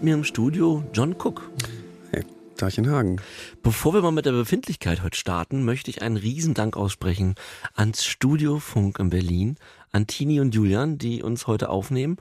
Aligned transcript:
mit 0.00 0.04
mir 0.04 0.14
im 0.14 0.24
Studio 0.24 0.82
John 0.94 1.12
Cook. 1.12 1.50
Hey, 2.10 2.24
Hagen. 2.58 3.20
Bevor 3.62 3.92
wir 3.92 4.00
mal 4.00 4.12
mit 4.12 4.24
der 4.24 4.32
Befindlichkeit 4.32 5.02
heute 5.02 5.18
starten, 5.18 5.62
möchte 5.62 5.90
ich 5.90 6.00
einen 6.00 6.16
Riesendank 6.16 6.74
aussprechen 6.74 7.34
ans 7.74 8.06
Studio 8.06 8.60
Funk 8.60 8.98
in 8.98 9.10
Berlin, 9.10 9.56
an 9.92 10.06
Tini 10.06 10.40
und 10.40 10.54
Julian, 10.54 10.96
die 10.96 11.22
uns 11.22 11.46
heute 11.46 11.68
aufnehmen. 11.68 12.16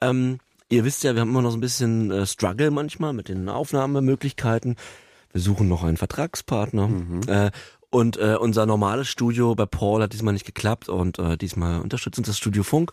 Ähm, 0.00 0.38
ihr 0.70 0.86
wisst 0.86 1.04
ja, 1.04 1.14
wir 1.14 1.20
haben 1.20 1.28
immer 1.28 1.42
noch 1.42 1.50
so 1.50 1.58
ein 1.58 1.60
bisschen 1.60 2.10
äh, 2.10 2.24
Struggle 2.24 2.70
manchmal 2.70 3.12
mit 3.12 3.28
den 3.28 3.50
Aufnahmemöglichkeiten. 3.50 4.76
Wir 5.32 5.42
suchen 5.42 5.68
noch 5.68 5.84
einen 5.84 5.98
Vertragspartner. 5.98 6.88
Mhm. 6.88 7.20
Äh, 7.26 7.50
und 7.90 8.16
äh, 8.16 8.36
unser 8.40 8.64
normales 8.64 9.08
Studio 9.08 9.54
bei 9.54 9.66
Paul 9.66 10.02
hat 10.02 10.14
diesmal 10.14 10.32
nicht 10.32 10.46
geklappt 10.46 10.88
und 10.88 11.18
äh, 11.18 11.36
diesmal 11.36 11.82
unterstützt 11.82 12.16
uns 12.16 12.28
das 12.28 12.38
Studio 12.38 12.62
Funk. 12.62 12.92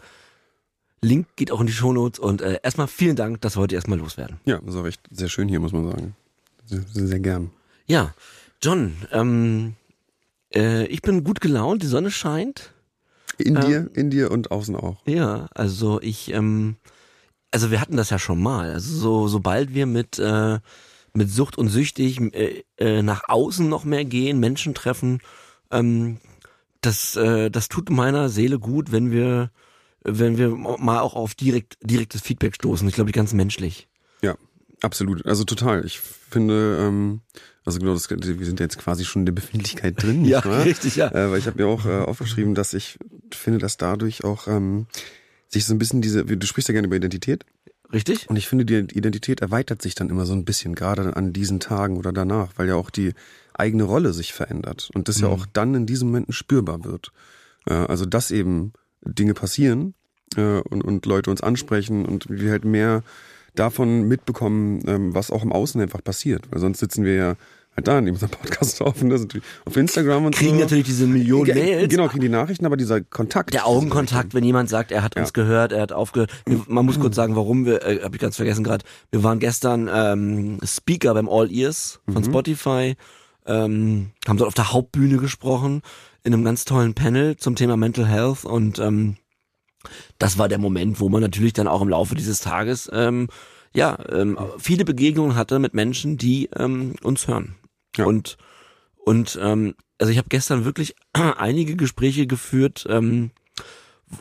Link 1.06 1.28
geht 1.36 1.52
auch 1.52 1.62
in 1.62 1.68
die 1.68 1.74
Shownotes 1.74 2.20
und 2.20 2.42
äh, 2.42 2.60
erstmal 2.64 2.88
vielen 2.88 3.16
Dank, 3.16 3.42
dass 3.42 3.56
wir 3.56 3.62
heute 3.62 3.76
erstmal 3.76 4.00
loswerden. 4.00 4.40
Ja, 4.46 4.60
das 4.66 4.76
war 4.76 4.86
echt 4.86 5.02
sehr 5.12 5.30
schön 5.30 5.48
hier, 5.48 5.60
muss 5.60 5.72
man 5.72 5.90
sagen. 5.90 6.16
Sehr, 6.66 6.82
sehr, 6.92 7.20
gern. 7.20 7.52
Ja, 7.86 8.14
John, 8.62 8.96
ähm, 9.12 9.76
äh, 10.54 10.86
ich 10.88 11.02
bin 11.02 11.24
gut 11.24 11.42
gelaunt, 11.42 11.84
die 11.84 11.88
Sonne 11.88 12.12
scheint. 12.12 12.74
In 13.38 13.56
ähm, 13.56 13.62
dir, 13.62 13.90
in 13.94 14.10
dir 14.10 14.32
und 14.32 14.52
außen 14.52 14.76
auch. 14.76 14.98
Ja, 15.06 15.48
also 15.54 16.02
ich, 16.02 16.32
ähm, 16.34 16.78
also 17.52 17.70
wir 17.70 17.80
hatten 17.82 17.98
das 17.98 18.10
ja 18.10 18.18
schon 18.18 18.42
mal. 18.42 18.72
Also 18.72 18.96
so, 18.98 19.28
sobald 19.28 19.74
wir 19.74 19.86
mit 19.86 20.18
äh, 20.18 20.60
mit 21.16 21.32
Sucht 21.32 21.58
und 21.58 21.70
Süchtig 21.70 22.20
äh, 22.34 22.64
äh, 22.78 23.02
nach 23.02 23.24
außen 23.28 23.68
noch 23.68 23.86
mehr 23.86 24.06
gehen, 24.06 24.40
Menschen 24.40 24.74
treffen, 24.74 25.20
ähm, 25.72 26.18
das, 26.82 27.16
äh, 27.16 27.50
das 27.50 27.70
tut 27.70 27.90
meiner 27.90 28.30
Seele 28.30 28.60
gut, 28.60 28.92
wenn 28.92 29.12
wir 29.12 29.50
wenn 30.06 30.38
wir 30.38 30.50
mal 30.50 31.00
auch 31.00 31.16
auf 31.16 31.36
direkt, 31.36 31.78
direktes 31.82 32.22
Feedback 32.22 32.56
stoßen. 32.56 32.88
Ich 32.88 32.96
glaube, 32.96 33.12
ganz 33.12 33.34
menschlich. 33.34 33.88
Ja, 34.22 34.36
absolut. 34.82 35.26
Also 35.26 35.44
total. 35.44 35.86
Ich 35.86 36.00
finde, 36.00 36.78
ähm, 36.80 37.22
also 37.66 37.80
genau, 37.80 37.94
das, 37.94 38.10
wir 38.10 38.46
sind 38.46 38.60
jetzt 38.60 38.78
quasi 38.78 39.04
schon 39.04 39.24
in 39.24 39.26
der 39.26 39.34
Befindlichkeit 39.34 40.02
drin. 40.02 40.24
ja, 40.26 40.40
richtig, 40.40 40.96
ja. 40.96 41.12
Äh, 41.12 41.32
weil 41.32 41.40
ich 41.40 41.48
habe 41.48 41.62
mir 41.62 41.68
auch 41.68 41.86
äh, 41.86 42.02
aufgeschrieben, 42.02 42.54
dass 42.54 42.74
ich 42.74 42.98
finde, 43.32 43.60
dass 43.60 43.78
dadurch 43.78 44.24
auch 44.24 44.48
ähm, 44.48 44.86
sich 45.48 45.66
so 45.66 45.74
ein 45.74 45.80
bisschen 45.80 46.02
diese, 46.02 46.24
du 46.24 46.48
sprichst 46.48 46.70
ja 46.70 46.74
gerne 46.74 46.88
über 46.88 46.96
Identität. 46.96 47.46
Richtig. 47.92 48.30
Und 48.30 48.36
ich 48.36 48.48
finde, 48.48 48.66
die 48.66 48.98
Identität 48.98 49.42
erweitert 49.42 49.82
sich 49.82 49.96
dann 49.96 50.10
immer 50.10 50.26
so 50.26 50.34
ein 50.34 50.46
bisschen, 50.46 50.76
gerade 50.76 51.16
an 51.16 51.34
diesen 51.34 51.60
Tagen 51.60 51.98
oder 51.98 52.12
danach, 52.12 52.52
weil 52.56 52.68
ja 52.68 52.76
auch 52.76 52.90
die 52.90 53.14
eigene 53.54 53.84
Rolle 53.84 54.14
sich 54.14 54.34
verändert 54.34 54.90
und 54.94 55.08
das 55.08 55.18
mhm. 55.18 55.24
ja 55.24 55.30
auch 55.30 55.46
dann 55.52 55.74
in 55.74 55.86
diesen 55.86 56.10
Momenten 56.10 56.34
spürbar 56.34 56.84
wird. 56.84 57.12
Äh, 57.66 57.74
also, 57.74 58.06
dass 58.06 58.32
eben 58.32 58.74
Dinge 59.06 59.34
passieren 59.34 59.94
äh, 60.36 60.60
und, 60.60 60.84
und 60.84 61.06
Leute 61.06 61.32
uns 61.32 61.42
ansprechen 61.42 62.06
und 62.06 62.30
wir 62.30 62.52
halt 62.52 62.66
mehr 62.66 63.04
davon 63.56 64.08
mitbekommen, 64.08 64.82
ähm, 64.88 65.16
was 65.16 65.32
auch 65.32 65.44
im 65.44 65.52
Außen 65.52 65.80
einfach 65.82 66.04
passiert. 66.04 66.44
Weil 66.52 66.60
sonst 66.60 66.80
sitzen 66.80 67.06
wir 67.06 67.16
ja 67.16 67.36
halt 67.76 67.88
da 67.88 68.00
in 68.00 68.10
unserem 68.10 68.30
Podcast 68.42 68.82
auf, 68.82 69.02
und 69.02 69.10
das 69.10 69.28
auf 69.66 69.76
Instagram 69.76 70.26
und 70.26 70.36
kriegen 70.36 70.56
so. 70.56 70.62
Natürlich 70.62 70.86
diese 70.86 71.08
Millionen 71.08 71.54
Mails. 71.54 71.90
Genau, 71.90 72.08
kriegen 72.08 72.22
die 72.22 72.30
Nachrichten, 72.30 72.66
aber 72.66 72.78
dieser 72.78 73.02
Kontakt. 73.02 73.54
Der 73.54 73.66
Augenkontakt, 73.66 74.34
wenn 74.34 74.44
jemand 74.44 74.70
sagt, 74.70 74.92
er 74.92 75.04
hat 75.04 75.16
uns 75.16 75.34
gehört, 75.34 75.72
er 75.72 75.82
hat 75.82 75.92
aufgehört. 75.92 76.32
Man 76.68 76.86
muss 76.86 77.00
kurz 77.00 77.16
sagen, 77.16 77.36
warum 77.36 77.66
wir, 77.66 77.84
äh, 77.84 78.02
habe 78.02 78.16
ich 78.16 78.22
ganz 78.22 78.36
vergessen 78.36 78.64
gerade, 78.64 78.86
wir 79.12 79.24
waren 79.24 79.40
gestern 79.40 79.90
ähm, 79.92 80.60
Speaker 80.64 81.14
beim 81.14 81.30
All 81.30 81.52
Ears 81.52 82.00
von 82.06 82.22
mhm. 82.22 82.26
Spotify, 82.26 82.96
ähm, 83.46 84.12
haben 84.28 84.38
dort 84.38 84.48
auf 84.48 84.54
der 84.54 84.74
Hauptbühne 84.74 85.18
gesprochen, 85.18 85.82
in 86.26 86.34
einem 86.34 86.44
ganz 86.44 86.66
tollen 86.66 86.96
Panel 86.96 87.38
zum 87.38 87.56
Thema 87.56 87.78
Mental 87.78 88.08
Health 88.08 88.46
und 88.46 88.80
ähm, 88.80 89.18
das 90.18 90.40
war 90.40 90.50
der 90.50 90.58
Moment, 90.58 91.00
wo 91.00 91.08
man 91.08 91.22
natürlich 91.22 91.54
dann 91.54 91.68
auch 91.68 91.84
im 91.84 91.90
Laufe 91.90 92.16
dieses 92.16 92.40
Tages 92.40 92.90
ähm, 92.92 93.28
ja 93.74 93.98
ähm, 94.10 94.38
viele 94.58 94.86
Begegnungen 94.86 95.36
hatte 95.36 95.60
mit 95.60 95.76
Menschen, 95.76 96.18
die 96.18 96.50
ähm, 96.58 96.96
uns 97.04 97.28
hören. 97.28 97.56
Ja. 97.96 98.06
Und 98.06 98.38
und 98.98 99.38
ähm, 99.40 99.76
also 100.00 100.12
ich 100.12 100.18
habe 100.18 100.30
gestern 100.30 100.66
wirklich 100.66 100.96
einige 101.14 101.76
Gespräche 101.76 102.26
geführt 102.26 102.88
ähm, 102.90 103.30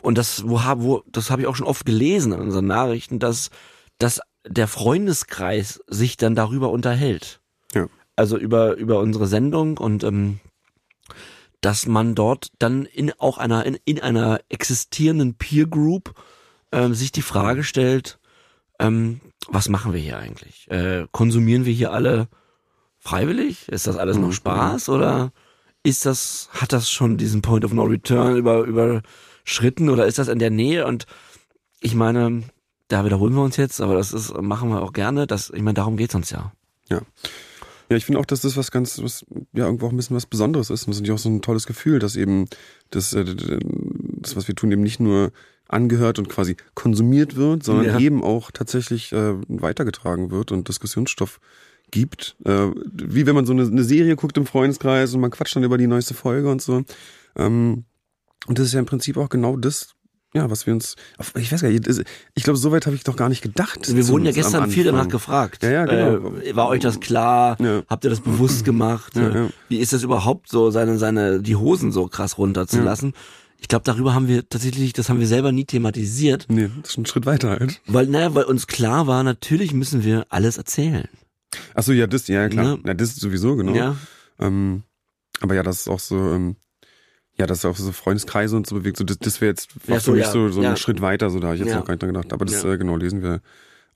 und 0.03 0.19
das 0.19 0.47
wo 0.47 0.59
wo 0.77 1.03
das 1.07 1.31
habe 1.31 1.41
ich 1.41 1.47
auch 1.47 1.55
schon 1.55 1.67
oft 1.67 1.87
gelesen 1.87 2.33
in 2.33 2.39
unseren 2.39 2.67
Nachrichten, 2.67 3.17
dass 3.17 3.49
dass 3.97 4.21
der 4.47 4.67
Freundeskreis 4.67 5.81
sich 5.87 6.17
dann 6.17 6.35
darüber 6.35 6.69
unterhält. 6.69 7.39
Ja. 7.73 7.87
Also 8.15 8.37
über 8.37 8.75
über 8.75 8.99
unsere 8.99 9.25
Sendung 9.25 9.79
und 9.79 10.03
ähm, 10.03 10.39
dass 11.61 11.87
man 11.87 12.15
dort 12.15 12.49
dann 12.59 12.85
in 12.85 13.11
auch 13.19 13.37
einer 13.37 13.65
in, 13.65 13.77
in 13.85 13.99
einer 13.99 14.39
existierenden 14.49 15.35
Peer 15.35 15.67
Group 15.67 16.13
ähm, 16.71 16.93
sich 16.93 17.11
die 17.11 17.21
Frage 17.21 17.63
stellt, 17.63 18.19
ähm, 18.79 19.21
was 19.47 19.69
machen 19.69 19.93
wir 19.93 19.99
hier 19.99 20.17
eigentlich? 20.17 20.69
Äh, 20.69 21.07
konsumieren 21.11 21.65
wir 21.65 21.73
hier 21.73 21.91
alle 21.91 22.27
freiwillig? 22.99 23.69
Ist 23.69 23.87
das 23.87 23.97
alles 23.97 24.17
noch 24.17 24.27
mhm. 24.27 24.33
Spaß 24.33 24.89
oder 24.89 25.31
ist 25.83 26.05
das 26.05 26.49
hat 26.51 26.73
das 26.73 26.89
schon 26.89 27.17
diesen 27.17 27.41
Point 27.41 27.63
of 27.63 27.73
No 27.73 27.83
Return 27.83 28.35
über 28.35 28.63
überschritten 28.63 29.89
oder 29.89 30.07
ist 30.07 30.17
das 30.17 30.27
in 30.27 30.39
der 30.39 30.49
Nähe? 30.49 30.85
Und 30.85 31.05
ich 31.79 31.95
meine, 31.95 32.43
da 32.87 33.05
wiederholen 33.05 33.33
wir 33.33 33.43
uns 33.43 33.57
jetzt, 33.57 33.81
aber 33.81 33.95
das 33.95 34.11
ist 34.11 34.35
machen 34.41 34.69
wir 34.69 34.81
auch 34.81 34.93
gerne. 34.93 35.27
Das 35.27 35.51
ich 35.51 35.61
meine, 35.61 35.75
darum 35.75 35.97
geht's 35.97 36.15
uns 36.15 36.31
ja. 36.31 36.51
Ja. 36.89 37.01
Ja, 37.89 37.97
ich 37.97 38.05
finde 38.05 38.19
auch, 38.19 38.25
dass 38.25 38.41
das 38.41 38.57
was 38.57 38.71
ganz, 38.71 39.01
was 39.01 39.25
ja 39.53 39.65
irgendwo 39.65 39.87
auch 39.87 39.91
ein 39.91 39.97
bisschen 39.97 40.15
was 40.15 40.25
Besonderes 40.25 40.69
ist. 40.69 40.83
Und 40.83 40.89
das 40.89 40.97
ist 40.97 41.01
natürlich 41.01 41.19
auch 41.19 41.23
so 41.23 41.29
ein 41.29 41.41
tolles 41.41 41.67
Gefühl, 41.67 41.99
dass 41.99 42.15
eben 42.15 42.45
das, 42.89 43.13
äh, 43.13 43.25
das, 43.25 44.35
was 44.35 44.47
wir 44.47 44.55
tun, 44.55 44.71
eben 44.71 44.83
nicht 44.83 44.99
nur 44.99 45.31
angehört 45.67 46.19
und 46.19 46.29
quasi 46.29 46.57
konsumiert 46.73 47.35
wird, 47.35 47.63
sondern 47.63 47.85
ja. 47.85 47.99
eben 47.99 48.23
auch 48.23 48.51
tatsächlich 48.51 49.11
äh, 49.11 49.35
weitergetragen 49.47 50.31
wird 50.31 50.51
und 50.51 50.67
Diskussionsstoff 50.67 51.39
gibt. 51.91 52.35
Äh, 52.45 52.71
wie 52.91 53.25
wenn 53.25 53.35
man 53.35 53.45
so 53.45 53.53
eine, 53.53 53.63
eine 53.63 53.83
Serie 53.83 54.15
guckt 54.15 54.37
im 54.37 54.45
Freundeskreis 54.45 55.13
und 55.13 55.21
man 55.21 55.31
quatscht 55.31 55.55
dann 55.55 55.63
über 55.63 55.77
die 55.77 55.87
neueste 55.87 56.13
Folge 56.13 56.49
und 56.49 56.61
so. 56.61 56.83
Ähm, 57.35 57.85
und 58.47 58.59
das 58.59 58.67
ist 58.67 58.73
ja 58.73 58.79
im 58.79 58.85
Prinzip 58.85 59.17
auch 59.17 59.29
genau 59.29 59.57
das, 59.57 59.95
ja, 60.35 60.49
was 60.49 60.65
wir 60.65 60.73
uns, 60.73 60.95
ich 61.35 61.51
weiß 61.51 61.61
gar 61.61 61.69
nicht, 61.69 61.87
ich 62.33 62.43
glaube, 62.43 62.57
so 62.57 62.71
weit 62.71 62.85
habe 62.85 62.95
ich 62.95 63.03
doch 63.03 63.15
gar 63.15 63.29
nicht 63.29 63.41
gedacht. 63.41 63.95
Wir 63.95 64.07
wurden 64.09 64.25
ja 64.25 64.31
gestern 64.31 64.69
viel 64.69 64.83
danach 64.83 65.07
gefragt. 65.07 65.63
Ja, 65.63 65.71
ja, 65.71 65.85
genau. 65.85 66.35
Äh, 66.37 66.55
war 66.55 66.67
euch 66.67 66.81
das 66.81 66.99
klar? 66.99 67.57
Ja. 67.61 67.83
Habt 67.87 68.03
ihr 68.03 68.09
das 68.09 68.19
bewusst 68.19 68.65
gemacht? 68.65 69.15
Ja, 69.15 69.29
ja. 69.29 69.49
Wie 69.69 69.77
ist 69.77 69.93
das 69.93 70.03
überhaupt 70.03 70.49
so, 70.49 70.71
seine, 70.71 70.97
seine, 70.97 71.41
die 71.41 71.55
Hosen 71.55 71.91
so 71.91 72.07
krass 72.07 72.37
runterzulassen? 72.37 73.13
Ich 73.59 73.69
glaube, 73.69 73.83
darüber 73.85 74.13
haben 74.13 74.27
wir 74.27 74.47
tatsächlich, 74.47 74.91
das 74.93 75.09
haben 75.09 75.19
wir 75.19 75.27
selber 75.27 75.53
nie 75.53 75.65
thematisiert. 75.65 76.45
Nee, 76.49 76.69
das 76.81 76.91
ist 76.91 76.97
ein 76.97 77.05
Schritt 77.05 77.25
weiter 77.25 77.51
halt. 77.51 77.81
Weil, 77.87 78.07
naja, 78.07 78.35
weil 78.35 78.43
uns 78.43 78.67
klar 78.67 79.07
war, 79.07 79.23
natürlich 79.23 79.73
müssen 79.73 80.03
wir 80.03 80.25
alles 80.29 80.57
erzählen. 80.57 81.07
Ach 81.73 81.83
so, 81.83 81.93
ja, 81.93 82.07
das, 82.07 82.27
ja, 82.27 82.49
klar. 82.49 82.77
Ja, 82.85 82.93
das 82.93 83.09
ist 83.11 83.21
sowieso, 83.21 83.55
genau. 83.55 83.73
Ja. 83.73 83.95
Ähm, 84.39 84.83
aber 85.39 85.55
ja, 85.55 85.63
das 85.63 85.81
ist 85.81 85.87
auch 85.87 85.99
so, 85.99 86.17
ähm, 86.17 86.57
ja, 87.37 87.47
das 87.47 87.59
ist 87.59 87.65
auch 87.65 87.75
so 87.75 87.91
Freundeskreise 87.91 88.55
und 88.55 88.65
so 88.65 88.75
bewegt. 88.75 88.97
So, 88.97 89.03
das, 89.03 89.19
das 89.19 89.41
wäre 89.41 89.51
jetzt 89.51 89.69
ja, 89.87 89.99
so, 89.99 90.11
für 90.11 90.17
mich 90.17 90.25
ja, 90.25 90.31
so, 90.31 90.49
so 90.49 90.61
ja. 90.61 90.71
ein 90.71 90.77
Schritt 90.77 91.01
weiter, 91.01 91.29
so 91.29 91.39
da 91.39 91.47
habe 91.47 91.57
ich 91.57 91.63
jetzt 91.63 91.73
noch 91.73 91.85
gar 91.85 91.93
nicht 91.93 92.01
dran 92.01 92.13
gedacht. 92.13 92.33
Aber 92.33 92.45
das 92.45 92.63
äh, 92.63 92.77
genau 92.77 92.95
lesen 92.95 93.21
wir 93.21 93.41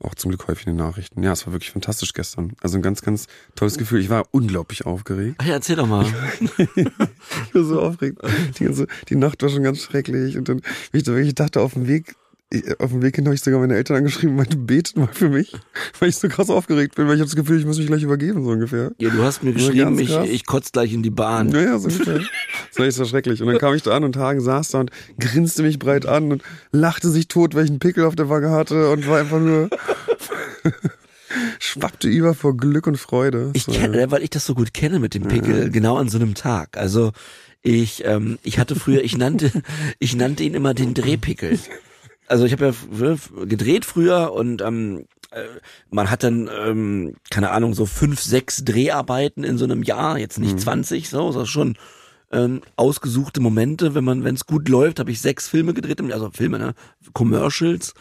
auch 0.02 0.16
zum 0.16 0.32
Glück 0.32 0.48
häufig 0.48 0.68
in 0.68 0.74
den 0.74 0.86
Nachrichten. 0.86 1.24
Ja, 1.24 1.34
es 1.34 1.46
war 1.46 1.54
wirklich 1.54 1.72
fantastisch 1.72 2.14
gestern. 2.14 2.54
Also 2.62 2.78
ein 2.78 2.82
ganz, 2.82 3.02
ganz 3.02 3.28
tolles 3.56 3.78
Gefühl. 3.78 4.00
Ich 4.00 4.10
war 4.10 4.26
unglaublich 4.32 4.86
aufgeregt. 4.86 5.36
Ach 5.40 5.46
ja, 5.46 5.54
erzähl 5.54 5.76
doch 5.76 5.88
mal. 5.88 6.06
ich 6.76 7.56
war 7.56 7.64
so 7.64 7.82
aufgeregt. 7.82 8.20
Die, 8.58 8.64
ganze, 8.64 8.88
die 9.10 9.16
Nacht 9.16 9.42
war 9.42 9.50
schon 9.50 9.64
ganz 9.64 9.82
schrecklich. 9.82 10.38
Und 10.38 10.48
dann, 10.48 10.62
wie 10.92 11.00
ich 11.00 11.04
da 11.04 11.14
wirklich 11.14 11.36
dachte, 11.36 11.60
auf 11.60 11.74
dem 11.74 11.88
Weg 11.88 12.16
auf 12.80 12.90
dem 12.90 13.04
Weg 13.04 13.16
hin 13.16 13.26
habe 13.26 13.36
ich 13.36 13.42
sogar 13.42 13.60
meine 13.60 13.76
Eltern 13.76 13.98
angeschrieben 13.98 14.32
und 14.32 14.38
meinte, 14.38 14.58
betet 14.58 14.98
mal 14.98 15.10
für 15.12 15.30
mich, 15.30 15.54
weil 16.00 16.10
ich 16.10 16.18
so 16.18 16.28
krass 16.30 16.50
aufgeregt 16.50 16.96
bin, 16.96 17.08
weil 17.08 17.16
ich 17.16 17.20
habe 17.20 17.30
das 17.30 17.36
Gefühl, 17.36 17.60
ich 17.60 17.66
muss 17.66 17.78
mich 17.78 17.88
gleich 17.88 18.02
übergeben, 18.02 18.44
so 18.44 18.50
ungefähr. 18.50 18.92
Ja, 18.98 19.10
du 19.10 19.22
hast 19.22 19.44
mir 19.44 19.54
geschrieben, 19.54 20.00
ich, 20.00 20.16
ich 20.16 20.46
kotze 20.48 20.72
gleich 20.72 20.92
in 20.92 21.04
die 21.04 21.12
Bahn. 21.12 21.52
Ja, 21.52 21.62
ja, 21.62 21.80
so 21.80 21.90
ungefähr. 21.90 22.22
Das 22.70 22.78
war 22.78 22.86
echt 22.86 22.98
so 22.98 23.06
schrecklich. 23.06 23.42
Und 23.42 23.48
dann 23.48 23.58
kam 23.58 23.74
ich 23.74 23.82
da 23.82 23.96
an 23.96 24.04
und 24.04 24.16
Hagen 24.16 24.42
saß 24.42 24.70
da 24.70 24.80
und 24.80 24.92
grinste 25.20 25.64
mich 25.64 25.80
breit 25.80 26.06
an 26.06 26.32
und 26.32 26.44
lachte 26.72 27.10
sich 27.10 27.28
tot, 27.28 27.56
weil 27.56 27.66
ich 27.66 27.72
einen 27.72 27.80
Pickel 27.80 28.06
auf 28.06 28.16
der 28.16 28.30
Wange 28.30 28.52
hatte 28.52 28.92
und 28.92 29.08
war 29.08 29.20
einfach 29.20 29.40
nur... 29.40 29.70
schwappte 31.60 32.08
über 32.08 32.34
vor 32.34 32.58
Glück 32.58 32.88
und 32.88 32.98
Freude. 32.98 33.52
Ich 33.54 33.68
kenne, 33.68 34.10
weil 34.12 34.24
ich 34.24 34.30
das 34.32 34.46
so 34.46 34.56
gut 34.56 34.74
kenne 34.74 35.00
mit 35.00 35.14
dem 35.14 35.24
Pickel, 35.28 35.64
ja. 35.64 35.70
genau 35.70 35.98
an 35.98 36.10
so 36.10 36.18
einem 36.18 36.34
Tag. 36.34 36.78
Also 36.78 37.12
ich, 37.62 38.04
ähm, 38.06 38.40
ich 38.44 38.58
hatte 38.58 38.76
früher, 38.76 39.04
ich 39.04 39.18
nannte, 39.18 39.52
ich 40.00 40.16
nannte 40.16 40.44
ihn 40.44 40.54
immer 40.54 40.74
den 40.74 40.94
Drehpickel 40.94 41.60
also 42.30 42.46
ich 42.46 42.54
habe 42.54 42.68
ja 42.68 43.16
gedreht 43.46 43.86
früher 43.86 44.32
und 44.34 44.62
ähm, 44.62 45.06
äh, 45.32 45.44
man 45.90 46.10
hat 46.10 46.24
dann, 46.24 46.50
ähm, 46.64 47.16
keine 47.30 47.52
Ahnung, 47.52 47.74
so 47.74 47.86
fünf, 47.86 48.22
sechs 48.22 48.64
Dreharbeiten 48.64 49.44
in 49.44 49.58
so 49.58 49.66
einem 49.66 49.84
Jahr, 49.84 50.18
jetzt 50.18 50.40
nicht 50.40 50.54
mhm. 50.54 50.60
20, 50.60 51.10
so, 51.10 51.32
das 51.32 51.44
ist 51.44 51.50
schon 51.50 51.76
ähm, 52.32 52.62
ausgesuchte 52.76 53.42
Momente. 53.42 53.96
Wenn 53.96 54.04
man, 54.04 54.24
wenn 54.24 54.36
es 54.36 54.46
gut 54.46 54.70
läuft, 54.70 55.00
habe 55.00 55.12
ich 55.12 55.22
sechs 55.22 55.48
Filme 55.48 55.74
gedreht, 55.74 56.02
also 56.12 56.30
Filme, 56.32 56.60
ne? 56.60 56.74
Commercials. 57.14 57.94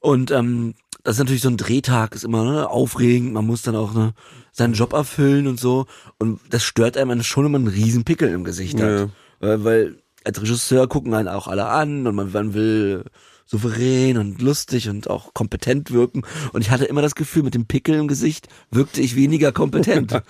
Und 0.00 0.30
ähm, 0.32 0.74
das 1.04 1.16
ist 1.16 1.20
natürlich 1.20 1.42
so 1.42 1.48
ein 1.48 1.56
Drehtag, 1.56 2.14
ist 2.14 2.24
immer 2.24 2.44
ne, 2.44 2.68
aufregend, 2.68 3.32
man 3.32 3.46
muss 3.46 3.62
dann 3.62 3.76
auch 3.76 3.94
ne, 3.94 4.14
seinen 4.52 4.74
Job 4.74 4.92
erfüllen 4.92 5.46
und 5.46 5.58
so. 5.58 5.86
Und 6.18 6.40
das 6.50 6.64
stört 6.64 6.96
einem 6.96 7.22
schon, 7.22 7.44
wenn 7.44 7.52
man 7.52 7.62
einen 7.62 7.74
riesen 7.74 8.04
Pickel 8.04 8.28
im 8.28 8.44
Gesicht 8.44 8.80
hat. 8.80 8.88
Ja. 8.88 9.08
Weil, 9.40 9.64
weil 9.64 9.96
als 10.24 10.40
Regisseur 10.40 10.88
gucken 10.88 11.14
einen 11.14 11.28
auch 11.28 11.48
alle 11.48 11.66
an 11.66 12.06
und 12.06 12.14
man, 12.14 12.30
man 12.32 12.54
will 12.54 13.04
souverän 13.52 14.16
und 14.16 14.40
lustig 14.40 14.88
und 14.88 15.10
auch 15.10 15.34
kompetent 15.34 15.90
wirken. 15.90 16.22
Und 16.54 16.62
ich 16.62 16.70
hatte 16.70 16.86
immer 16.86 17.02
das 17.02 17.14
Gefühl, 17.14 17.42
mit 17.42 17.54
dem 17.54 17.66
Pickel 17.66 17.96
im 17.96 18.08
Gesicht 18.08 18.48
wirkte 18.70 19.02
ich 19.02 19.14
weniger 19.14 19.52
kompetent. 19.52 20.22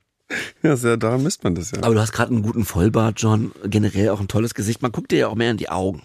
ja, 0.62 0.76
sehr, 0.76 0.96
da 0.96 1.18
misst 1.18 1.42
man 1.42 1.56
das 1.56 1.72
ja. 1.72 1.82
Aber 1.82 1.94
du 1.94 2.00
hast 2.00 2.12
gerade 2.12 2.32
einen 2.32 2.42
guten 2.42 2.64
Vollbart, 2.64 3.20
John. 3.20 3.50
Generell 3.64 4.10
auch 4.10 4.20
ein 4.20 4.28
tolles 4.28 4.54
Gesicht. 4.54 4.82
Man 4.82 4.92
guckt 4.92 5.10
dir 5.10 5.18
ja 5.18 5.28
auch 5.28 5.34
mehr 5.34 5.50
in 5.50 5.56
die 5.56 5.68
Augen. 5.68 6.02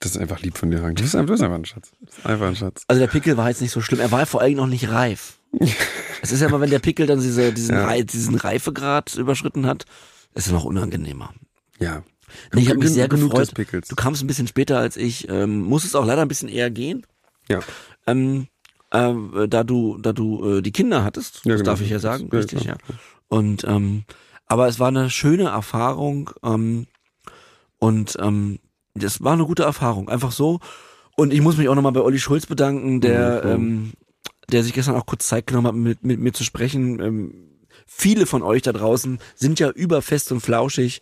Das 0.00 0.10
ist 0.10 0.18
einfach 0.18 0.40
lieb 0.40 0.58
von 0.58 0.70
dir, 0.70 0.82
Hank. 0.82 0.96
Du 0.96 1.02
bist 1.02 1.16
einfach, 1.16 1.38
ein 1.40 1.64
Schatz. 1.64 1.92
einfach 2.24 2.46
ein 2.48 2.56
Schatz. 2.56 2.84
Also 2.88 3.00
der 3.00 3.06
Pickel 3.06 3.38
war 3.38 3.48
jetzt 3.48 3.62
nicht 3.62 3.72
so 3.72 3.80
schlimm. 3.80 4.00
Er 4.00 4.10
war 4.10 4.26
vor 4.26 4.42
allem 4.42 4.56
noch 4.56 4.66
nicht 4.66 4.90
reif. 4.90 5.38
es 6.22 6.30
ist 6.30 6.40
ja 6.40 6.48
immer, 6.48 6.60
wenn 6.60 6.70
der 6.70 6.78
Pickel 6.78 7.06
dann 7.06 7.20
diese, 7.20 7.54
diesen, 7.54 7.74
ja. 7.74 7.86
Re 7.86 8.04
diesen 8.04 8.34
Reifegrad 8.34 9.14
überschritten 9.14 9.66
hat, 9.66 9.86
ist 10.34 10.48
er 10.48 10.52
noch 10.52 10.64
unangenehmer. 10.64 11.32
Ja. 11.78 12.02
Nee, 12.52 12.62
ich 12.62 12.68
habe 12.68 12.78
mich 12.78 12.90
sehr 12.90 13.08
gefreut. 13.08 13.52
Du 13.88 13.96
kamst 13.96 14.22
ein 14.22 14.26
bisschen 14.26 14.46
später 14.46 14.78
als 14.78 14.96
ich. 14.96 15.28
Ähm, 15.28 15.62
musstest 15.62 15.96
auch 15.96 16.06
leider 16.06 16.22
ein 16.22 16.28
bisschen 16.28 16.48
eher 16.48 16.70
gehen. 16.70 17.06
Ja. 17.48 17.60
Ähm, 18.06 18.48
äh, 18.90 19.48
da 19.48 19.64
du, 19.64 19.98
da 19.98 20.12
du 20.12 20.58
äh, 20.58 20.62
die 20.62 20.72
Kinder 20.72 21.04
hattest, 21.04 21.44
ja, 21.44 21.52
das 21.52 21.60
genau. 21.60 21.70
darf 21.72 21.80
ich 21.80 21.90
ja 21.90 21.98
sagen, 21.98 22.28
ja, 22.30 22.38
richtig, 22.38 22.60
klar. 22.60 22.76
ja. 22.88 22.94
Und 23.28 23.64
ähm, 23.64 24.04
aber 24.46 24.68
es 24.68 24.78
war 24.78 24.88
eine 24.88 25.08
schöne 25.08 25.44
Erfahrung 25.44 26.30
ähm, 26.42 26.86
und 27.78 28.16
ähm, 28.20 28.58
das 28.94 29.22
war 29.22 29.32
eine 29.32 29.46
gute 29.46 29.62
Erfahrung, 29.62 30.08
einfach 30.08 30.32
so. 30.32 30.60
Und 31.16 31.32
ich 31.32 31.40
muss 31.40 31.56
mich 31.56 31.68
auch 31.68 31.74
nochmal 31.74 31.92
bei 31.92 32.00
Olli 32.00 32.18
Schulz 32.18 32.46
bedanken, 32.46 33.00
der, 33.00 33.42
mhm. 33.44 33.50
ähm, 33.50 33.92
der 34.50 34.62
sich 34.62 34.72
gestern 34.72 34.94
auch 34.96 35.06
kurz 35.06 35.26
Zeit 35.26 35.46
genommen 35.46 35.66
hat, 35.66 35.74
mit, 35.74 36.04
mit 36.04 36.20
mir 36.20 36.32
zu 36.32 36.44
sprechen. 36.44 37.00
Ähm, 37.00 37.34
viele 37.86 38.26
von 38.26 38.42
euch 38.42 38.62
da 38.62 38.72
draußen 38.72 39.18
sind 39.34 39.58
ja 39.58 39.70
überfest 39.70 40.32
und 40.32 40.40
flauschig 40.40 41.00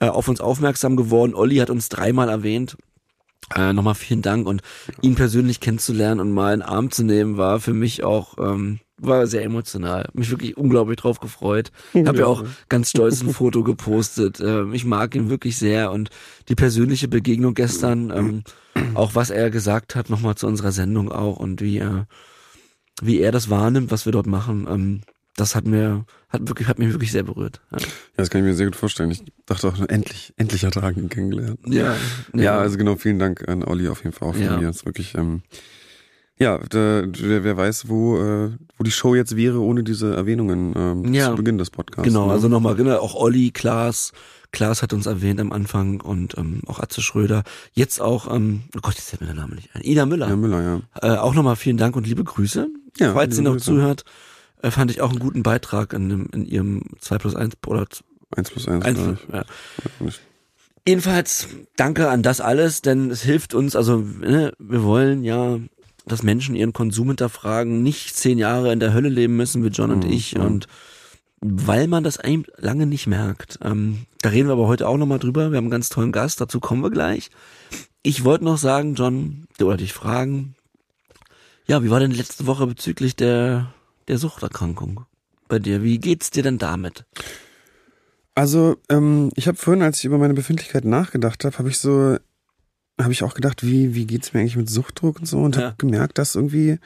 äh, 0.00 0.08
auf 0.08 0.28
uns 0.28 0.40
aufmerksam 0.40 0.96
geworden. 0.96 1.34
Olli 1.34 1.56
hat 1.56 1.70
uns 1.70 1.88
dreimal 1.88 2.28
erwähnt. 2.28 2.76
Äh, 3.54 3.72
nochmal 3.72 3.94
vielen 3.94 4.22
Dank 4.22 4.46
und 4.46 4.62
ihn 5.00 5.14
persönlich 5.14 5.60
kennenzulernen 5.60 6.20
und 6.20 6.32
mal 6.32 6.52
einen 6.52 6.62
Arm 6.62 6.90
zu 6.90 7.02
nehmen, 7.02 7.36
war 7.36 7.58
für 7.58 7.74
mich 7.74 8.04
auch 8.04 8.38
ähm, 8.38 8.80
war 9.00 9.26
sehr 9.26 9.42
emotional. 9.42 10.08
Mich 10.12 10.30
wirklich 10.30 10.56
unglaublich 10.56 10.98
drauf 10.98 11.20
gefreut. 11.20 11.72
Ich 11.94 12.06
habe 12.06 12.18
ja 12.18 12.26
auch 12.26 12.44
ganz 12.68 12.90
stolz 12.90 13.22
ein 13.22 13.32
Foto 13.32 13.62
gepostet. 13.62 14.40
Ähm, 14.40 14.74
ich 14.74 14.84
mag 14.84 15.14
ihn 15.14 15.30
wirklich 15.30 15.56
sehr 15.56 15.90
und 15.90 16.10
die 16.48 16.54
persönliche 16.54 17.08
Begegnung 17.08 17.54
gestern, 17.54 18.10
ähm, 18.10 18.44
auch 18.94 19.14
was 19.14 19.30
er 19.30 19.50
gesagt 19.50 19.96
hat, 19.96 20.10
nochmal 20.10 20.34
zu 20.34 20.46
unserer 20.46 20.72
Sendung 20.72 21.10
auch 21.10 21.36
und 21.36 21.60
wie 21.60 21.78
er, 21.78 22.06
wie 23.02 23.20
er 23.20 23.32
das 23.32 23.50
wahrnimmt, 23.50 23.90
was 23.90 24.04
wir 24.04 24.12
dort 24.12 24.26
machen, 24.26 24.66
ähm, 24.68 25.00
das 25.40 25.54
hat 25.54 25.66
mir, 25.66 26.04
hat 26.28 26.46
wirklich, 26.46 26.68
hat 26.68 26.78
mich 26.78 26.92
wirklich 26.92 27.10
sehr 27.10 27.22
berührt. 27.22 27.60
Ja. 27.72 27.78
ja, 27.78 27.86
das 28.16 28.30
kann 28.30 28.42
ich 28.42 28.46
mir 28.46 28.54
sehr 28.54 28.66
gut 28.66 28.76
vorstellen. 28.76 29.10
Ich 29.10 29.24
dachte 29.46 29.68
auch, 29.68 29.78
endlich, 29.88 30.34
endlich 30.36 30.64
hat 30.64 30.76
er 30.76 30.96
ihn 30.96 31.08
kennengelernt. 31.08 31.58
Ja, 31.66 31.96
ja. 32.34 32.42
Ja, 32.42 32.58
also 32.58 32.76
genau, 32.76 32.96
vielen 32.96 33.18
Dank 33.18 33.48
an 33.48 33.64
Olli 33.64 33.88
auf 33.88 34.04
jeden 34.04 34.14
Fall 34.14 34.28
auch 34.28 34.34
von 34.34 34.42
ja. 34.42 34.56
mir. 34.58 34.66
Das 34.66 34.76
ist 34.76 34.86
wirklich, 34.86 35.14
ähm, 35.16 35.42
ja, 36.38 36.58
da, 36.68 37.04
wer 37.06 37.56
weiß, 37.56 37.88
wo, 37.88 38.18
äh, 38.18 38.50
wo 38.76 38.84
die 38.84 38.90
Show 38.90 39.14
jetzt 39.14 39.36
wäre 39.36 39.60
ohne 39.60 39.82
diese 39.82 40.14
Erwähnungen 40.14 40.74
ähm, 40.76 41.12
ja, 41.12 41.30
zu 41.30 41.36
Beginn 41.36 41.58
des 41.58 41.70
Podcasts. 41.70 42.08
Genau, 42.08 42.26
ne? 42.26 42.32
also 42.32 42.48
nochmal, 42.48 42.76
genau, 42.76 42.98
auch 42.98 43.14
Olli, 43.14 43.50
Klaas, 43.50 44.12
Klaas 44.52 44.82
hat 44.82 44.92
uns 44.92 45.06
erwähnt 45.06 45.40
am 45.40 45.52
Anfang 45.52 46.00
und 46.00 46.36
ähm, 46.38 46.62
auch 46.66 46.80
Atze 46.80 47.02
Schröder. 47.02 47.44
Jetzt 47.72 48.00
auch, 48.00 48.34
ähm, 48.34 48.62
oh 48.76 48.80
Gott, 48.82 48.94
jetzt 48.94 49.10
fällt 49.10 49.20
mir 49.20 49.28
der 49.28 49.36
Name 49.36 49.54
nicht 49.54 49.70
ein. 49.74 49.82
Ida 49.82 50.06
Müller. 50.06 50.28
Ja, 50.28 50.36
Müller, 50.36 50.62
ja. 50.62 50.80
Äh, 51.02 51.18
auch 51.18 51.34
nochmal 51.34 51.56
vielen 51.56 51.76
Dank 51.76 51.94
und 51.94 52.06
liebe 52.06 52.24
Grüße. 52.24 52.68
Ja, 52.98 53.12
Falls 53.12 53.36
sie 53.36 53.42
noch 53.42 53.52
Grüße. 53.52 53.66
zuhört, 53.66 54.04
äh, 54.62 54.70
fand 54.70 54.90
ich 54.90 55.00
auch 55.00 55.10
einen 55.10 55.18
guten 55.18 55.42
Beitrag 55.42 55.92
in, 55.92 56.08
dem, 56.08 56.28
in 56.32 56.44
ihrem 56.46 56.82
2 57.00 57.18
plus 57.18 57.34
1 57.34 57.54
oder 57.66 57.86
1 58.36 58.50
plus 58.50 58.68
1. 58.68 58.84
1 58.84 58.98
ja. 58.98 59.14
ja. 59.32 59.44
Jedenfalls 60.86 61.48
danke 61.76 62.08
an 62.08 62.22
das 62.22 62.40
alles, 62.40 62.82
denn 62.82 63.10
es 63.10 63.22
hilft 63.22 63.54
uns, 63.54 63.76
also 63.76 63.98
ne, 63.98 64.52
wir 64.58 64.82
wollen 64.82 65.24
ja 65.24 65.58
dass 66.06 66.22
Menschen 66.22 66.54
ihren 66.54 66.72
Konsum 66.72 67.08
hinterfragen, 67.08 67.82
nicht 67.82 68.16
zehn 68.16 68.38
Jahre 68.38 68.72
in 68.72 68.80
der 68.80 68.92
Hölle 68.92 69.08
leben 69.08 69.36
müssen 69.36 69.64
wie 69.64 69.68
John 69.68 69.90
und 69.90 70.06
mhm. 70.06 70.12
ich 70.12 70.36
und 70.36 70.66
weil 71.40 71.86
man 71.86 72.04
das 72.04 72.18
eigentlich 72.18 72.54
lange 72.58 72.86
nicht 72.86 73.06
merkt. 73.06 73.58
Ähm, 73.62 74.06
da 74.20 74.28
reden 74.28 74.48
wir 74.48 74.52
aber 74.52 74.66
heute 74.66 74.86
auch 74.86 74.98
nochmal 74.98 75.18
drüber. 75.18 75.50
Wir 75.50 75.56
haben 75.56 75.64
einen 75.64 75.70
ganz 75.70 75.88
tollen 75.88 76.12
Gast, 76.12 76.40
dazu 76.40 76.60
kommen 76.60 76.82
wir 76.82 76.90
gleich. 76.90 77.30
Ich 78.02 78.24
wollte 78.24 78.44
noch 78.44 78.58
sagen, 78.58 78.94
John, 78.94 79.46
oder 79.60 79.78
dich 79.78 79.94
fragen, 79.94 80.54
ja, 81.66 81.82
wie 81.82 81.90
war 81.90 82.00
denn 82.00 82.10
letzte 82.10 82.46
Woche 82.46 82.66
bezüglich 82.66 83.16
der, 83.16 83.72
der 84.10 84.18
Suchterkrankung 84.18 85.06
bei 85.48 85.58
dir? 85.58 85.82
Wie 85.82 85.98
geht's 85.98 86.30
dir 86.30 86.42
denn 86.42 86.58
damit? 86.58 87.04
Also, 88.34 88.76
ähm, 88.88 89.30
ich 89.34 89.48
habe 89.48 89.56
vorhin, 89.56 89.82
als 89.82 89.98
ich 89.98 90.04
über 90.04 90.18
meine 90.18 90.34
Befindlichkeit 90.34 90.84
nachgedacht 90.84 91.44
habe, 91.44 91.58
habe 91.58 91.68
ich 91.68 91.78
so 91.78 92.18
habe 93.02 93.12
ich 93.12 93.22
auch 93.22 93.34
gedacht, 93.34 93.64
wie, 93.64 93.94
wie 93.94 94.06
geht's 94.06 94.32
mir 94.32 94.40
eigentlich 94.40 94.56
mit 94.56 94.68
Suchtdruck 94.68 95.20
und 95.20 95.26
so 95.26 95.38
und 95.38 95.56
ja. 95.56 95.62
habe 95.62 95.76
gemerkt, 95.78 96.18
dass 96.18 96.34
irgendwie, 96.34 96.78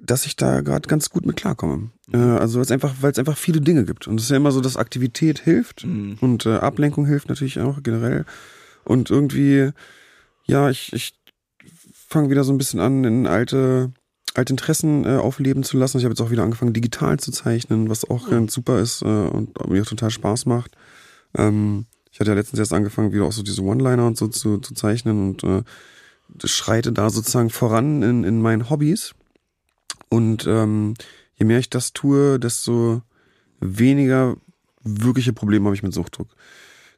dass 0.00 0.26
ich 0.26 0.36
da 0.36 0.60
gerade 0.60 0.88
ganz 0.88 1.10
gut 1.10 1.26
mit 1.26 1.36
klarkomme. 1.36 1.90
Mhm. 2.08 2.14
Äh, 2.14 2.38
also 2.38 2.56
weil 2.56 2.64
es 2.64 2.70
einfach, 2.70 2.94
weil 3.00 3.12
es 3.12 3.18
einfach 3.18 3.36
viele 3.36 3.60
Dinge 3.60 3.84
gibt. 3.84 4.06
Und 4.06 4.18
es 4.18 4.24
ist 4.24 4.30
ja 4.30 4.36
immer 4.36 4.52
so, 4.52 4.60
dass 4.60 4.76
Aktivität 4.76 5.40
hilft 5.40 5.84
mhm. 5.84 6.18
und 6.20 6.46
äh, 6.46 6.56
Ablenkung 6.56 7.06
hilft 7.06 7.28
natürlich 7.28 7.58
auch 7.60 7.82
generell. 7.82 8.24
Und 8.84 9.10
irgendwie, 9.10 9.70
ja, 10.46 10.70
ich, 10.70 10.92
ich 10.92 11.14
fange 12.08 12.30
wieder 12.30 12.44
so 12.44 12.52
ein 12.52 12.58
bisschen 12.58 12.80
an, 12.80 13.04
in 13.04 13.26
alte, 13.26 13.92
alte 14.34 14.52
Interessen 14.52 15.04
äh, 15.04 15.16
aufleben 15.16 15.62
zu 15.62 15.76
lassen. 15.76 15.98
Ich 15.98 16.04
habe 16.04 16.12
jetzt 16.12 16.20
auch 16.20 16.30
wieder 16.30 16.42
angefangen, 16.42 16.72
digital 16.72 17.18
zu 17.18 17.30
zeichnen, 17.30 17.88
was 17.88 18.08
auch 18.08 18.28
ganz 18.28 18.52
super 18.52 18.80
ist 18.80 19.02
äh, 19.02 19.06
und 19.06 19.68
mir 19.68 19.82
auch 19.82 19.86
total 19.86 20.10
Spaß 20.10 20.46
macht. 20.46 20.76
Ähm, 21.36 21.86
ich 22.10 22.20
hatte 22.20 22.30
ja 22.30 22.36
letztens 22.36 22.58
erst 22.58 22.72
angefangen, 22.72 23.12
wieder 23.12 23.24
auch 23.24 23.32
so 23.32 23.42
diese 23.42 23.62
One-Liner 23.62 24.06
und 24.06 24.16
so 24.16 24.28
zu, 24.28 24.58
zu 24.58 24.74
zeichnen 24.74 25.30
und 25.30 25.44
äh, 25.44 25.62
schreite 26.44 26.92
da 26.92 27.10
sozusagen 27.10 27.50
voran 27.50 28.02
in, 28.02 28.24
in 28.24 28.42
meinen 28.42 28.70
Hobbys. 28.70 29.14
Und 30.08 30.46
ähm, 30.46 30.94
je 31.36 31.46
mehr 31.46 31.58
ich 31.58 31.70
das 31.70 31.92
tue, 31.92 32.38
desto 32.38 33.02
weniger 33.60 34.36
wirkliche 34.82 35.32
Probleme 35.32 35.66
habe 35.66 35.74
ich 35.74 35.82
mit 35.82 35.94
Suchtdruck. 35.94 36.28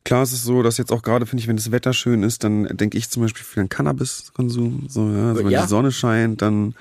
Klar 0.04 0.22
ist 0.22 0.32
es 0.32 0.42
so, 0.42 0.62
dass 0.62 0.78
jetzt 0.78 0.92
auch 0.92 1.02
gerade, 1.02 1.26
finde 1.26 1.40
ich, 1.40 1.48
wenn 1.48 1.56
das 1.56 1.72
Wetter 1.72 1.92
schön 1.92 2.22
ist, 2.22 2.44
dann 2.44 2.64
denke 2.76 2.96
ich 2.96 3.10
zum 3.10 3.22
Beispiel 3.22 3.44
viel 3.44 3.62
an 3.62 3.68
Cannabiskonsum. 3.68 4.86
So, 4.88 5.10
ja, 5.10 5.30
also 5.30 5.44
wenn 5.44 5.50
ja. 5.50 5.62
die 5.62 5.68
Sonne 5.68 5.92
scheint, 5.92 6.42
dann. 6.42 6.74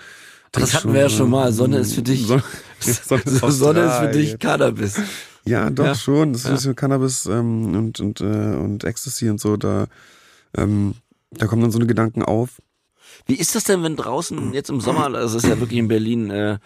Das 0.61 0.73
hatten 0.73 0.93
wir 0.93 1.01
ja 1.01 1.09
schon 1.09 1.29
mal. 1.29 1.51
Sonne 1.51 1.79
ist 1.79 1.93
für 1.93 2.01
dich. 2.01 2.25
Sonne, 2.25 2.43
Sonne, 2.79 3.21
ist, 3.23 3.39
Sonne 3.59 3.81
ist 3.81 3.95
für 3.95 4.11
dich 4.11 4.39
Cannabis. 4.39 4.99
Ja, 5.45 5.69
doch 5.69 5.85
ja. 5.85 5.95
schon. 5.95 6.33
Das 6.33 6.45
ist 6.45 6.65
ja. 6.65 6.73
Cannabis 6.73 7.25
ähm, 7.25 7.75
und 7.75 7.99
und 7.99 8.21
äh, 8.21 8.23
und 8.23 8.83
Ecstasy 8.83 9.29
und 9.29 9.39
so. 9.39 9.57
Da 9.57 9.87
ähm, 10.57 10.95
da 11.31 11.47
kommen 11.47 11.61
dann 11.61 11.71
so 11.71 11.79
eine 11.79 11.87
Gedanken 11.87 12.23
auf. 12.23 12.61
Wie 13.25 13.35
ist 13.35 13.55
das 13.55 13.63
denn, 13.63 13.83
wenn 13.83 13.95
draußen 13.95 14.53
jetzt 14.53 14.69
im 14.69 14.81
Sommer, 14.81 15.05
also 15.15 15.37
es 15.37 15.43
ist 15.43 15.49
ja 15.49 15.59
wirklich 15.59 15.79
in 15.79 15.87
Berlin, 15.87 16.29
äh, 16.29 16.59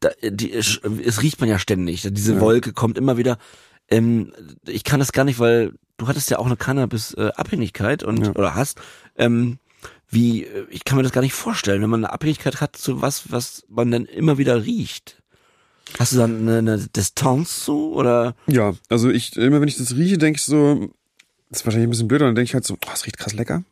da, 0.00 0.10
die, 0.22 0.52
es 0.52 0.80
riecht 1.22 1.40
man 1.40 1.48
ja 1.48 1.58
ständig. 1.58 2.06
Diese 2.10 2.34
ja. 2.34 2.40
Wolke 2.40 2.72
kommt 2.72 2.98
immer 2.98 3.16
wieder. 3.16 3.38
Ähm, 3.88 4.32
ich 4.66 4.84
kann 4.84 5.00
das 5.00 5.12
gar 5.12 5.24
nicht, 5.24 5.38
weil 5.38 5.72
du 5.96 6.08
hattest 6.08 6.30
ja 6.30 6.38
auch 6.38 6.46
eine 6.46 6.56
Cannabis-Abhängigkeit 6.56 8.02
und 8.02 8.26
ja. 8.26 8.32
oder 8.32 8.54
hast. 8.54 8.80
Ähm, 9.16 9.58
wie, 10.14 10.46
ich 10.70 10.84
kann 10.84 10.96
mir 10.96 11.02
das 11.02 11.12
gar 11.12 11.20
nicht 11.20 11.34
vorstellen, 11.34 11.82
wenn 11.82 11.90
man 11.90 12.04
eine 12.04 12.12
Abhängigkeit 12.12 12.60
hat 12.60 12.76
zu 12.76 13.02
was, 13.02 13.30
was 13.30 13.64
man 13.68 13.90
dann 13.90 14.06
immer 14.06 14.38
wieder 14.38 14.64
riecht. 14.64 15.22
Hast 15.98 16.12
du 16.12 16.16
dann 16.16 16.48
eine, 16.48 16.58
eine 16.58 16.78
Distanz 16.78 17.64
zu 17.64 17.92
oder? 17.92 18.34
Ja, 18.46 18.74
also 18.88 19.10
ich 19.10 19.36
immer 19.36 19.60
wenn 19.60 19.68
ich 19.68 19.76
das 19.76 19.94
rieche, 19.94 20.18
denke 20.18 20.38
ich 20.38 20.44
so, 20.44 20.88
das 21.50 21.60
ist 21.60 21.66
wahrscheinlich 21.66 21.88
ein 21.88 21.90
bisschen 21.90 22.08
blöder, 22.08 22.26
dann 22.26 22.34
denke 22.34 22.48
ich 22.48 22.54
halt 22.54 22.64
so, 22.64 22.74
oh, 22.74 22.90
es 22.92 23.06
riecht 23.06 23.18
krass 23.18 23.34
lecker. 23.34 23.62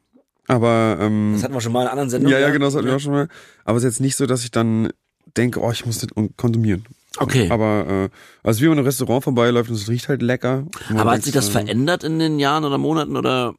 Aber 0.49 0.99
ähm, 1.00 1.32
das 1.34 1.44
hatten 1.44 1.54
wir 1.54 1.61
schon 1.61 1.72
mal 1.72 1.82
in 1.82 1.88
anderen 1.88 2.11
Sendungen. 2.11 2.37
Ja, 2.37 2.46
ja, 2.46 2.50
genau, 2.50 2.66
das 2.66 2.75
hatten 2.75 2.87
wir 2.87 2.96
auch 2.96 3.00
schon 3.00 3.12
mal. 3.12 3.28
Aber 3.64 3.78
es 3.78 3.84
ist 3.84 3.94
jetzt 3.94 4.00
nicht 4.00 4.16
so, 4.16 4.26
dass 4.26 4.44
ich 4.44 4.50
dann 4.50 4.90
denke, 5.37 5.61
oh, 5.61 5.70
ich 5.70 5.87
muss 5.87 5.99
das 5.99 6.11
konsumieren. 6.37 6.84
Okay. 7.18 7.49
Aber 7.50 7.87
äh, 7.88 8.08
also 8.42 8.61
wie 8.62 8.68
man 8.68 8.78
im 8.78 8.84
Restaurant 8.84 9.25
vorbeiläuft 9.25 9.70
und 9.70 9.76
es 9.76 9.88
riecht 9.88 10.08
halt 10.08 10.22
lecker. 10.22 10.66
Aber 10.96 11.12
hat 11.12 11.22
sich 11.22 11.32
das 11.32 11.49
äh, 11.49 11.52
verändert 11.52 12.04
in 12.04 12.18
den 12.18 12.38
Jahren 12.38 12.64
oder 12.64 12.78
Monaten 12.78 13.16
oder 13.16 13.54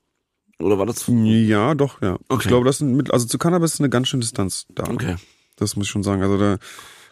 oder 0.63 0.79
war 0.79 0.86
das? 0.86 1.05
Ja, 1.08 1.75
doch, 1.75 2.01
ja. 2.01 2.17
Okay. 2.29 2.41
Ich 2.43 2.48
glaube, 2.48 2.65
das 2.65 2.79
sind 2.79 2.96
mit, 2.96 3.12
also 3.12 3.25
zu 3.25 3.38
Cannabis 3.38 3.75
ist 3.75 3.79
eine 3.79 3.89
ganz 3.89 4.08
schöne 4.08 4.22
Distanz 4.22 4.65
da. 4.70 4.84
Okay. 4.89 5.15
Das 5.58 5.75
muss 5.75 5.86
ich 5.86 5.91
schon 5.91 6.03
sagen. 6.03 6.22
Also 6.22 6.38
da 6.38 6.58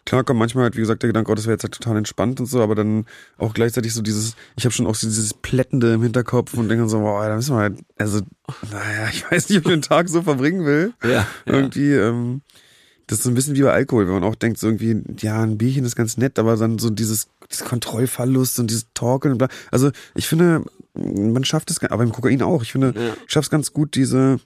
Klar 0.05 0.23
kommt 0.23 0.39
manchmal 0.39 0.63
halt, 0.63 0.75
wie 0.75 0.81
gesagt, 0.81 1.03
der 1.03 1.09
Gedanke, 1.09 1.31
oh, 1.31 1.35
das 1.35 1.45
wäre 1.45 1.53
jetzt 1.53 1.63
halt 1.63 1.73
total 1.73 1.97
entspannt 1.97 2.39
und 2.39 2.47
so, 2.47 2.61
aber 2.61 2.73
dann 2.73 3.05
auch 3.37 3.53
gleichzeitig 3.53 3.93
so 3.93 4.01
dieses, 4.01 4.35
ich 4.55 4.65
habe 4.65 4.73
schon 4.73 4.87
auch 4.87 4.95
so 4.95 5.07
dieses 5.07 5.33
Plättende 5.33 5.93
im 5.93 6.01
Hinterkopf 6.01 6.55
und 6.55 6.69
denke 6.69 6.89
so, 6.89 6.99
boah, 6.99 7.27
da 7.27 7.35
müssen 7.35 7.55
wir 7.55 7.59
halt, 7.59 7.79
also, 7.97 8.21
naja, 8.71 9.09
ich 9.11 9.29
weiß 9.29 9.49
nicht, 9.49 9.59
ob 9.59 9.65
ich 9.65 9.71
den 9.71 9.81
Tag 9.83 10.09
so 10.09 10.23
verbringen 10.23 10.65
will. 10.65 10.93
Ja. 11.03 11.09
ja. 11.09 11.27
Irgendwie, 11.45 11.93
ähm, 11.93 12.41
das 13.05 13.19
ist 13.19 13.25
so 13.25 13.29
ein 13.29 13.35
bisschen 13.35 13.55
wie 13.55 13.61
bei 13.61 13.73
Alkohol, 13.73 14.07
wenn 14.07 14.13
man 14.15 14.23
auch 14.23 14.35
denkt, 14.35 14.57
so 14.57 14.67
irgendwie, 14.67 15.03
ja, 15.19 15.41
ein 15.43 15.57
Bierchen 15.57 15.85
ist 15.85 15.95
ganz 15.95 16.17
nett, 16.17 16.39
aber 16.39 16.57
dann 16.57 16.79
so 16.79 16.89
dieses, 16.89 17.27
dieses 17.51 17.65
Kontrollverlust 17.65 18.59
und 18.59 18.71
dieses 18.71 18.87
Talken 18.95 19.33
und 19.33 19.37
bla. 19.37 19.49
Also 19.69 19.91
ich 20.15 20.27
finde, 20.27 20.63
man 20.93 21.43
schafft 21.43 21.71
es, 21.71 21.81
aber 21.83 22.03
im 22.03 22.11
Kokain 22.11 22.41
auch, 22.41 22.63
ich 22.63 22.71
finde, 22.71 22.93
ja. 22.95 23.13
ich 23.25 23.31
schaffe 23.31 23.45
es 23.45 23.49
ganz 23.49 23.73
gut, 23.73 23.95
diese, 23.95 24.39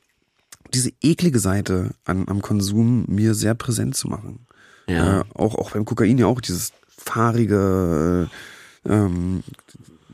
diese 0.73 0.91
eklige 1.01 1.39
Seite 1.39 1.91
an, 2.05 2.27
am 2.27 2.41
Konsum 2.41 3.05
mir 3.07 3.33
sehr 3.33 3.55
präsent 3.55 3.95
zu 3.95 4.07
machen. 4.07 4.45
Ja. 4.87 5.21
Äh, 5.21 5.23
auch, 5.33 5.55
auch 5.55 5.71
beim 5.71 5.85
Kokain 5.85 6.17
ja 6.17 6.27
auch 6.27 6.41
dieses 6.41 6.73
fahrige, 6.87 8.29
äh, 8.85 8.91
ähm, 8.91 9.43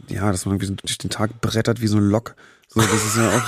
ja, 0.07 0.31
dass 0.31 0.45
man 0.45 0.55
irgendwie 0.55 0.67
so 0.67 0.75
durch 0.75 0.97
den 0.97 1.09
Tag 1.09 1.41
brettert 1.41 1.81
wie 1.81 1.87
so 1.87 1.97
ein 1.97 2.09
Lok. 2.09 2.35
So, 2.69 2.81
das 2.81 3.05
ist 3.05 3.17
ja 3.17 3.29
auch. 3.29 3.43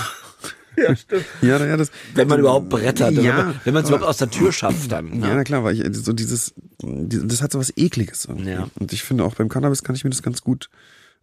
ja, 0.77 0.95
stimmt. 0.95 1.25
Ja, 1.41 1.63
ja, 1.63 1.77
das, 1.77 1.91
wenn 2.15 2.27
man 2.27 2.39
überhaupt 2.39 2.69
brettert, 2.69 3.13
ja, 3.13 3.53
wenn 3.63 3.73
man 3.73 3.83
es 3.83 3.89
überhaupt 3.89 4.07
aus 4.07 4.17
der 4.17 4.29
Tür 4.29 4.51
schafft 4.51 4.91
dann. 4.91 5.19
Ne? 5.19 5.27
Ja, 5.27 5.35
na 5.35 5.43
klar, 5.43 5.63
weil 5.63 5.79
ich 5.79 5.97
so 5.97 6.13
dieses, 6.13 6.53
das 6.79 7.41
hat 7.41 7.51
so 7.51 7.59
was 7.59 7.71
ekliges. 7.77 8.25
Irgendwie. 8.25 8.51
Ja. 8.51 8.67
Und 8.75 8.91
ich 8.91 9.03
finde 9.03 9.23
auch 9.23 9.35
beim 9.35 9.49
Cannabis 9.49 9.83
kann 9.83 9.95
ich 9.95 10.03
mir 10.03 10.09
das 10.09 10.23
ganz 10.23 10.41
gut 10.41 10.69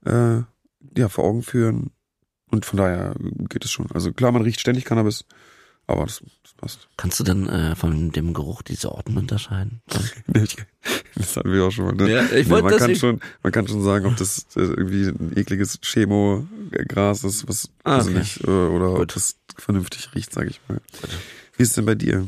äh, 0.07 0.43
ja 0.96 1.08
vor 1.08 1.25
Augen 1.25 1.42
führen. 1.42 1.90
Und 2.50 2.64
von 2.64 2.78
daher 2.78 3.14
geht 3.49 3.64
es 3.64 3.70
schon. 3.70 3.90
Also 3.92 4.12
klar, 4.12 4.32
man 4.32 4.42
riecht 4.42 4.60
ständig 4.60 4.84
Cannabis. 4.84 5.25
Aber 5.87 6.04
das, 6.04 6.22
das 6.44 6.52
passt. 6.54 6.88
Kannst 6.96 7.18
du 7.18 7.25
denn 7.25 7.49
äh, 7.49 7.75
von 7.75 8.12
dem 8.12 8.32
Geruch 8.32 8.62
die 8.62 8.76
Sorten 8.76 9.16
unterscheiden? 9.16 9.82
das 9.87 11.37
hatten 11.37 11.52
wir 11.52 11.64
auch 11.64 11.72
schon 11.72 11.87
mal. 11.87 11.94
Ne? 11.94 12.12
Ja, 12.12 12.22
ich 12.26 12.46
ja, 12.46 12.62
man, 12.62 12.76
kann 12.76 12.94
schon, 12.94 13.20
man 13.42 13.52
kann 13.52 13.66
schon 13.66 13.82
sagen, 13.82 14.06
ob 14.06 14.16
das 14.16 14.46
äh, 14.54 14.60
irgendwie 14.60 15.08
ein 15.08 15.32
ekliges 15.37 15.80
Chemo-Gras 15.80 17.25
ist, 17.25 17.49
was 17.49 17.70
ah, 17.82 18.00
okay. 18.02 18.14
nicht, 18.14 18.44
äh, 18.44 18.50
oder 18.50 18.90
Gut. 18.90 19.00
ob 19.00 19.14
das 19.14 19.37
vernünftig 19.56 20.14
riecht, 20.14 20.32
sage 20.32 20.50
ich 20.50 20.60
mal. 20.68 20.80
Wie 21.56 21.62
ist 21.64 21.70
es 21.70 21.75
denn 21.75 21.87
bei 21.87 21.96
dir? 21.96 22.25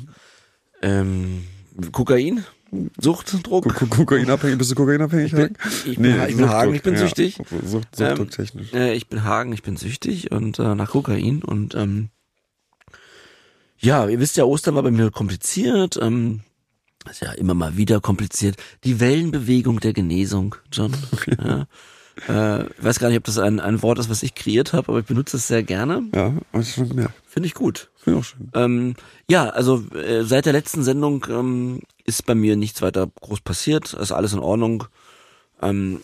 Ähm, 0.82 1.44
Kokain? 1.92 2.44
Suchtdruck? 3.00 3.74
Kokainabhängig? 3.90 4.58
Bist 4.58 4.70
du 4.70 4.74
kokainabhängig? 4.74 5.32
Ich 5.32 5.38
bin, 5.38 5.56
ich 5.86 5.98
bin, 5.98 6.16
nee, 6.16 6.26
ich 6.26 6.36
bin 6.36 6.48
Hagen, 6.48 6.74
ich 6.74 6.82
bin 6.82 6.96
süchtig. 6.96 7.38
Ja, 7.38 7.44
Sucht, 7.64 7.94
Suchtdruck 7.94 8.30
technisch. 8.30 8.68
Ähm, 8.72 8.80
äh, 8.80 8.94
ich 8.94 9.08
bin 9.08 9.24
Hagen, 9.24 9.52
ich 9.52 9.62
bin 9.62 9.76
süchtig 9.76 10.32
und 10.32 10.58
äh, 10.58 10.74
nach 10.74 10.90
Kokain 10.90 11.42
und 11.42 11.74
ähm, 11.74 12.08
ja, 13.78 14.08
ihr 14.08 14.20
wisst 14.20 14.36
ja, 14.36 14.44
Ostern 14.44 14.74
war 14.76 14.82
bei 14.82 14.90
mir 14.90 15.10
kompliziert. 15.10 15.98
Ähm, 16.00 16.40
ist 17.10 17.20
ja 17.20 17.32
immer 17.32 17.54
mal 17.54 17.76
wieder 17.76 18.00
kompliziert. 18.00 18.56
Die 18.84 19.00
Wellenbewegung 19.00 19.80
der 19.80 19.92
Genesung, 19.92 20.54
John. 20.72 20.94
Okay. 21.12 21.36
Ja. 21.44 21.66
Äh, 22.28 22.64
ich 22.64 22.84
weiß 22.84 22.98
gar 22.98 23.08
nicht, 23.08 23.18
ob 23.18 23.24
das 23.24 23.38
ein, 23.38 23.60
ein 23.60 23.82
Wort 23.82 23.98
ist, 23.98 24.10
was 24.10 24.22
ich 24.22 24.34
kreiert 24.34 24.72
habe, 24.72 24.88
aber 24.88 25.00
ich 25.00 25.06
benutze 25.06 25.36
es 25.36 25.48
sehr 25.48 25.62
gerne. 25.62 26.02
Ja, 26.14 26.34
ich 26.58 26.74
schon 26.74 26.88
gemerkt. 26.88 27.14
Finde 27.26 27.46
ich 27.46 27.54
gut. 27.54 27.90
Finde 27.96 28.18
ich 28.18 28.24
auch 28.24 28.28
schön. 28.28 28.50
Ähm, 28.54 28.94
ja, 29.30 29.48
also 29.48 29.84
äh, 29.94 30.24
seit 30.24 30.46
der 30.46 30.52
letzten 30.52 30.82
Sendung 30.82 31.26
ähm, 31.30 31.80
ist 32.04 32.26
bei 32.26 32.34
mir 32.34 32.56
nichts 32.56 32.82
weiter 32.82 33.08
groß 33.20 33.40
passiert. 33.40 33.94
Ist 33.94 34.12
alles 34.12 34.32
in 34.32 34.38
Ordnung. 34.38 34.84
Ähm, 35.60 36.00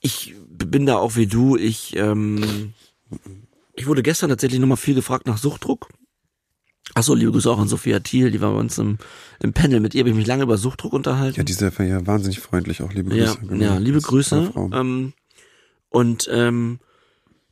ich 0.00 0.34
bin 0.48 0.86
da 0.86 0.96
auch 0.96 1.16
wie 1.16 1.26
du. 1.26 1.56
Ich, 1.56 1.94
ähm, 1.96 2.72
ich 3.74 3.86
wurde 3.86 4.02
gestern 4.02 4.30
tatsächlich 4.30 4.60
nochmal 4.60 4.78
viel 4.78 4.94
gefragt 4.94 5.26
nach 5.26 5.38
Suchtdruck. 5.38 5.88
Achso, 6.94 7.14
liebe 7.14 7.30
Grüße 7.30 7.50
auch 7.50 7.58
an 7.58 7.68
Sophia 7.68 8.00
Thiel, 8.00 8.30
die 8.30 8.40
war 8.40 8.52
bei 8.52 8.58
uns 8.58 8.76
im, 8.78 8.98
im 9.40 9.52
Panel. 9.52 9.78
Mit 9.80 9.94
ihr 9.94 10.00
habe 10.00 10.10
ich 10.10 10.16
mich 10.16 10.26
lange 10.26 10.42
über 10.42 10.56
Suchtdruck 10.56 10.92
unterhalten. 10.92 11.36
Ja, 11.36 11.44
die 11.44 11.52
ist 11.52 11.60
ja 11.60 12.06
wahnsinnig 12.06 12.40
freundlich, 12.40 12.82
auch 12.82 12.92
liebe 12.92 13.10
Grüße. 13.10 13.24
Ja, 13.24 13.34
genau. 13.34 13.64
ja 13.64 13.78
liebe 13.78 14.00
Grüße. 14.00 14.52
Ähm, 14.72 15.12
und 15.90 16.28
ähm, 16.32 16.80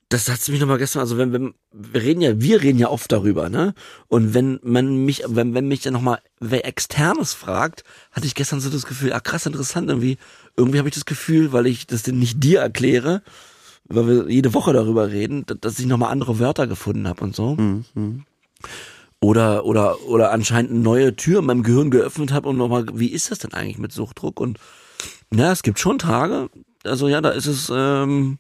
das 0.09 0.30
hat 0.30 0.49
mich 0.49 0.59
nochmal 0.59 0.78
gestern, 0.78 1.00
also 1.00 1.18
wenn, 1.18 1.33
wenn, 1.33 1.54
wir 1.71 2.02
reden 2.02 2.23
ja, 2.23 2.40
wir 2.40 2.62
reden 2.62 2.78
ja 2.78 2.88
oft 2.88 3.12
darüber, 3.12 3.50
ne? 3.50 3.75
Und 4.09 4.33
wenn 4.33 4.59
man 4.62 5.04
mich, 5.04 5.23
wenn, 5.26 5.52
wenn 5.52 5.68
mich 5.68 5.83
dann 5.83 5.92
nochmal 5.92 6.21
wer 6.40 6.64
externes 6.64 7.35
fragt, 7.35 7.85
hatte 8.11 8.26
ich 8.26 8.35
gestern 8.35 8.61
so 8.61 8.71
das 8.71 8.87
Gefühl, 8.87 9.12
ah 9.12 9.21
krass 9.21 9.45
interessant, 9.45 9.88
irgendwie, 9.90 10.16
irgendwie 10.57 10.78
habe 10.78 10.88
ich 10.88 10.95
das 10.95 11.04
Gefühl, 11.04 11.52
weil 11.52 11.66
ich 11.66 11.87
das 11.87 12.04
denn 12.04 12.18
nicht 12.18 12.42
dir 12.42 12.61
erkläre, 12.61 13.23
weil 13.85 14.07
wir 14.07 14.30
jede 14.30 14.54
Woche 14.54 14.73
darüber 14.73 15.11
reden, 15.11 15.45
dass 15.61 15.78
ich 15.78 15.87
nochmal 15.87 16.11
andere 16.11 16.38
Wörter 16.38 16.66
gefunden 16.66 17.07
habe 17.07 17.25
und 17.25 17.37
so. 17.37 17.57
Mhm 17.57 18.25
oder 19.21 19.64
oder 19.64 20.00
oder 20.07 20.30
anscheinend 20.30 20.71
eine 20.71 20.80
neue 20.80 21.16
Tür 21.16 21.40
in 21.40 21.47
meinem 21.47 21.62
Gehirn 21.62 21.90
geöffnet 21.90 22.33
habe 22.33 22.49
und 22.49 22.57
nochmal, 22.57 22.87
wie 22.95 23.09
ist 23.09 23.30
das 23.30 23.40
denn 23.40 23.52
eigentlich 23.52 23.78
mit 23.78 23.92
Suchtdruck? 23.92 24.40
Und 24.40 24.59
ja, 25.33 25.52
es 25.52 25.62
gibt 25.62 25.78
schon 25.78 25.99
Tage, 25.99 26.49
also 26.85 27.08
ja, 27.08 27.20
da 27.20 27.30
ist 27.30 27.47
es, 27.47 27.70
ähm, 27.75 28.38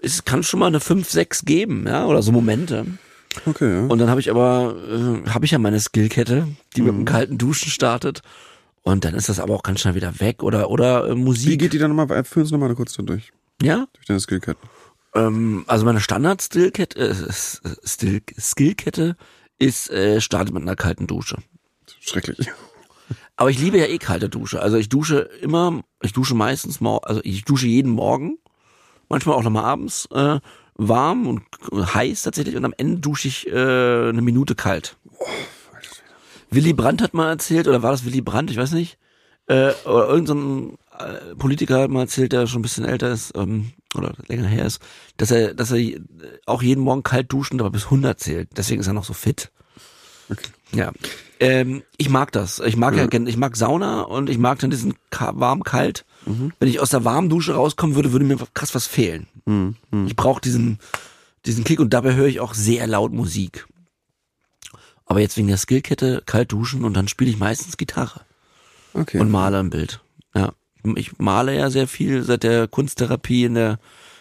es 0.00 0.24
kann 0.24 0.42
schon 0.42 0.60
mal 0.60 0.66
eine 0.66 0.80
5, 0.80 1.08
6 1.08 1.44
geben, 1.44 1.86
ja, 1.86 2.06
oder 2.06 2.22
so 2.22 2.32
Momente. 2.32 2.86
Okay. 3.46 3.82
Ja. 3.82 3.86
Und 3.86 3.98
dann 3.98 4.10
habe 4.10 4.20
ich 4.20 4.30
aber, 4.30 4.74
äh, 4.88 5.30
habe 5.30 5.44
ich 5.44 5.50
ja 5.50 5.58
meine 5.58 5.80
Skillkette, 5.80 6.48
die 6.76 6.80
mhm. 6.80 6.86
mit 6.86 6.96
dem 6.96 7.04
kalten 7.04 7.38
Duschen 7.38 7.70
startet. 7.70 8.22
Und 8.82 9.04
dann 9.04 9.14
ist 9.14 9.28
das 9.28 9.40
aber 9.40 9.54
auch 9.54 9.62
ganz 9.62 9.80
schnell 9.80 9.94
wieder 9.94 10.18
weg 10.20 10.42
oder 10.42 10.70
oder 10.70 11.08
äh, 11.08 11.14
Musik. 11.14 11.50
Wie 11.50 11.58
geht 11.58 11.72
die 11.72 11.78
dann 11.78 11.94
nochmal? 11.94 12.24
Führen 12.24 12.46
Sie 12.46 12.52
nochmal 12.52 12.74
kurz 12.74 12.94
durch. 12.94 13.32
Ja. 13.60 13.86
Durch 13.92 14.06
deine 14.06 14.20
Skillkette. 14.20 14.60
Ähm, 15.14 15.64
also 15.66 15.84
meine 15.84 16.00
Standard-Skillkette, 16.00 16.98
äh, 16.98 17.14
Skill 17.86 18.22
Skillkette 18.38 19.16
ist 19.58 19.90
äh, 19.90 20.20
startet 20.20 20.54
mit 20.54 20.62
einer 20.62 20.76
kalten 20.76 21.06
Dusche. 21.06 21.36
Schrecklich. 22.00 22.48
Aber 23.38 23.50
ich 23.50 23.60
liebe 23.60 23.78
ja 23.78 23.86
eh 23.86 23.98
kalte 23.98 24.28
Dusche. 24.28 24.60
Also 24.60 24.78
ich 24.78 24.88
dusche 24.88 25.20
immer, 25.40 25.84
ich 26.02 26.12
dusche 26.12 26.34
meistens, 26.34 26.80
also 26.82 27.20
ich 27.22 27.44
dusche 27.44 27.68
jeden 27.68 27.92
Morgen, 27.92 28.36
manchmal 29.08 29.36
auch 29.36 29.44
nochmal 29.44 29.64
abends, 29.64 30.08
äh, 30.12 30.40
warm 30.74 31.28
und 31.28 31.44
heiß 31.72 32.22
tatsächlich 32.22 32.56
und 32.56 32.64
am 32.64 32.74
Ende 32.76 32.98
dusche 32.98 33.28
ich 33.28 33.46
äh, 33.46 33.52
eine 34.08 34.22
Minute 34.22 34.56
kalt. 34.56 34.96
Oh, 35.20 35.24
Willy 36.50 36.72
Brandt 36.72 37.00
hat 37.00 37.14
mal 37.14 37.28
erzählt, 37.28 37.68
oder 37.68 37.80
war 37.84 37.92
das 37.92 38.04
Willy 38.04 38.22
Brandt, 38.22 38.50
ich 38.50 38.56
weiß 38.56 38.72
nicht, 38.72 38.98
äh, 39.46 39.72
oder 39.84 40.08
irgendein 40.08 40.76
so 40.98 41.04
äh, 41.04 41.36
Politiker 41.36 41.82
hat 41.82 41.90
mal 41.90 42.00
erzählt, 42.00 42.32
der 42.32 42.48
schon 42.48 42.58
ein 42.58 42.62
bisschen 42.62 42.86
älter 42.86 43.12
ist 43.12 43.36
ähm, 43.36 43.70
oder 43.94 44.14
länger 44.26 44.48
her 44.48 44.66
ist, 44.66 44.82
dass 45.16 45.30
er, 45.30 45.54
dass 45.54 45.70
er 45.70 46.00
auch 46.46 46.62
jeden 46.62 46.82
Morgen 46.82 47.04
kalt 47.04 47.32
duschen, 47.32 47.60
aber 47.60 47.70
bis 47.70 47.84
100 47.84 48.18
zählt. 48.18 48.48
Deswegen 48.56 48.80
ist 48.80 48.88
er 48.88 48.94
noch 48.94 49.04
so 49.04 49.12
fit. 49.12 49.52
Okay. 50.28 50.48
Ja. 50.72 50.90
Ähm, 51.40 51.82
ich 51.96 52.08
mag 52.08 52.32
das. 52.32 52.60
Ich 52.60 52.76
mag 52.76 52.96
ja. 52.96 53.06
ja, 53.10 53.26
ich 53.26 53.36
mag 53.36 53.56
Sauna 53.56 54.02
und 54.02 54.28
ich 54.28 54.38
mag 54.38 54.58
dann 54.58 54.70
diesen 54.70 54.94
warm 55.10 55.62
kalt. 55.62 56.04
Mhm. 56.26 56.52
Wenn 56.58 56.68
ich 56.68 56.80
aus 56.80 56.90
der 56.90 57.04
warmen 57.04 57.28
Dusche 57.28 57.54
rauskommen 57.54 57.96
würde, 57.96 58.12
würde 58.12 58.24
mir 58.24 58.38
krass 58.54 58.74
was 58.74 58.86
fehlen. 58.86 59.26
Mhm. 59.46 59.76
Mhm. 59.90 60.06
Ich 60.06 60.16
brauche 60.16 60.40
diesen 60.40 60.78
diesen 61.46 61.64
Kick 61.64 61.80
und 61.80 61.94
dabei 61.94 62.14
höre 62.14 62.26
ich 62.26 62.40
auch 62.40 62.54
sehr 62.54 62.86
laut 62.86 63.12
Musik. 63.12 63.66
Aber 65.06 65.20
jetzt 65.20 65.36
wegen 65.36 65.48
der 65.48 65.56
Skillkette 65.56 66.22
kalt 66.26 66.52
duschen 66.52 66.84
und 66.84 66.94
dann 66.94 67.08
spiele 67.08 67.30
ich 67.30 67.38
meistens 67.38 67.76
Gitarre. 67.76 68.20
Okay. 68.92 69.18
Und 69.18 69.30
male 69.30 69.58
ein 69.58 69.70
Bild. 69.70 70.00
Ja 70.34 70.52
ich 70.96 71.18
male 71.18 71.56
ja 71.56 71.70
sehr 71.70 71.88
viel 71.88 72.22
seit 72.22 72.42
der 72.42 72.68
Kunsttherapie 72.68 73.44
in 73.44 73.54
der 73.54 73.78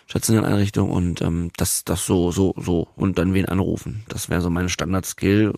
stationären 0.08 0.46
Einrichtung 0.46 0.90
und 0.90 1.22
ähm, 1.22 1.52
das, 1.58 1.84
das 1.84 2.06
so, 2.06 2.32
so, 2.32 2.54
so 2.58 2.88
und 2.96 3.18
dann 3.18 3.34
wen 3.34 3.46
anrufen. 3.46 4.04
Das 4.08 4.30
wäre 4.30 4.42
so 4.42 4.50
meine 4.50 4.70
Standard-Skill. 4.70 5.54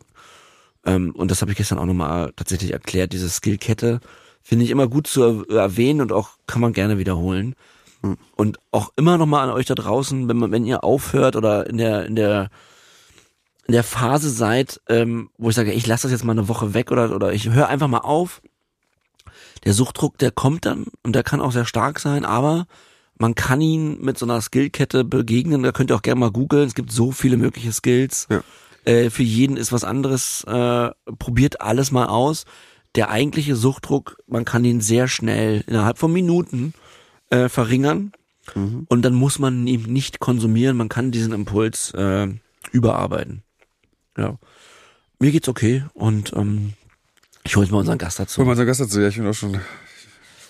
Ähm, 0.85 1.13
und 1.15 1.31
das 1.31 1.41
habe 1.41 1.51
ich 1.51 1.57
gestern 1.57 1.79
auch 1.79 1.85
nochmal 1.85 2.33
tatsächlich 2.35 2.71
erklärt, 2.71 3.13
diese 3.13 3.29
Skillkette 3.29 3.99
finde 4.41 4.65
ich 4.65 4.71
immer 4.71 4.87
gut 4.87 5.07
zu 5.07 5.45
erwähnen 5.47 6.01
und 6.01 6.11
auch 6.11 6.31
kann 6.47 6.61
man 6.61 6.73
gerne 6.73 6.97
wiederholen. 6.97 7.55
Hm. 8.01 8.17
Und 8.35 8.57
auch 8.71 8.91
immer 8.95 9.17
nochmal 9.17 9.47
an 9.47 9.53
euch 9.53 9.65
da 9.65 9.75
draußen, 9.75 10.27
wenn 10.27 10.37
man, 10.37 10.51
wenn 10.51 10.65
ihr 10.65 10.83
aufhört 10.83 11.35
oder 11.35 11.67
in 11.67 11.77
der, 11.77 12.05
in 12.05 12.15
der 12.15 12.49
in 13.67 13.73
der 13.73 13.83
Phase 13.83 14.31
seid, 14.31 14.81
ähm, 14.89 15.29
wo 15.37 15.49
ich 15.49 15.55
sage, 15.55 15.71
ich 15.71 15.85
lasse 15.85 16.07
das 16.07 16.11
jetzt 16.11 16.23
mal 16.23 16.31
eine 16.31 16.47
Woche 16.47 16.73
weg 16.73 16.91
oder, 16.91 17.13
oder 17.13 17.33
ich 17.33 17.51
höre 17.51 17.67
einfach 17.67 17.87
mal 17.87 17.99
auf, 17.99 18.41
der 19.63 19.73
Suchtdruck, 19.73 20.17
der 20.17 20.31
kommt 20.31 20.65
dann 20.65 20.87
und 21.03 21.13
der 21.13 21.21
kann 21.21 21.39
auch 21.39 21.51
sehr 21.51 21.65
stark 21.65 21.99
sein, 21.99 22.25
aber 22.25 22.65
man 23.19 23.35
kann 23.35 23.61
ihn 23.61 24.01
mit 24.01 24.17
so 24.17 24.25
einer 24.25 24.41
Skillkette 24.41 25.03
begegnen. 25.03 25.61
Da 25.61 25.71
könnt 25.71 25.91
ihr 25.91 25.95
auch 25.95 26.01
gerne 26.01 26.19
mal 26.19 26.31
googeln. 26.31 26.67
Es 26.67 26.73
gibt 26.73 26.91
so 26.91 27.11
viele 27.11 27.37
mögliche 27.37 27.71
Skills. 27.71 28.27
Ja. 28.31 28.41
Äh, 28.85 29.09
für 29.09 29.23
jeden 29.23 29.57
ist 29.57 29.71
was 29.71 29.83
anderes. 29.83 30.43
Äh, 30.45 30.91
probiert 31.17 31.61
alles 31.61 31.91
mal 31.91 32.07
aus. 32.07 32.45
Der 32.95 33.09
eigentliche 33.09 33.55
Suchtdruck, 33.55 34.17
man 34.27 34.45
kann 34.45 34.65
ihn 34.65 34.81
sehr 34.81 35.07
schnell 35.07 35.63
innerhalb 35.67 35.97
von 35.97 36.11
Minuten 36.11 36.73
äh, 37.29 37.49
verringern. 37.49 38.13
Mhm. 38.55 38.85
Und 38.89 39.03
dann 39.03 39.13
muss 39.13 39.39
man 39.39 39.67
ihn 39.67 39.83
nicht 39.83 40.19
konsumieren. 40.19 40.75
Man 40.77 40.89
kann 40.89 41.11
diesen 41.11 41.33
Impuls 41.33 41.93
äh, 41.93 42.27
überarbeiten. 42.71 43.43
Ja. 44.17 44.37
Mir 45.19 45.31
geht's 45.31 45.49
okay 45.49 45.83
und 45.93 46.33
ähm, 46.33 46.73
ich 47.43 47.55
hole 47.55 47.67
mal 47.67 47.79
unseren 47.79 47.97
Gast 47.97 48.19
dazu. 48.19 48.37
Hol 48.37 48.45
mal 48.45 48.51
unseren 48.51 48.67
Gast 48.67 48.79
dazu, 48.79 49.01
ja, 49.01 49.09
ich 49.09 49.17
bin 49.17 49.27
auch 49.27 49.33
schon. 49.33 49.59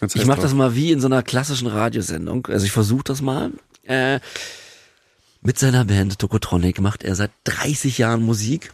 Ich, 0.01 0.15
ich 0.15 0.25
mache 0.25 0.41
das 0.41 0.53
mal 0.53 0.75
wie 0.75 0.91
in 0.91 1.01
so 1.01 1.07
einer 1.07 1.23
klassischen 1.23 1.67
Radiosendung. 1.67 2.45
Also 2.47 2.65
ich 2.65 2.71
versuche 2.71 3.03
das 3.03 3.21
mal. 3.21 3.51
Äh, 3.83 4.19
mit 5.41 5.57
seiner 5.57 5.85
Band 5.85 6.19
Tokotronic 6.19 6.81
macht 6.81 7.03
er 7.03 7.15
seit 7.15 7.31
30 7.45 7.97
Jahren 7.97 8.23
Musik. 8.23 8.73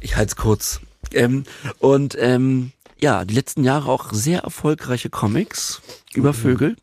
Ich 0.00 0.16
halte 0.16 0.30
es 0.30 0.36
kurz. 0.36 0.80
Ähm, 1.12 1.44
und 1.78 2.16
ähm, 2.18 2.72
ja, 2.98 3.24
die 3.24 3.34
letzten 3.34 3.64
Jahre 3.64 3.90
auch 3.90 4.12
sehr 4.12 4.40
erfolgreiche 4.40 5.10
Comics 5.10 5.82
über 6.14 6.30
mhm. 6.30 6.34
Vögel. 6.34 6.76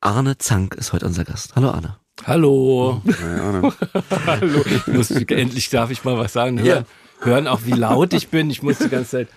Arne 0.00 0.38
Zank 0.38 0.74
ist 0.74 0.92
heute 0.92 1.06
unser 1.06 1.24
Gast. 1.24 1.56
Hallo 1.56 1.70
Arne. 1.70 1.96
Hallo. 2.24 3.02
Ja, 3.04 3.62
Hallo. 4.26 4.64
Ich 4.66 4.86
muss, 4.86 5.10
endlich 5.10 5.70
darf 5.70 5.90
ich 5.90 6.04
mal 6.04 6.16
was 6.18 6.32
sagen. 6.32 6.58
Hören, 6.60 6.84
ja. 7.20 7.24
hören 7.24 7.46
auch, 7.46 7.60
wie 7.64 7.72
laut 7.72 8.12
ich 8.12 8.28
bin. 8.28 8.50
Ich 8.50 8.62
muss 8.62 8.78
die 8.78 8.88
ganze 8.88 9.10
Zeit 9.10 9.28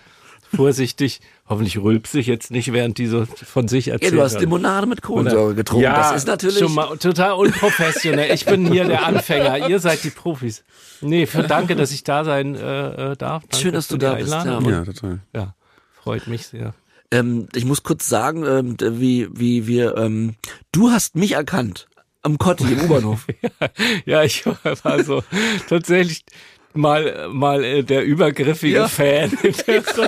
vorsichtig. 0.55 1.21
Hoffentlich 1.47 1.77
rülpse 1.77 2.19
ich 2.19 2.27
jetzt 2.27 2.51
nicht, 2.51 2.71
während 2.73 2.97
die 2.97 3.07
so 3.07 3.25
von 3.25 3.67
sich 3.67 3.89
erzählen. 3.89 4.13
Ja, 4.13 4.17
du 4.17 4.23
hast 4.23 4.39
Limonade 4.39 4.87
mit 4.87 5.01
Kohlensäure 5.01 5.55
getrunken. 5.55 5.83
Ja, 5.83 5.97
das 5.97 6.17
ist 6.17 6.27
natürlich 6.27 6.59
schon 6.59 6.73
mal 6.73 6.97
total 6.97 7.33
unprofessionell. 7.33 8.33
Ich 8.33 8.45
bin 8.45 8.71
hier 8.71 8.85
der 8.85 9.05
Anfänger. 9.05 9.69
Ihr 9.69 9.79
seid 9.79 10.03
die 10.03 10.09
Profis. 10.09 10.63
Nee, 11.01 11.25
für, 11.25 11.43
danke, 11.43 11.75
dass 11.75 11.91
ich 11.91 12.03
da 12.03 12.23
sein 12.23 12.55
äh, 12.55 13.11
äh 13.11 13.15
darf. 13.17 13.43
Danke 13.43 13.57
Schön, 13.57 13.73
dass 13.73 13.87
du 13.87 13.97
da 13.97 14.15
bist. 14.15 14.31
Ja, 14.31 14.59
ja, 14.59 14.85
total. 14.85 15.19
Ja, 15.33 15.55
freut 16.01 16.27
mich 16.27 16.47
sehr. 16.47 16.73
Ähm, 17.11 17.49
ich 17.55 17.65
muss 17.65 17.83
kurz 17.83 18.07
sagen, 18.07 18.45
ähm, 18.45 18.77
wie, 18.79 19.27
wie 19.31 19.67
wir, 19.67 19.97
ähm, 19.97 20.35
du 20.71 20.91
hast 20.91 21.15
mich 21.15 21.33
erkannt 21.33 21.87
am 22.21 22.37
Kotti 22.37 22.71
im 22.71 22.81
U-Bahnhof. 22.81 23.27
ja, 23.41 23.67
ja, 24.05 24.23
ich 24.23 24.45
war 24.45 25.03
so 25.03 25.23
tatsächlich 25.67 26.23
mal, 26.73 27.27
mal 27.31 27.63
äh, 27.63 27.83
der 27.83 28.03
übergriffige 28.03 28.75
Ja. 28.77 28.87
Fan, 28.87 29.31
der 29.67 29.83
so, 29.83 30.03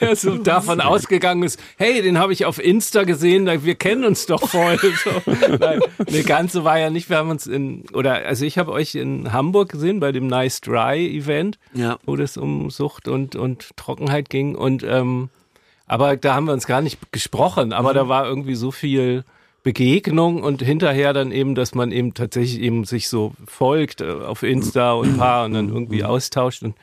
der 0.00 0.16
so 0.16 0.38
davon 0.38 0.80
ausgegangen 0.80 1.42
ist, 1.42 1.60
hey, 1.76 2.02
den 2.02 2.18
habe 2.18 2.32
ich 2.32 2.44
auf 2.44 2.58
Insta 2.62 3.04
gesehen, 3.04 3.46
wir 3.64 3.74
kennen 3.74 4.04
uns 4.04 4.26
doch 4.26 4.48
voll. 4.48 4.78
So. 5.04 5.10
Nein, 5.58 5.80
eine 6.06 6.22
ganze 6.22 6.64
war 6.64 6.78
ja 6.78 6.88
nicht, 6.90 7.10
wir 7.10 7.16
haben 7.18 7.30
uns 7.30 7.46
in, 7.46 7.84
oder 7.92 8.14
also 8.26 8.44
ich 8.44 8.58
habe 8.58 8.72
euch 8.72 8.94
in 8.94 9.32
Hamburg 9.32 9.70
gesehen 9.72 10.00
bei 10.00 10.12
dem 10.12 10.26
Nice 10.26 10.60
Dry 10.60 11.06
Event, 11.16 11.58
Ja. 11.74 11.98
wo 12.06 12.16
das 12.16 12.36
um 12.36 12.70
Sucht 12.70 13.08
und, 13.08 13.36
und 13.36 13.76
Trockenheit 13.76 14.30
ging 14.30 14.54
und 14.54 14.82
ähm, 14.82 15.28
aber 15.86 16.16
da 16.16 16.34
haben 16.34 16.46
wir 16.46 16.52
uns 16.54 16.66
gar 16.66 16.80
nicht 16.80 17.12
gesprochen, 17.12 17.72
aber 17.72 17.90
Mhm. 17.90 17.94
da 17.94 18.08
war 18.08 18.26
irgendwie 18.26 18.54
so 18.54 18.70
viel 18.70 19.24
Begegnung 19.64 20.42
und 20.44 20.62
hinterher 20.62 21.12
dann 21.12 21.32
eben, 21.32 21.54
dass 21.56 21.74
man 21.74 21.90
eben 21.90 22.14
tatsächlich 22.14 22.60
eben 22.60 22.84
sich 22.84 23.08
so 23.08 23.32
folgt 23.46 24.00
äh, 24.02 24.04
auf 24.12 24.44
Insta 24.44 24.92
und 24.92 25.16
Paar 25.18 25.46
und 25.46 25.54
dann 25.54 25.68
irgendwie 25.70 26.00
Mhm. 26.02 26.06
austauscht 26.06 26.62
und 26.62 26.76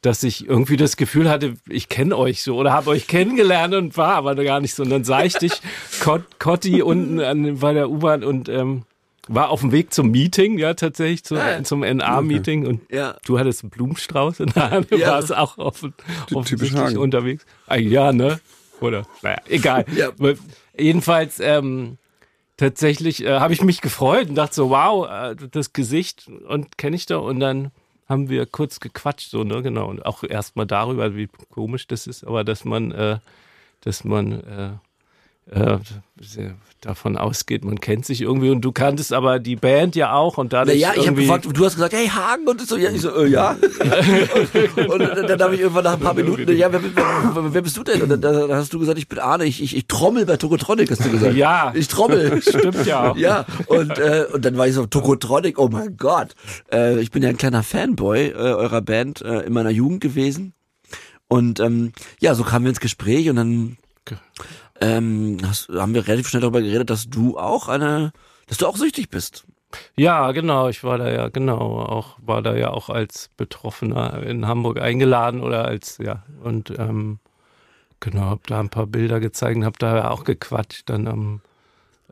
dass 0.00 0.22
ich 0.22 0.48
irgendwie 0.48 0.78
das 0.78 0.96
Gefühl 0.96 1.28
hatte, 1.28 1.54
ich 1.68 1.90
kenne 1.90 2.16
euch 2.16 2.42
so 2.42 2.56
oder 2.56 2.72
habe 2.72 2.88
euch 2.90 3.06
kennengelernt 3.06 3.74
und 3.74 3.98
war 3.98 4.14
aber 4.14 4.34
gar 4.36 4.60
nicht 4.60 4.74
so. 4.74 4.82
Und 4.84 4.88
dann 4.90 5.04
sah 5.04 5.22
ich 5.24 5.34
dich, 5.34 5.52
Cot, 6.00 6.22
Cotti 6.38 6.80
unten 6.80 7.20
an, 7.20 7.58
bei 7.58 7.74
der 7.74 7.90
U-Bahn 7.90 8.24
und 8.24 8.48
ähm, 8.48 8.84
war 9.28 9.50
auf 9.50 9.60
dem 9.60 9.72
Weg 9.72 9.92
zum 9.92 10.10
Meeting, 10.10 10.56
ja 10.56 10.72
tatsächlich, 10.72 11.22
zu, 11.24 11.34
Ah, 11.34 11.50
ja. 11.58 11.62
zum 11.64 11.80
NA-Meeting 11.80 12.64
und 12.66 12.80
Ja. 12.90 13.16
du 13.26 13.38
hattest 13.38 13.62
einen 13.62 13.70
Blumenstrauß 13.70 14.40
in 14.40 14.46
der 14.54 14.70
Hand, 14.70 14.90
Ja. 14.90 15.08
warst 15.10 15.36
auch 15.36 15.58
offen, 15.58 15.92
offensichtlich 16.32 16.96
unterwegs. 16.96 17.44
Ah, 17.66 17.76
ja, 17.76 18.12
ne? 18.12 18.40
Oder? 18.80 19.02
Naja, 19.22 19.36
egal. 19.48 19.84
Ja. 19.94 20.08
Jedenfalls, 20.78 21.38
ähm, 21.40 21.98
tatsächlich 22.60 23.24
äh, 23.24 23.40
habe 23.40 23.54
ich 23.54 23.62
mich 23.62 23.80
gefreut 23.80 24.28
und 24.28 24.34
dachte 24.34 24.54
so, 24.54 24.70
wow, 24.70 25.08
äh, 25.08 25.34
das 25.50 25.72
Gesicht 25.72 26.28
und 26.28 26.76
kenne 26.76 26.94
ich 26.94 27.06
doch. 27.06 27.24
Und 27.24 27.40
dann 27.40 27.70
haben 28.06 28.28
wir 28.28 28.44
kurz 28.44 28.80
gequatscht, 28.80 29.30
so, 29.30 29.44
ne, 29.44 29.62
genau. 29.62 29.88
Und 29.88 30.04
auch 30.04 30.22
erstmal 30.22 30.66
darüber, 30.66 31.16
wie 31.16 31.28
komisch 31.50 31.86
das 31.86 32.06
ist, 32.06 32.22
aber 32.22 32.44
dass 32.44 32.64
man, 32.64 32.92
äh, 32.92 33.18
dass 33.80 34.04
man 34.04 34.78
äh, 35.46 35.78
davon 36.80 37.16
ausgeht, 37.16 37.64
man 37.64 37.80
kennt 37.80 38.06
sich 38.06 38.22
irgendwie 38.22 38.50
und 38.50 38.62
du 38.62 38.72
kanntest 38.72 39.12
aber 39.12 39.38
die 39.38 39.56
Band 39.56 39.96
ja 39.96 40.12
auch 40.12 40.38
und 40.38 40.52
dadurch 40.52 40.80
Naja, 40.80 40.92
ich 40.96 41.06
habe 41.06 41.20
gefragt, 41.20 41.46
du 41.52 41.64
hast 41.64 41.74
gesagt, 41.74 41.92
hey 41.92 42.08
Hagen 42.08 42.46
und 42.48 42.60
so, 42.66 42.76
ja, 42.76 42.90
ich 42.90 43.02
so, 43.02 43.14
äh, 43.14 43.26
ja. 43.28 43.56
und, 44.76 44.88
und 44.88 45.00
dann, 45.00 45.26
dann 45.26 45.42
habe 45.42 45.54
ich 45.54 45.60
irgendwann 45.60 45.84
nach 45.84 45.94
ein 45.94 46.00
paar 46.00 46.14
Minuten, 46.14 46.56
ja, 46.56 46.72
wer, 46.72 46.80
wer, 46.82 47.54
wer 47.54 47.62
bist 47.62 47.76
du 47.76 47.82
denn? 47.82 48.02
Und 48.02 48.08
dann, 48.08 48.20
dann 48.20 48.52
hast 48.52 48.72
du 48.72 48.78
gesagt, 48.78 48.98
ich 48.98 49.08
bin 49.08 49.18
Arne, 49.18 49.44
ich, 49.44 49.62
ich, 49.62 49.76
ich 49.76 49.86
trommel 49.88 50.24
bei 50.24 50.36
Tokotronic, 50.36 50.90
hast 50.90 51.04
du 51.04 51.10
gesagt. 51.10 51.34
Ja. 51.34 51.72
Ich 51.74 51.88
trommel. 51.88 52.40
Stimmt 52.50 52.86
ja 52.86 53.10
auch. 53.10 53.16
Ja, 53.16 53.44
und, 53.66 53.98
äh, 53.98 54.26
und 54.32 54.44
dann 54.44 54.56
war 54.56 54.66
ich 54.66 54.74
so, 54.74 54.86
Tokotronic, 54.86 55.58
oh 55.58 55.68
mein 55.68 55.96
Gott. 55.96 56.34
Äh, 56.72 57.00
ich 57.00 57.10
bin 57.10 57.22
ja 57.22 57.28
ein 57.28 57.36
kleiner 57.36 57.62
Fanboy 57.62 58.28
äh, 58.28 58.34
eurer 58.34 58.80
Band 58.80 59.20
äh, 59.22 59.40
in 59.40 59.52
meiner 59.52 59.70
Jugend 59.70 60.00
gewesen. 60.00 60.54
Und 61.28 61.60
ähm, 61.60 61.92
ja, 62.20 62.34
so 62.34 62.42
kamen 62.42 62.64
wir 62.64 62.70
ins 62.70 62.80
Gespräch 62.80 63.28
und 63.28 63.36
dann 63.36 63.76
ähm, 64.80 65.38
hast, 65.44 65.68
haben 65.68 65.94
wir 65.94 66.06
relativ 66.06 66.28
schnell 66.28 66.42
darüber 66.42 66.62
geredet, 66.62 66.90
dass 66.90 67.08
du 67.08 67.38
auch 67.38 67.68
eine, 67.68 68.12
dass 68.46 68.58
du 68.58 68.66
auch 68.66 68.76
süchtig 68.76 69.10
bist. 69.10 69.44
Ja, 69.96 70.32
genau. 70.32 70.68
Ich 70.68 70.82
war 70.82 70.98
da 70.98 71.10
ja, 71.10 71.28
genau, 71.28 71.58
auch, 71.80 72.16
war 72.20 72.42
da 72.42 72.56
ja 72.56 72.70
auch 72.70 72.88
als 72.90 73.30
Betroffener 73.36 74.22
in 74.24 74.46
Hamburg 74.46 74.80
eingeladen 74.80 75.40
oder 75.42 75.64
als, 75.64 75.98
ja, 75.98 76.24
und 76.42 76.70
ähm, 76.78 77.20
genau, 78.00 78.22
hab 78.22 78.46
da 78.46 78.58
ein 78.58 78.68
paar 78.70 78.86
Bilder 78.86 79.20
gezeigt 79.20 79.56
und 79.56 79.64
hab 79.64 79.78
da 79.78 79.96
ja 79.96 80.10
auch 80.10 80.24
gequatscht 80.24 80.88
dann 80.88 81.06
am 81.06 81.40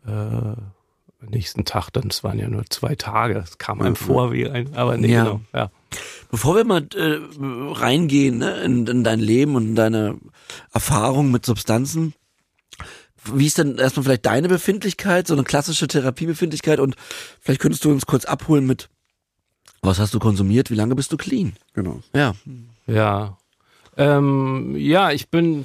äh, 0.07 0.55
nächsten 1.27 1.65
Tag, 1.65 1.91
dann, 1.91 2.09
es 2.09 2.23
waren 2.23 2.39
ja 2.39 2.49
nur 2.49 2.65
zwei 2.71 2.95
Tage, 2.95 3.39
es 3.39 3.59
kam 3.59 3.81
einem 3.81 3.97
vor 3.97 4.33
wie 4.33 4.49
ein, 4.49 4.77
aber 4.77 4.97
nee, 4.97 5.13
Ja. 5.13 5.25
genau, 5.25 5.41
ja. 5.53 5.71
Bevor 6.31 6.55
wir 6.57 6.65
mal 6.65 6.87
äh, 6.95 7.19
reingehen 7.41 8.39
ne, 8.39 8.61
in, 8.61 8.87
in 8.87 9.03
dein 9.03 9.19
Leben 9.19 9.57
und 9.57 9.69
in 9.69 9.75
deine 9.75 10.19
Erfahrung 10.73 11.31
mit 11.31 11.45
Substanzen, 11.47 12.15
wie 13.25 13.47
ist 13.47 13.59
denn 13.59 13.79
erstmal 13.79 14.05
vielleicht 14.05 14.27
deine 14.27 14.49
Befindlichkeit, 14.49 15.27
so 15.27 15.35
eine 15.35 15.45
klassische 15.45 15.89
Therapiebefindlichkeit 15.89 16.81
und 16.81 16.97
vielleicht 17.41 17.61
könntest 17.61 17.85
du 17.85 17.91
uns 17.91 18.07
kurz 18.07 18.25
abholen 18.25 18.67
mit, 18.67 18.89
was 19.83 19.99
hast 19.99 20.15
du 20.15 20.19
konsumiert, 20.19 20.71
wie 20.71 20.75
lange 20.75 20.95
bist 20.95 21.13
du 21.13 21.17
clean? 21.17 21.55
Genau. 21.75 22.01
Ja, 22.15 22.35
Ja. 22.87 23.39
Ähm, 23.97 24.77
ja, 24.77 25.11
ich 25.11 25.29
bin 25.29 25.65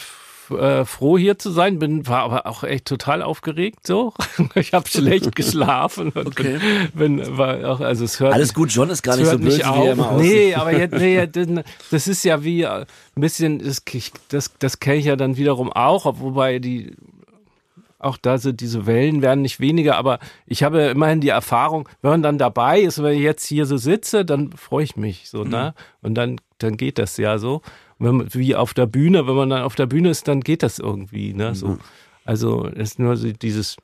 äh, 0.51 0.85
froh 0.85 1.17
hier 1.17 1.37
zu 1.39 1.51
sein, 1.51 1.79
bin 1.79 2.07
war 2.07 2.21
aber 2.23 2.45
auch 2.47 2.63
echt 2.63 2.85
total 2.85 3.21
aufgeregt 3.21 3.85
so. 3.87 4.13
Ich 4.55 4.73
habe 4.73 4.87
schlecht 4.89 5.35
geschlafen 5.35 6.09
und 6.11 6.27
Okay. 6.27 6.59
bin, 6.93 7.17
bin 7.17 7.37
war 7.37 7.69
auch 7.69 7.79
also 7.79 8.05
es 8.05 8.19
hört 8.19 8.33
alles 8.33 8.53
gut, 8.53 8.71
John 8.71 8.89
ist 8.89 9.03
gar 9.03 9.15
nicht 9.17 9.27
so 9.27 9.37
böse, 9.37 9.57
nicht 9.57 9.73
wie 9.73 9.85
er 9.85 9.91
immer 9.93 10.11
aussieht. 10.11 10.31
Nee, 10.33 10.55
aber 10.55 10.71
jetzt, 10.77 10.93
nee, 10.95 11.27
das- 11.27 11.63
das 11.91 12.07
ist 12.07 12.23
ja 12.23 12.43
wie 12.43 12.63
äh, 12.63 12.85
ein 13.15 13.21
bisschen, 13.21 13.59
das, 13.59 13.83
das, 14.29 14.51
das 14.59 14.79
kenne 14.79 14.97
ich 14.97 15.05
ja 15.05 15.15
dann 15.15 15.37
wiederum 15.37 15.71
auch, 15.71 16.05
ob- 16.05 16.19
wobei 16.19 16.59
die 16.59 16.95
auch 17.99 18.17
da 18.17 18.37
sind 18.37 18.59
diese 18.59 18.85
Wellen 18.85 19.21
werden 19.21 19.41
nicht 19.43 19.61
weniger, 19.61 19.95
aber 19.95 20.19
ich 20.45 20.61
habe 20.63 20.81
immerhin 20.87 21.21
die 21.21 21.29
Erfahrung, 21.29 21.87
wenn 22.01 22.11
man 22.11 22.21
dann 22.21 22.37
dabei 22.37 22.81
ist, 22.81 23.01
wenn 23.01 23.13
ich 23.15 23.21
jetzt 23.23 23.45
hier 23.45 23.65
so 23.65 23.77
sitze, 23.77 24.25
dann 24.25 24.51
freue 24.51 24.83
ich 24.83 24.97
mich 24.97 25.29
so, 25.29 25.45
ne? 25.45 25.73
Und 26.01 26.15
dann, 26.15 26.41
dann 26.57 26.75
geht 26.75 26.99
das 26.99 27.15
ja 27.15 27.37
so. 27.37 27.61
Man, 28.03 28.33
wie 28.33 28.55
auf 28.55 28.73
der 28.73 28.85
Bühne, 28.85 29.27
wenn 29.27 29.35
man 29.35 29.49
dann 29.49 29.63
auf 29.63 29.75
der 29.75 29.85
Bühne 29.85 30.09
ist, 30.09 30.27
dann 30.27 30.41
geht 30.41 30.61
das 30.61 30.79
irgendwie, 30.79 31.33
ne? 31.33 31.55
So. 31.55 31.77
Also 32.25 32.65
ist 32.65 32.99
nur 32.99 33.17
so 33.17 33.31
dieses 33.31 33.77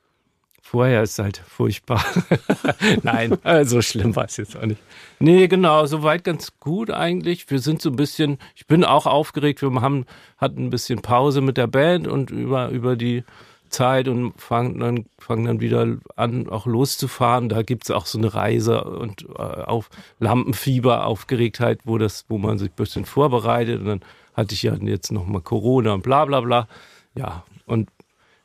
Vorher 0.69 1.01
ist 1.01 1.17
halt 1.17 1.37
furchtbar. 1.37 2.05
Nein, 3.01 3.39
so 3.63 3.81
schlimm 3.81 4.15
war 4.15 4.25
es 4.25 4.37
jetzt 4.37 4.55
auch 4.55 4.67
nicht. 4.67 4.79
Nee, 5.17 5.47
genau, 5.47 5.87
soweit 5.87 6.23
ganz 6.23 6.59
gut 6.59 6.91
eigentlich. 6.91 7.49
Wir 7.49 7.57
sind 7.57 7.81
so 7.81 7.89
ein 7.89 7.95
bisschen, 7.95 8.37
ich 8.53 8.67
bin 8.67 8.83
auch 8.83 9.07
aufgeregt, 9.07 9.63
wir 9.63 9.71
haben, 9.81 10.05
hatten 10.37 10.65
ein 10.65 10.69
bisschen 10.69 11.01
Pause 11.01 11.41
mit 11.41 11.57
der 11.57 11.65
Band 11.65 12.07
und 12.07 12.29
über, 12.29 12.69
über 12.69 12.95
die 12.95 13.23
Zeit 13.69 14.07
und 14.07 14.39
fangen 14.39 14.79
dann, 14.79 15.05
fangen 15.17 15.45
dann 15.45 15.59
wieder 15.61 15.97
an, 16.15 16.49
auch 16.49 16.65
loszufahren. 16.65 17.49
Da 17.49 17.61
gibt's 17.63 17.91
auch 17.91 18.05
so 18.05 18.17
eine 18.17 18.33
Reise 18.33 18.83
und 18.83 19.27
äh, 19.37 19.41
auf 19.41 19.89
Lampenfieber, 20.19 21.05
Aufgeregtheit, 21.05 21.81
wo 21.85 21.97
das, 21.97 22.25
wo 22.27 22.37
man 22.37 22.57
sich 22.57 22.69
ein 22.69 22.75
bisschen 22.75 23.05
vorbereitet. 23.05 23.79
Und 23.79 23.85
dann 23.85 24.01
hatte 24.33 24.53
ich 24.53 24.63
ja 24.63 24.75
jetzt 24.75 25.11
nochmal 25.11 25.41
Corona 25.41 25.93
und 25.93 26.03
bla 26.03 26.25
bla 26.25 26.41
bla. 26.41 26.67
Ja, 27.15 27.43
und 27.65 27.89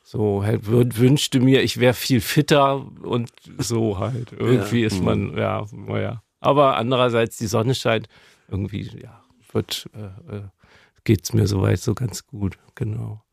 so 0.03 0.43
halt 0.43 0.67
wünschte 0.67 1.39
mir, 1.39 1.63
ich 1.63 1.79
wäre 1.79 1.95
viel 1.95 2.21
fitter 2.21 2.85
und 3.01 3.31
so 3.57 3.97
halt. 3.97 4.33
Irgendwie 4.33 4.83
ist 4.83 5.03
man, 5.03 5.35
ja, 5.35 5.65
naja. 5.71 6.21
Aber 6.39 6.77
andererseits, 6.77 7.37
die 7.37 7.47
Sonne 7.47 7.73
scheint, 7.73 8.07
irgendwie, 8.47 8.83
ja, 9.01 9.23
wird, 9.51 9.89
äh, 9.95 10.35
äh, 10.35 10.41
geht's 11.03 11.33
mir 11.33 11.47
soweit 11.47 11.79
so 11.79 11.95
ganz 11.95 12.27
gut, 12.27 12.59
genau. 12.75 13.23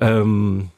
Ähm, 0.00 0.70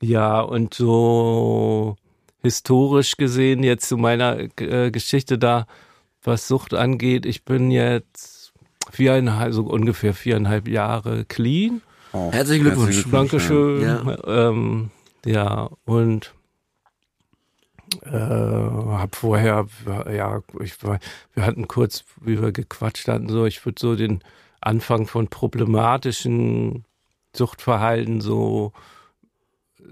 ja, 0.00 0.40
und 0.40 0.74
so 0.74 1.96
historisch 2.42 3.16
gesehen, 3.16 3.62
jetzt 3.62 3.88
zu 3.88 3.96
meiner 3.96 4.38
äh, 4.60 4.90
Geschichte 4.90 5.38
da, 5.38 5.66
was 6.22 6.48
Sucht 6.48 6.74
angeht, 6.74 7.26
ich 7.26 7.44
bin 7.44 7.70
jetzt 7.70 8.52
viereinhalb, 8.90 9.52
so 9.52 9.64
ungefähr 9.64 10.14
viereinhalb 10.14 10.68
Jahre 10.68 11.24
clean. 11.24 11.82
Oh, 12.12 12.32
Herzlichen 12.32 12.64
Glückwunsch. 12.64 13.04
Dankeschön. 13.10 13.82
Ja. 13.82 14.16
Ähm, 14.26 14.90
ja, 15.24 15.68
und 15.84 16.32
äh, 18.04 18.10
hab 18.12 19.14
vorher, 19.14 19.66
ja, 20.10 20.42
ich 20.60 20.82
war, 20.82 20.98
wir 21.34 21.44
hatten 21.44 21.68
kurz, 21.68 22.04
wie 22.20 22.40
wir 22.40 22.52
gequatscht 22.52 23.08
hatten, 23.08 23.28
so, 23.28 23.46
ich 23.46 23.64
würde 23.64 23.80
so 23.80 23.96
den 23.96 24.22
Anfang 24.60 25.06
von 25.06 25.28
problematischen 25.28 26.84
Suchtverhalten 27.34 28.20
so, 28.20 28.72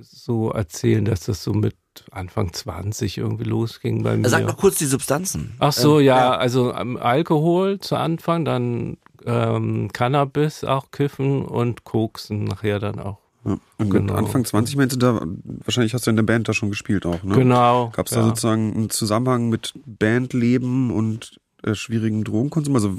so 0.01 0.51
erzählen, 0.51 1.05
dass 1.05 1.21
das 1.21 1.43
so 1.43 1.53
mit 1.53 1.77
Anfang 2.11 2.53
20 2.53 3.19
irgendwie 3.19 3.45
losging 3.45 4.03
bei 4.03 4.17
mir. 4.17 4.29
Sag 4.29 4.47
noch 4.47 4.57
kurz 4.57 4.79
die 4.79 4.87
Substanzen. 4.87 5.55
Ach 5.59 5.73
so, 5.73 5.99
Ähm, 5.99 6.07
ja, 6.07 6.37
also 6.37 6.75
ähm, 6.75 6.97
Alkohol 6.97 7.79
zu 7.81 7.97
Anfang, 7.97 8.45
dann 8.45 8.99
ähm, 9.25 9.91
Cannabis 9.93 10.65
auch 10.65 10.91
kiffen 10.91 11.45
und 11.45 11.85
Koksen 11.85 12.45
nachher 12.45 12.79
dann 12.79 12.99
auch. 13.01 13.19
Ja. 13.45 13.59
Und 13.79 13.91
Genau. 13.91 14.15
Anfang 14.15 14.45
20 14.45 14.77
meinst 14.77 14.97
du 14.97 14.99
da, 14.99 15.21
wahrscheinlich 15.65 15.95
hast 15.95 16.07
du 16.07 16.11
in 16.11 16.17
der 16.17 16.23
Band 16.25 16.49
da 16.49 16.53
schon 16.53 16.71
gespielt 16.71 17.07
auch, 17.07 17.23
ne? 17.23 17.35
Genau. 17.35 17.91
Gab 17.95 18.07
es 18.07 18.13
ja. 18.13 18.19
da 18.19 18.29
sozusagen 18.29 18.75
einen 18.75 18.91
Zusammenhang 18.91 19.49
mit 19.49 19.75
Bandleben 19.87 20.91
und 20.91 21.39
äh, 21.63 21.75
schwierigen 21.75 22.25
Drogenkonsum? 22.25 22.75
Also 22.75 22.97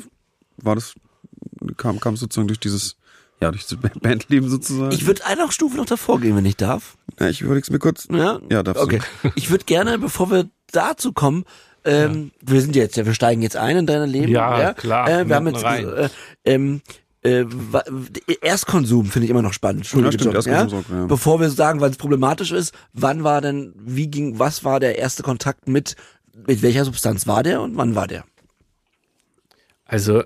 war 0.58 0.76
das, 0.76 0.96
kam, 1.76 2.00
kam 2.00 2.16
es 2.16 2.22
sozusagen 2.22 2.48
durch 2.48 2.60
dieses, 2.60 2.98
ja, 3.42 3.52
durch 3.52 3.66
das 3.68 3.78
Bandleben 4.02 4.50
sozusagen? 4.50 4.92
Ich 4.92 5.06
würde 5.06 5.26
eine 5.26 5.52
Stufe 5.52 5.78
noch 5.78 5.86
davor 5.86 6.20
gehen, 6.20 6.36
wenn 6.36 6.46
ich 6.46 6.58
darf. 6.58 6.98
ja, 7.20 7.30
ich 7.30 7.42
überleg's 7.42 7.70
mir 7.70 7.80
kurz. 7.80 8.08
Ja, 8.12 8.40
Ja, 8.50 8.64
darfst 8.64 8.84
okay. 8.84 9.00
Ich 9.36 9.50
würde 9.50 9.66
gerne, 9.66 10.00
bevor 10.00 10.32
wir 10.32 10.50
dazu 10.72 11.14
kommen, 11.14 11.46
ähm, 11.86 12.32
wir 12.42 12.62
sind 12.62 12.76
jetzt, 12.76 12.98
ja, 12.98 13.06
wir 13.06 13.14
steigen 13.14 13.42
jetzt 13.42 13.56
ein 13.56 13.78
in 13.78 13.86
dein 13.86 14.10
Leben. 14.10 14.32
Ja, 14.32 14.74
klar, 14.74 15.10
Äh, 15.10 15.28
wir 15.28 15.36
haben 15.36 15.48
jetzt, 15.48 15.64
rein. 15.64 15.88
äh, 15.88 16.10
ähm, 16.44 16.82
äh, 17.24 17.46
Erstkonsum 18.42 19.06
finde 19.06 19.26
ich 19.26 19.30
immer 19.32 19.42
noch 19.42 19.54
spannend. 19.54 19.82
Entschuldige, 19.82 20.32
Ja, 20.50 20.66
auch, 20.66 20.72
ja. 20.90 21.06
Bevor 21.08 21.40
wir 21.40 21.50
sagen, 21.50 21.80
wann 21.82 21.92
es 21.92 21.98
problematisch 21.98 22.52
ist, 22.52 22.74
wann 22.94 23.24
war 23.24 23.42
denn, 23.42 23.74
wie 23.78 24.08
ging, 24.08 24.38
was 24.40 24.64
war 24.64 24.80
der 24.80 24.98
erste 24.98 25.24
Kontakt 25.24 25.68
mit, 25.68 25.96
mit 26.46 26.62
welcher 26.62 26.86
Substanz 26.86 27.26
war 27.28 27.44
der 27.44 27.62
und 27.62 27.78
wann 27.78 27.96
war 27.96 28.08
der? 28.08 28.24
Also, 29.86 30.24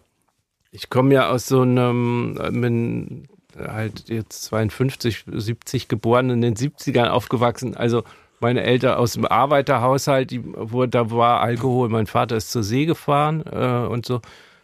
ich 0.71 0.89
komme 0.89 1.13
ja 1.13 1.29
aus 1.29 1.45
so 1.47 1.61
einem, 1.61 2.35
bin 2.51 3.27
halt 3.57 4.07
jetzt 4.09 4.43
52, 4.45 5.25
70 5.27 5.87
geboren, 5.87 6.29
in 6.29 6.41
den 6.41 6.55
70ern 6.55 7.07
aufgewachsen. 7.09 7.75
Also, 7.75 8.03
meine 8.39 8.63
Eltern 8.63 8.97
aus 8.97 9.13
dem 9.13 9.25
Arbeiterhaushalt, 9.25 10.31
die, 10.31 10.41
wo, 10.43 10.85
da 10.87 11.11
war 11.11 11.41
Alkohol. 11.41 11.89
Mein 11.89 12.07
Vater 12.07 12.37
ist 12.37 12.51
zur 12.51 12.63
See 12.63 12.85
gefahren 12.85 13.43
äh, 13.45 13.85
und 13.87 14.05
so. 14.05 14.21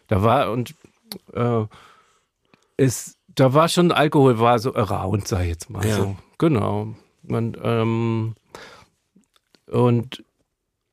Da 0.08 0.22
war 0.22 0.50
und 0.50 0.74
äh, 1.34 1.64
ist, 2.76 3.16
da 3.28 3.54
war 3.54 3.68
schon 3.68 3.92
Alkohol, 3.92 4.40
war 4.40 4.58
so 4.58 4.74
around, 4.74 5.28
sag 5.28 5.42
ich 5.42 5.48
jetzt 5.48 5.70
mal 5.70 5.86
Ja. 5.86 5.96
so. 5.96 6.16
Genau. 6.38 6.88
Man, 7.22 7.56
ähm, 7.62 8.34
und 9.70 10.24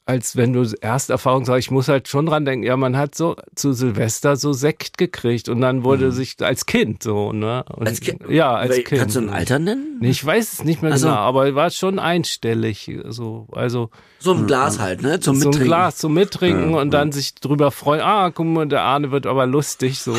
als 0.07 0.35
wenn 0.35 0.53
du 0.53 0.63
Ersterfahrung 0.81 1.45
sagst, 1.45 1.59
ich 1.65 1.71
muss 1.71 1.87
halt 1.87 2.07
schon 2.07 2.27
dran 2.27 2.45
denken, 2.45 2.63
ja, 2.63 2.77
man 2.77 2.95
hat 2.95 3.15
so 3.15 3.35
zu 3.55 3.73
Silvester 3.73 4.35
so 4.35 4.53
Sekt 4.53 4.99
gekriegt 4.99 5.49
und 5.49 5.61
dann 5.61 5.83
wurde 5.83 6.11
sich 6.11 6.35
als 6.41 6.67
Kind 6.67 7.01
so, 7.01 7.33
ne? 7.33 7.63
Und, 7.69 7.81
Mhm. 7.81 7.87
Als 7.87 8.01
Kind? 8.01 8.21
Ja, 8.29 8.53
als 8.55 8.71
Wel- 8.75 8.83
Kind. 8.83 9.01
Kannst 9.01 9.15
du 9.15 9.21
ein 9.21 9.29
Alter 9.29 9.57
nennen? 9.57 9.97
Nee, 10.01 10.09
ich 10.11 10.23
weiß 10.23 10.53
es 10.53 10.63
nicht 10.63 10.83
mehr 10.83 10.93
Ach 10.93 10.97
so. 10.97 11.07
genau, 11.07 11.17
aber 11.17 11.55
war 11.55 11.71
schon 11.71 11.97
einstellig, 11.97 12.91
so, 13.07 13.47
also 13.51 13.89
So 14.19 14.33
ein 14.33 14.45
Glas 14.45 14.77
halt, 14.79 15.01
ne? 15.01 15.19
Zum 15.19 15.37
so 15.37 15.41
ein 15.41 15.49
Mittrinken. 15.49 15.67
Glas 15.67 15.97
zum 15.97 16.13
Mittrinken 16.13 16.73
und 16.75 16.91
dann 16.91 17.11
sich 17.11 17.33
drüber 17.35 17.71
freuen, 17.71 18.01
ah, 18.01 18.29
guck 18.29 18.45
mal, 18.45 18.67
der 18.67 18.83
Arne 18.83 19.09
wird 19.11 19.25
aber 19.25 19.47
lustig, 19.47 19.99
so. 19.99 20.13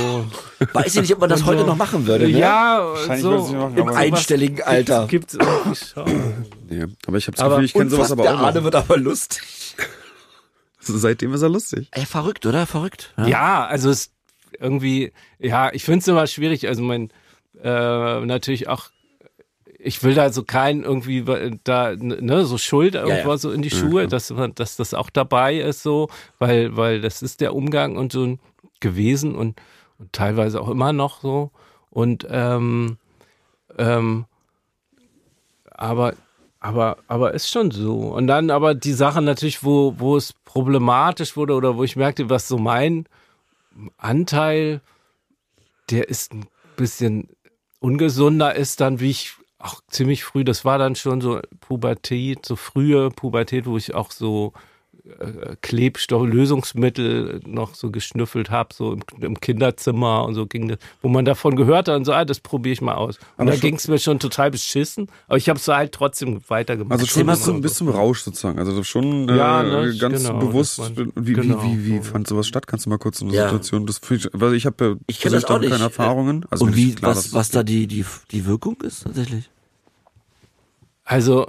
Weiß 0.72 0.96
ich 0.96 1.00
nicht, 1.02 1.14
ob 1.14 1.20
man 1.20 1.30
das 1.30 1.42
Und 1.42 1.46
heute 1.46 1.60
so. 1.60 1.66
noch 1.66 1.76
machen 1.76 2.06
würde, 2.08 2.28
ne? 2.28 2.36
Ja, 2.38 2.92
so. 3.20 3.30
machen, 3.52 3.76
Im 3.76 3.88
einstelligen 3.90 4.62
Alter. 4.62 5.06
Gibt's 5.06 5.34
irgendwie 5.34 5.76
schon. 5.76 6.04
Nee, 6.68 6.84
aber 7.06 7.18
ich 7.18 7.26
habe 7.28 7.36
das 7.36 7.44
Aber- 7.44 7.54
Gefühl, 7.54 7.64
ich 7.66 7.72
kenne 7.72 7.90
sowas 7.90 8.10
aber 8.10 8.24
der 8.24 8.34
auch 8.34 8.40
Arne 8.40 8.58
noch. 8.58 8.64
wird 8.64 8.74
aber 8.74 8.96
lustig. 8.96 9.42
Seitdem 10.86 11.32
ist 11.34 11.42
er 11.42 11.48
lustig. 11.48 11.88
Ey, 11.92 12.06
verrückt, 12.06 12.46
oder? 12.46 12.66
Verrückt. 12.66 13.14
Ja, 13.26 13.66
also 13.66 13.90
es 13.90 14.12
irgendwie, 14.58 15.12
ja, 15.38 15.72
ich 15.72 15.84
finde 15.84 16.00
es 16.00 16.08
immer 16.08 16.26
schwierig. 16.26 16.66
Also 16.68 16.82
mein, 16.82 17.10
äh, 17.62 18.20
natürlich 18.20 18.68
auch, 18.68 18.90
ich 19.78 20.02
will 20.02 20.14
da 20.14 20.32
so 20.32 20.42
keinen 20.42 20.82
irgendwie 20.82 21.24
da, 21.64 21.94
ne, 21.96 22.44
so 22.44 22.58
Schuld 22.58 22.94
irgendwo 22.94 23.30
ja. 23.30 23.38
so 23.38 23.50
in 23.52 23.62
die 23.62 23.70
Schuhe, 23.70 24.08
dass 24.08 24.30
man, 24.30 24.54
dass 24.54 24.76
das 24.76 24.94
auch 24.94 25.10
dabei 25.10 25.56
ist, 25.56 25.82
so, 25.82 26.08
weil, 26.38 26.76
weil 26.76 27.00
das 27.00 27.22
ist 27.22 27.40
der 27.40 27.54
Umgang 27.54 27.96
und 27.96 28.12
so 28.12 28.38
gewesen 28.80 29.34
und, 29.34 29.60
und 29.98 30.12
teilweise 30.12 30.60
auch 30.60 30.68
immer 30.68 30.92
noch 30.92 31.20
so. 31.20 31.50
Und 31.90 32.26
ähm, 32.30 32.98
ähm, 33.78 34.26
aber 35.70 36.14
aber, 36.58 36.96
aber 37.06 37.32
ist 37.32 37.50
schon 37.50 37.70
so. 37.70 38.08
Und 38.08 38.26
dann 38.26 38.50
aber 38.50 38.74
die 38.74 38.92
Sachen 38.92 39.24
natürlich, 39.24 39.62
wo, 39.62 39.94
wo 39.98 40.16
es 40.16 40.32
problematisch 40.56 41.36
wurde 41.36 41.52
oder 41.52 41.76
wo 41.76 41.84
ich 41.84 41.96
merkte, 41.96 42.30
was 42.30 42.48
so 42.48 42.56
mein 42.56 43.04
Anteil, 43.98 44.80
der 45.90 46.08
ist 46.08 46.32
ein 46.32 46.46
bisschen 46.78 47.28
ungesunder 47.78 48.54
ist, 48.54 48.80
dann 48.80 48.98
wie 48.98 49.10
ich 49.10 49.34
auch 49.58 49.82
ziemlich 49.88 50.24
früh, 50.24 50.44
das 50.44 50.64
war 50.64 50.78
dann 50.78 50.96
schon 50.96 51.20
so 51.20 51.42
Pubertät, 51.60 52.46
so 52.46 52.56
frühe 52.56 53.10
Pubertät, 53.10 53.66
wo 53.66 53.76
ich 53.76 53.94
auch 53.94 54.10
so 54.10 54.54
Klebstoff, 55.62 56.26
Lösungsmittel 56.26 57.40
noch 57.46 57.74
so 57.74 57.90
geschnüffelt 57.90 58.50
habe, 58.50 58.74
so 58.74 58.92
im, 58.92 59.00
im 59.20 59.40
Kinderzimmer 59.40 60.24
und 60.24 60.34
so 60.34 60.46
ging 60.46 60.68
das, 60.68 60.78
wo 61.02 61.08
man 61.08 61.24
davon 61.24 61.56
gehört 61.56 61.88
hat 61.88 61.96
und 61.96 62.04
so, 62.04 62.12
ah, 62.12 62.24
das 62.24 62.40
probiere 62.40 62.72
ich 62.72 62.80
mal 62.80 62.94
aus. 62.94 63.18
Und 63.36 63.42
Aber 63.42 63.50
da 63.52 63.56
ging 63.56 63.76
es 63.76 63.88
mir 63.88 63.98
schon 63.98 64.18
total 64.18 64.50
beschissen, 64.50 65.08
aber 65.28 65.36
ich 65.38 65.48
habe 65.48 65.58
es 65.58 65.68
halt 65.68 65.92
trotzdem 65.92 66.40
weitergemacht. 66.48 66.92
Also 66.92 67.06
schon 67.06 67.26
mal 67.26 67.32
bis 67.34 67.42
zum, 67.44 67.60
bis 67.60 67.74
zum 67.74 67.88
Rausch 67.88 68.22
sozusagen. 68.22 68.58
Also 68.58 68.82
schon 68.82 69.28
äh, 69.28 69.36
Ja, 69.36 69.62
ne, 69.62 69.96
ganz 69.96 70.24
genau, 70.24 70.38
bewusst. 70.38 70.78
man- 70.78 71.12
wie, 71.14 71.32
genau. 71.34 71.62
wie, 71.62 71.84
wie, 71.86 71.94
wie 71.94 72.00
fand 72.00 72.26
sowas 72.26 72.46
statt? 72.46 72.66
Kannst 72.66 72.86
du 72.86 72.90
mal 72.90 72.98
kurz 72.98 73.22
eine 73.22 73.32
Ja. 73.32 73.44
Situation? 73.44 73.86
Das 73.86 74.00
ich, 74.10 74.28
weil 74.32 74.54
ich 74.54 74.66
habe 74.66 74.84
ja 74.84 74.94
Ich 75.06 75.20
das 75.20 75.44
auch 75.44 75.48
keine 75.60 75.68
nicht. 75.70 75.80
Erfahrungen. 75.80 76.44
Also 76.50 76.64
Und 76.64 76.76
wie, 76.76 76.94
klar, 76.94 77.14
was, 77.14 77.32
was 77.32 77.50
da 77.50 77.62
die, 77.62 77.86
die, 77.86 78.04
die 78.30 78.46
Wirkung 78.46 78.76
ist 78.82 79.04
tatsächlich? 79.04 79.50
Also, 81.04 81.46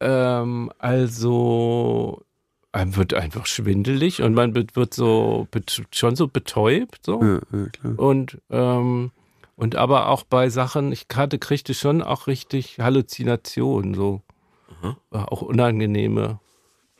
ähm, 0.00 0.70
also, 0.78 2.22
einem 2.74 2.96
wird 2.96 3.14
einfach 3.14 3.46
schwindelig 3.46 4.22
und 4.22 4.34
man 4.34 4.54
wird, 4.54 4.76
wird 4.76 4.94
so 4.94 5.46
schon 5.90 6.16
so 6.16 6.28
betäubt, 6.28 7.04
so. 7.04 7.22
Ja, 7.22 7.40
ja, 7.52 7.66
klar. 7.68 7.98
Und, 7.98 8.38
ähm, 8.50 9.12
und 9.56 9.76
aber 9.76 10.08
auch 10.08 10.24
bei 10.24 10.48
Sachen, 10.48 10.92
ich 10.92 11.06
hatte, 11.14 11.38
kriegte 11.38 11.74
schon 11.74 12.02
auch 12.02 12.26
richtig 12.26 12.78
Halluzinationen, 12.78 13.94
so. 13.94 14.22
Äh, 15.12 15.16
Auch 15.16 15.42
unangenehme. 15.42 16.40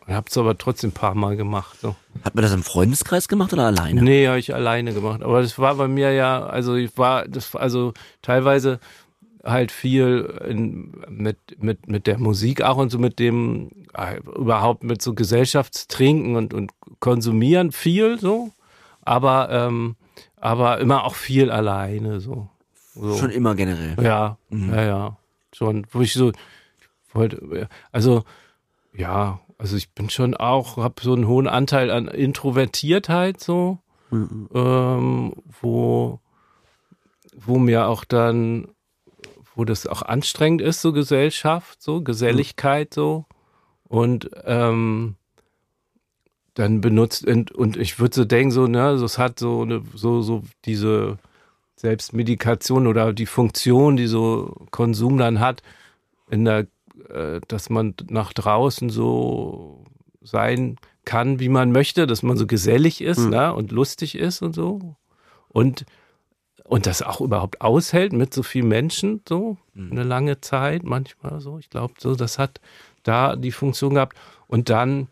Ich 0.07 0.13
hab's 0.13 0.37
aber 0.37 0.59
trotzdem 0.59 0.91
ein 0.91 0.95
paar 0.95 1.15
Mal 1.15 1.37
gemacht, 1.37 1.79
so. 1.81 1.97
Hat 2.25 2.35
man 2.35 2.43
das 2.43 2.53
im 2.53 2.63
Freundeskreis 2.63 3.27
gemacht 3.27 3.53
oder 3.55 3.67
alleine? 3.67 4.03
Nee, 4.03 4.29
habe 4.29 4.39
ich 4.39 4.55
alleine 4.55 4.93
gemacht. 4.93 5.23
Aber 5.23 5.41
das 5.41 5.59
war 5.59 5.75
bei 5.77 5.89
mir 5.89 6.13
ja, 6.13 6.45
also 6.45 6.75
ich 6.75 6.97
war, 6.99 7.27
das 7.27 7.55
also 7.57 7.95
teilweise 8.21 8.81
halt 9.45 9.73
viel 9.73 10.41
in, 10.49 11.05
mit, 11.09 11.63
mit, 11.63 11.89
mit 11.89 12.07
der 12.07 12.19
Musik 12.19 12.63
auch 12.63 12.77
und 12.77 12.91
so 12.91 12.99
mit 12.99 13.19
dem, 13.19 13.71
äh, 13.95 14.19
überhaupt 14.19 14.85
mit 14.85 15.03
so 15.03 15.15
Gesellschaftstrinken 15.15 16.37
und, 16.37 16.55
und 16.55 16.73
Konsumieren 17.01 17.73
viel 17.73 18.19
so. 18.19 18.51
Aber, 19.03 19.51
ähm, 19.51 19.97
aber 20.37 20.81
immer 20.81 21.05
auch 21.05 21.15
viel 21.15 21.51
alleine 21.51 22.21
so. 22.21 22.49
so. 22.95 23.17
Schon 23.17 23.31
immer 23.31 23.55
generell. 23.55 24.03
Ja, 24.03 24.39
ja, 24.51 24.83
ja. 24.83 25.17
Schon, 25.53 25.87
wo 25.91 26.01
ich 26.01 26.15
so 26.15 26.33
wollte, 27.13 27.69
also 27.93 28.25
ja, 28.97 29.41
also 29.59 29.77
ich 29.77 29.93
bin 29.93 30.11
schon 30.11 30.35
auch, 30.35 30.77
habe 30.77 31.01
so 31.01 31.13
einen 31.13 31.29
hohen 31.29 31.47
Anteil 31.47 31.91
an 31.91 32.09
Introvertiertheit 32.09 33.41
so, 33.41 33.79
ähm, 34.55 35.33
wo, 35.61 36.21
wo 37.37 37.59
mir 37.59 37.87
auch 37.87 38.05
dann, 38.05 38.69
wo 39.55 39.65
das 39.65 39.87
auch 39.87 40.03
anstrengend 40.03 40.61
ist, 40.61 40.83
so 40.83 40.93
Gesellschaft, 40.93 41.83
so 41.83 42.03
Geselligkeit 42.03 42.93
so 42.95 43.25
und 43.89 44.31
ähm, 44.45 45.17
dann 46.55 46.81
benutzt 46.81 47.27
und, 47.27 47.53
und 47.53 47.77
ich 47.77 47.99
würde 47.99 48.15
so 48.15 48.25
denken 48.25 48.51
so 48.51 48.67
ne, 48.67 48.99
so, 48.99 49.05
es 49.05 49.19
hat 49.19 49.39
so 49.39 49.63
eine 49.63 49.83
so 49.95 50.23
so 50.23 50.43
diese 50.65 51.19
Selbstmedikation 51.77 52.87
oder 52.87 53.13
die 53.13 53.27
Funktion, 53.27 53.97
die 53.97 54.07
so 54.07 54.67
Konsum 54.71 55.19
dann 55.19 55.41
hat, 55.41 55.63
in 56.31 56.47
der, 56.47 56.67
äh, 57.11 57.41
dass 57.49 57.69
man 57.69 57.95
nach 58.09 58.33
draußen 58.33 58.89
so 58.89 59.85
sein 60.23 60.77
kann, 61.05 61.41
wie 61.41 61.51
man 61.51 61.73
möchte, 61.73 62.07
dass 62.07 62.23
man 62.23 62.39
so 62.39 62.47
gesellig 62.47 63.03
ist 63.03 63.29
ne, 63.29 63.53
und 63.53 63.71
lustig 63.71 64.17
ist 64.17 64.41
und 64.41 64.55
so. 64.55 64.97
Und, 65.49 65.85
und 66.67 66.87
das 66.87 67.03
auch 67.03 67.21
überhaupt 67.21 67.61
aushält 67.61 68.13
mit 68.13 68.33
so 68.33 68.43
vielen 68.43 68.69
Menschen, 68.69 69.21
so 69.29 69.59
eine 69.77 70.03
lange 70.03 70.41
Zeit, 70.41 70.83
manchmal 70.83 71.41
so. 71.41 71.59
Ich 71.59 71.69
glaube, 71.69 71.95
so, 71.99 72.15
das 72.15 72.39
hat 72.39 72.61
da 73.03 73.37
die 73.37 73.53
Funktion 73.53 73.95
gehabt. 73.95 74.17
Und 74.47 74.71
dann 74.71 75.09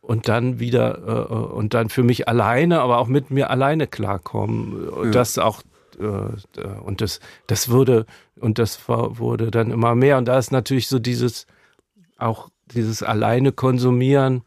und 0.00 0.28
dann 0.28 0.58
wieder 0.58 0.98
äh, 1.30 1.34
und 1.34 1.74
dann 1.74 1.88
für 1.88 2.02
mich 2.02 2.28
alleine, 2.28 2.80
aber 2.80 2.98
auch 2.98 3.06
mit 3.06 3.30
mir 3.30 3.50
alleine 3.50 3.86
klarkommen. 3.86 4.88
Und 4.88 5.14
das 5.14 5.38
auch 5.38 5.62
äh, 5.98 6.66
und 6.82 7.00
das 7.00 7.20
das 7.46 7.68
würde 7.68 8.06
und 8.36 8.58
das 8.58 8.88
war, 8.88 9.18
wurde 9.18 9.50
dann 9.50 9.70
immer 9.70 9.94
mehr 9.94 10.18
und 10.18 10.26
da 10.26 10.38
ist 10.38 10.52
natürlich 10.52 10.88
so 10.88 10.98
dieses 10.98 11.46
auch 12.18 12.48
dieses 12.74 13.02
alleine 13.02 13.52
konsumieren 13.52 14.42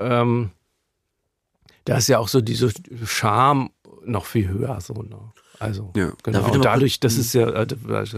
ähm, 0.00 0.50
da 1.84 1.96
ist 1.96 2.08
ja 2.08 2.18
auch 2.18 2.28
so 2.28 2.40
diese 2.40 2.72
Scham 3.04 3.70
noch 4.06 4.26
viel 4.26 4.48
höher 4.48 4.80
so 4.80 4.94
ne? 4.94 5.18
also 5.58 5.92
Ja. 5.96 6.12
genau 6.22 6.48
mal 6.48 6.60
dadurch 6.60 7.00
das 7.00 7.16
ist 7.16 7.32
ja 7.34 7.48
äh, 7.48 7.66
das, 7.66 8.10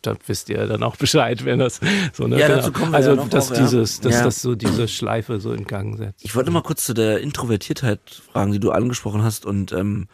da 0.00 0.16
wisst 0.26 0.48
ihr 0.48 0.66
dann 0.66 0.82
auch 0.82 0.96
Bescheid, 0.96 1.44
wenn 1.44 1.58
das 1.58 1.80
so 2.12 2.26
ne? 2.26 2.38
Ja, 2.38 2.48
genau. 2.48 2.58
dazu 2.58 2.72
kommen 2.72 2.92
wir 2.92 2.96
also 2.96 3.10
ja 3.10 3.16
noch 3.16 3.28
dass 3.28 3.50
ja. 3.50 3.60
dieses, 3.60 4.00
dass 4.00 4.14
Ja. 4.14 4.24
das 4.24 4.42
so 4.42 4.54
diese 4.54 4.88
Schleife 4.88 5.40
so 5.40 5.52
in 5.52 5.64
Gang 5.66 5.96
setzt. 5.96 6.24
Ich 6.24 6.34
wollte 6.34 6.50
mal 6.50 6.62
kurz 6.62 6.84
zu 6.84 6.94
der 6.94 7.20
Introvertiertheit 7.20 8.00
fragen, 8.32 8.52
die 8.52 8.60
du 8.60 8.70
angesprochen 8.72 9.22
hast 9.22 9.46
und 9.46 9.72
ähm, 9.72 10.08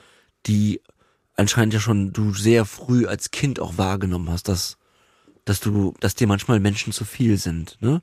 die 0.47 0.81
anscheinend 1.37 1.73
ja 1.73 1.81
schon 1.81 2.13
du 2.13 2.35
sehr 2.35 2.65
früh 2.65 3.07
als 3.07 3.31
Kind 3.31 3.61
auch 3.61 3.79
wahrgenommen 3.79 4.29
hast, 4.31 4.49
dass 4.49 4.77
dass 5.45 5.61
du, 5.61 5.95
dass 6.01 6.15
dir 6.15 6.27
manchmal 6.27 6.61
Menschen 6.61 6.93
zu 6.93 7.07
viel 7.07 7.39
sind. 7.39 7.79
Ne? 7.81 8.03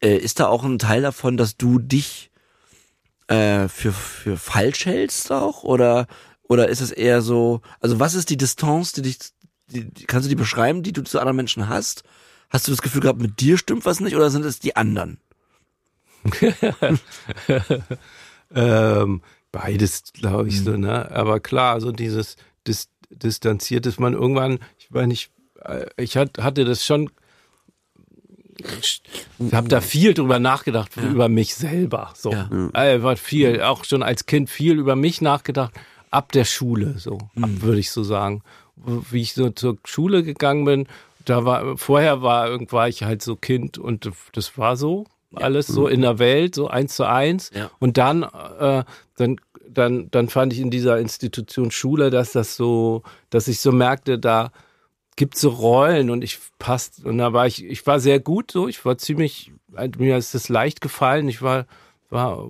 Äh, 0.00 0.16
ist 0.18 0.38
da 0.38 0.46
auch 0.46 0.62
ein 0.62 0.78
Teil 0.78 1.02
davon, 1.02 1.36
dass 1.36 1.56
du 1.56 1.80
dich 1.80 2.30
äh, 3.28 3.68
für 3.68 3.92
für 3.92 4.36
falsch 4.36 4.86
hältst 4.86 5.30
auch 5.32 5.62
oder 5.62 6.06
oder 6.52 6.68
ist 6.68 6.80
es 6.80 6.90
eher 6.90 7.22
so? 7.22 7.62
Also 7.80 7.98
was 7.98 8.14
ist 8.14 8.30
die 8.30 8.36
Distanz, 8.36 8.92
die 8.92 9.02
dich, 9.02 9.18
die, 9.68 9.90
die, 9.90 10.04
kannst 10.04 10.26
du 10.26 10.28
die 10.28 10.34
beschreiben, 10.34 10.82
die 10.82 10.92
du 10.92 11.02
zu 11.02 11.18
anderen 11.18 11.36
Menschen 11.36 11.68
hast? 11.68 12.04
Hast 12.50 12.66
du 12.66 12.72
das 12.72 12.82
Gefühl 12.82 13.00
gehabt, 13.00 13.20
mit 13.20 13.40
dir 13.40 13.56
stimmt 13.56 13.86
was 13.86 14.00
nicht 14.00 14.14
oder 14.14 14.28
sind 14.28 14.44
es 14.44 14.60
die 14.60 14.76
anderen? 14.76 15.18
ähm, 18.54 19.22
beides, 19.50 20.12
glaube 20.12 20.48
ich, 20.48 20.62
so, 20.62 20.76
ne? 20.76 21.10
Aber 21.10 21.40
klar, 21.40 21.80
so 21.80 21.90
dieses 21.90 22.36
Dis 22.66 22.90
distanziert 23.08 23.86
ist 23.86 24.00
man 24.00 24.14
irgendwann, 24.14 24.58
ich 24.78 24.90
meine, 24.90 25.12
ich, 25.12 25.30
äh, 25.64 25.86
ich 25.96 26.16
hat, 26.16 26.38
hatte 26.38 26.64
das 26.64 26.84
schon 26.84 27.10
ich 28.80 29.02
habe 29.52 29.68
da 29.68 29.80
viel 29.80 30.14
drüber 30.14 30.38
nachgedacht, 30.38 30.96
ja. 30.96 31.02
über 31.02 31.28
mich 31.28 31.54
selber. 31.54 32.12
So, 32.16 32.32
ja. 32.32 32.48
äh, 32.74 33.16
viel, 33.16 33.62
auch 33.62 33.84
schon 33.84 34.02
als 34.02 34.26
Kind 34.26 34.50
viel 34.50 34.78
über 34.78 34.96
mich 34.96 35.20
nachgedacht. 35.20 35.72
Ab 36.10 36.32
der 36.32 36.44
Schule, 36.44 36.98
so, 36.98 37.18
mhm. 37.34 37.62
würde 37.62 37.80
ich 37.80 37.90
so 37.90 38.02
sagen. 38.02 38.42
Wie 38.76 39.22
ich 39.22 39.34
so 39.34 39.50
zur 39.50 39.78
Schule 39.84 40.22
gegangen 40.22 40.64
bin, 40.64 40.86
da 41.24 41.44
war 41.44 41.76
vorher 41.76 42.22
war 42.22 42.58
war 42.72 42.88
ich 42.88 43.02
halt 43.02 43.22
so 43.22 43.36
Kind 43.36 43.78
und 43.78 44.10
das 44.32 44.58
war 44.58 44.76
so 44.76 45.06
alles 45.34 45.66
so 45.66 45.86
in 45.86 46.02
der 46.02 46.18
Welt 46.18 46.54
so 46.54 46.68
eins 46.68 46.96
zu 46.96 47.04
eins 47.04 47.50
ja. 47.54 47.70
und 47.78 47.96
dann 47.96 48.22
äh, 48.22 48.84
dann 49.16 49.40
dann 49.68 50.10
dann 50.10 50.28
fand 50.28 50.52
ich 50.52 50.60
in 50.60 50.70
dieser 50.70 50.98
Institution 50.98 51.70
Schule 51.70 52.10
dass 52.10 52.32
das 52.32 52.56
so 52.56 53.02
dass 53.30 53.48
ich 53.48 53.60
so 53.60 53.72
merkte 53.72 54.18
da 54.18 54.52
gibt 55.16 55.36
so 55.36 55.50
Rollen 55.50 56.10
und 56.10 56.24
ich 56.24 56.38
passt 56.58 57.04
und 57.04 57.18
da 57.18 57.32
war 57.32 57.46
ich 57.46 57.64
ich 57.64 57.86
war 57.86 58.00
sehr 58.00 58.20
gut 58.20 58.50
so 58.50 58.68
ich 58.68 58.84
war 58.84 58.98
ziemlich 58.98 59.52
mir 59.98 60.16
ist 60.16 60.34
das 60.34 60.48
leicht 60.48 60.80
gefallen 60.80 61.28
ich 61.28 61.42
war 61.42 61.66
war 62.10 62.48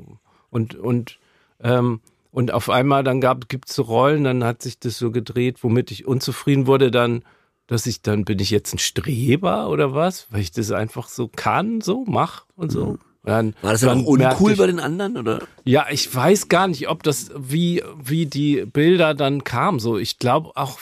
und 0.51 0.75
und 0.75 1.19
ähm, 1.61 2.01
und 2.31 2.53
auf 2.53 2.71
einmal 2.71 3.05
dann 3.05 3.21
gab 3.21 3.49
gibt's 3.49 3.75
so 3.75 3.83
Rollen 3.83 4.25
dann 4.25 4.45
hat 4.45 4.63
sich 4.63 4.79
das 4.79 4.99
so 4.99 5.11
gedreht 5.11 5.63
womit 5.63 5.91
ich 5.91 6.07
unzufrieden 6.07 6.67
wurde 6.67 6.91
dann 6.91 7.25
dass 7.67 7.87
ich 7.87 8.03
dann 8.03 8.25
bin 8.25 8.39
ich 8.39 8.51
jetzt 8.51 8.75
ein 8.75 8.79
Streber 8.79 9.69
oder 9.69 9.95
was 9.95 10.31
weil 10.31 10.41
ich 10.41 10.53
das 10.53 10.71
einfach 10.71 11.09
so 11.09 11.29
kann 11.29 11.81
so 11.81 12.05
mach 12.07 12.47
und 12.55 12.71
so 12.71 12.99
dann, 13.25 13.55
war 13.63 13.73
das 13.73 13.83
dann 13.83 14.03
auch 14.03 14.07
uncool 14.07 14.53
ich, 14.53 14.59
bei 14.59 14.67
den 14.67 14.81
anderen 14.81 15.17
oder? 15.17 15.41
Ja, 15.63 15.87
ich 15.91 16.13
weiß 16.13 16.49
gar 16.49 16.67
nicht, 16.67 16.89
ob 16.89 17.05
das 17.05 17.31
wie 17.37 17.83
wie 18.03 18.27
die 18.27 18.67
Bilder 18.67 19.15
dann 19.15 19.45
kamen. 19.45 19.79
So, 19.79 19.97
ich 19.97 20.19
glaube 20.19 20.51
auch 20.57 20.81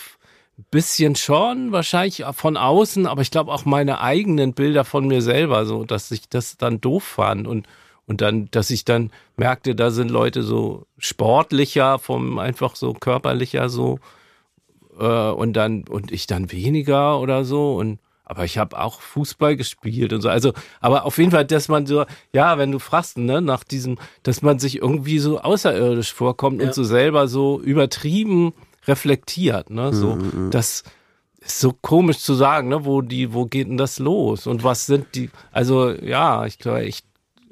bisschen 0.70 1.16
schon, 1.16 1.72
wahrscheinlich 1.72 2.24
von 2.32 2.56
außen, 2.56 3.06
aber 3.06 3.22
ich 3.22 3.30
glaube 3.30 3.52
auch 3.52 3.64
meine 3.64 4.00
eigenen 4.00 4.52
Bilder 4.52 4.84
von 4.84 5.06
mir 5.06 5.22
selber, 5.22 5.66
so, 5.66 5.84
dass 5.84 6.10
ich 6.10 6.28
das 6.28 6.56
dann 6.56 6.80
doof 6.80 7.04
fand 7.04 7.46
und, 7.46 7.66
und 8.06 8.20
dann, 8.20 8.50
dass 8.50 8.70
ich 8.70 8.84
dann 8.84 9.10
merkte, 9.36 9.74
da 9.74 9.90
sind 9.90 10.10
Leute 10.10 10.42
so 10.42 10.86
sportlicher, 10.98 11.98
vom 11.98 12.38
einfach 12.38 12.76
so 12.76 12.92
körperlicher 12.92 13.68
so, 13.68 13.98
äh, 14.98 15.04
und 15.30 15.54
dann, 15.54 15.84
und 15.88 16.12
ich 16.12 16.26
dann 16.26 16.52
weniger 16.52 17.20
oder 17.20 17.44
so 17.44 17.76
und, 17.76 17.98
aber 18.24 18.44
ich 18.44 18.58
habe 18.58 18.78
auch 18.78 19.00
Fußball 19.00 19.56
gespielt 19.56 20.12
und 20.12 20.20
so. 20.20 20.28
Also, 20.28 20.52
aber 20.80 21.04
auf 21.04 21.18
jeden 21.18 21.32
Fall, 21.32 21.44
dass 21.44 21.66
man 21.66 21.86
so, 21.86 22.04
ja, 22.32 22.58
wenn 22.58 22.70
du 22.70 22.78
fragst, 22.78 23.18
ne, 23.18 23.40
nach 23.40 23.64
diesem, 23.64 23.98
dass 24.22 24.40
man 24.40 24.60
sich 24.60 24.76
irgendwie 24.76 25.18
so 25.18 25.40
außerirdisch 25.40 26.12
vorkommt 26.12 26.60
ja. 26.60 26.68
und 26.68 26.74
so 26.74 26.84
selber 26.84 27.26
so 27.26 27.60
übertrieben 27.60 28.52
reflektiert, 28.86 29.70
ne? 29.70 29.92
So, 29.92 30.16
mhm, 30.16 30.46
mhm. 30.46 30.50
das 30.50 30.84
ist 31.40 31.60
so 31.60 31.72
komisch 31.72 32.18
zu 32.18 32.34
sagen, 32.34 32.68
ne? 32.68 32.84
Wo 32.84 33.02
die, 33.02 33.32
wo 33.32 33.46
geht 33.46 33.68
denn 33.68 33.76
das 33.76 33.98
los? 33.98 34.46
Und 34.46 34.64
was 34.64 34.86
sind 34.86 35.14
die? 35.14 35.30
Also 35.52 35.90
ja, 35.90 36.46
ich 36.46 36.58
glaube, 36.58 36.84
ich, 36.84 37.02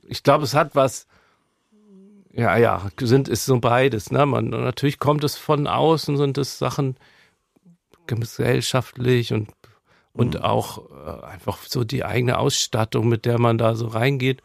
ich 0.06 0.22
glaube, 0.22 0.44
es 0.44 0.54
hat 0.54 0.74
was. 0.74 1.06
Ja, 2.32 2.56
ja, 2.56 2.88
sind 3.00 3.26
ist 3.26 3.46
so 3.46 3.58
beides, 3.58 4.10
ne? 4.10 4.24
Man 4.24 4.50
natürlich 4.50 4.98
kommt 4.98 5.24
es 5.24 5.36
von 5.36 5.66
außen, 5.66 6.16
sind 6.16 6.38
es 6.38 6.58
Sachen 6.58 6.96
gesellschaftlich 8.06 9.32
und 9.32 9.48
und 10.12 10.34
mhm. 10.34 10.40
auch 10.40 10.90
äh, 10.90 11.26
einfach 11.26 11.58
so 11.66 11.84
die 11.84 12.04
eigene 12.04 12.38
Ausstattung, 12.38 13.08
mit 13.08 13.24
der 13.24 13.38
man 13.38 13.56
da 13.56 13.74
so 13.74 13.86
reingeht. 13.86 14.42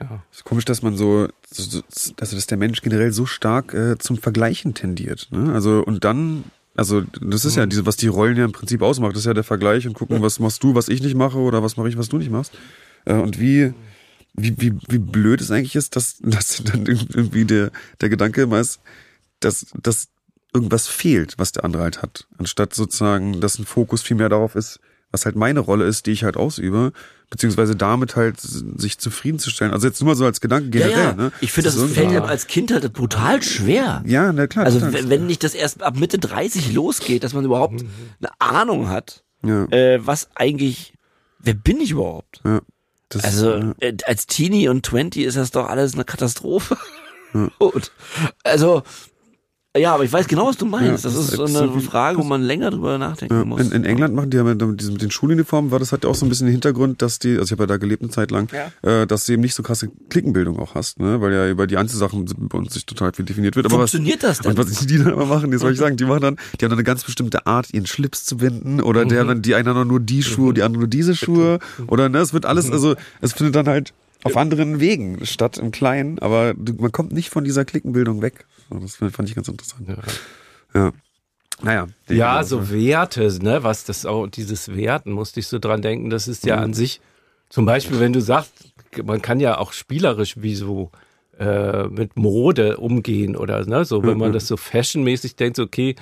Ja. 0.00 0.22
ist 0.32 0.44
komisch, 0.44 0.64
dass 0.64 0.82
man 0.82 0.96
so, 0.96 1.28
also 1.50 1.82
dass 2.16 2.46
der 2.46 2.58
Mensch 2.58 2.82
generell 2.82 3.12
so 3.12 3.26
stark 3.26 3.74
äh, 3.74 3.98
zum 3.98 4.16
Vergleichen 4.16 4.74
tendiert. 4.74 5.28
Ne? 5.30 5.52
Also 5.52 5.82
und 5.84 6.04
dann, 6.04 6.44
also 6.74 7.02
das 7.20 7.44
ist 7.44 7.54
mhm. 7.54 7.60
ja 7.60 7.66
diese, 7.66 7.86
was 7.86 7.96
die 7.96 8.08
Rollen 8.08 8.36
ja 8.36 8.44
im 8.44 8.52
Prinzip 8.52 8.82
ausmacht, 8.82 9.12
das 9.12 9.20
ist 9.20 9.26
ja 9.26 9.34
der 9.34 9.44
Vergleich 9.44 9.86
und 9.86 9.94
gucken, 9.94 10.22
was 10.22 10.40
machst 10.40 10.62
du, 10.62 10.74
was 10.74 10.88
ich 10.88 11.02
nicht 11.02 11.14
mache 11.14 11.38
oder 11.38 11.62
was 11.62 11.76
mache 11.76 11.88
ich, 11.88 11.98
was 11.98 12.08
du 12.08 12.18
nicht 12.18 12.30
machst. 12.30 12.52
Äh, 13.04 13.14
und 13.14 13.38
wie, 13.38 13.72
wie, 14.34 14.60
wie, 14.60 14.72
wie 14.88 14.98
blöd 14.98 15.40
es 15.40 15.50
eigentlich 15.50 15.76
ist, 15.76 15.96
dass, 15.96 16.18
dass 16.22 16.62
dann 16.64 16.86
irgendwie 16.86 17.44
der, 17.44 17.70
der 18.00 18.08
Gedanke 18.08 18.42
immer 18.42 18.60
ist, 18.60 18.80
dass, 19.40 19.66
dass 19.80 20.08
irgendwas 20.52 20.88
fehlt, 20.88 21.34
was 21.38 21.52
der 21.52 21.64
andere 21.64 21.82
halt 21.82 22.02
hat. 22.02 22.26
Anstatt 22.38 22.74
sozusagen, 22.74 23.40
dass 23.40 23.58
ein 23.58 23.66
Fokus 23.66 24.02
viel 24.02 24.16
mehr 24.16 24.28
darauf 24.28 24.56
ist, 24.56 24.80
was 25.10 25.24
halt 25.24 25.36
meine 25.36 25.60
Rolle 25.60 25.86
ist, 25.86 26.06
die 26.06 26.12
ich 26.12 26.24
halt 26.24 26.36
ausübe, 26.36 26.92
beziehungsweise 27.30 27.76
damit 27.76 28.16
halt 28.16 28.40
sich 28.40 28.98
zufriedenzustellen. 28.98 29.72
Also 29.72 29.86
jetzt 29.86 30.00
nur 30.00 30.08
mal 30.08 30.16
so 30.16 30.24
als 30.24 30.40
Gedanke 30.40 30.70
generell. 30.70 30.92
Ja, 30.92 31.04
ja. 31.10 31.14
Ne? 31.14 31.32
Ich 31.40 31.52
finde, 31.52 31.70
das, 31.70 31.78
das 31.78 31.92
fällt 31.92 32.08
einem 32.08 32.24
als 32.24 32.48
Kind 32.48 32.72
halt 32.72 32.92
brutal 32.92 33.42
schwer. 33.42 34.02
Ja, 34.04 34.32
na 34.32 34.48
klar. 34.48 34.66
Also 34.66 34.80
total. 34.80 35.08
wenn 35.08 35.26
nicht 35.26 35.44
das 35.44 35.54
erst 35.54 35.82
ab 35.82 35.96
Mitte 35.96 36.18
30 36.18 36.72
losgeht, 36.72 37.22
dass 37.22 37.32
man 37.32 37.44
überhaupt 37.44 37.84
eine 38.20 38.32
Ahnung 38.40 38.88
hat, 38.88 39.22
ja. 39.44 39.64
äh, 39.70 40.04
was 40.04 40.28
eigentlich, 40.34 40.94
wer 41.38 41.54
bin 41.54 41.80
ich 41.80 41.92
überhaupt? 41.92 42.40
Ja. 42.44 42.60
Das, 43.08 43.24
also 43.24 43.74
äh, 43.80 43.96
als 44.06 44.26
Teenie 44.26 44.68
und 44.68 44.84
Twenty 44.84 45.24
ist 45.24 45.36
das 45.36 45.50
doch 45.52 45.68
alles 45.68 45.94
eine 45.94 46.04
Katastrophe. 46.04 46.76
Ja. 47.32 47.48
also 48.44 48.82
ja, 49.76 49.94
aber 49.94 50.02
ich 50.02 50.12
weiß 50.12 50.26
genau, 50.26 50.48
was 50.48 50.56
du 50.56 50.66
meinst. 50.66 51.04
Ja, 51.04 51.10
das, 51.10 51.18
ist 51.18 51.30
so 51.30 51.44
eine 51.44 51.80
Frage, 51.80 52.18
wo 52.18 52.24
man 52.24 52.42
länger 52.42 52.72
drüber 52.72 52.98
nachdenken 52.98 53.34
ja, 53.34 53.44
muss. 53.44 53.60
In, 53.60 53.70
in, 53.70 53.84
England 53.84 54.16
machen 54.16 54.30
die 54.30 54.36
ja 54.36 54.42
mit, 54.42 54.60
mit 54.60 55.00
den 55.00 55.12
Schuluniformen, 55.12 55.70
war 55.70 55.78
das 55.78 55.92
halt 55.92 56.04
auch 56.04 56.16
so 56.16 56.26
ein 56.26 56.28
bisschen 56.28 56.46
der 56.46 56.52
Hintergrund, 56.52 57.02
dass 57.02 57.20
die, 57.20 57.38
also 57.38 57.44
ich 57.44 57.52
habe 57.52 57.62
ja 57.62 57.66
da 57.68 57.76
gelebt 57.76 58.02
eine 58.02 58.10
Zeit 58.10 58.32
lang, 58.32 58.48
ja. 58.52 59.02
äh, 59.02 59.06
dass 59.06 59.26
du 59.26 59.32
eben 59.32 59.42
nicht 59.42 59.54
so 59.54 59.62
krasse 59.62 59.88
Klickenbildung 60.08 60.58
auch 60.58 60.74
hast, 60.74 60.98
ne? 60.98 61.20
weil 61.20 61.32
ja 61.32 61.48
über 61.48 61.68
die 61.68 61.76
Einzelsachen 61.76 62.24
bei 62.48 62.58
uns 62.58 62.74
sich 62.74 62.84
total 62.84 63.12
viel 63.12 63.24
definiert 63.24 63.54
wird. 63.54 63.66
Aber 63.66 63.76
Funktioniert 63.76 64.24
was, 64.24 64.38
das 64.38 64.40
denn? 64.40 64.50
Und 64.50 64.58
was 64.58 64.86
die 64.86 64.98
dann 64.98 65.12
aber 65.12 65.26
machen, 65.26 65.52
das 65.52 65.60
soll 65.60 65.72
ich 65.72 65.78
sagen, 65.78 65.96
die 65.96 66.04
machen 66.04 66.22
dann, 66.22 66.36
die 66.60 66.64
haben 66.64 66.70
dann 66.70 66.78
eine 66.78 66.84
ganz 66.84 67.04
bestimmte 67.04 67.46
Art, 67.46 67.72
ihren 67.72 67.86
Schlips 67.86 68.24
zu 68.24 68.38
binden 68.38 68.80
oder 68.80 69.04
mhm. 69.04 69.08
der 69.10 69.24
dann 69.24 69.42
die 69.42 69.54
einen 69.54 69.86
nur 69.86 70.00
die 70.00 70.24
Schuhe, 70.24 70.50
mhm. 70.50 70.54
die 70.54 70.62
anderen 70.62 70.80
nur 70.80 70.88
diese 70.88 71.14
Schuhe 71.14 71.60
oder 71.86 72.08
ne, 72.08 72.18
es 72.18 72.32
wird 72.32 72.44
alles, 72.44 72.66
mhm. 72.66 72.72
also 72.72 72.96
es 73.20 73.34
findet 73.34 73.54
dann 73.54 73.68
halt 73.68 73.92
auf 74.24 74.36
anderen 74.36 74.80
Wegen 74.80 75.24
statt 75.24 75.58
im 75.58 75.70
Kleinen, 75.70 76.18
aber 76.18 76.54
man 76.78 76.92
kommt 76.92 77.12
nicht 77.12 77.30
von 77.30 77.44
dieser 77.44 77.64
Klickenbildung 77.64 78.20
weg. 78.20 78.46
Das 78.70 78.96
fand 78.96 79.28
ich 79.28 79.34
ganz 79.34 79.48
interessant. 79.48 79.88
Ja. 79.88 79.96
Ja. 80.74 80.92
Naja. 81.62 81.88
Ja, 82.08 82.42
so 82.42 82.70
Werte, 82.70 83.38
ne, 83.42 83.62
was 83.62 83.84
das 83.84 84.06
auch, 84.06 84.26
dieses 84.26 84.74
Werten, 84.74 85.12
musste 85.12 85.40
ich 85.40 85.46
so 85.46 85.58
dran 85.58 85.82
denken, 85.82 86.10
das 86.10 86.28
ist 86.28 86.46
ja 86.46 86.56
mhm. 86.56 86.62
an 86.62 86.74
sich, 86.74 87.00
zum 87.50 87.66
Beispiel, 87.66 88.00
wenn 88.00 88.12
du 88.12 88.20
sagst, 88.20 88.52
man 89.04 89.20
kann 89.20 89.40
ja 89.40 89.58
auch 89.58 89.72
spielerisch 89.72 90.36
wie 90.40 90.54
so 90.54 90.90
äh, 91.38 91.84
mit 91.88 92.16
Mode 92.16 92.78
umgehen 92.78 93.36
oder 93.36 93.66
ne, 93.66 93.84
so, 93.84 94.02
wenn 94.02 94.18
man 94.18 94.30
mhm. 94.30 94.34
das 94.34 94.46
so 94.46 94.56
fashionmäßig 94.56 95.36
denkt, 95.36 95.56
so, 95.56 95.64
okay, 95.64 95.96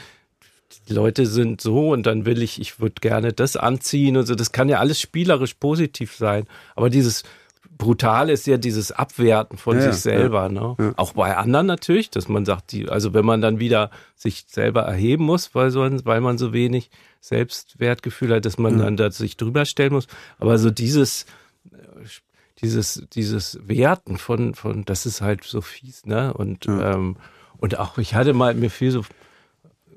die 0.89 0.93
Leute 0.93 1.27
sind 1.27 1.61
so 1.61 1.91
und 1.91 2.07
dann 2.07 2.27
will 2.27 2.43
ich, 2.43 2.61
ich 2.61 2.81
würde 2.81 2.97
gerne 3.01 3.33
das 3.33 3.57
anziehen 3.57 4.17
und 4.17 4.27
so, 4.27 4.35
das 4.35 4.53
kann 4.53 4.69
ja 4.69 4.79
alles 4.79 5.01
spielerisch 5.01 5.55
positiv 5.55 6.15
sein. 6.15 6.47
Aber 6.77 6.91
dieses 6.91 7.25
brutal 7.79 8.29
ist 8.29 8.47
ja 8.47 8.57
dieses 8.57 8.93
Abwerten 8.93 9.57
von 9.57 9.77
ja, 9.77 9.91
sich 9.93 10.03
selber, 10.03 10.43
ja, 10.43 10.49
ne? 10.49 10.77
Ja. 10.79 10.93
Auch 10.97 11.13
bei 11.13 11.37
anderen 11.37 11.67
natürlich, 11.67 12.11
dass 12.11 12.29
man 12.29 12.45
sagt, 12.45 12.73
die, 12.73 12.89
also 12.89 13.15
wenn 13.15 13.25
man 13.25 13.41
dann 13.41 13.61
wieder 13.61 13.91
sich 14.17 14.45
selber 14.49 14.83
erheben 14.83 15.25
muss, 15.25 15.55
weil, 15.55 15.71
so, 15.71 15.89
weil 16.05 16.21
man 16.21 16.37
so 16.37 16.53
wenig 16.53 16.91
Selbstwertgefühl 17.21 18.35
hat, 18.35 18.45
dass 18.45 18.59
man 18.59 18.79
dann 18.79 18.97
da 18.97 19.11
sich 19.11 19.37
drüber 19.37 19.65
stellen 19.65 19.93
muss. 19.93 20.07
Aber 20.39 20.59
so 20.59 20.71
dieses, 20.71 21.27
dieses, 22.61 23.05
dieses 23.13 23.59
Werten 23.67 24.19
von, 24.19 24.55
von, 24.55 24.85
das 24.85 25.07
ist 25.07 25.21
halt 25.21 25.45
so 25.45 25.61
fies, 25.61 26.05
ne? 26.05 26.33
Und, 26.35 26.67
ähm, 26.67 27.17
und 27.59 27.79
auch, 27.79 27.99
ich 27.99 28.15
hatte 28.15 28.35
mal, 28.35 28.55
mir 28.55 28.71
viel 28.71 28.91
so, 28.91 29.05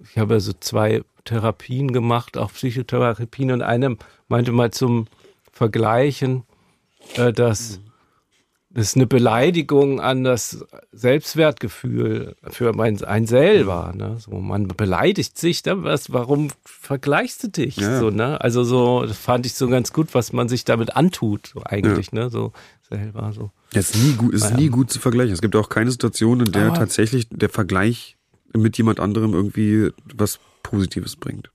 ich 0.03 0.17
habe 0.17 0.35
ja 0.35 0.39
so 0.39 0.53
zwei 0.53 1.03
Therapien 1.25 1.91
gemacht, 1.91 2.37
auch 2.37 2.51
Psychotherapien 2.51 3.51
und 3.51 3.61
eine 3.61 3.97
meinte 4.27 4.51
mal 4.51 4.71
zum 4.71 5.07
Vergleichen, 5.51 6.43
äh, 7.15 7.33
dass 7.33 7.79
das 8.73 8.95
eine 8.95 9.05
Beleidigung 9.05 9.99
an 9.99 10.23
das 10.23 10.65
Selbstwertgefühl 10.93 12.35
für 12.49 12.73
mein, 12.73 13.03
ein 13.03 13.27
selber. 13.27 13.91
Ne? 13.95 14.17
So, 14.19 14.31
man 14.31 14.67
beleidigt 14.69 15.37
sich, 15.37 15.65
ne? 15.65 15.83
was, 15.83 16.13
warum 16.13 16.49
vergleichst 16.63 17.43
du 17.43 17.47
dich? 17.49 17.77
Ja. 17.77 17.99
So, 17.99 18.09
ne? 18.09 18.39
Also 18.39 18.63
so, 18.63 19.05
das 19.05 19.17
fand 19.17 19.45
ich 19.45 19.55
so 19.55 19.67
ganz 19.67 19.91
gut, 19.91 20.13
was 20.13 20.31
man 20.31 20.47
sich 20.47 20.63
damit 20.63 20.95
antut, 20.95 21.47
so 21.53 21.61
eigentlich, 21.65 22.11
ja. 22.13 22.23
ne? 22.23 22.29
So 22.29 22.53
selber 22.89 23.33
so. 23.33 23.51
Ja, 23.73 23.79
ist 23.79 23.95
nie 23.95 24.13
gut, 24.13 24.33
ist 24.33 24.55
nie 24.55 24.69
gut 24.69 24.91
zu 24.91 24.99
vergleichen. 24.99 25.33
Es 25.33 25.41
gibt 25.41 25.55
auch 25.55 25.69
keine 25.69 25.91
Situation, 25.91 26.39
in 26.39 26.51
der 26.51 26.67
Aber 26.67 26.75
tatsächlich 26.75 27.27
der 27.29 27.49
Vergleich 27.49 28.17
mit 28.53 28.77
jemand 28.77 28.99
anderem 28.99 29.33
irgendwie 29.33 29.89
was 30.13 30.39
Positives 30.63 31.15
bringt. 31.15 31.49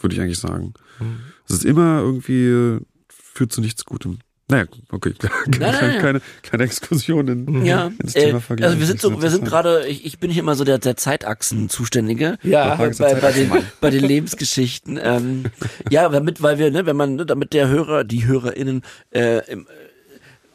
Würde 0.00 0.14
ich 0.14 0.20
eigentlich 0.20 0.38
sagen. 0.38 0.74
Mhm. 1.00 1.20
Es 1.48 1.56
ist 1.56 1.64
immer 1.64 2.00
irgendwie, 2.00 2.84
führt 3.08 3.52
zu 3.52 3.60
nichts 3.60 3.84
Gutem. 3.84 4.18
Naja, 4.54 4.66
okay. 4.92 5.14
Keine, 5.18 5.58
nein, 5.58 5.74
nein, 5.80 6.00
keine, 6.00 6.20
keine 6.42 6.62
Exkursion 6.62 7.26
in, 7.26 7.64
ja, 7.64 7.90
ins 7.98 8.14
äh, 8.14 8.26
Thema 8.26 8.40
Vergleich. 8.40 8.68
Also 8.68 8.78
wir 8.78 8.86
sind 8.86 9.00
so, 9.00 9.20
wir 9.20 9.30
sind 9.30 9.44
gerade, 9.44 9.84
ich, 9.88 10.04
ich 10.04 10.20
bin 10.20 10.30
hier 10.30 10.42
immer 10.42 10.54
so 10.54 10.62
der, 10.62 10.78
der 10.78 10.96
Zeitachsen 10.96 11.68
zuständige. 11.68 12.38
Ja, 12.44 12.76
bei, 12.76 12.90
bei, 12.90 13.14
bei, 13.16 13.32
den, 13.32 13.50
bei 13.80 13.90
den 13.90 14.04
Lebensgeschichten. 14.04 14.98
Ähm, 15.02 15.46
ja, 15.90 16.08
damit, 16.08 16.40
weil 16.40 16.58
wir, 16.58 16.70
ne, 16.70 16.86
wenn 16.86 16.96
man, 16.96 17.16
ne, 17.16 17.26
damit 17.26 17.52
der 17.52 17.66
Hörer, 17.66 18.04
die 18.04 18.26
HörerInnen 18.26 18.82
äh, 19.10 19.38
im, 19.50 19.66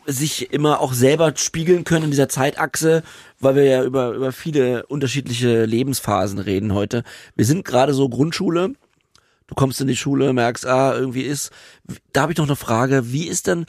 sich 0.06 0.54
immer 0.54 0.80
auch 0.80 0.94
selber 0.94 1.34
spiegeln 1.36 1.84
können 1.84 2.06
in 2.06 2.12
dieser 2.12 2.30
Zeitachse, 2.30 3.04
weil 3.42 3.56
wir 3.56 3.66
ja 3.66 3.84
über, 3.84 4.14
über 4.14 4.32
viele 4.32 4.86
unterschiedliche 4.86 5.66
Lebensphasen 5.66 6.40
reden 6.40 6.74
heute. 6.74 7.04
Wir 7.36 7.46
sind 7.46 7.66
gerade 7.66 7.94
so 7.94 8.08
Grundschule 8.08 8.76
du 9.50 9.56
kommst 9.56 9.82
in 9.82 9.88
die 9.88 9.96
Schule, 9.96 10.32
merkst, 10.32 10.66
ah, 10.66 10.96
irgendwie 10.96 11.24
ist. 11.24 11.52
Da 12.14 12.22
habe 12.22 12.32
ich 12.32 12.38
noch 12.38 12.46
eine 12.46 12.56
Frage, 12.56 13.12
wie 13.12 13.28
ist 13.28 13.48
denn, 13.48 13.66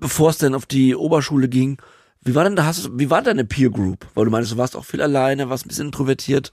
bevor 0.00 0.30
es 0.30 0.38
denn 0.38 0.54
auf 0.54 0.66
die 0.66 0.96
Oberschule 0.96 1.48
ging, 1.48 1.80
wie 2.22 2.34
war 2.34 2.44
denn 2.44 2.56
da, 2.56 2.64
hast 2.64 2.84
du, 2.84 2.98
wie 2.98 3.10
war 3.10 3.22
deine 3.22 3.44
Peer 3.44 3.70
Group? 3.70 4.06
Weil 4.14 4.26
du 4.26 4.30
meinst, 4.30 4.52
du 4.52 4.56
warst 4.56 4.76
auch 4.76 4.84
viel 4.84 5.00
alleine, 5.00 5.48
warst 5.48 5.64
ein 5.64 5.68
bisschen 5.68 5.86
introvertiert. 5.86 6.52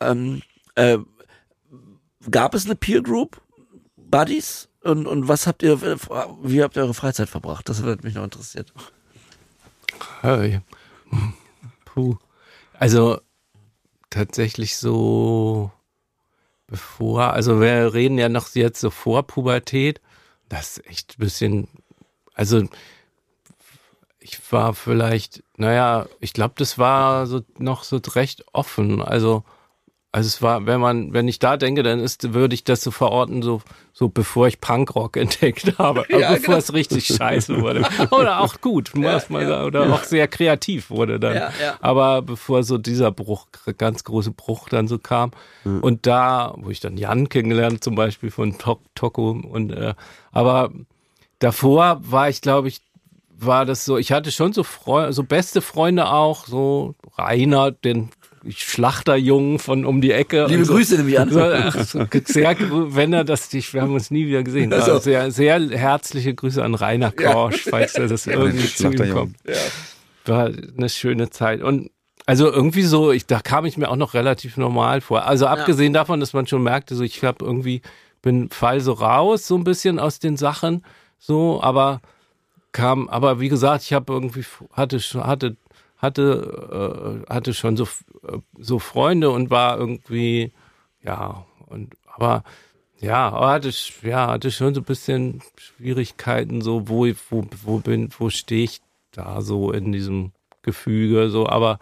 Ähm, 0.00 0.42
äh, 0.74 0.98
gab 2.30 2.54
es 2.54 2.64
eine 2.64 2.76
Peer 2.76 3.02
Group? 3.02 3.40
Buddies? 3.96 4.68
Und, 4.82 5.06
und 5.06 5.28
was 5.28 5.46
habt 5.46 5.62
ihr, 5.62 5.80
wie 5.80 6.62
habt 6.62 6.76
ihr 6.76 6.82
eure 6.82 6.94
Freizeit 6.94 7.28
verbracht? 7.28 7.68
Das 7.68 7.82
würde 7.82 8.04
mich 8.04 8.14
noch 8.14 8.24
interessiert. 8.24 8.72
Hey. 10.22 10.60
Puh. 11.84 12.16
Also 12.78 13.20
tatsächlich 14.10 14.76
so 14.76 15.72
bevor, 16.66 17.32
also 17.32 17.60
wir 17.60 17.94
reden 17.94 18.18
ja 18.18 18.28
noch 18.28 18.54
jetzt 18.54 18.80
so 18.80 18.90
vor 18.90 19.26
Pubertät. 19.26 20.00
Das 20.48 20.78
ist 20.78 20.86
echt 20.86 21.14
ein 21.16 21.20
bisschen, 21.20 21.68
also 22.36 22.62
ich 24.20 24.40
war 24.52 24.74
vielleicht, 24.74 25.42
naja, 25.56 26.06
ich 26.20 26.32
glaube, 26.32 26.54
das 26.58 26.78
war 26.78 27.26
so 27.26 27.42
noch 27.58 27.82
so 27.82 28.00
recht 28.14 28.44
offen. 28.52 29.02
Also 29.02 29.44
also 30.16 30.28
es 30.28 30.40
war, 30.40 30.64
wenn 30.64 30.80
man, 30.80 31.12
wenn 31.12 31.28
ich 31.28 31.40
da 31.40 31.58
denke, 31.58 31.82
dann 31.82 32.00
ist, 32.00 32.32
würde 32.32 32.54
ich 32.54 32.64
das 32.64 32.80
so 32.80 32.90
verorten, 32.90 33.42
so, 33.42 33.60
so 33.92 34.08
bevor 34.08 34.48
ich 34.48 34.62
Punkrock 34.62 35.14
entdeckt 35.18 35.76
habe, 35.76 36.06
ja, 36.08 36.30
bevor 36.30 36.38
genau. 36.38 36.56
es 36.56 36.72
richtig 36.72 37.06
scheiße 37.06 37.60
wurde. 37.60 37.86
Oder 38.10 38.40
auch 38.40 38.62
gut, 38.62 38.92
ja, 38.94 39.12
muss 39.12 39.28
man 39.28 39.42
ja. 39.42 39.48
sagen, 39.48 39.64
oder 39.66 39.92
auch 39.92 40.04
sehr 40.04 40.26
kreativ 40.26 40.88
wurde 40.88 41.20
dann. 41.20 41.52
Aber 41.82 42.22
bevor 42.22 42.62
so 42.62 42.78
dieser 42.78 43.12
Bruch, 43.12 43.48
ganz 43.76 44.04
große 44.04 44.30
Bruch 44.30 44.70
dann 44.70 44.88
so 44.88 44.98
kam. 44.98 45.32
Mhm. 45.64 45.80
Und 45.80 46.06
da, 46.06 46.54
wo 46.56 46.70
ich 46.70 46.80
dann 46.80 46.96
Jan 46.96 47.28
kennengelernt, 47.28 47.84
zum 47.84 47.94
Beispiel 47.94 48.30
von 48.30 48.56
Tok 48.56 48.80
Toko 48.94 49.32
und, 49.32 49.72
äh, 49.72 49.92
aber 50.32 50.70
davor 51.38 52.00
war 52.02 52.28
ich, 52.28 52.40
glaube 52.40 52.68
ich, 52.68 52.80
war 53.38 53.66
das 53.66 53.84
so, 53.84 53.98
ich 53.98 54.12
hatte 54.12 54.30
schon 54.30 54.52
so 54.52 54.62
Freunde, 54.62 55.12
so 55.12 55.22
beste 55.22 55.60
Freunde 55.60 56.08
auch, 56.08 56.46
so 56.46 56.94
Rainer, 57.18 57.70
den 57.70 58.10
Schlachterjungen 58.48 59.58
von 59.58 59.84
um 59.84 60.00
die 60.00 60.12
Ecke. 60.12 60.46
Liebe 60.46 60.64
so. 60.64 60.74
Grüße 60.74 60.96
nämlich 60.96 61.18
an. 61.18 61.30
Sehr, 61.30 62.56
wenn 62.60 63.12
er 63.12 63.24
das, 63.24 63.52
wir 63.52 63.82
haben 63.82 63.92
uns 63.92 64.10
nie 64.10 64.26
wieder 64.26 64.42
gesehen. 64.42 64.72
Also. 64.72 64.98
Sehr, 64.98 65.30
sehr 65.30 65.60
herzliche 65.70 66.34
Grüße 66.34 66.62
an 66.62 66.74
Rainer 66.74 67.10
Korsch, 67.10 67.66
ja. 67.66 67.70
falls 67.70 67.94
er 67.94 68.06
das 68.06 68.26
irgendwie 68.26 68.68
zu 68.68 68.90
ihm 68.90 69.12
kommt. 69.12 69.36
Ja. 69.46 69.54
War 70.26 70.50
eine 70.76 70.88
schöne 70.88 71.30
Zeit. 71.30 71.62
Und 71.62 71.90
also 72.24 72.50
irgendwie 72.50 72.82
so, 72.82 73.12
ich, 73.12 73.26
da 73.26 73.40
kam 73.40 73.66
ich 73.66 73.76
mir 73.76 73.88
auch 73.88 73.96
noch 73.96 74.14
relativ 74.14 74.56
normal 74.56 75.00
vor. 75.00 75.26
Also 75.26 75.46
abgesehen 75.46 75.94
ja. 75.94 76.00
davon, 76.00 76.20
dass 76.20 76.32
man 76.32 76.46
schon 76.46 76.62
merkte, 76.62 76.94
so 76.94 77.04
ich 77.04 77.22
habe 77.22 77.44
irgendwie, 77.44 77.82
bin 78.22 78.48
fall 78.50 78.80
so 78.80 78.92
raus, 78.92 79.46
so 79.46 79.56
ein 79.56 79.64
bisschen 79.64 79.98
aus 79.98 80.18
den 80.18 80.36
Sachen, 80.36 80.82
so, 81.18 81.62
aber 81.62 82.00
kam, 82.72 83.08
aber 83.08 83.40
wie 83.40 83.48
gesagt, 83.48 83.84
ich 83.84 83.92
habe 83.92 84.12
irgendwie, 84.12 84.44
hatte, 84.72 84.98
hatte 84.98 85.56
hatte, 85.96 87.24
äh, 87.28 87.32
hatte 87.32 87.54
schon 87.54 87.76
so, 87.76 87.84
äh, 88.26 88.38
so 88.58 88.78
Freunde 88.78 89.30
und 89.30 89.50
war 89.50 89.78
irgendwie, 89.78 90.52
ja, 91.02 91.46
und 91.66 91.94
aber 92.06 92.44
ja, 92.98 93.28
aber 93.28 93.48
hatte, 93.48 93.72
ja, 94.02 94.28
hatte 94.28 94.50
schon 94.50 94.74
so 94.74 94.80
ein 94.80 94.84
bisschen 94.84 95.42
Schwierigkeiten, 95.56 96.60
so 96.62 96.88
wo, 96.88 97.06
wo, 97.30 97.46
wo 97.62 97.78
bin, 97.78 98.10
wo 98.18 98.30
stehe 98.30 98.64
ich 98.64 98.80
da 99.10 99.40
so 99.42 99.70
in 99.72 99.92
diesem 99.92 100.32
Gefüge, 100.62 101.30
so, 101.30 101.48
aber 101.48 101.78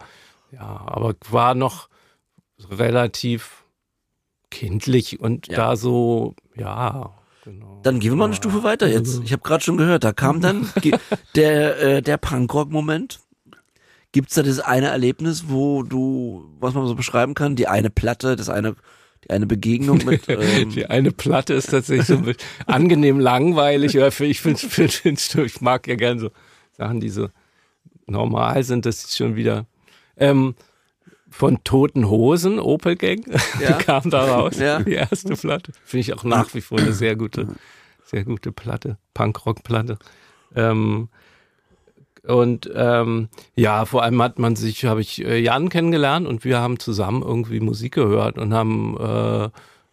ja, 0.51 0.83
aber 0.85 1.15
war 1.29 1.55
noch 1.55 1.89
relativ 2.69 3.65
kindlich 4.49 5.19
und 5.19 5.47
ja. 5.47 5.55
da 5.55 5.75
so, 5.75 6.35
ja, 6.55 7.13
Genau. 7.45 7.79
Dann 7.83 7.99
gehen 7.99 8.11
wir 8.11 8.15
mal 8.15 8.25
eine 8.25 8.33
Stufe 8.33 8.63
weiter 8.63 8.87
jetzt. 8.87 9.09
Also 9.09 9.23
ich 9.23 9.31
habe 9.31 9.43
gerade 9.43 9.63
schon 9.63 9.77
gehört, 9.77 10.03
da 10.03 10.13
kam 10.13 10.41
dann 10.41 10.67
der, 11.35 11.79
äh, 11.79 12.01
der 12.01 12.17
Punkrock-Moment. 12.17 13.19
Gibt 14.11 14.29
es 14.29 14.35
da 14.35 14.41
das 14.41 14.59
eine 14.59 14.87
Erlebnis, 14.87 15.45
wo 15.47 15.83
du, 15.83 16.49
was 16.59 16.73
man 16.73 16.87
so 16.87 16.95
beschreiben 16.95 17.35
kann, 17.35 17.55
die 17.55 17.67
eine 17.67 17.91
Platte, 17.91 18.35
das 18.35 18.49
eine, 18.49 18.75
die 19.23 19.29
eine 19.29 19.45
Begegnung 19.45 19.99
mit. 20.05 20.27
Ähm 20.27 20.71
die 20.71 20.87
eine 20.87 21.11
Platte 21.11 21.53
ist 21.53 21.69
tatsächlich 21.69 22.07
so 22.07 22.19
angenehm 22.65 23.19
langweilig. 23.19 23.95
Oder 23.95 24.07
ich 24.07 24.41
finde, 24.41 24.59
find, 24.59 25.03
ich 25.35 25.61
mag 25.61 25.87
ja 25.87 25.95
gern 25.95 26.17
so 26.17 26.31
Sachen, 26.71 26.99
die 26.99 27.09
so 27.09 27.29
normal 28.07 28.63
sind. 28.63 28.87
Das 28.87 29.03
ist 29.03 29.17
schon 29.17 29.35
wieder 29.35 29.67
ähm, 30.17 30.55
von 31.35 31.61
Toten 31.65 32.09
Hosen, 32.09 32.59
Opel 32.59 32.95
Gang, 32.95 33.25
ja. 33.61 33.73
kam 33.73 34.09
da 34.09 34.23
raus. 34.23 34.57
Ja. 34.57 34.79
Die 34.81 34.93
erste 34.93 35.35
Platte. 35.35 35.73
Finde 35.83 36.01
ich 36.01 36.13
auch 36.13 36.23
nach 36.23 36.53
wie 36.53 36.61
vor 36.61 36.79
eine 36.79 36.93
sehr 36.93 37.17
gute, 37.17 37.47
sehr 38.05 38.23
gute 38.23 38.53
Platte, 38.53 38.97
Punkrock-Platte. 39.13 39.97
Ähm, 40.55 41.09
und 42.25 42.71
ähm, 42.73 43.27
ja, 43.53 43.83
vor 43.83 44.03
allem 44.03 44.21
hat 44.21 44.39
man 44.39 44.55
sich, 44.55 44.85
habe 44.85 45.01
ich 45.01 45.25
äh, 45.25 45.37
Jan 45.37 45.67
kennengelernt 45.67 46.25
und 46.25 46.45
wir 46.45 46.59
haben 46.59 46.79
zusammen 46.79 47.21
irgendwie 47.21 47.59
Musik 47.59 47.95
gehört 47.95 48.37
und 48.37 48.53
haben 48.53 48.95
äh, 48.97 49.49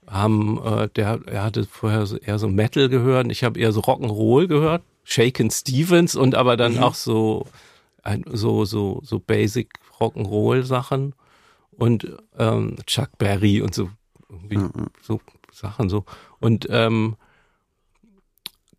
haben 0.06 0.62
äh, 0.64 0.88
der 0.94 1.20
er 1.26 1.42
hatte 1.42 1.64
vorher 1.64 2.06
so, 2.06 2.18
eher 2.18 2.38
so 2.38 2.48
Metal 2.48 2.88
gehört, 2.88 3.32
ich 3.32 3.42
habe 3.42 3.58
eher 3.58 3.72
so 3.72 3.80
Rock'n'Roll 3.80 4.46
gehört, 4.46 4.82
Shaken 5.02 5.50
Stevens 5.50 6.14
und 6.14 6.36
aber 6.36 6.56
dann 6.56 6.74
mhm. 6.74 6.82
auch 6.84 6.94
so 6.94 7.46
ein, 8.04 8.24
so 8.30 8.64
so 8.64 9.00
so 9.02 9.18
Basic 9.18 9.70
Rock'n'Roll 9.98 10.62
Sachen 10.62 11.14
und 11.76 12.16
ähm, 12.38 12.76
Chuck 12.86 13.18
Berry 13.18 13.60
und 13.60 13.74
so 13.74 13.90
irgendwie 14.28 14.58
mhm. 14.58 14.88
so 15.02 15.20
Sachen 15.50 15.88
so 15.88 16.04
und 16.40 16.66
ähm, 16.70 17.16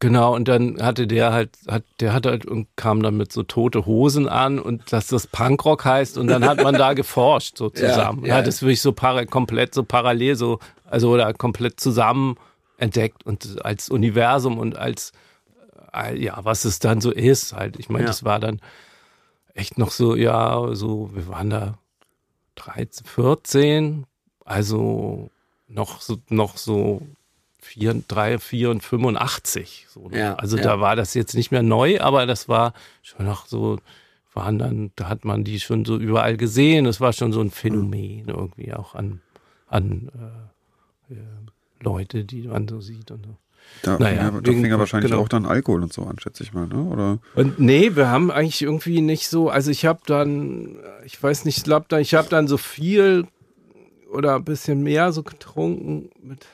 Genau, 0.03 0.35
und 0.35 0.49
dann 0.49 0.81
hatte 0.81 1.07
der 1.07 1.31
halt, 1.31 1.57
hat, 1.65 1.85
der 2.01 2.11
hat 2.11 2.25
halt 2.25 2.45
und 2.45 2.67
kam 2.75 3.01
dann 3.01 3.15
mit 3.15 3.31
so 3.31 3.41
tote 3.41 3.85
Hosen 3.85 4.27
an 4.27 4.59
und 4.59 4.91
dass 4.91 5.07
das 5.07 5.27
Punkrock 5.27 5.85
heißt 5.85 6.17
und 6.17 6.27
dann 6.27 6.43
hat 6.43 6.61
man 6.61 6.75
da 6.75 6.91
geforscht 6.93 7.57
so 7.57 7.69
zusammen. 7.69 8.23
Ja, 8.23 8.27
ja. 8.27 8.35
Hat 8.35 8.47
es 8.47 8.61
wirklich 8.61 8.81
so 8.81 8.91
para, 8.91 9.23
komplett 9.23 9.73
so 9.73 9.83
parallel 9.83 10.35
so, 10.35 10.59
also 10.83 11.09
oder 11.09 11.33
komplett 11.33 11.79
zusammen 11.79 12.35
entdeckt 12.77 13.25
und 13.25 13.65
als 13.65 13.87
Universum 13.87 14.57
und 14.57 14.77
als, 14.77 15.13
äh, 15.95 16.21
ja, 16.21 16.37
was 16.43 16.65
es 16.65 16.79
dann 16.79 16.99
so 16.99 17.09
ist 17.09 17.53
halt. 17.53 17.79
Ich 17.79 17.87
meine, 17.87 18.03
ja. 18.03 18.07
das 18.07 18.25
war 18.25 18.41
dann 18.41 18.59
echt 19.53 19.77
noch 19.77 19.91
so, 19.91 20.17
ja, 20.17 20.75
so, 20.75 21.11
wir 21.13 21.29
waren 21.29 21.49
da 21.49 21.77
13, 22.55 23.05
14, 23.05 24.05
also 24.45 25.29
noch 25.67 26.01
so, 26.01 26.17
noch 26.29 26.57
so 26.57 27.01
4, 27.61 28.03
3, 28.07 28.39
4 28.39 28.69
und 28.69 28.83
85. 28.83 29.87
So, 29.89 30.09
ne? 30.09 30.19
ja, 30.19 30.35
also 30.35 30.57
ja. 30.57 30.63
da 30.63 30.79
war 30.79 30.95
das 30.95 31.13
jetzt 31.13 31.33
nicht 31.33 31.51
mehr 31.51 31.63
neu, 31.63 31.99
aber 31.99 32.25
das 32.25 32.49
war 32.49 32.73
schon 33.01 33.25
noch 33.25 33.45
so, 33.45 33.79
waren 34.33 34.59
dann, 34.59 34.91
da 34.95 35.09
hat 35.09 35.25
man 35.25 35.43
die 35.43 35.59
schon 35.59 35.85
so 35.85 35.97
überall 35.97 36.37
gesehen. 36.37 36.85
Das 36.85 37.01
war 37.01 37.13
schon 37.13 37.31
so 37.31 37.41
ein 37.41 37.51
Phänomen 37.51 38.27
irgendwie 38.27 38.73
auch 38.73 38.95
an, 38.95 39.21
an 39.67 40.11
äh, 41.09 41.13
äh, 41.13 41.17
Leute, 41.79 42.25
die 42.25 42.47
man 42.47 42.67
so 42.67 42.81
sieht 42.81 43.11
und 43.11 43.25
so. 43.25 43.37
Da, 43.81 43.97
naja, 43.97 44.31
fing, 44.31 44.43
da 44.43 44.51
fing 44.51 44.65
ja 44.65 44.79
wahrscheinlich 44.79 45.11
genau. 45.11 45.23
auch 45.23 45.27
dann 45.27 45.45
Alkohol 45.45 45.83
und 45.83 45.91
so 45.91 46.03
an, 46.03 46.17
schätze 46.17 46.43
ich 46.43 46.53
mal, 46.53 46.67
ne? 46.67 46.83
Oder? 46.83 47.19
Und 47.35 47.59
nee, 47.59 47.95
wir 47.95 48.09
haben 48.09 48.31
eigentlich 48.31 48.61
irgendwie 48.61 49.01
nicht 49.01 49.27
so, 49.27 49.49
also 49.49 49.71
ich 49.71 49.85
habe 49.85 49.99
dann, 50.05 50.77
ich 51.03 51.21
weiß 51.21 51.43
nicht, 51.43 51.57
ich 51.57 51.63
glaube, 51.63 51.99
ich 51.99 52.13
habe 52.13 52.29
dann 52.29 52.47
so 52.47 52.57
viel 52.57 53.27
oder 54.09 54.35
ein 54.35 54.45
bisschen 54.45 54.83
mehr 54.83 55.11
so 55.11 55.23
getrunken 55.23 56.09
mit 56.21 56.45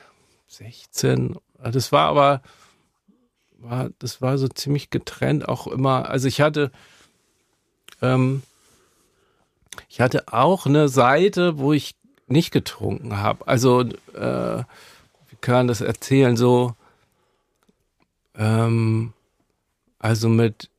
16. 0.48 1.36
Das 1.62 1.92
war 1.92 2.08
aber, 2.08 2.42
war, 3.58 3.90
das 3.98 4.20
war 4.20 4.38
so 4.38 4.48
ziemlich 4.48 4.90
getrennt 4.90 5.48
auch 5.48 5.66
immer. 5.66 6.08
Also 6.08 6.26
ich 6.26 6.40
hatte, 6.40 6.72
ähm, 8.02 8.42
ich 9.88 10.00
hatte 10.00 10.32
auch 10.32 10.66
eine 10.66 10.88
Seite, 10.88 11.58
wo 11.58 11.72
ich 11.72 11.94
nicht 12.26 12.50
getrunken 12.50 13.18
habe. 13.18 13.46
Also, 13.46 13.82
äh, 13.82 14.64
wie 15.28 15.36
kann 15.40 15.54
man 15.54 15.68
das 15.68 15.80
erzählen? 15.80 16.36
So, 16.36 16.74
ähm, 18.40 19.12
also 20.00 20.28
mit 20.28 20.70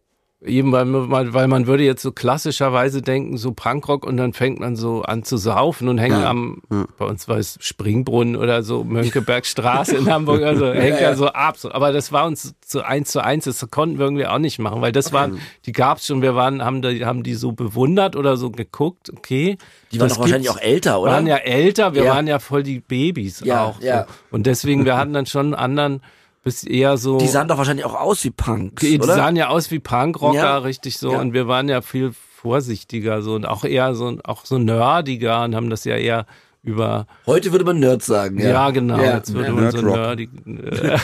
Eben 0.44 0.72
weil 0.72 0.86
man, 0.86 1.34
weil 1.36 1.48
man 1.48 1.68
würde 1.68 1.84
jetzt 1.84 2.02
so 2.02 2.12
klassischerweise 2.12 3.04
denken, 3.04 3.38
so 3.38 3.52
Punkrock 3.52 4.04
und 4.04 4.18
dann 4.18 4.34
fängt 4.34 4.60
man 4.60 4.76
so 4.76 5.04
an 5.04 5.24
zu 5.24 5.38
saufen 5.38 5.88
und 5.88 6.00
hängt 6.00 6.16
ja. 6.16 6.28
am, 6.28 6.64
ja. 6.72 6.86
bei 6.98 7.06
uns 7.06 7.28
war 7.28 7.38
es 7.38 7.60
Springbrunnen 7.62 8.36
oder 8.36 8.64
so, 8.64 8.84
Mönckebergstraße 8.84 9.98
in 9.98 10.10
Hamburg, 10.12 10.42
also 10.42 10.74
hängt 10.74 11.00
ja, 11.00 11.12
ja 11.12 11.16
so 11.16 11.28
ab. 11.28 11.58
Aber 11.72 11.92
das 11.92 12.12
war 12.12 12.26
uns 12.26 12.56
zu 12.60 12.84
eins 12.84 13.12
zu 13.12 13.24
eins, 13.24 13.44
das 13.44 13.70
konnten 13.70 14.00
wir 14.00 14.06
irgendwie 14.06 14.26
auch 14.26 14.40
nicht 14.40 14.58
machen, 14.58 14.82
weil 14.82 14.92
das 14.92 15.14
waren, 15.14 15.40
die 15.68 15.74
gab's 15.74 16.08
schon, 16.08 16.24
wir 16.24 16.34
waren, 16.34 16.66
haben 16.66 16.82
die, 16.82 17.06
haben 17.06 17.22
die 17.22 17.36
so 17.36 17.52
bewundert 17.52 18.16
oder 18.16 18.36
so 18.36 18.50
geguckt, 18.50 19.12
okay. 19.16 19.60
Die 19.92 20.00
waren 20.00 20.10
doch 20.10 20.18
wahrscheinlich 20.18 20.50
auch 20.50 20.60
älter, 20.60 21.02
oder? 21.02 21.12
waren 21.12 21.28
ja 21.28 21.38
älter, 21.38 21.94
wir 21.94 22.06
waren 22.06 22.26
ja 22.26 22.40
voll 22.40 22.64
die 22.64 22.80
Babys 22.80 23.44
auch. 23.44 23.80
Ja. 23.80 24.08
So. 24.08 24.14
Und 24.32 24.48
deswegen, 24.48 24.86
wir 24.86 24.98
hatten 24.98 25.14
dann 25.14 25.28
schon 25.28 25.54
einen 25.54 25.54
anderen, 25.54 26.02
bist 26.44 26.68
eher 26.68 26.98
so. 26.98 27.18
Die 27.18 27.28
sahen 27.28 27.48
doch 27.48 27.58
wahrscheinlich 27.58 27.86
auch 27.86 28.00
aus 28.00 28.24
wie 28.24 28.32
Punks. 28.32 28.82
Die, 28.82 28.98
die 28.98 29.06
sahen 29.08 29.36
ja 29.36 29.50
aus 29.50 29.72
wie 29.72 29.80
Punkrocker, 29.80 30.36
ja. 30.38 30.58
richtig 30.58 30.98
so. 30.98 31.12
Ja. 31.14 31.20
Und 31.20 31.34
wir 31.34 31.48
waren 31.48 31.70
ja 31.70 31.82
viel 31.82 32.12
vorsichtiger 32.14 33.22
so 33.22 33.36
und 33.36 33.46
auch 33.46 33.64
eher 33.64 33.94
so 33.94 34.18
auch 34.24 34.46
so 34.46 34.58
nerdiger 34.58 35.44
und 35.44 35.56
haben 35.56 35.70
das 35.70 35.84
ja 35.84 35.96
eher 35.96 36.26
über. 36.64 37.06
Heute 37.28 37.52
würde 37.52 37.66
man 37.66 37.80
Nerd 37.80 38.04
sagen, 38.04 38.40
ja. 38.40 38.50
Ja, 38.50 38.70
genau. 38.72 38.98
Ja, 38.98 39.16
jetzt 39.18 39.34
würde 39.34 39.50
ja. 39.50 39.54
man 39.54 39.72
so 39.72 39.78
Nerdrock. 39.82 39.96
nerdig, 39.96 40.30
äh, 40.48 40.98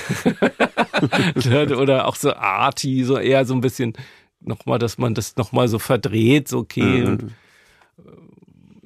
Nerd 1.50 1.72
oder 1.74 2.08
auch 2.08 2.16
so 2.16 2.34
arty, 2.34 3.04
so 3.04 3.18
eher 3.18 3.46
so 3.46 3.54
ein 3.54 3.62
bisschen 3.62 3.94
nochmal, 4.42 4.80
dass 4.80 4.98
man 4.98 5.14
das 5.14 5.36
nochmal 5.36 5.68
so 5.68 5.80
verdreht, 5.80 6.48
so 6.48 6.60
okay, 6.60 7.02
Mhm. 7.02 7.08
und 7.08 7.32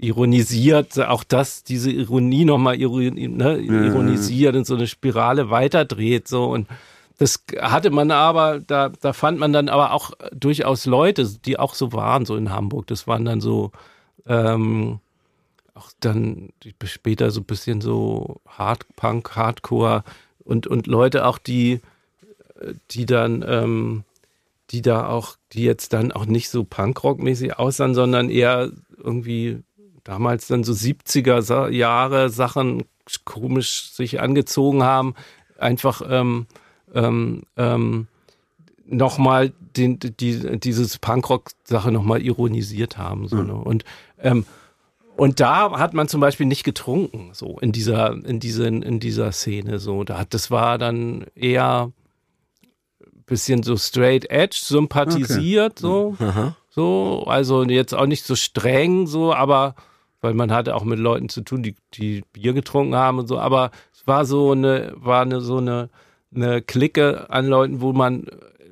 ironisiert, 0.02 1.00
auch 1.00 1.24
das, 1.24 1.64
diese 1.64 1.92
Ironie 1.92 2.46
nochmal 2.46 2.80
ironi, 2.80 3.28
ne, 3.28 3.58
ironisiert 3.60 4.56
und 4.56 4.66
so 4.66 4.76
eine 4.76 4.88
Spirale 4.88 5.50
weiterdreht, 5.50 6.28
so 6.28 6.46
und 6.46 6.68
das 7.22 7.44
hatte 7.60 7.92
man 7.92 8.10
aber, 8.10 8.60
da, 8.60 8.90
da 8.90 9.14
fand 9.14 9.38
man 9.38 9.54
dann 9.54 9.70
aber 9.70 9.94
auch 9.94 10.12
durchaus 10.34 10.88
Leute, 10.88 11.30
die 11.46 11.60
auch 11.60 11.76
so 11.76 11.94
waren, 11.94 12.26
so 12.26 12.36
in 12.36 12.50
Hamburg. 12.50 12.88
Das 12.88 13.06
waren 13.06 13.26
dann 13.26 13.42
so, 13.42 13.72
ähm, 14.26 15.00
auch 15.76 15.92
dann 16.00 16.50
später 16.84 17.30
so 17.30 17.42
ein 17.42 17.46
bisschen 17.46 17.80
so 17.80 18.42
Hardpunk, 18.48 19.36
Hardcore 19.36 20.04
und, 20.44 20.66
und 20.66 20.88
Leute 20.88 21.28
auch, 21.28 21.38
die, 21.38 21.82
die 22.90 23.06
dann, 23.06 23.46
ähm, 23.48 24.04
die 24.72 24.82
da 24.82 25.08
auch, 25.08 25.36
die 25.52 25.64
jetzt 25.64 25.94
dann 25.94 26.12
auch 26.12 26.26
nicht 26.26 26.50
so 26.50 26.64
Punkrock-mäßig 26.64 27.54
aussahen, 27.60 27.94
sondern 27.94 28.32
eher 28.32 28.72
irgendwie 28.98 29.62
damals 30.04 30.48
dann 30.48 30.64
so 30.64 30.74
70er 30.74 31.42
Sa- 31.42 31.70
Jahre 31.70 32.30
Sachen 32.30 32.84
komisch 33.26 33.92
sich 33.92 34.20
angezogen 34.22 34.84
haben, 34.84 35.16
einfach 35.58 36.02
ähm, 36.08 36.48
ähm, 36.94 37.44
ähm, 37.58 38.08
nochmal 38.86 39.54
die, 39.76 39.98
dieses 39.98 40.98
Punkrock-Sache 40.98 41.92
nochmal 41.92 42.22
ironisiert 42.22 42.98
haben. 42.98 43.28
So, 43.28 43.38
ne? 43.38 43.54
Und 43.54 43.86
ähm, 44.20 44.46
und 45.18 45.40
da 45.40 45.78
hat 45.78 45.94
man 45.94 46.08
zum 46.08 46.20
Beispiel 46.20 46.46
nicht 46.48 46.64
getrunken, 46.64 47.32
so 47.34 47.60
in 47.60 47.72
dieser, 47.72 48.14
in 48.26 48.40
diesen, 48.40 48.82
in 48.82 49.00
dieser 49.00 49.32
Szene. 49.32 49.78
So, 49.78 50.04
da 50.04 50.18
hat, 50.18 50.34
das 50.34 50.50
war 50.50 50.78
dann 50.80 51.26
eher 51.36 51.92
ein 53.04 53.24
bisschen 53.28 53.62
so 53.62 53.78
straight 53.78 54.32
edge 54.32 54.58
sympathisiert, 54.60 55.78
so, 55.78 56.16
Aha. 56.20 56.56
so, 56.70 57.26
also 57.28 57.64
jetzt 57.64 57.94
auch 57.94 58.08
nicht 58.08 58.24
so 58.26 58.36
streng, 58.36 59.06
so, 59.06 59.34
aber 59.34 59.76
weil 60.22 60.34
man 60.34 60.52
hatte 60.52 60.76
auch 60.76 60.84
mit 60.84 61.00
Leuten 61.00 61.30
zu 61.30 61.42
tun, 61.42 61.64
die, 61.64 61.76
die 61.94 62.24
Bier 62.32 62.54
getrunken 62.54 62.96
haben 62.96 63.20
und 63.20 63.28
so, 63.28 63.40
aber 63.40 63.72
es 63.94 64.08
war 64.08 64.26
so 64.26 64.52
eine, 64.52 64.94
war 64.96 65.24
eine, 65.24 65.42
so 65.42 65.58
eine, 65.58 65.90
eine 66.34 66.62
Clique 66.62 67.30
an 67.30 67.48
Leuten, 67.48 67.82
wo 67.82 67.92
man, 67.92 68.28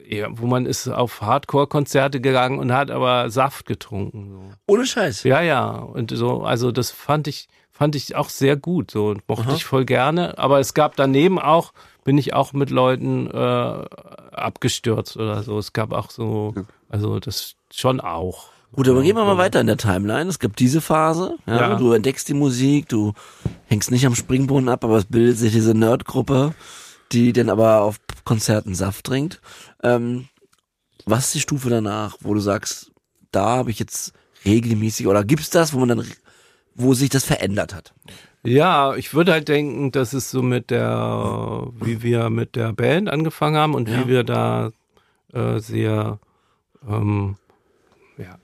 ja, 0.08 0.28
wo 0.32 0.48
man 0.48 0.66
ist 0.66 0.88
auf 0.88 1.22
Hardcore-Konzerte 1.22 2.22
gegangen 2.22 2.60
und 2.60 2.72
hat 2.72 2.92
aber 2.92 3.30
Saft 3.30 3.66
getrunken. 3.66 4.30
So. 4.30 4.74
Ohne 4.74 4.86
Scheiß. 4.86 5.24
Ja, 5.24 5.42
ja. 5.42 5.72
Und 5.72 6.12
so, 6.12 6.42
also 6.44 6.72
das 6.72 6.92
fand 6.92 7.28
ich, 7.28 7.48
fand 7.72 7.96
ich 7.96 8.16
auch 8.16 8.30
sehr 8.30 8.56
gut. 8.56 8.92
So 8.92 9.08
und 9.08 9.28
mochte 9.28 9.50
Aha. 9.50 9.56
ich 9.56 9.66
voll 9.66 9.86
gerne. 9.86 10.38
Aber 10.38 10.60
es 10.60 10.74
gab 10.74 10.96
daneben 10.96 11.38
auch, 11.38 11.74
bin 12.04 12.18
ich 12.18 12.34
auch 12.34 12.54
mit 12.54 12.72
Leuten 12.72 13.30
äh, 13.30 13.38
abgestürzt 13.38 15.18
oder 15.18 15.44
so. 15.44 15.60
Es 15.60 15.74
gab 15.74 15.92
auch 15.94 16.10
so, 16.10 16.56
also 16.90 17.20
das 17.20 17.56
schon 17.72 18.00
auch. 18.00 18.50
Gut, 18.72 18.88
aber 18.88 19.02
gehen 19.02 19.16
wir 19.16 19.26
mal 19.26 19.38
weiter 19.38 19.60
in 19.62 19.68
der 19.68 19.78
Timeline. 19.78 20.30
Es 20.30 20.40
gibt 20.40 20.60
diese 20.60 20.80
Phase. 20.82 21.38
Ja, 21.48 21.72
Ja. 21.72 21.76
Du 21.76 21.92
entdeckst 21.94 22.28
die 22.30 22.34
Musik, 22.36 22.88
du 22.90 23.14
hängst 23.66 23.90
nicht 23.92 24.06
am 24.06 24.16
Springbrunnen 24.16 24.70
ab, 24.70 24.84
aber 24.84 24.98
es 24.98 25.06
bildet 25.06 25.38
sich 25.38 25.52
diese 25.52 25.74
Nerdgruppe, 25.74 26.54
die 27.12 27.34
dann 27.34 27.50
aber 27.50 27.82
auf 27.82 28.00
Konzerten 28.26 28.76
Saft 28.76 29.06
trinkt. 29.06 29.42
Ähm, 29.84 30.28
was 31.06 31.26
ist 31.26 31.36
die 31.36 31.40
Stufe 31.40 31.70
danach, 31.70 32.18
wo 32.22 32.34
du 32.36 32.40
sagst, 32.40 32.92
da 33.32 33.46
habe 33.58 33.72
ich 33.72 33.80
jetzt 33.80 34.14
regelmäßig 34.46 35.08
oder 35.08 35.24
gibt's 35.24 35.50
das, 35.50 35.74
wo 35.74 35.80
man 35.80 35.90
dann, 35.90 36.06
wo 36.76 36.94
sich 36.94 37.10
das 37.10 37.24
verändert 37.26 37.74
hat? 37.74 37.94
Ja, 38.44 38.96
ich 38.96 39.14
würde 39.14 39.32
halt 39.34 39.48
denken, 39.50 39.92
dass 39.92 40.14
es 40.14 40.30
so 40.32 40.42
mit 40.44 40.70
der, 40.70 41.68
wie 41.82 42.04
wir 42.04 42.30
mit 42.30 42.56
der 42.56 42.72
Band 42.72 43.10
angefangen 43.10 43.58
haben 43.58 43.74
und 43.74 43.90
Ja. 43.90 44.00
wie 44.00 44.08
wir 44.08 44.24
da 44.24 44.72
äh, 45.34 45.60
sehr 45.60 46.20
ähm, 46.88 47.36
ja, 48.18 48.38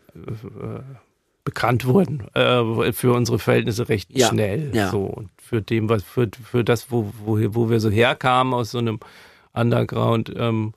bekannt 1.44 1.86
wurden 1.86 2.28
äh, 2.34 2.92
für 2.92 3.14
unsere 3.14 3.38
Verhältnisse 3.40 3.88
recht 3.88 4.10
Ja, 4.18 4.28
schnell. 4.30 4.72
ja. 4.74 4.90
So 4.90 5.04
und 5.04 5.30
für 5.38 5.62
dem, 5.62 5.90
was 5.90 6.04
für, 6.04 6.30
für 6.44 6.64
das, 6.64 6.92
wo, 6.92 7.12
wo, 7.24 7.38
wo 7.54 7.70
wir 7.70 7.80
so 7.80 7.90
herkamen 7.90 8.54
aus 8.54 8.72
so 8.72 8.80
einem 8.80 9.00
Underground. 9.54 10.34
Ähm, 10.36 10.74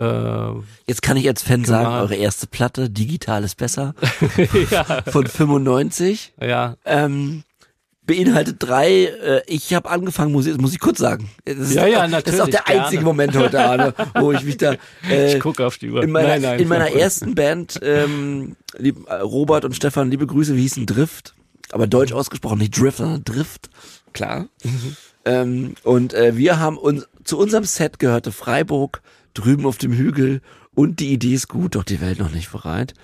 äh, 0.00 0.50
Jetzt 0.86 1.02
kann 1.02 1.16
ich 1.16 1.28
als 1.28 1.42
Fan 1.42 1.64
sagen, 1.64 1.86
eure 1.94 2.16
erste 2.16 2.46
Platte, 2.48 2.90
Digital 2.90 3.44
ist 3.44 3.56
besser, 3.56 3.94
ja, 4.70 4.84
von 5.06 5.26
95. 5.26 6.34
ja, 6.40 6.76
ähm, 6.84 7.44
beinhaltet 8.06 8.56
drei, 8.58 9.04
äh, 9.04 9.42
ich 9.46 9.74
habe 9.74 9.88
angefangen, 9.90 10.32
Musik, 10.32 10.52
das 10.52 10.60
muss 10.60 10.72
ich 10.72 10.80
kurz 10.80 10.98
sagen. 10.98 11.30
Das 11.44 11.56
ist, 11.56 11.74
Ja, 11.74 11.86
ja, 11.86 12.06
Das 12.08 12.34
ist 12.34 12.40
auch 12.40 12.46
natürlich, 12.46 12.50
der 12.50 12.68
einzige 12.68 12.90
gerne. 12.90 13.04
Moment 13.04 13.36
heute, 13.36 13.64
Arne, 13.64 13.94
wo 14.14 14.32
ich 14.32 14.42
mich 14.44 14.56
da 14.56 14.74
äh, 15.08 15.34
ich 15.34 15.40
gucke 15.40 15.64
auf 15.64 15.78
die 15.78 15.90
Uhr. 15.90 16.02
in 16.02 16.10
meiner, 16.10 16.28
nein, 16.28 16.42
nein, 16.42 16.60
in 16.60 16.68
meiner 16.68 16.90
ersten 16.90 17.34
Band, 17.34 17.78
ähm, 17.82 18.56
lieb, 18.76 19.06
äh, 19.08 19.14
Robert 19.14 19.64
und 19.64 19.74
Stefan, 19.76 20.10
liebe 20.10 20.26
Grüße, 20.26 20.54
wir 20.54 20.62
hießen 20.62 20.86
Drift, 20.86 21.34
aber 21.70 21.86
deutsch 21.86 22.12
ausgesprochen, 22.12 22.58
nicht 22.58 22.78
Drift, 22.78 22.98
sondern 22.98 23.24
Drift, 23.24 23.70
klar. 24.12 24.48
Ähm, 25.24 25.74
und 25.84 26.14
äh, 26.14 26.36
wir 26.36 26.58
haben 26.58 26.78
uns, 26.78 27.08
zu 27.22 27.38
unserem 27.38 27.64
Set 27.64 28.00
gehörte 28.00 28.32
Freiburg, 28.32 29.02
drüben 29.34 29.64
auf 29.64 29.78
dem 29.78 29.92
Hügel 29.92 30.40
und 30.74 30.98
die 30.98 31.12
Idee 31.12 31.34
ist 31.34 31.48
gut, 31.48 31.76
doch 31.76 31.84
die 31.84 32.00
Welt 32.00 32.18
noch 32.18 32.32
nicht 32.32 32.50
bereit. 32.50 32.94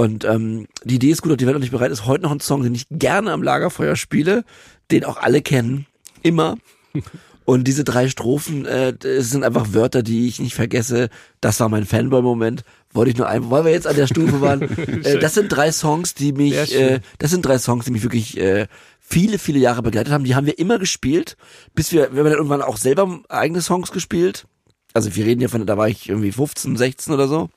Und 0.00 0.24
ähm, 0.24 0.66
die 0.82 0.94
Idee 0.94 1.10
ist 1.10 1.20
gut, 1.20 1.30
doch 1.30 1.36
die 1.36 1.44
Welt 1.44 1.56
noch 1.56 1.60
nicht 1.60 1.72
bereit 1.72 1.92
ist 1.92 2.06
heute 2.06 2.22
noch 2.22 2.30
ein 2.30 2.40
Song, 2.40 2.62
den 2.62 2.74
ich 2.74 2.86
gerne 2.90 3.32
am 3.32 3.42
Lagerfeuer 3.42 3.96
spiele, 3.96 4.44
den 4.90 5.04
auch 5.04 5.18
alle 5.18 5.42
kennen, 5.42 5.84
immer. 6.22 6.56
Und 7.44 7.64
diese 7.64 7.84
drei 7.84 8.08
Strophen, 8.08 8.64
äh, 8.64 8.94
das 8.96 9.28
sind 9.28 9.44
einfach 9.44 9.74
Wörter, 9.74 10.02
die 10.02 10.26
ich 10.26 10.40
nicht 10.40 10.54
vergesse. 10.54 11.10
Das 11.42 11.60
war 11.60 11.68
mein 11.68 11.84
Fanboy-Moment. 11.84 12.64
Wollte 12.94 13.10
ich 13.10 13.18
nur 13.18 13.28
ein, 13.28 13.50
weil 13.50 13.66
wir 13.66 13.72
jetzt 13.72 13.86
an 13.86 13.96
der 13.96 14.06
Stufe 14.06 14.40
waren. 14.40 14.62
äh, 15.04 15.18
das 15.18 15.34
sind 15.34 15.50
drei 15.50 15.70
Songs, 15.70 16.14
die 16.14 16.32
mich, 16.32 16.74
äh, 16.74 17.00
das 17.18 17.32
sind 17.32 17.44
drei 17.44 17.58
Songs, 17.58 17.84
die 17.84 17.90
mich 17.90 18.02
wirklich 18.02 18.38
äh, 18.38 18.68
viele, 19.00 19.38
viele 19.38 19.58
Jahre 19.58 19.82
begleitet 19.82 20.14
haben. 20.14 20.24
Die 20.24 20.34
haben 20.34 20.46
wir 20.46 20.58
immer 20.58 20.78
gespielt, 20.78 21.36
bis 21.74 21.92
wir, 21.92 22.10
wir 22.12 22.20
haben 22.20 22.30
dann 22.30 22.38
irgendwann 22.38 22.62
auch 22.62 22.78
selber 22.78 23.20
eigene 23.28 23.60
Songs 23.60 23.92
gespielt. 23.92 24.46
Also 24.94 25.14
wir 25.14 25.26
reden 25.26 25.42
ja 25.42 25.48
von, 25.48 25.66
da 25.66 25.76
war 25.76 25.88
ich 25.88 26.08
irgendwie 26.08 26.32
15, 26.32 26.78
16 26.78 27.12
oder 27.12 27.28
so. 27.28 27.50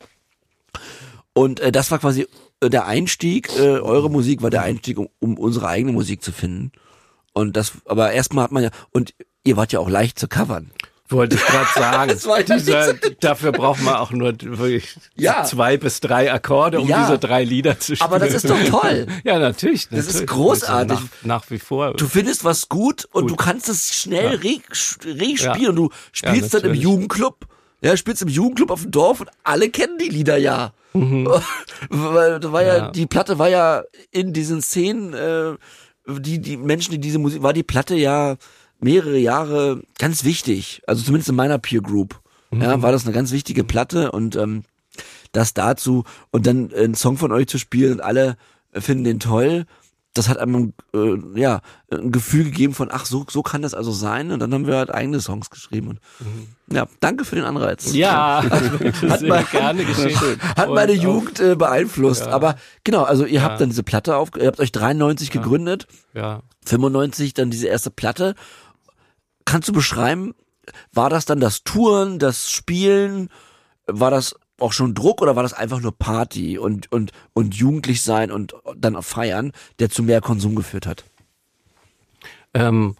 Und 1.33 1.59
äh, 1.59 1.71
das 1.71 1.89
war 1.91 1.99
quasi 1.99 2.27
äh, 2.61 2.69
der 2.69 2.85
Einstieg, 2.85 3.49
äh, 3.57 3.79
eure 3.79 4.09
Musik 4.09 4.41
war 4.41 4.49
der 4.49 4.61
Einstieg, 4.61 4.97
um, 4.99 5.09
um 5.19 5.37
unsere 5.37 5.67
eigene 5.67 5.91
Musik 5.91 6.23
zu 6.23 6.31
finden. 6.31 6.71
Und 7.33 7.57
das, 7.57 7.71
aber 7.85 8.11
erstmal 8.11 8.43
hat 8.45 8.51
man 8.51 8.63
ja, 8.63 8.69
und 8.91 9.13
ihr 9.43 9.57
wart 9.57 9.71
ja 9.73 9.79
auch 9.79 9.89
leicht 9.89 10.19
zu 10.19 10.27
covern. 10.27 10.69
Wollte 11.09 11.35
ich 11.35 11.43
gerade 11.43 11.67
sagen. 11.75 12.11
Das 12.13 12.25
war 12.27 12.39
ja 12.39 12.55
Dieser, 12.55 12.93
dafür 13.19 13.51
braucht 13.51 13.81
man 13.81 13.95
auch 13.95 14.11
nur 14.11 14.33
wirklich 14.39 14.95
Ja. 15.15 15.43
zwei 15.43 15.77
bis 15.77 15.99
drei 15.99 16.31
Akkorde, 16.31 16.79
um 16.79 16.87
Ja. 16.87 17.05
diese 17.05 17.19
drei 17.19 17.43
Lieder 17.43 17.79
zu 17.79 17.95
spielen. 17.95 18.07
Aber 18.09 18.19
das 18.19 18.33
ist 18.33 18.49
doch 18.49 18.63
toll. 18.65 19.07
Ja, 19.23 19.37
natürlich. 19.39 19.89
Das 19.89 20.01
ist 20.01 20.13
natürlich. 20.13 20.29
großartig. 20.29 20.99
Nach, 20.99 21.09
nach 21.23 21.49
wie 21.49 21.59
vor. 21.59 21.93
Du 21.95 22.07
findest 22.07 22.43
was 22.45 22.69
gut 22.69 23.05
und 23.11 23.23
Gut. 23.23 23.31
du 23.31 23.35
kannst 23.35 23.67
es 23.69 23.93
schnell 23.95 24.35
re, 24.35 24.61
re 25.05 25.37
spielen 25.37 25.61
Ja. 25.61 25.69
und 25.69 25.75
du 25.75 25.89
spielst 26.11 26.53
dann 26.53 26.63
im. 26.63 26.73
Jugendclub. 26.75 27.47
Ja, 27.83 27.97
spielst 27.97 28.21
im 28.21 28.29
Jugendclub 28.29 28.71
auf 28.71 28.81
dem 28.83 28.91
Dorf 28.91 29.19
und 29.21 29.29
alle 29.43 29.69
kennen 29.69 29.97
die 29.97 30.09
Lieder 30.09 30.37
ja. 30.37 30.73
Weil 31.89 32.39
da 32.39 32.51
war 32.51 32.63
ja, 32.63 32.73
Mhm. 32.73 32.79
Ja. 32.85 32.91
die 32.91 33.05
Platte 33.07 33.39
war 33.39 33.49
ja 33.49 33.83
in 34.11 34.31
diesen 34.33 34.61
Szenen, 34.61 35.13
äh, 35.13 35.53
die, 36.07 36.39
die 36.39 36.57
Menschen, 36.57 36.91
die 36.91 36.99
diese 36.99 37.19
Musik, 37.19 37.43
war 37.43 37.53
die 37.53 37.63
Platte 37.63 37.95
ja 37.95 38.35
mehrere 38.79 39.17
Jahre 39.17 39.81
ganz 39.97 40.23
wichtig. 40.23 40.81
Also 40.87 41.03
zumindest 41.03 41.29
in 41.29 41.35
meiner 41.35 41.57
Peer 41.59 41.81
Group. 41.81 42.19
Ja, 42.51 42.77
Mhm. 42.77 42.81
war 42.83 42.91
das 42.91 43.05
eine 43.05 43.13
ganz 43.13 43.31
wichtige 43.31 43.63
Platte 43.63 44.11
und 44.11 44.35
ähm, 44.35 44.63
das 45.31 45.53
dazu 45.55 46.03
und 46.31 46.45
dann 46.45 46.71
einen 46.73 46.93
Song 46.95 47.17
von 47.17 47.31
euch 47.31 47.47
zu 47.47 47.57
spielen 47.57 47.93
und 47.93 48.01
alle 48.01 48.37
finden 48.73 49.03
den 49.03 49.19
toll. 49.19 49.65
Das 50.15 50.29
hat 50.29 50.37
einem 50.37 50.73
äh, 50.93 51.15
ja 51.39 51.61
ein 51.91 52.11
Gefühl 52.11 52.43
gegeben 52.43 52.75
von 52.75 52.89
ach 52.91 53.05
so 53.07 53.25
so 53.29 53.41
kann 53.41 53.63
das 53.63 53.73
also 53.73 53.91
sein 53.91 54.31
und 54.31 54.39
dann 54.39 54.53
haben 54.53 54.67
wir 54.67 54.77
halt 54.77 54.93
eigene 54.93 55.19
Songs 55.19 55.49
geschrieben 55.49 55.87
und 55.87 55.99
ja 56.71 56.85
danke 56.99 57.25
für 57.25 57.35
den 57.35 57.45
Anreiz 57.45 57.87
Mhm. 57.93 57.95
ja, 57.95 58.43
Hat 59.09 59.21
mal- 59.23 59.43
gerne 59.45 59.83
geschehen. 59.85 60.39
hat 60.55 60.69
meine 60.69 60.91
Jugend 60.93 61.39
äh, 61.39 61.55
beeinflusst 61.55 62.27
Ja. 62.27 62.31
aber 62.31 62.57
genau 62.83 63.01
also 63.03 63.25
ihr 63.25 63.39
Ja. 63.39 63.41
habt 63.41 63.59
dann 63.59 63.69
diese 63.69 63.81
Platte 63.81 64.15
auf 64.17 64.29
ihr 64.37 64.45
habt 64.45 64.59
euch 64.59 64.71
93 64.71 65.31
gegründet 65.31 65.87
Ja. 66.13 66.41
95 66.65 67.33
dann 67.33 67.49
diese 67.49 67.67
erste 67.67 67.89
Platte 67.89 68.35
kannst 69.45 69.67
du 69.69 69.73
beschreiben 69.73 70.35
war 70.93 71.09
das 71.09 71.25
dann 71.25 71.39
das 71.39 71.63
Touren 71.63 72.19
das 72.19 72.51
Spielen 72.51 73.29
war 73.87 74.11
das 74.11 74.35
auch 74.63 74.73
schon 74.73 74.95
Druck 74.95 75.21
oder 75.21 75.35
war 75.35 75.43
das 75.43 75.53
einfach 75.53 75.79
nur 75.81 75.91
Party 75.97 76.57
und 76.57 76.91
und 76.91 77.11
und 77.33 77.53
jugendlich 77.55 78.01
sein 78.01 78.31
und 78.31 78.55
dann 78.75 78.95
auch 78.95 79.03
feiern, 79.03 79.51
der 79.79 79.89
zu 79.89 80.01
mehr 80.03 80.21
Konsum 80.21 80.55
geführt 80.55 80.87
hat? 80.87 81.03
Ähm, 82.53 82.95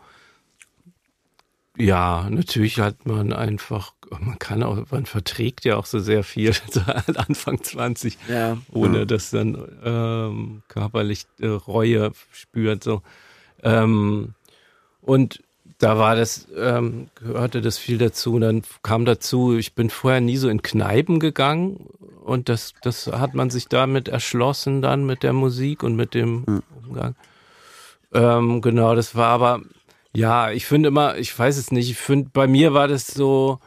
ja, 1.78 2.28
natürlich 2.30 2.80
hat 2.80 3.06
man 3.06 3.34
einfach, 3.34 3.94
man 4.12 4.38
kann 4.38 4.62
auch, 4.62 4.78
man 4.92 5.06
verträgt 5.08 5.66
ja 5.66 5.78
auch 5.78 5.86
so 5.88 6.00
sehr 6.00 6.24
viel, 6.24 6.54
so 6.72 6.82
Anfang 6.82 7.64
20, 7.64 8.18
Ja. 8.30 8.58
ohne 8.72 9.08
dass 9.08 9.32
dann 9.32 9.58
ähm, 9.84 10.64
körperlich 10.68 11.26
äh, 11.40 11.48
Reue 11.48 12.12
spürt. 12.32 12.84
So. 12.84 13.02
Ähm, 13.64 14.36
und 15.02 15.42
da 15.78 15.98
war 15.98 16.16
das, 16.16 16.48
ähm, 16.56 17.08
gehörte 17.16 17.62
das 17.62 17.78
viel 17.78 17.98
dazu. 17.98 18.36
Und 18.36 18.42
dann 18.42 18.64
kam 18.84 19.06
dazu, 19.06 19.58
ich 19.58 19.76
bin 19.76 19.90
vorher 19.90 20.22
nie 20.22 20.38
so 20.38 20.50
in 20.50 20.62
Kneipen 20.62 21.20
gegangen 21.20 21.88
und 22.24 22.50
das, 22.50 22.74
das 22.82 23.08
hat 23.08 23.34
man 23.34 23.50
sich 23.50 23.68
damit 23.68 24.08
erschlossen 24.08 24.82
dann 24.82 25.06
mit 25.06 25.24
der 25.24 25.34
Musik 25.34 25.84
und 25.84 25.96
mit 25.96 26.14
dem 26.14 26.44
mhm. 26.48 26.64
Umgang. 26.88 27.16
Ähm, 28.14 28.62
genau, 28.62 28.96
das 28.96 29.16
war 29.16 29.30
aber, 29.30 29.62
ja, 30.16 30.52
ich 30.52 30.66
finde 30.66 30.88
immer, 30.88 31.18
ich 31.18 31.38
weiß 31.38 31.58
es 31.58 31.72
nicht, 31.72 31.90
ich 31.90 31.98
finde, 31.98 32.30
bei 32.32 32.48
mir 32.48 32.74
war 32.74 32.88
das 32.88 33.08
so, 33.08 33.60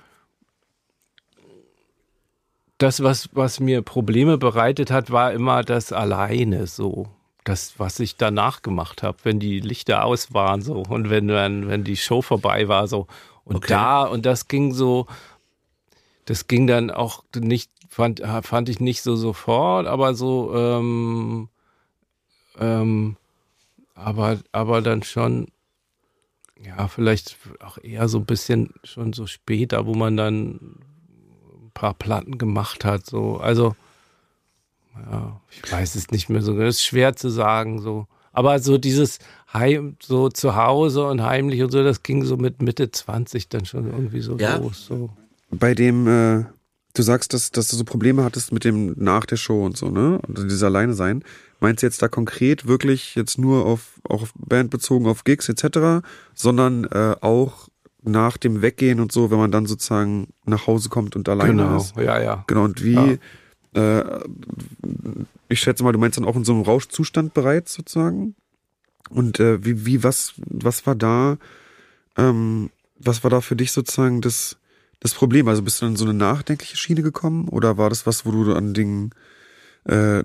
das, 2.79 3.03
was, 3.03 3.31
was 3.33 3.61
mir 3.61 3.83
Probleme 3.83 4.39
bereitet 4.39 4.91
hat, 4.91 5.11
war 5.11 5.33
immer 5.33 5.63
das 5.63 5.93
alleine 5.93 6.67
so. 6.67 7.09
Das, 7.47 7.79
was 7.79 8.01
ich 8.01 8.17
danach 8.17 8.63
gemacht 8.63 9.03
habe, 9.03 9.19
wenn 9.23 9.39
die 9.39 9.61
Lichter 9.61 10.05
aus 10.05 10.35
waren 10.35 10.63
so 10.63 10.83
und 10.83 11.11
wenn, 11.11 11.29
wenn, 11.29 11.69
wenn 11.69 11.85
die 11.85 11.97
Show 11.97 12.23
vorbei 12.23 12.69
war 12.69 12.89
so. 12.89 13.07
Und 13.45 13.57
okay. 13.57 13.69
da, 13.69 14.03
und 14.05 14.27
das 14.27 14.49
ging 14.49 14.73
so, 14.73 15.07
das 16.25 16.49
ging 16.49 16.67
dann 16.67 16.91
auch 16.91 17.23
nicht, 17.37 17.71
fand, 17.89 18.21
fand 18.43 18.69
ich 18.69 18.81
nicht 18.81 19.03
so 19.03 19.15
sofort, 19.15 19.87
aber 19.87 20.15
so, 20.15 20.53
ähm, 20.57 21.49
ähm, 22.59 23.17
aber, 23.95 24.39
aber 24.51 24.83
dann 24.83 25.05
schon, 25.05 25.47
ja, 26.61 26.89
vielleicht 26.89 27.37
auch 27.61 27.79
eher 27.79 28.09
so 28.09 28.19
ein 28.19 28.27
bisschen 28.27 28.75
schon 28.83 29.13
so 29.13 29.29
später, 29.29 29.87
wo 29.87 29.95
man 29.95 30.17
dann 30.17 30.81
paar 31.77 31.95
Platten 31.95 32.39
gemacht 32.39 32.85
hat. 32.85 33.07
So, 33.07 33.37
also 33.37 33.77
ja, 35.11 35.41
ich 35.51 35.71
weiß 35.71 35.95
es 35.95 36.11
nicht 36.11 36.29
mehr 36.29 36.43
so. 36.43 36.57
Das 36.59 36.77
ist 36.77 36.85
schwer 36.85 37.17
zu 37.17 37.29
sagen. 37.29 37.81
So, 37.81 38.07
aber 38.33 38.59
so 38.59 38.79
dieses 38.79 39.19
Heim, 39.53 39.97
so 40.03 40.29
zu 40.29 40.57
Hause 40.57 41.07
und 41.07 41.23
heimlich 41.23 41.63
und 41.63 41.71
so, 41.71 41.83
das 41.83 42.03
ging 42.03 42.25
so 42.25 42.37
mit 42.37 42.63
Mitte 42.63 42.91
20 42.91 43.49
dann 43.49 43.65
schon 43.65 43.87
irgendwie 43.87 44.21
so 44.21 44.37
ja. 44.37 44.57
los. 44.57 44.87
So. 44.87 45.11
Bei 45.51 45.75
dem, 45.75 46.07
äh, 46.07 46.45
du 46.95 47.03
sagst, 47.03 47.33
dass, 47.33 47.51
dass 47.51 47.69
du 47.69 47.77
so 47.77 47.85
Probleme 47.85 48.25
hattest 48.25 48.53
mit 48.53 48.65
dem 48.65 48.95
nach 48.97 49.27
der 49.27 49.37
Show 49.37 49.65
und 49.65 49.77
so, 49.77 49.89
ne? 49.91 50.19
Und 50.27 50.39
dieses 50.39 50.63
Alleine 50.63 50.95
sein. 50.95 51.23
Meinst 51.61 51.83
du 51.83 51.87
jetzt 51.87 52.03
da 52.03 52.09
konkret 52.09 52.67
wirklich 52.67 53.15
jetzt 53.15 53.39
nur 53.39 53.65
auf 53.65 53.99
auch 54.07 54.23
auf 54.23 54.33
Band 54.37 54.71
bezogen, 54.71 55.07
auf 55.07 55.25
Gigs 55.25 55.49
etc., 55.49 56.07
sondern 56.35 56.85
äh, 56.85 57.17
auch 57.23 57.69
nach 58.03 58.37
dem 58.37 58.63
Weggehen 58.63 59.01
und 59.01 59.13
so, 59.13 59.31
wenn 59.31 59.39
man 59.39 59.51
dann 59.51 59.67
sozusagen 59.67 60.29
nach 60.45 60.67
Hause 60.67 60.89
kommt 60.89 61.17
und 61.17 61.29
alleine 61.29 61.51
genau. 61.51 61.77
ist. 61.77 61.97
Ja, 61.97 62.21
ja. 62.21 62.45
Genau, 62.47 62.65
und 62.65 62.85
wie, 62.85 62.93
ja. 62.93 63.17
Äh, 63.77 64.21
ich 65.49 65.61
schätze 65.61 65.85
mal, 65.85 65.93
du 65.93 65.99
meinst 65.99 66.17
dann 66.19 66.25
auch 66.25 66.37
in 66.37 66.45
so 66.45 66.53
einem 66.53 66.63
Rauschzustand 66.63 67.35
bereits 67.35 67.75
sozusagen? 67.75 68.35
Und 69.11 69.39
äh, 69.39 69.65
wie, 69.65 69.87
wie, 69.87 70.03
was, 70.03 70.33
was 70.37 70.87
war 70.87 70.95
da, 70.95 71.39
ähm, 72.17 72.71
was 72.99 73.23
war 73.23 73.31
da 73.31 73.41
für 73.41 73.55
dich 73.55 73.73
sozusagen 73.73 74.21
das, 74.21 74.57
das 75.01 75.15
Problem? 75.15 75.47
Also 75.47 75.63
bist 75.63 75.81
du 75.81 75.85
dann 75.85 75.93
in 75.93 75.97
so 75.97 76.05
eine 76.05 76.15
nachdenkliche 76.15 76.77
Schiene 76.77 77.03
gekommen 77.03 77.49
oder 77.49 77.77
war 77.77 77.91
das 77.91 78.07
was, 78.07 78.27
wo 78.27 78.33
du 78.33 78.55
an 78.55 78.75
Dingen, 78.75 79.11
äh, 79.85 80.25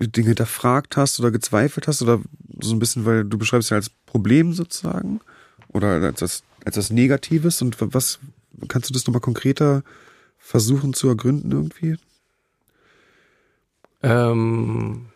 Dinge 0.00 0.28
hinterfragt 0.28 0.96
hast 0.96 1.18
oder 1.18 1.30
gezweifelt 1.30 1.88
hast 1.88 2.02
oder 2.02 2.20
so 2.60 2.74
ein 2.74 2.78
bisschen, 2.78 3.04
weil 3.04 3.24
du 3.24 3.38
beschreibst 3.38 3.70
ja 3.70 3.76
als 3.76 3.88
Problem 3.88 4.52
sozusagen 4.52 5.20
oder 5.68 5.88
als 5.88 6.20
das 6.20 6.42
etwas 6.64 6.90
Negatives 6.90 7.62
und 7.62 7.76
was 7.80 8.20
kannst 8.68 8.90
du 8.90 8.92
das 8.92 9.06
nochmal 9.06 9.20
konkreter 9.20 9.82
versuchen 10.38 10.94
zu 10.94 11.08
ergründen 11.08 11.50
irgendwie? 11.50 11.96
Ähm, 14.02 15.06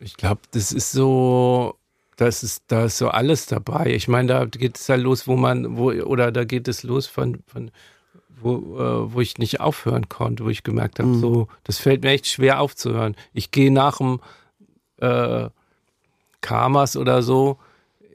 ich 0.00 0.16
glaube, 0.16 0.42
das 0.52 0.72
ist 0.72 0.92
so, 0.92 1.76
das 2.16 2.42
ist, 2.42 2.64
da 2.68 2.84
ist 2.84 2.98
so 2.98 3.08
alles 3.08 3.46
dabei. 3.46 3.94
Ich 3.94 4.08
meine, 4.08 4.28
da 4.28 4.44
geht 4.44 4.76
es 4.76 4.86
ja 4.86 4.96
los, 4.96 5.26
wo 5.26 5.36
man, 5.36 5.76
wo, 5.76 5.90
oder 5.90 6.32
da 6.32 6.44
geht 6.44 6.68
es 6.68 6.82
los 6.82 7.06
von, 7.06 7.42
von 7.46 7.70
wo, 8.40 8.78
äh, 8.78 9.12
wo 9.12 9.20
ich 9.20 9.38
nicht 9.38 9.60
aufhören 9.60 10.08
konnte, 10.08 10.44
wo 10.44 10.48
ich 10.48 10.62
gemerkt 10.62 10.98
habe, 10.98 11.08
mhm. 11.08 11.20
so, 11.20 11.48
das 11.64 11.78
fällt 11.78 12.02
mir 12.02 12.10
echt 12.10 12.26
schwer 12.26 12.60
aufzuhören. 12.60 13.16
Ich 13.32 13.50
gehe 13.50 13.72
nach 13.72 13.98
dem 13.98 14.20
äh, 14.98 15.48
Karmas 16.40 16.96
oder 16.96 17.22
so, 17.22 17.58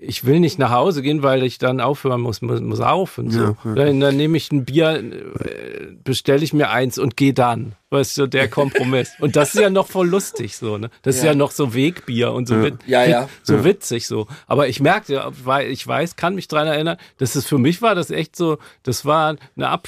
ich 0.05 0.25
will 0.25 0.39
nicht 0.39 0.59
nach 0.59 0.71
Hause 0.71 1.01
gehen, 1.01 1.23
weil 1.23 1.43
ich 1.43 1.57
dann 1.57 1.79
aufhören 1.79 2.21
muss, 2.21 2.41
muss, 2.41 2.61
muss 2.61 2.79
auf 2.79 3.17
und 3.17 3.31
so. 3.31 3.41
Ja, 3.41 3.55
ja. 3.63 3.73
Dann, 3.75 3.99
dann 3.99 4.17
nehme 4.17 4.37
ich 4.37 4.51
ein 4.51 4.65
Bier, 4.65 4.95
äh, 4.95 5.87
bestelle 6.03 6.43
ich 6.43 6.53
mir 6.53 6.69
eins 6.69 6.97
und 6.97 7.17
gehe 7.17 7.33
dann. 7.33 7.75
Weißt 7.89 8.17
du, 8.17 8.27
der 8.27 8.47
Kompromiss. 8.49 9.13
und 9.19 9.35
das 9.35 9.53
ist 9.53 9.61
ja 9.61 9.69
noch 9.69 9.87
voll 9.87 10.07
lustig 10.07 10.57
so, 10.57 10.77
ne? 10.77 10.89
Das 11.03 11.15
ja. 11.15 11.21
ist 11.21 11.25
ja 11.27 11.35
noch 11.35 11.51
so 11.51 11.73
Wegbier 11.73 12.31
und 12.33 12.47
so, 12.47 12.61
wit 12.61 12.75
ja, 12.85 13.05
ja. 13.05 13.29
so 13.43 13.63
witzig 13.63 14.07
so. 14.07 14.27
Aber 14.47 14.67
ich 14.67 14.79
merkte, 14.79 15.23
weil 15.43 15.69
ich 15.69 15.85
weiß, 15.85 16.15
kann 16.15 16.35
mich 16.35 16.47
dran 16.47 16.67
erinnern, 16.67 16.97
dass 17.17 17.35
es 17.35 17.45
für 17.45 17.57
mich 17.57 17.81
war 17.81 17.95
das 17.95 18.09
echt 18.09 18.35
so, 18.35 18.57
das 18.83 19.05
war 19.05 19.35
eine 19.55 19.69
Ab, 19.69 19.87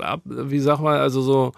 Ab 0.00 0.20
wie 0.24 0.60
sag 0.60 0.80
mal, 0.80 0.98
also 0.98 1.22
so 1.22 1.52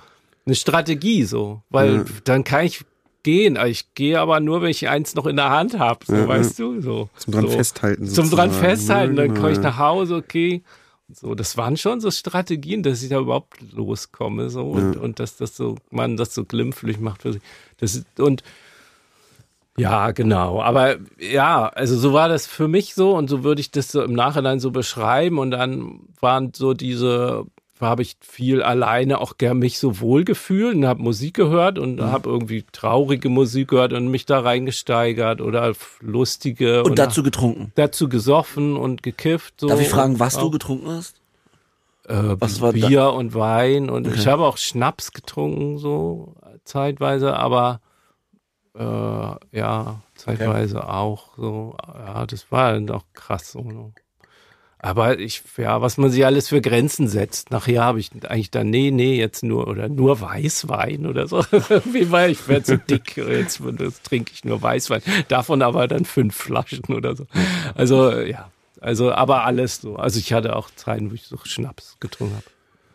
eine 0.47 0.55
Strategie 0.55 1.25
so, 1.25 1.63
weil 1.71 2.05
dann 2.25 2.45
kann 2.45 2.65
ich 2.65 2.85
gehen. 3.27 3.59
Ich 3.67 3.93
gehe 3.95 4.21
aber 4.21 4.39
nur, 4.39 4.63
wenn 4.63 4.71
ich 4.71 4.89
eins 4.89 5.17
noch 5.17 5.27
in 5.27 5.35
der 5.35 5.51
Hand 5.51 5.81
habe, 5.81 6.07
so 6.07 6.15
ja, 6.15 6.29
weißt 6.29 6.61
du. 6.61 6.81
So. 6.81 7.09
Zum 7.17 7.33
dran 7.33 7.49
so. 7.49 7.57
festhalten. 7.57 8.07
Sozusagen. 8.07 8.29
Zum 8.29 8.37
dran 8.39 8.53
festhalten, 8.53 9.17
dann 9.17 9.35
komme 9.35 9.51
ich 9.51 9.59
nach 9.59 9.79
Hause, 9.79 10.15
okay. 10.15 10.63
So, 11.13 11.35
das 11.35 11.57
waren 11.57 11.77
schon 11.77 12.01
so 12.01 12.13
Strategien, 12.13 12.85
dass 12.85 13.03
ich 13.03 13.09
da 13.09 13.19
überhaupt 13.19 13.61
loskomme, 13.73 14.49
so 14.49 14.63
und, 14.71 14.95
ja. 14.95 15.01
und 15.01 15.19
dass 15.19 15.37
das 15.37 15.57
so, 15.57 15.75
man 15.91 16.17
das 16.17 16.35
so 16.35 16.45
glimpflich 16.45 17.01
macht 17.01 17.23
für 17.23 17.33
sich. 17.33 17.43
Das 17.79 18.05
und 18.19 18.45
ja, 19.77 20.13
genau. 20.13 20.63
Aber 20.63 20.97
ja, 21.19 21.69
also 21.69 21.99
so 21.99 22.13
war 22.13 22.29
das 22.29 22.47
für 22.47 22.69
mich 22.69 22.95
so 22.95 23.17
und 23.17 23.29
so 23.29 23.43
würde 23.43 23.61
ich 23.61 23.73
das 23.73 23.91
so 23.91 24.03
im 24.03 24.15
Nachhinein 24.15 24.61
so 24.61 24.71
beschreiben 24.71 25.39
und 25.39 25.51
dann 25.51 26.01
waren 26.21 26.53
so 26.55 26.75
diese 26.75 27.45
habe 27.81 28.03
ich 28.03 28.17
viel 28.21 28.63
alleine 28.63 29.21
auch 29.21 29.39
gern 29.39 29.59
mich 29.59 29.79
so 29.79 30.01
wohl 30.01 30.25
gefühlt 30.25 30.75
und 30.75 30.87
habe 30.87 31.03
Musik 31.03 31.35
gehört 31.35 31.79
und 31.79 31.97
mhm. 31.97 32.05
habe 32.05 32.29
irgendwie 32.29 32.65
traurige 32.73 33.29
Musik 33.29 33.69
gehört 33.69 33.93
und 33.93 34.09
mich 34.09 34.27
da 34.27 34.41
reingesteigert 34.41 35.41
oder 35.41 35.73
lustige. 36.01 36.83
Und 36.83 36.99
dazu 36.99 37.23
getrunken? 37.23 37.73
Dazu 37.75 38.09
gesoffen 38.09 38.77
und 38.77 39.03
gekifft. 39.03 39.61
So 39.61 39.69
Darf 39.69 39.81
ich 39.81 39.89
fragen, 39.89 40.19
was 40.19 40.39
du 40.39 40.51
getrunken 40.51 40.89
hast? 40.89 41.21
Äh, 42.09 42.37
was 42.39 42.61
war 42.61 42.73
Bier 42.73 43.01
da? 43.01 43.09
und 43.09 43.35
Wein 43.35 43.91
und 43.91 44.07
okay. 44.07 44.17
ich 44.17 44.27
habe 44.27 44.45
auch 44.45 44.59
Schnaps 44.59 45.13
getrunken 45.13 45.79
so 45.79 46.35
zeitweise, 46.65 47.37
aber 47.37 47.81
äh, 48.79 49.57
ja, 49.57 50.03
zeitweise 50.15 50.79
okay. 50.79 50.87
auch 50.87 51.37
so. 51.37 51.77
Ja, 51.85 52.27
das 52.27 52.53
war 52.53 52.73
dann 52.73 52.91
auch 52.91 53.05
krass 53.13 53.53
so. 53.53 53.93
Aber 54.79 55.19
ich, 55.19 55.43
ja, 55.57 55.81
was 55.81 55.97
man 55.97 56.11
sich 56.11 56.25
alles 56.27 56.49
für 56.49 56.61
Grenzen 56.61 57.09
setzt. 57.09 57.51
Nachher 57.51 57.83
habe 57.83 57.99
ich 57.99 58.11
eigentlich 58.29 58.51
dann, 58.51 58.69
nee, 58.69 58.91
nee, 58.91 59.19
jetzt 59.19 59.43
nur 59.43 59.69
oder 59.69 59.89
nur 59.89 60.21
Weißwein 60.21 61.07
oder 61.07 61.27
so. 61.27 61.39
Wie 61.85 62.11
war 62.11 62.29
ich 62.29 62.47
werde 62.47 62.67
so 62.67 62.77
dick, 62.77 63.17
jetzt, 63.17 63.61
jetzt 63.79 64.05
trinke 64.05 64.33
ich 64.35 64.45
nur 64.45 64.61
Weißwein. 64.61 65.01
Davon 65.29 65.63
aber 65.63 65.89
dann 65.89 66.05
fünf 66.05 66.37
Flaschen 66.37 66.95
oder 66.95 67.17
so. 67.17 67.27
Also, 67.75 68.13
ja. 68.13 68.51
Also, 68.81 69.13
aber 69.13 69.45
alles 69.45 69.81
so. 69.81 69.97
Also 69.97 70.19
ich 70.19 70.33
hatte 70.35 70.55
auch 70.55 70.71
Zeiten, 70.77 71.11
wo 71.11 71.15
ich 71.15 71.25
so 71.25 71.39
Schnaps 71.43 71.97
getrunken 71.99 72.35
habe. 72.37 72.47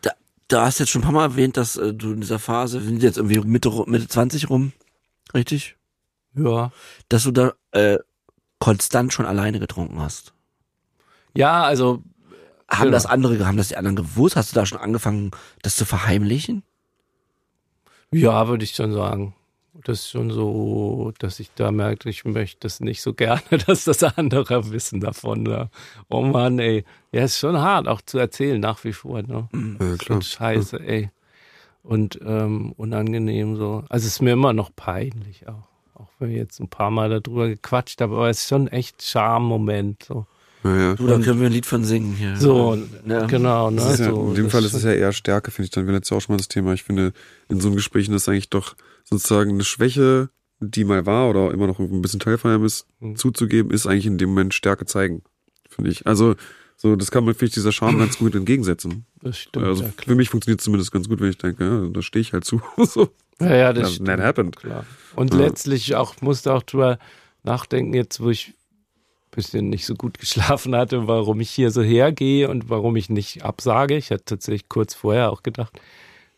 Da, 0.02 0.10
da 0.46 0.66
hast 0.66 0.78
du 0.78 0.84
jetzt 0.84 0.90
schon 0.90 1.02
ein 1.02 1.04
paar 1.04 1.12
Mal 1.12 1.24
erwähnt, 1.24 1.56
dass 1.56 1.76
äh, 1.76 1.92
du 1.92 2.12
in 2.12 2.20
dieser 2.20 2.38
Phase, 2.38 2.80
wir 2.80 2.86
sind 2.88 3.02
jetzt 3.02 3.18
irgendwie 3.18 3.40
Mitte, 3.40 3.70
Mitte 3.86 4.06
20 4.06 4.48
rum, 4.48 4.72
richtig? 5.34 5.76
Ja. 6.34 6.70
Dass 7.08 7.24
du 7.24 7.32
da 7.32 7.52
äh, 7.72 7.98
konstant 8.60 9.12
schon 9.12 9.26
alleine 9.26 9.58
getrunken 9.58 10.00
hast. 10.00 10.32
Ja, 11.34 11.62
also. 11.64 12.02
Haben 12.68 12.84
genau. 12.84 12.92
das 12.92 13.04
andere, 13.06 13.46
haben 13.46 13.58
das 13.58 13.68
die 13.68 13.76
anderen 13.76 13.96
gewusst? 13.96 14.34
Hast 14.34 14.52
du 14.52 14.54
da 14.54 14.64
schon 14.64 14.78
angefangen, 14.78 15.32
das 15.60 15.76
zu 15.76 15.84
verheimlichen? 15.84 16.62
Ja, 18.12 18.48
würde 18.48 18.64
ich 18.64 18.74
schon 18.74 18.92
sagen. 18.92 19.34
Das 19.84 20.00
ist 20.00 20.10
schon 20.10 20.30
so, 20.30 21.12
dass 21.18 21.40
ich 21.40 21.50
da 21.54 21.72
merke, 21.72 22.10
ich 22.10 22.26
möchte 22.26 22.60
das 22.60 22.80
nicht 22.80 23.00
so 23.00 23.14
gerne, 23.14 23.42
dass 23.66 23.84
das 23.84 24.02
andere 24.02 24.70
wissen 24.70 25.00
davon. 25.00 25.44
Ne? 25.44 25.70
Oh 26.10 26.20
Mann, 26.20 26.58
ey. 26.58 26.84
Ja, 27.10 27.24
ist 27.24 27.38
schon 27.38 27.58
hart, 27.58 27.88
auch 27.88 28.02
zu 28.02 28.18
erzählen 28.18 28.60
nach 28.60 28.84
wie 28.84 28.92
vor. 28.92 29.22
Ne? 29.22 29.48
Mhm. 29.52 29.78
Ja, 29.80 29.96
klar. 29.96 30.20
Scheiße, 30.20 30.78
ey. 30.80 31.10
Und 31.82 32.20
ähm, 32.24 32.72
unangenehm 32.76 33.56
so. 33.56 33.84
Also 33.88 34.06
es 34.06 34.14
ist 34.14 34.22
mir 34.22 34.34
immer 34.34 34.52
noch 34.52 34.70
peinlich 34.76 35.48
auch. 35.48 35.68
Auch 35.94 36.10
wenn 36.18 36.30
ich 36.30 36.36
jetzt 36.36 36.60
ein 36.60 36.68
paar 36.68 36.90
Mal 36.90 37.20
darüber 37.20 37.48
gequatscht 37.48 38.00
habe, 38.02 38.14
aber 38.16 38.28
es 38.28 38.40
ist 38.40 38.48
schon 38.48 38.68
echt 38.68 39.02
Charme-Moment. 39.02 40.04
So. 40.04 40.26
Ja. 40.64 40.94
Du, 40.94 41.06
da 41.06 41.18
können 41.18 41.40
wir 41.40 41.46
ein 41.46 41.52
Lied 41.52 41.66
von 41.66 41.84
singen 41.84 42.14
hier. 42.14 42.36
So, 42.36 42.78
ja. 43.06 43.26
genau. 43.26 43.70
Ne? 43.70 43.80
Ja, 43.80 43.96
so, 43.96 44.28
in 44.28 44.34
dem 44.34 44.50
Fall 44.50 44.64
ist 44.64 44.74
es 44.74 44.84
ja 44.84 44.92
eher 44.92 45.12
Stärke, 45.12 45.50
finde 45.50 45.66
ich 45.66 45.70
dann. 45.70 45.86
Wir 45.86 45.94
jetzt 45.94 46.10
ja 46.10 46.16
auch 46.16 46.20
schon 46.20 46.34
mal 46.34 46.38
das 46.38 46.48
Thema. 46.48 46.72
Ich 46.72 46.84
finde, 46.84 47.12
in 47.48 47.60
so 47.60 47.68
einem 47.68 47.76
Gespräch 47.76 48.08
ist 48.08 48.28
eigentlich 48.28 48.50
doch 48.50 48.76
sozusagen 49.04 49.50
eine 49.50 49.64
Schwäche, 49.64 50.30
die 50.60 50.84
mal 50.84 51.04
war 51.06 51.28
oder 51.28 51.50
immer 51.52 51.66
noch 51.66 51.78
ein 51.78 52.02
bisschen 52.02 52.20
Teil 52.20 52.38
von 52.38 52.52
einem 52.52 52.64
ist, 52.64 52.86
mhm. 53.00 53.16
zuzugeben, 53.16 53.72
ist 53.72 53.86
eigentlich 53.86 54.06
in 54.06 54.18
dem 54.18 54.30
Moment 54.30 54.54
Stärke 54.54 54.86
zeigen, 54.86 55.22
finde 55.68 55.90
ich. 55.90 56.06
Also, 56.06 56.36
so, 56.76 56.96
das 56.96 57.10
kann 57.10 57.24
man, 57.24 57.34
finde 57.34 57.46
ich, 57.46 57.54
dieser 57.54 57.72
Charme 57.72 57.98
ganz 57.98 58.18
gut 58.18 58.34
entgegensetzen. 58.34 59.06
Das 59.20 59.38
stimmt. 59.38 59.66
Also, 59.66 59.84
ja, 59.84 59.90
für 60.04 60.14
mich 60.14 60.30
funktioniert 60.30 60.60
es 60.60 60.64
zumindest 60.64 60.92
ganz 60.92 61.08
gut, 61.08 61.20
wenn 61.20 61.30
ich 61.30 61.38
denke, 61.38 61.64
ja, 61.64 61.88
da 61.92 62.02
stehe 62.02 62.20
ich 62.20 62.32
halt 62.32 62.44
zu. 62.44 62.60
so. 62.76 63.08
Ja, 63.40 63.54
ja, 63.56 63.72
das 63.72 63.98
That, 63.98 64.06
that 64.06 64.20
happened. 64.20 64.56
Klar. 64.56 64.86
Und 65.16 65.34
ja. 65.34 65.40
letztlich 65.40 65.96
auch, 65.96 66.20
musste 66.20 66.52
auch 66.52 66.62
drüber 66.62 66.98
nachdenken, 67.42 67.94
jetzt, 67.94 68.20
wo 68.20 68.30
ich 68.30 68.54
bisschen 69.32 69.68
nicht 69.68 69.84
so 69.84 69.94
gut 69.94 70.18
geschlafen 70.20 70.76
hatte, 70.76 71.08
warum 71.08 71.40
ich 71.40 71.50
hier 71.50 71.70
so 71.70 71.82
hergehe 71.82 72.48
und 72.48 72.70
warum 72.70 72.94
ich 72.96 73.10
nicht 73.10 73.44
absage. 73.44 73.96
Ich 73.96 74.10
hatte 74.10 74.24
tatsächlich 74.24 74.68
kurz 74.68 74.94
vorher 74.94 75.32
auch 75.32 75.42
gedacht, 75.42 75.80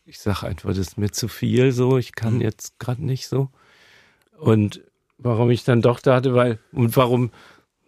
ich 0.06 0.18
sage 0.18 0.46
einfach, 0.46 0.70
das 0.70 0.78
ist 0.78 0.98
mir 0.98 1.10
zu 1.10 1.28
viel 1.28 1.72
so, 1.72 1.98
ich 1.98 2.14
kann 2.14 2.34
mhm. 2.34 2.40
jetzt 2.40 2.78
gerade 2.78 3.04
nicht 3.04 3.28
so. 3.28 3.50
Und 4.38 4.80
warum 5.18 5.50
ich 5.50 5.64
dann 5.64 5.82
doch 5.82 6.00
dachte, 6.00 6.34
weil, 6.34 6.58
und 6.72 6.96
warum, 6.96 7.30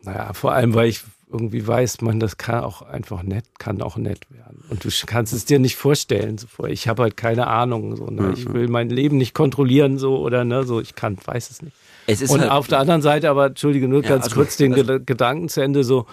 naja, 0.03 0.33
vor 0.33 0.53
allem, 0.53 0.75
weil 0.75 0.89
ich 0.89 1.03
irgendwie 1.31 1.67
weiß 1.67 2.03
man, 2.03 2.21
das 2.21 2.39
kann 2.39 2.63
auch 2.63 2.83
einfach 2.83 3.23
nett, 3.23 3.45
kann 3.59 3.83
auch 3.83 3.97
nett 3.97 4.31
werden. 4.31 4.63
Und 4.69 4.85
du 4.85 4.89
kannst 5.07 5.33
es 5.33 5.45
dir 5.45 5.59
nicht 5.59 5.77
vorstellen. 5.77 6.39
So 6.39 6.47
vorher. 6.47 6.73
Ich 6.73 6.87
habe 6.87 7.03
halt 7.03 7.17
keine 7.17 7.49
Ahnung. 7.49 7.97
So, 7.97 8.07
ne? 8.07 8.33
Ich 8.37 8.53
will 8.53 8.69
mein 8.69 8.91
Leben 8.91 9.17
nicht 9.17 9.35
kontrollieren, 9.35 9.99
so 9.99 10.19
oder 10.19 10.45
ne, 10.45 10.63
so. 10.65 10.81
Ich 10.81 10.95
kann, 10.95 11.19
weiß 11.23 11.51
es 11.51 11.63
nicht. 11.63 11.77
Es 12.07 12.21
ist 12.21 12.31
und 12.31 12.41
halt, 12.41 12.51
auf 12.51 12.69
der 12.69 12.79
anderen 12.79 13.03
Seite, 13.03 13.31
aber 13.31 13.47
entschuldige 13.47 13.89
nur 13.89 14.03
ja, 14.03 14.11
ganz 14.11 14.25
also, 14.25 14.37
kurz 14.37 14.57
den 14.57 14.75
also, 14.75 14.99
Gedanken 15.05 15.49
zu 15.49 15.61
Ende, 15.61 15.85
so 15.85 16.07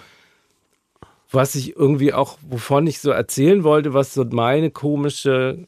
was 1.30 1.54
ich 1.54 1.76
irgendwie 1.76 2.12
auch, 2.12 2.38
wovon 2.48 2.86
ich 2.86 3.00
so 3.00 3.10
erzählen 3.10 3.64
wollte, 3.64 3.92
was 3.92 4.14
so 4.14 4.24
meine 4.24 4.70
komische 4.70 5.66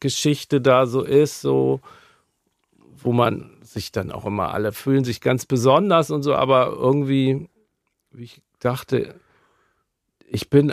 Geschichte 0.00 0.60
da 0.60 0.86
so 0.86 1.02
ist, 1.02 1.40
so 1.40 1.80
wo 3.02 3.12
man 3.12 3.50
sich 3.62 3.92
dann 3.92 4.12
auch 4.12 4.26
immer 4.26 4.54
alle 4.54 4.72
fühlen 4.72 5.04
sich 5.04 5.20
ganz 5.20 5.44
besonders 5.44 6.10
und 6.10 6.22
so, 6.22 6.34
aber 6.34 6.68
irgendwie 6.68 7.48
ich 8.16 8.42
dachte, 8.58 9.14
ich 10.26 10.50
bin 10.50 10.72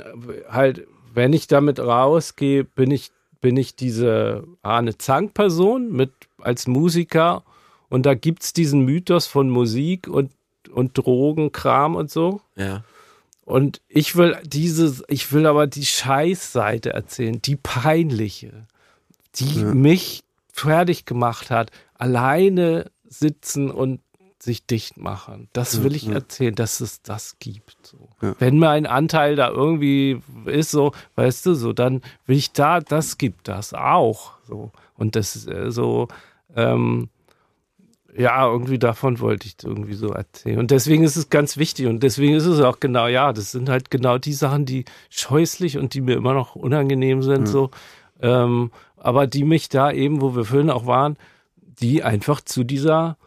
halt, 0.50 0.88
wenn 1.14 1.34
ich 1.34 1.48
damit 1.48 1.80
rausgehe, 1.80 2.64
bin 2.64 2.92
ich, 2.92 3.12
bin 3.42 3.58
ich 3.58 3.76
diese 3.76 4.46
Arne 4.62 4.98
Zank-Person 4.98 5.92
mit 5.92 6.12
als 6.40 6.68
Musiker 6.68 7.44
und 7.90 8.06
da 8.06 8.14
gibt 8.14 8.44
es 8.44 8.54
diesen 8.54 8.86
Mythos 8.86 9.28
von 9.28 9.50
Musik 9.50 10.08
und, 10.08 10.32
und 10.72 10.98
Drogenkram 10.98 11.96
und 11.96 12.12
so. 12.12 12.42
Ja. 12.56 12.84
Und 13.46 13.82
ich 13.88 14.16
will 14.16 14.38
diese, 14.44 15.04
ich 15.08 15.32
will 15.32 15.48
aber 15.48 15.66
die 15.66 15.86
Scheißseite 15.86 16.92
erzählen, 16.92 17.42
die 17.42 17.56
peinliche, 17.56 18.68
die 19.36 19.62
ja. 19.62 19.74
mich 19.74 20.24
fertig 20.54 21.06
gemacht 21.06 21.50
hat, 21.50 21.72
alleine 21.96 22.92
sitzen 23.08 23.72
und 23.72 24.02
sich 24.42 24.66
dicht 24.66 24.98
machen. 24.98 25.50
Das 25.52 25.84
will 25.84 25.96
ich 25.96 26.08
erzählen, 26.08 26.56
dass 26.56 26.80
es 26.80 27.02
das 27.02 27.40
gibt. 27.40 27.76
So. 27.82 28.10
Ja. 28.22 28.36
Wenn 28.40 28.58
mein 28.58 28.86
Anteil 28.86 29.36
da 29.36 29.50
irgendwie 29.50 30.22
ist, 30.46 30.72
so, 30.72 30.94
weißt 31.16 31.46
du, 31.48 31.56
so, 31.56 31.74
dann 31.74 32.02
will 32.26 32.38
ich 32.38 32.54
da, 32.54 32.80
das 32.80 33.18
gibt 33.18 33.48
das 33.48 33.74
auch. 33.74 34.34
So. 34.48 34.72
Und 34.96 35.16
das 35.16 35.36
ist 35.36 35.48
äh, 35.48 35.72
so, 35.72 36.08
ähm, 36.56 37.10
ja, 38.18 38.46
irgendwie 38.48 38.80
davon 38.80 39.20
wollte 39.20 39.48
ich 39.48 39.56
irgendwie 39.64 39.94
so 39.94 40.10
erzählen. 40.10 40.60
Und 40.60 40.72
deswegen 40.72 41.04
ist 41.04 41.16
es 41.16 41.30
ganz 41.30 41.58
wichtig 41.58 41.88
und 41.88 42.02
deswegen 42.02 42.36
ist 42.36 42.46
es 42.46 42.60
auch 42.60 42.80
genau, 42.80 43.08
ja, 43.08 43.34
das 43.34 43.52
sind 43.52 43.70
halt 43.70 43.92
genau 43.92 44.18
die 44.18 44.34
Sachen, 44.34 44.66
die 44.66 44.86
scheußlich 45.10 45.78
und 45.78 45.94
die 45.94 46.02
mir 46.02 46.16
immer 46.16 46.34
noch 46.34 46.56
unangenehm 46.56 47.22
sind, 47.22 47.42
ja. 47.42 47.46
so. 47.46 47.72
Ähm, 48.22 48.72
aber 48.98 49.28
die 49.28 49.44
mich 49.44 49.70
da 49.70 49.92
eben, 49.92 50.22
wo 50.22 50.36
wir 50.36 50.46
vorhin 50.46 50.70
auch 50.70 50.86
waren, 50.86 51.18
die 51.56 52.04
einfach 52.04 52.42
zu 52.42 52.64
dieser 52.64 53.18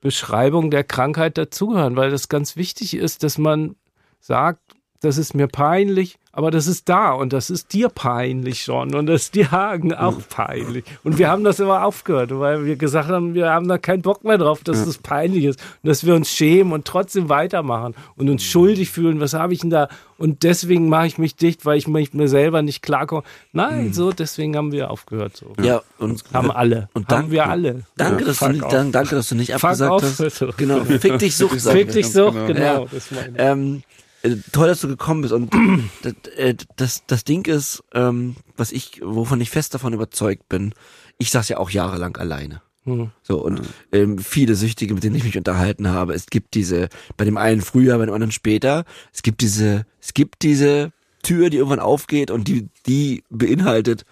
Beschreibung 0.00 0.70
der 0.70 0.84
Krankheit 0.84 1.38
dazugehören, 1.38 1.96
weil 1.96 2.10
das 2.10 2.28
ganz 2.28 2.56
wichtig 2.56 2.94
ist, 2.94 3.22
dass 3.22 3.38
man 3.38 3.74
sagt, 4.20 4.67
das 5.00 5.16
ist 5.16 5.34
mir 5.34 5.46
peinlich, 5.46 6.18
aber 6.32 6.50
das 6.50 6.66
ist 6.66 6.88
da 6.88 7.12
und 7.12 7.32
das 7.32 7.50
ist 7.50 7.72
dir 7.72 7.88
peinlich 7.88 8.62
schon 8.62 8.94
und 8.94 9.06
das 9.06 9.24
ist 9.24 9.34
dir 9.34 9.50
Hagen 9.50 9.94
auch 9.94 10.18
peinlich. 10.28 10.84
Und 11.04 11.18
wir 11.18 11.28
haben 11.28 11.44
das 11.44 11.60
immer 11.60 11.84
aufgehört, 11.84 12.30
weil 12.32 12.64
wir 12.64 12.76
gesagt 12.76 13.08
haben, 13.08 13.34
wir 13.34 13.50
haben 13.50 13.68
da 13.68 13.78
keinen 13.78 14.02
Bock 14.02 14.24
mehr 14.24 14.38
drauf, 14.38 14.62
dass 14.64 14.84
das 14.84 14.98
peinlich 14.98 15.44
ist 15.44 15.60
und 15.82 15.88
dass 15.88 16.04
wir 16.04 16.14
uns 16.14 16.30
schämen 16.30 16.72
und 16.72 16.84
trotzdem 16.84 17.28
weitermachen 17.28 17.94
und 18.16 18.28
uns 18.28 18.42
schuldig 18.42 18.90
fühlen. 18.90 19.20
Was 19.20 19.34
habe 19.34 19.52
ich 19.52 19.60
denn 19.60 19.70
da? 19.70 19.88
Und 20.16 20.42
deswegen 20.42 20.88
mache 20.88 21.06
ich 21.06 21.18
mich 21.18 21.36
dicht, 21.36 21.64
weil 21.64 21.78
ich 21.78 21.86
mich 21.86 22.12
mir 22.12 22.28
selber 22.28 22.62
nicht 22.62 22.82
klarkomme. 22.82 23.22
Nein, 23.52 23.86
mhm. 23.86 23.92
so 23.92 24.10
deswegen 24.12 24.56
haben 24.56 24.72
wir 24.72 24.90
aufgehört. 24.90 25.36
So. 25.36 25.52
Ja, 25.62 25.82
und 25.98 26.24
haben 26.32 26.50
alle. 26.50 26.88
Und 26.92 27.10
dank, 27.10 27.24
haben 27.24 27.30
wir 27.30 27.48
alle. 27.48 27.84
Danke, 27.96 28.22
ja, 28.22 28.26
dass 28.26 28.38
du 28.40 28.48
nicht, 28.48 28.64
danke, 28.72 29.14
dass 29.14 29.28
du 29.28 29.34
nicht 29.36 29.54
abgesagt 29.54 30.02
hast. 30.02 30.44
Genau, 30.56 30.84
fick 30.84 31.18
dich 31.18 31.36
Sucht. 31.36 31.60
Fick 31.60 31.92
dich 31.92 32.10
Sucht, 32.10 32.46
genau. 32.46 32.86
genau. 32.86 32.88
Ja. 33.36 33.78
Äh, 34.22 34.36
toll, 34.52 34.68
dass 34.68 34.80
du 34.80 34.88
gekommen 34.88 35.22
bist. 35.22 35.32
Und 35.32 35.52
das, 36.02 36.14
äh, 36.36 36.54
das, 36.76 37.06
das 37.06 37.24
Ding 37.24 37.46
ist, 37.46 37.82
ähm, 37.94 38.36
was 38.56 38.72
ich, 38.72 39.00
wovon 39.02 39.40
ich 39.40 39.50
fest 39.50 39.74
davon 39.74 39.92
überzeugt 39.92 40.48
bin, 40.48 40.74
ich 41.18 41.30
saß 41.30 41.48
ja 41.48 41.58
auch 41.58 41.70
jahrelang 41.70 42.16
alleine. 42.16 42.62
Mhm. 42.84 43.10
So, 43.22 43.42
und 43.44 43.60
ähm, 43.92 44.18
viele 44.18 44.54
Süchtige, 44.54 44.94
mit 44.94 45.04
denen 45.04 45.16
ich 45.16 45.24
mich 45.24 45.36
unterhalten 45.36 45.88
habe, 45.88 46.14
es 46.14 46.26
gibt 46.26 46.54
diese, 46.54 46.88
bei 47.16 47.24
dem 47.24 47.36
einen 47.36 47.60
früher, 47.60 47.98
bei 47.98 48.06
dem 48.06 48.14
anderen 48.14 48.32
später, 48.32 48.84
es 49.12 49.22
gibt 49.22 49.40
diese, 49.40 49.86
es 50.00 50.14
gibt 50.14 50.42
diese 50.42 50.92
Tür, 51.22 51.50
die 51.50 51.58
irgendwann 51.58 51.80
aufgeht 51.80 52.30
und 52.30 52.48
die, 52.48 52.68
die 52.86 53.24
beinhaltet, 53.30 54.04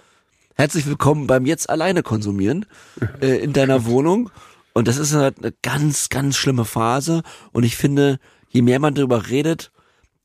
herzlich 0.55 0.87
willkommen 0.87 1.27
beim 1.27 1.47
jetzt 1.47 1.71
alleine 1.71 2.03
konsumieren 2.03 2.67
äh, 3.21 3.39
in 3.39 3.53
deiner 3.53 3.87
Wohnung. 3.87 4.31
Und 4.73 4.89
das 4.89 4.99
ist 4.99 5.15
halt 5.15 5.39
eine 5.39 5.55
ganz, 5.63 6.11
ganz 6.11 6.37
schlimme 6.37 6.67
Phase. 6.67 7.23
Und 7.53 7.63
ich 7.63 7.77
finde, 7.77 8.19
je 8.51 8.61
mehr 8.61 8.79
man 8.79 8.95
darüber 8.95 9.31
redet, 9.31 9.71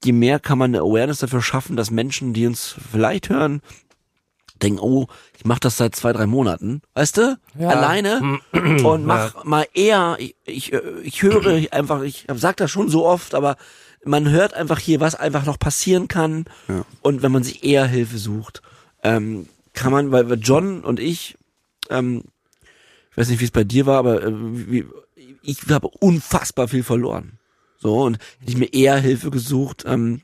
je 0.04 0.12
mehr 0.12 0.39
kann 0.39 0.58
man 0.58 0.72
eine 0.72 0.84
Awareness 0.84 1.20
dafür 1.20 1.41
schaffen, 1.41 1.76
dass 1.76 1.91
Menschen, 1.91 2.34
die 2.34 2.47
uns 2.47 2.76
vielleicht 2.91 3.30
hören, 3.30 3.62
denken, 4.62 4.80
oh, 4.80 5.08
ich 5.38 5.45
mache 5.45 5.62
das 5.62 5.78
seit 5.78 5.95
zwei, 5.95 6.14
drei 6.14 6.26
Monaten, 6.26 6.82
weißt 6.93 7.18
du, 7.18 7.39
ja. 7.58 7.70
alleine 7.70 8.39
und 8.52 9.06
mach 9.06 9.36
ja. 9.36 9.41
mal 9.43 9.66
eher, 9.74 10.18
ich, 10.20 10.36
ich, 10.45 10.74
ich 11.04 11.22
höre 11.22 11.72
einfach, 11.72 12.02
ich 12.04 12.28
sag 12.36 12.58
das 12.58 12.70
schon 12.72 12.89
so 12.89 13.06
oft, 13.06 13.34
aber 13.34 13.58
man 14.04 14.30
hört 14.30 14.54
einfach 14.54 14.80
hier, 14.80 14.99
was 14.99 15.16
einfach 15.16 15.45
noch 15.45 15.60
passieren 15.60 16.08
kann 16.08 16.45
ja. 16.68 16.86
und 17.02 17.22
wenn 17.22 17.32
man 17.32 17.43
sich 17.43 17.64
eher 17.64 17.86
Hilfe 17.86 18.18
sucht, 18.18 18.62
ähm, 19.04 19.47
kann 19.74 19.91
man, 19.91 20.12
weil 20.12 20.32
John 20.34 20.82
und 20.82 20.99
ich, 20.99 21.38
ähm, 21.89 22.24
ich 23.12 23.18
weiß 23.18 23.30
nicht, 23.30 23.39
wie 23.39 23.45
es 23.45 23.52
bei 23.52 23.64
dir 23.64 23.86
war, 23.86 23.97
aber 23.97 24.24
äh, 24.24 24.32
wie, 24.32 24.86
ich 25.43 25.58
habe 25.70 25.88
unfassbar 25.88 26.68
viel 26.68 26.84
verloren. 26.84 27.39
So, 27.82 28.04
und 28.04 28.18
hätte 28.40 28.52
ich 28.52 28.58
mir 28.58 28.74
eher 28.74 28.98
Hilfe 28.98 29.32
gesucht, 29.32 29.84
ähm, 29.88 30.22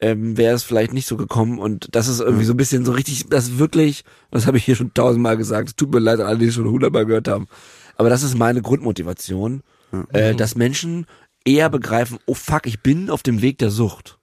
ähm, 0.00 0.36
wäre 0.36 0.54
es 0.54 0.62
vielleicht 0.62 0.92
nicht 0.92 1.06
so 1.06 1.16
gekommen. 1.16 1.58
Und 1.58 1.88
das 1.92 2.08
ist 2.08 2.20
irgendwie 2.20 2.44
so 2.44 2.52
ein 2.52 2.58
bisschen 2.58 2.84
so 2.84 2.92
richtig, 2.92 3.26
das 3.28 3.58
wirklich, 3.58 4.04
das 4.30 4.46
habe 4.46 4.58
ich 4.58 4.64
hier 4.64 4.76
schon 4.76 4.92
tausendmal 4.92 5.36
gesagt, 5.36 5.70
es 5.70 5.76
tut 5.76 5.92
mir 5.92 6.00
leid 6.00 6.20
an 6.20 6.26
alle, 6.26 6.38
die 6.38 6.46
es 6.46 6.54
schon 6.54 6.68
hundertmal 6.68 7.06
gehört 7.06 7.28
haben. 7.28 7.48
Aber 7.96 8.10
das 8.10 8.22
ist 8.22 8.36
meine 8.36 8.60
Grundmotivation, 8.60 9.62
mhm. 9.92 10.06
äh, 10.12 10.34
dass 10.34 10.56
Menschen 10.56 11.06
eher 11.44 11.70
begreifen, 11.70 12.18
oh 12.26 12.34
fuck, 12.34 12.66
ich 12.66 12.80
bin 12.80 13.08
auf 13.08 13.22
dem 13.22 13.40
Weg 13.40 13.58
der 13.58 13.70
Sucht. 13.70 14.18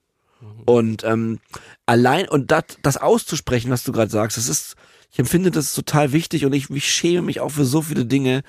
Und 0.66 1.04
ähm, 1.04 1.40
allein, 1.86 2.28
und 2.30 2.52
dat, 2.52 2.78
das 2.82 2.98
auszusprechen, 2.98 3.72
was 3.72 3.84
du 3.84 3.92
gerade 3.92 4.12
sagst, 4.12 4.38
das 4.38 4.48
ist, 4.48 4.76
ich 5.12 5.20
empfinde 5.20 5.52
das 5.52 5.74
total 5.74 6.14
wichtig 6.14 6.46
und 6.46 6.54
ich, 6.54 6.70
ich 6.70 6.92
schäme 6.92 7.24
mich 7.24 7.40
auch 7.40 7.50
für 7.50 7.66
so 7.66 7.82
viele 7.82 8.06
Dinge. 8.06 8.44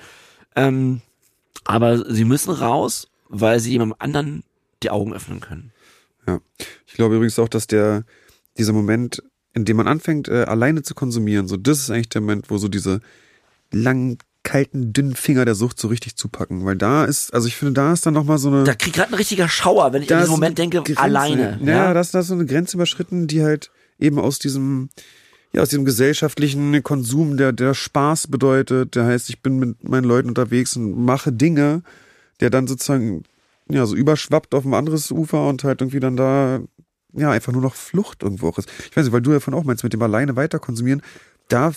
Ähm, 0.55 1.01
aber 1.65 2.11
sie 2.11 2.25
müssen 2.25 2.51
raus 2.51 3.09
weil 3.33 3.59
sie 3.59 3.71
jemandem 3.71 3.95
anderen 3.99 4.43
die 4.83 4.91
Augen 4.91 5.13
öffnen 5.13 5.41
können. 5.41 5.71
Ja. 6.27 6.39
Ich 6.85 6.93
glaube 6.93 7.15
übrigens 7.15 7.39
auch, 7.39 7.49
dass 7.49 7.67
der, 7.67 8.03
dieser 8.57 8.73
Moment, 8.73 9.23
in 9.53 9.65
dem 9.65 9.77
man 9.77 9.87
anfängt, 9.87 10.27
äh, 10.27 10.43
alleine 10.43 10.83
zu 10.83 10.93
konsumieren, 10.93 11.47
so, 11.47 11.57
das 11.57 11.79
ist 11.79 11.89
eigentlich 11.89 12.09
der 12.09 12.21
Moment, 12.21 12.49
wo 12.49 12.57
so 12.57 12.67
diese 12.67 13.01
langen, 13.71 14.19
kalten, 14.43 14.91
dünnen 14.93 15.15
Finger 15.15 15.45
der 15.45 15.55
Sucht 15.55 15.79
so 15.79 15.87
richtig 15.87 16.15
zupacken. 16.15 16.65
Weil 16.65 16.75
da 16.75 17.05
ist, 17.05 17.33
also 17.33 17.47
ich 17.47 17.55
finde, 17.55 17.73
da 17.73 17.93
ist 17.93 18.05
dann 18.05 18.13
nochmal 18.13 18.37
so 18.37 18.49
eine. 18.49 18.65
Da 18.65 18.75
kriegt 18.75 18.95
gerade 18.95 19.11
ein 19.11 19.15
richtiger 19.15 19.47
Schauer, 19.47 19.93
wenn 19.93 20.03
ich 20.03 20.11
in 20.11 20.17
diesem 20.17 20.31
Moment 20.31 20.57
denke, 20.57 20.83
Grenze. 20.83 21.01
alleine. 21.01 21.59
Ja, 21.61 21.67
ja, 21.67 21.93
da 21.93 22.01
ist 22.01 22.13
da 22.13 22.21
so 22.21 22.33
eine 22.33 22.45
Grenze 22.45 22.77
überschritten, 22.77 23.27
die 23.27 23.41
halt 23.41 23.71
eben 23.99 24.19
aus 24.19 24.39
diesem, 24.39 24.89
ja, 25.53 25.61
aus 25.61 25.69
diesem 25.69 25.85
gesellschaftlichen 25.85 26.83
Konsum, 26.83 27.37
der, 27.37 27.53
der 27.53 27.73
Spaß 27.73 28.27
bedeutet, 28.27 28.95
der 28.95 29.05
heißt, 29.05 29.29
ich 29.29 29.41
bin 29.41 29.59
mit 29.59 29.87
meinen 29.87 30.03
Leuten 30.03 30.27
unterwegs 30.27 30.75
und 30.75 31.03
mache 31.05 31.31
Dinge, 31.31 31.81
der 32.39 32.49
dann 32.49 32.67
sozusagen 32.67 33.23
ja 33.69 33.85
so 33.85 33.95
überschwappt 33.95 34.53
auf 34.55 34.65
ein 34.65 34.73
anderes 34.73 35.11
Ufer 35.11 35.47
und 35.47 35.63
halt 35.63 35.81
irgendwie 35.81 35.99
dann 35.99 36.17
da 36.17 36.61
ja 37.13 37.31
einfach 37.31 37.53
nur 37.53 37.61
noch 37.61 37.75
Flucht 37.75 38.23
irgendwo 38.23 38.49
auch 38.49 38.57
ist. 38.57 38.69
Ich 38.89 38.95
weiß 38.95 39.05
nicht, 39.05 39.13
weil 39.13 39.21
du 39.21 39.31
ja 39.31 39.39
von 39.39 39.53
auch 39.53 39.63
meinst, 39.63 39.83
mit 39.83 39.93
dem 39.93 40.01
alleine 40.01 40.35
weiter 40.35 40.59
konsumieren, 40.59 41.01
da 41.47 41.73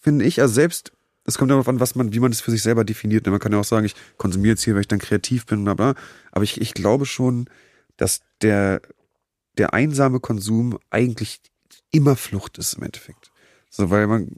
finde 0.00 0.24
ich, 0.24 0.40
also 0.40 0.54
selbst, 0.54 0.92
es 1.24 1.38
kommt 1.38 1.50
darauf 1.50 1.68
an, 1.68 1.80
was 1.80 1.96
man, 1.96 2.12
wie 2.12 2.20
man 2.20 2.30
das 2.30 2.40
für 2.40 2.52
sich 2.52 2.62
selber 2.62 2.84
definiert. 2.84 3.26
Man 3.26 3.40
kann 3.40 3.52
ja 3.52 3.58
auch 3.58 3.64
sagen, 3.64 3.84
ich 3.84 3.96
konsumiere 4.16 4.52
jetzt 4.52 4.62
hier, 4.62 4.74
weil 4.74 4.82
ich 4.82 4.88
dann 4.88 5.00
kreativ 5.00 5.46
bin, 5.46 5.64
bla 5.64 5.74
bla. 5.74 5.94
Aber 6.30 6.44
ich, 6.44 6.60
ich 6.60 6.74
glaube 6.74 7.06
schon, 7.06 7.50
dass 7.96 8.20
der, 8.42 8.80
der 9.58 9.74
einsame 9.74 10.20
Konsum 10.20 10.78
eigentlich 10.90 11.40
immer 11.90 12.14
Flucht 12.14 12.58
ist 12.58 12.74
im 12.74 12.84
Endeffekt. 12.84 13.32
So, 13.70 13.90
weil 13.90 14.06
man, 14.06 14.36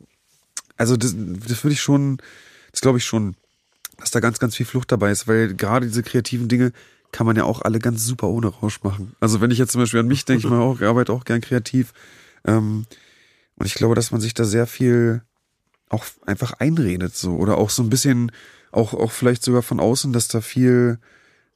also 0.76 0.96
das, 0.96 1.14
das 1.14 1.62
würde 1.64 1.74
ich 1.74 1.80
schon, 1.80 2.18
das 2.72 2.80
glaube 2.80 2.98
ich 2.98 3.04
schon 3.04 3.36
dass 3.99 4.11
da 4.11 4.20
ganz, 4.20 4.38
ganz 4.38 4.57
viel 4.57 4.66
Flucht 4.66 4.90
dabei 4.90 5.11
ist, 5.11 5.28
weil 5.28 5.55
gerade 5.55 5.86
diese 5.86 6.03
kreativen 6.03 6.49
Dinge 6.49 6.72
kann 7.12 7.26
man 7.26 7.36
ja 7.36 7.44
auch 7.44 7.62
alle 7.62 7.78
ganz 7.78 8.05
super 8.05 8.28
ohne 8.28 8.49
Rausch 8.49 8.82
machen. 8.82 9.14
Also 9.20 9.40
wenn 9.40 9.51
ich 9.51 9.59
jetzt 9.59 9.72
zum 9.72 9.80
Beispiel 9.80 10.01
an 10.01 10.09
mich 10.09 10.24
denke, 10.24 10.46
ich 10.46 10.51
mache 10.51 10.61
auch, 10.61 10.80
arbeite 10.80 11.12
auch 11.12 11.24
gern 11.24 11.40
kreativ. 11.40 11.92
Ähm, 12.44 12.86
und 13.57 13.66
ich 13.66 13.74
glaube, 13.74 13.94
dass 13.94 14.11
man 14.11 14.20
sich 14.20 14.34
da 14.34 14.44
sehr 14.44 14.66
viel 14.66 15.22
auch 15.88 16.05
einfach 16.26 16.53
einredet 16.53 17.16
so 17.16 17.36
oder 17.36 17.59
auch 17.59 17.70
so 17.70 17.82
ein 17.82 17.90
bisschen 17.90 18.30
auch 18.70 18.92
auch 18.92 19.11
vielleicht 19.11 19.42
sogar 19.42 19.62
von 19.62 19.80
außen, 19.80 20.12
dass 20.12 20.28
da 20.28 20.40
viel 20.40 20.99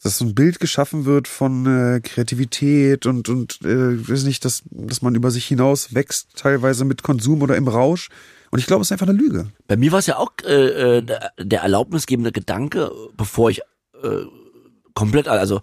dass 0.03 0.19
so 0.19 0.25
ein 0.25 0.35
Bild 0.35 0.59
geschaffen 0.59 1.05
wird 1.05 1.29
von 1.29 1.67
äh, 1.67 2.01
Kreativität 2.01 3.07
und 3.07 3.29
und 3.29 3.61
äh, 3.63 4.09
weiß 4.09 4.25
nicht, 4.25 4.45
dass 4.45 4.63
dass 4.71 5.03
man 5.03 5.15
über 5.15 5.31
sich 5.31 5.47
hinaus 5.47 5.95
wächst, 5.95 6.31
teilweise 6.35 6.85
mit 6.85 7.03
Konsum 7.03 7.43
oder 7.43 7.57
im 7.57 7.69
Rausch. 7.69 8.09
Und 8.53 8.59
ich 8.61 8.67
glaube, 8.67 8.83
es 8.83 8.89
ist 8.89 8.93
einfach 8.93 9.09
eine 9.09 9.17
Lüge. 9.19 9.49
Bei 9.67 9.77
mir 9.77 9.91
war 9.93 9.99
es 9.99 10.07
ja 10.07 10.19
auch 10.19 10.31
äh, 10.45 10.99
äh, 10.99 11.03
der- 11.03 11.63
erlaubnisgebende 11.63 12.31
Gedanke, 12.33 12.93
bevor 13.17 13.51
ich 13.51 13.61
äh, 14.03 14.25
komplett, 14.95 15.27
also 15.27 15.57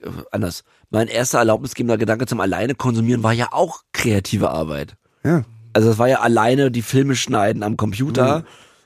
äh, 0.00 0.08
anders. 0.30 0.64
Mein 0.90 1.08
erster 1.08 1.38
erlaubnisgebender 1.38 1.98
Gedanke 1.98 2.26
zum 2.26 2.40
alleine 2.40 2.74
konsumieren 2.76 3.22
war 3.24 3.32
ja 3.32 3.48
auch 3.52 3.82
kreative 3.92 4.50
Arbeit. 4.50 4.94
Ja. 5.24 5.44
Also 5.72 5.90
es 5.90 5.98
war 5.98 6.08
ja 6.08 6.20
alleine 6.20 6.70
die 6.70 6.82
Filme 6.82 7.16
schneiden 7.16 7.62
am 7.64 7.76
Computer. 7.76 8.44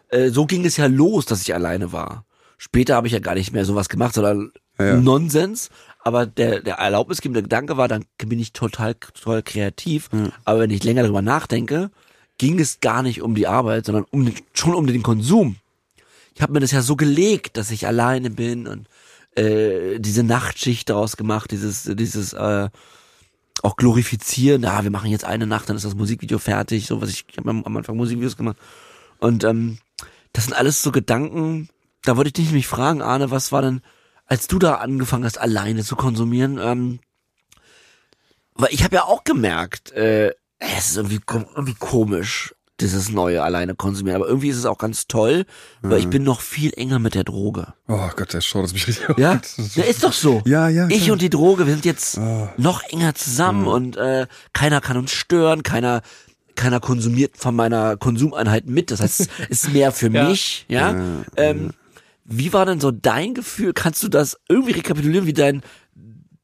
Äh, 0.08 0.30
so 0.30 0.46
ging 0.46 0.64
es 0.64 0.76
ja 0.78 0.86
los, 0.86 1.26
dass 1.26 1.42
ich 1.42 1.54
alleine 1.54 1.92
war. 1.92 2.24
Später 2.56 2.94
habe 2.96 3.06
ich 3.06 3.12
ja 3.12 3.20
gar 3.20 3.34
nicht 3.34 3.52
mehr 3.52 3.64
sowas 3.66 3.88
gemacht, 3.90 4.14
sondern 4.14 4.50
Ja, 4.78 4.86
ja. 4.86 4.96
Nonsens. 4.96 5.68
Aber 6.02 6.24
der, 6.24 6.60
der 6.62 6.76
erlaubnisgebende 6.76 7.42
Gedanke 7.42 7.76
war, 7.76 7.86
dann 7.88 8.06
bin 8.16 8.38
ich 8.38 8.54
total 8.54 8.94
toll 8.94 9.42
kreativ. 9.42 10.08
Aber 10.46 10.60
wenn 10.60 10.70
ich 10.70 10.82
länger 10.82 11.02
darüber 11.02 11.20
nachdenke, 11.22 11.90
ging 12.40 12.58
es 12.58 12.80
gar 12.80 13.02
nicht 13.02 13.20
um 13.20 13.34
die 13.34 13.46
Arbeit, 13.46 13.84
sondern 13.84 14.06
um 14.10 14.24
den, 14.24 14.34
schon 14.54 14.74
um 14.74 14.86
den 14.86 15.02
Konsum. 15.02 15.56
Ich 16.34 16.40
habe 16.40 16.54
mir 16.54 16.60
das 16.60 16.70
ja 16.70 16.80
so 16.80 16.96
gelegt, 16.96 17.58
dass 17.58 17.70
ich 17.70 17.86
alleine 17.86 18.30
bin 18.30 18.66
und 18.66 18.88
äh, 19.36 19.98
diese 19.98 20.22
Nachtschicht 20.22 20.88
daraus 20.88 21.18
gemacht, 21.18 21.50
dieses, 21.50 21.82
dieses 21.84 22.32
äh, 22.32 22.70
auch 23.62 23.76
glorifizieren. 23.76 24.62
Ja, 24.62 24.82
wir 24.82 24.90
machen 24.90 25.10
jetzt 25.10 25.26
eine 25.26 25.46
Nacht, 25.46 25.68
dann 25.68 25.76
ist 25.76 25.84
das 25.84 25.94
Musikvideo 25.94 26.38
fertig. 26.38 26.86
So 26.86 27.02
was 27.02 27.10
ich, 27.10 27.26
ich 27.28 27.36
habe 27.36 27.50
am 27.50 27.76
Anfang 27.76 27.98
Musikvideos 27.98 28.38
gemacht. 28.38 28.56
Und 29.18 29.44
ähm, 29.44 29.76
das 30.32 30.44
sind 30.44 30.54
alles 30.54 30.82
so 30.82 30.92
Gedanken. 30.92 31.68
Da 32.04 32.16
wollte 32.16 32.28
ich 32.28 32.32
dich 32.32 32.52
mich 32.52 32.66
fragen, 32.66 33.02
Arne, 33.02 33.30
was 33.30 33.52
war 33.52 33.60
denn, 33.60 33.82
als 34.24 34.46
du 34.46 34.58
da 34.58 34.76
angefangen 34.76 35.24
hast, 35.24 35.36
alleine 35.36 35.84
zu 35.84 35.94
konsumieren? 35.94 36.58
Ähm, 36.58 37.00
weil 38.54 38.72
ich 38.72 38.82
habe 38.82 38.96
ja 38.96 39.04
auch 39.04 39.24
gemerkt, 39.24 39.92
äh, 39.92 40.32
es 40.60 40.90
ist 40.90 40.96
irgendwie, 40.98 41.20
irgendwie 41.28 41.74
komisch, 41.78 42.54
dieses 42.80 43.10
neue 43.10 43.42
alleine 43.42 43.74
konsumieren. 43.74 44.16
Aber 44.20 44.28
irgendwie 44.28 44.48
ist 44.48 44.56
es 44.56 44.64
auch 44.64 44.78
ganz 44.78 45.06
toll, 45.06 45.44
weil 45.82 45.98
ich 45.98 46.08
bin 46.08 46.22
noch 46.22 46.40
viel 46.40 46.72
enger 46.76 46.98
mit 46.98 47.14
der 47.14 47.24
Droge. 47.24 47.74
Oh 47.88 48.08
Gott, 48.16 48.32
der 48.32 48.40
schaut 48.40 48.64
das 48.64 48.72
mich 48.72 48.86
richtig 48.88 49.06
Ja, 49.18 49.34
Das 49.36 49.58
ist- 49.58 49.76
ja 49.76 49.84
ist 49.84 50.02
doch 50.02 50.12
so. 50.14 50.40
Ja, 50.46 50.68
ja, 50.68 50.86
Ich 50.88 51.02
klar. 51.04 51.12
und 51.12 51.20
die 51.22 51.28
Droge, 51.28 51.66
wir 51.66 51.74
sind 51.74 51.84
jetzt 51.84 52.16
Ah. 52.16 52.54
noch 52.56 52.82
enger 52.84 53.14
zusammen 53.14 53.66
und 53.66 53.96
äh, 53.98 54.26
keiner 54.54 54.80
kann 54.80 54.96
uns 54.96 55.12
stören, 55.12 55.62
keiner 55.62 56.00
keiner 56.56 56.80
konsumiert 56.80 57.36
von 57.38 57.54
meiner 57.56 57.96
Konsumeinheit 57.96 58.66
mit. 58.66 58.90
Das 58.90 59.00
heißt, 59.00 59.20
es 59.20 59.28
ist 59.48 59.72
mehr 59.72 59.92
für 59.92 60.08
Ja. 60.12 60.28
mich. 60.28 60.64
Ja. 60.68 60.94
ähm, 61.36 61.72
Wie 62.24 62.52
war 62.52 62.64
denn 62.66 62.80
so 62.80 62.90
dein 62.90 63.34
Gefühl? 63.34 63.72
Kannst 63.72 64.02
du 64.02 64.08
das 64.08 64.38
irgendwie 64.48 64.72
rekapitulieren, 64.72 65.26
wie 65.26 65.32
dein 65.32 65.62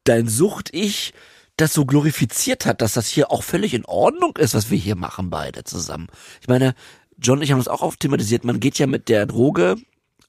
dein 0.03 0.27
Sucht-Ich 0.27 1.13
das 1.57 1.73
so 1.73 1.85
glorifiziert 1.85 2.65
hat, 2.65 2.81
dass 2.81 2.93
das 2.93 3.07
hier 3.07 3.31
auch 3.31 3.43
völlig 3.43 3.73
in 3.73 3.85
Ordnung 3.85 4.37
ist, 4.37 4.53
was 4.53 4.69
wir 4.71 4.77
hier 4.77 4.95
machen 4.95 5.29
beide 5.29 5.63
zusammen? 5.63 6.07
Ich 6.39 6.47
meine, 6.47 6.75
John 7.19 7.39
und 7.39 7.43
ich 7.43 7.51
haben 7.51 7.59
das 7.59 7.67
auch 7.67 7.81
oft 7.81 7.99
thematisiert. 7.99 8.43
Man 8.43 8.59
geht 8.59 8.77
ja 8.77 8.87
mit 8.87 9.09
der 9.09 9.25
Droge 9.25 9.75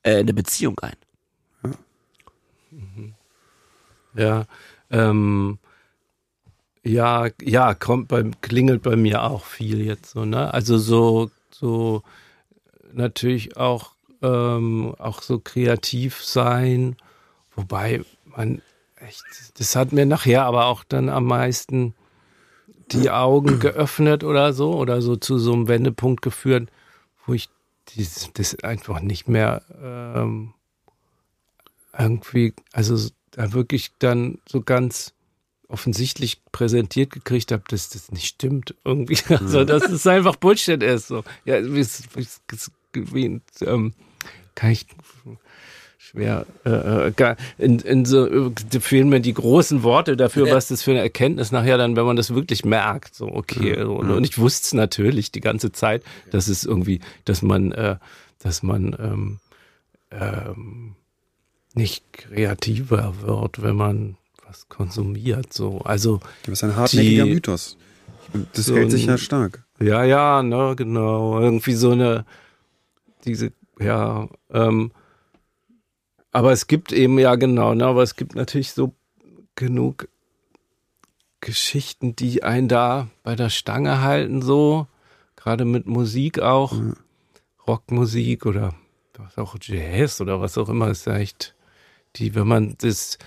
äh, 0.02 0.14
in 0.14 0.20
eine 0.20 0.34
Beziehung 0.34 0.78
ein. 0.80 0.96
Ja, 4.14 4.46
ähm, 4.90 5.58
ja, 6.82 7.28
ja, 7.42 7.74
kommt 7.74 8.08
beim, 8.08 8.40
klingelt 8.40 8.82
bei 8.82 8.96
mir 8.96 9.22
auch 9.22 9.44
viel 9.44 9.82
jetzt 9.82 10.12
so, 10.12 10.24
ne? 10.24 10.52
Also 10.52 10.78
so, 10.78 11.30
so 11.50 12.02
natürlich 12.92 13.56
auch, 13.56 13.92
ähm, 14.22 14.94
auch 14.98 15.20
so 15.22 15.38
kreativ 15.38 16.24
sein, 16.24 16.96
wobei 17.54 18.02
man 18.24 18.62
echt, 19.00 19.24
das 19.58 19.76
hat 19.76 19.92
mir 19.92 20.06
nachher 20.06 20.44
aber 20.44 20.66
auch 20.66 20.84
dann 20.84 21.08
am 21.08 21.24
meisten 21.24 21.94
die 22.92 23.10
Augen 23.10 23.58
geöffnet 23.60 24.24
oder 24.24 24.52
so, 24.52 24.74
oder 24.74 25.02
so 25.02 25.16
zu 25.16 25.38
so 25.38 25.52
einem 25.52 25.68
Wendepunkt 25.68 26.22
geführt, 26.22 26.70
wo 27.26 27.34
ich 27.34 27.48
dieses, 27.96 28.30
das 28.34 28.54
einfach 28.62 29.00
nicht 29.00 29.28
mehr 29.28 29.62
ähm, 29.82 30.52
irgendwie, 31.98 32.54
also 32.72 33.10
da 33.32 33.52
wirklich 33.52 33.92
dann 33.98 34.38
so 34.48 34.60
ganz 34.60 35.12
offensichtlich 35.68 36.40
präsentiert 36.50 37.10
gekriegt 37.10 37.52
habe, 37.52 37.62
dass 37.68 37.90
das 37.90 38.10
nicht 38.10 38.26
stimmt 38.26 38.74
irgendwie. 38.84 39.18
Also 39.28 39.64
dass 39.64 39.84
es 39.90 40.06
einfach 40.06 40.36
Bullshit 40.36 40.82
ist. 40.82 41.08
So. 41.08 41.24
Ja, 41.44 41.62
wie, 41.62 41.80
es- 41.80 42.04
wie, 42.14 42.26
wie 43.12 43.40
ähm, 43.60 43.92
kann 44.54 44.70
ich 44.70 44.86
schwer 46.10 46.46
äh, 46.64 46.70
äh, 47.08 47.12
gar- 47.14 47.36
in, 47.58 47.78
in 47.80 48.04
so 48.04 48.26
äh, 48.26 48.50
fehlen 48.80 49.08
mir 49.10 49.20
die 49.20 49.34
großen 49.34 49.82
Worte 49.82 50.16
dafür, 50.16 50.50
was 50.50 50.68
das 50.68 50.82
für 50.82 50.92
eine 50.92 51.00
Erkenntnis 51.00 51.52
nachher 51.52 51.76
dann, 51.76 51.96
wenn 51.96 52.06
man 52.06 52.16
das 52.16 52.32
wirklich 52.34 52.64
merkt. 52.64 53.14
So 53.14 53.26
okay. 53.28 53.76
So, 53.82 53.92
und, 53.96 54.10
und 54.10 54.24
ich 54.24 54.38
wusste 54.38 54.64
es 54.66 54.72
natürlich 54.74 55.32
die 55.32 55.40
ganze 55.40 55.70
Zeit, 55.72 56.02
dass 56.30 56.48
es 56.48 56.64
irgendwie, 56.64 57.00
dass 57.26 57.42
man, 57.42 57.72
äh, 57.72 57.96
dass 58.38 58.62
man 58.62 58.96
ähm, 58.98 59.38
ähm, 60.10 60.94
nicht 61.74 62.04
kreativer 62.12 63.14
wird, 63.22 63.62
wenn 63.62 63.76
man 63.76 64.16
was 64.46 64.68
konsumiert. 64.68 65.52
So, 65.52 65.80
also 65.84 66.20
Das 66.44 66.54
ist 66.54 66.64
ein 66.64 66.74
hartnäckiger 66.76 67.24
Die- 67.24 67.34
Mythos. 67.34 67.76
Das 68.54 68.66
so 68.66 68.76
hält 68.76 68.90
sich 68.90 69.06
ja 69.06 69.16
stark. 69.18 69.64
ja, 69.80 70.04
ja, 70.04 70.42
ne, 70.42 70.74
genau. 70.76 71.40
Irgendwie 71.40 71.72
so 71.74 71.92
eine, 71.92 72.24
diese, 73.24 73.52
ja, 73.80 74.28
ähm, 74.52 74.90
aber 76.32 76.52
es 76.52 76.66
gibt 76.66 76.92
eben, 76.92 77.18
ja, 77.18 77.34
genau, 77.36 77.74
ne, 77.74 77.86
aber 77.86 78.02
es 78.02 78.16
gibt 78.16 78.34
natürlich 78.34 78.72
so 78.72 78.94
genug 79.54 80.08
Geschichten, 81.40 82.16
die 82.16 82.42
einen 82.42 82.68
da 82.68 83.08
bei 83.22 83.36
der 83.36 83.48
Stange 83.50 84.00
halten, 84.02 84.42
so, 84.42 84.86
gerade 85.36 85.64
mit 85.64 85.86
Musik 85.86 86.40
auch, 86.40 86.72
Rockmusik 87.66 88.46
oder 88.46 88.74
was 89.16 89.38
auch 89.38 89.56
Jazz 89.60 90.20
oder 90.20 90.40
was 90.40 90.58
auch 90.58 90.68
immer, 90.68 90.88
ist 90.90 91.06
ja 91.06 91.16
echt, 91.16 91.54
die, 92.16 92.34
wenn 92.34 92.46
man 92.48 92.74
das, 92.80 93.18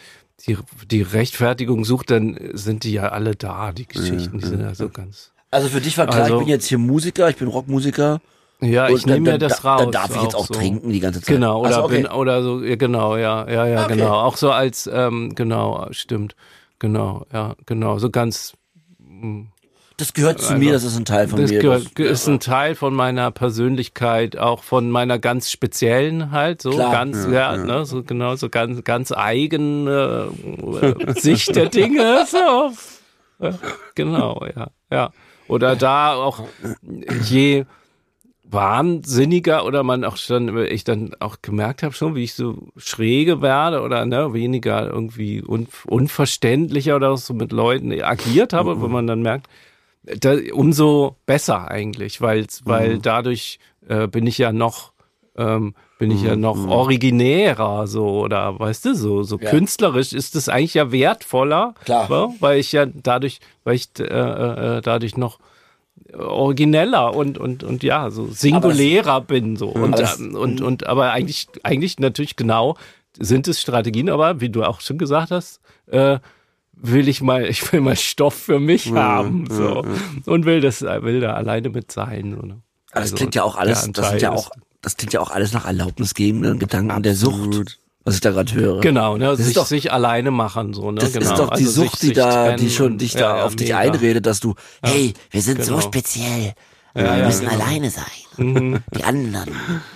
die, 0.45 0.57
die 0.89 1.01
Rechtfertigung 1.01 1.85
sucht, 1.85 2.11
dann 2.11 2.37
sind 2.53 2.83
die 2.83 2.93
ja 2.93 3.09
alle 3.09 3.35
da, 3.35 3.71
die 3.71 3.87
Geschichten, 3.87 4.39
die 4.39 4.45
sind 4.45 4.61
ja 4.61 4.75
so 4.75 4.89
ganz, 4.89 5.31
Also 5.51 5.69
für 5.69 5.81
dich 5.81 5.97
war 5.97 6.07
klar, 6.07 6.23
Also- 6.23 6.35
ich 6.35 6.39
bin 6.41 6.49
jetzt 6.49 6.67
hier 6.67 6.77
Musiker, 6.79 7.29
ich 7.29 7.37
bin 7.37 7.47
Rockmusiker. 7.47 8.21
Ja, 8.61 8.89
ich 8.89 9.05
nehme 9.05 9.31
mir 9.31 9.37
das 9.39 9.65
raus. 9.65 9.81
Dann 9.81 9.91
darf 9.91 10.15
ich 10.15 10.21
jetzt 10.21 10.35
auch, 10.35 10.45
so. 10.45 10.53
trinken 10.53 10.89
die 10.91 10.99
ganze 10.99 11.19
Zeit. 11.21 11.35
Genau, 11.35 11.59
oder 11.61 11.69
Also, 11.69 11.83
okay. 11.83 12.01
bin 12.03 12.07
oder 12.07 12.43
so, 12.43 12.61
ja, 12.63 12.75
genau, 12.75 13.17
ja, 13.17 13.49
ja, 13.49 13.65
ja, 13.65 13.85
Okay. 13.85 13.95
genau. 13.95 14.13
Auch 14.13 14.37
so 14.37 14.51
als, 14.51 14.89
ähm, 14.91 15.33
genau, 15.35 15.87
stimmt. 15.91 16.35
Genau, 16.79 17.25
ja, 17.33 17.55
genau. 17.65 17.97
So 17.97 18.09
ganz 18.11 18.53
Das 19.97 20.13
gehört 20.13 20.39
zu 20.39 20.47
Einfach- 20.53 20.59
mir, 20.59 20.73
das 20.73 20.83
ist 20.83 20.97
ein 20.97 21.05
Teil 21.05 21.27
von 21.27 21.41
das 21.41 21.51
mir. 21.51 21.59
gehört, 21.59 21.87
das, 21.99 22.07
ist 22.21 22.27
ein 22.27 22.39
Teil 22.39 22.73
von 22.75 22.93
meiner 22.93 23.29
Persönlichkeit, 23.31 24.35
auch 24.37 24.63
von 24.63 24.89
meiner 24.89 25.19
ganz 25.19 25.51
speziellen 25.51 26.31
halt, 26.31 26.61
so 26.63 26.71
Klar. 26.71 26.91
ganz, 26.91 27.27
ja, 27.31 27.55
ne, 27.57 27.85
so 27.85 28.01
genau, 28.03 28.35
so 28.35 28.49
ganz, 28.49 28.83
ganz 28.83 29.11
eigene 29.11 30.29
äh, 30.81 31.13
Sicht 31.19 31.55
der 31.55 31.69
Dinge, 31.69 32.25
so. 32.27 32.71
Ja, 33.45 33.53
genau, 33.95 34.43
ja, 34.55 34.67
ja. 34.91 35.11
Oder 35.47 35.75
da 35.75 36.13
auch 36.13 36.43
je 37.23 37.65
wahnsinniger 38.51 39.65
oder 39.65 39.83
man 39.83 40.03
auch 40.03 40.17
schon, 40.17 40.57
ich 40.65 40.83
dann 40.83 41.11
auch 41.19 41.37
gemerkt 41.41 41.83
habe 41.83 41.93
schon, 41.93 42.15
wie 42.15 42.23
ich 42.23 42.33
so 42.33 42.57
schräge 42.77 43.41
werde 43.41 43.81
oder 43.81 44.05
ne, 44.05 44.33
weniger 44.33 44.87
irgendwie 44.87 45.41
un, 45.45 45.67
unverständlicher 45.85 46.95
oder 46.95 47.15
so 47.17 47.33
mit 47.33 47.51
Leuten 47.51 47.91
agiert 48.01 48.53
habe, 48.53 48.81
wo 48.81 48.87
man 48.87 49.07
dann 49.07 49.21
merkt, 49.21 49.47
da, 50.03 50.35
umso 50.53 51.15
besser 51.25 51.69
eigentlich, 51.69 52.21
weil 52.21 52.45
weil 52.65 52.97
dadurch 52.99 53.59
äh, 53.87 54.07
bin 54.07 54.25
ich 54.27 54.37
ja 54.37 54.51
noch 54.51 54.93
ähm, 55.37 55.75
bin 55.99 56.09
ich 56.11 56.23
ja 56.23 56.35
noch 56.35 56.57
originärer 56.67 57.85
so 57.87 58.07
oder 58.21 58.59
weißt 58.59 58.85
du 58.85 58.95
so 58.95 59.21
so 59.23 59.37
Ja. 59.37 59.49
künstlerisch 59.51 60.13
ist 60.13 60.35
es 60.35 60.49
eigentlich 60.49 60.73
ja 60.73 60.91
wertvoller, 60.91 61.75
Klar. 61.85 62.09
ja, 62.09 62.33
weil 62.39 62.59
ich 62.59 62.71
ja 62.71 62.85
dadurch 62.87 63.39
weil 63.63 63.75
ich 63.75 63.89
äh, 63.99 64.03
äh, 64.03 64.81
dadurch 64.81 65.15
noch 65.17 65.39
origineller 66.17 67.15
und 67.15 67.37
und 67.37 67.63
und 67.63 67.83
ja 67.83 68.09
so 68.11 68.27
singulärer 68.27 69.21
bin 69.21 69.55
so. 69.55 69.69
Und, 69.69 69.93
Aber 69.93 69.97
das- 70.01 70.19
ähm, 70.19 70.35
und 70.35 70.61
und 70.61 70.87
aber 70.87 71.11
eigentlich 71.11 71.47
eigentlich 71.63 71.99
natürlich 71.99 72.35
genau 72.35 72.75
sind 73.19 73.47
es 73.47 73.61
Strategien, 73.61 74.09
aber 74.09 74.39
wie 74.41 74.49
du 74.49 74.63
auch 74.63 74.79
schon 74.81 74.97
gesagt 74.97 75.31
hast, 75.31 75.59
äh, 75.87 76.19
will 76.73 77.07
ich 77.07 77.21
mal, 77.21 77.45
ich 77.49 77.71
will 77.71 77.81
mal 77.81 77.95
Stoff 77.95 78.33
für 78.33 78.59
mich 78.59 78.91
haben, 78.93 79.47
so. 79.49 79.83
Und 80.25 80.45
will 80.45 80.61
das, 80.61 80.81
will 80.81 81.19
da 81.19 81.33
alleine 81.33 81.69
mit 81.69 81.91
sein. 81.91 82.35
So, 82.39 82.45
ne? 82.45 82.53
Aber 82.91 83.01
das 83.01 83.03
Also, 83.03 83.15
klingt 83.17 83.35
ja 83.35 83.43
auch 83.43 83.55
alles, 83.57 83.89
das 83.91 84.09
sind 84.09 84.21
ja 84.21 84.31
auch, 84.31 84.49
das 84.81 84.97
klingt 84.97 85.13
ja 85.13 85.19
auch 85.19 85.29
alles 85.31 85.51
nach 85.53 85.65
erlaubnisgebenden 85.65 86.57
Gedanken 86.59 87.03
der 87.03 87.15
Sucht. 87.15 87.79
Was 88.03 88.15
ich 88.15 88.21
da 88.21 88.31
gerade 88.31 88.51
höre. 88.53 88.81
Genau, 88.81 89.17
ne, 89.17 89.31
ist 89.31 89.45
sich, 89.45 89.53
doch- 89.55 89.65
sich 89.65 89.91
alleine 89.91 90.31
machen, 90.31 90.73
so, 90.73 90.91
ne, 90.91 90.99
Das 91.01 91.13
genau. 91.13 91.25
ist 91.31 91.37
doch 91.37 91.49
die 91.51 91.65
Also 91.65 91.83
Sucht, 91.83 91.99
sich- 91.99 92.09
die 92.09 92.15
da, 92.15 92.51
die 92.51 92.57
trennen 92.57 92.69
schon 92.71 92.91
und- 92.93 93.01
dich 93.01 93.13
ja, 93.13 93.19
da 93.21 93.37
ja, 93.37 93.43
auf 93.45 93.55
dich 93.55 93.67
mega. 93.69 93.79
einredet, 93.79 94.25
dass 94.25 94.39
du, 94.39 94.55
hey, 94.83 95.13
wir 95.29 95.41
sind 95.41 95.63
so 95.63 95.75
Genau. 95.75 95.85
speziell. 95.85 96.53
Ja, 96.93 97.03
wir 97.03 97.17
ja, 97.19 97.25
müssen 97.25 97.47
genau. 97.47 97.63
alleine 97.63 97.89
sein. 97.89 98.83
Die 98.95 99.03
anderen. 99.03 99.49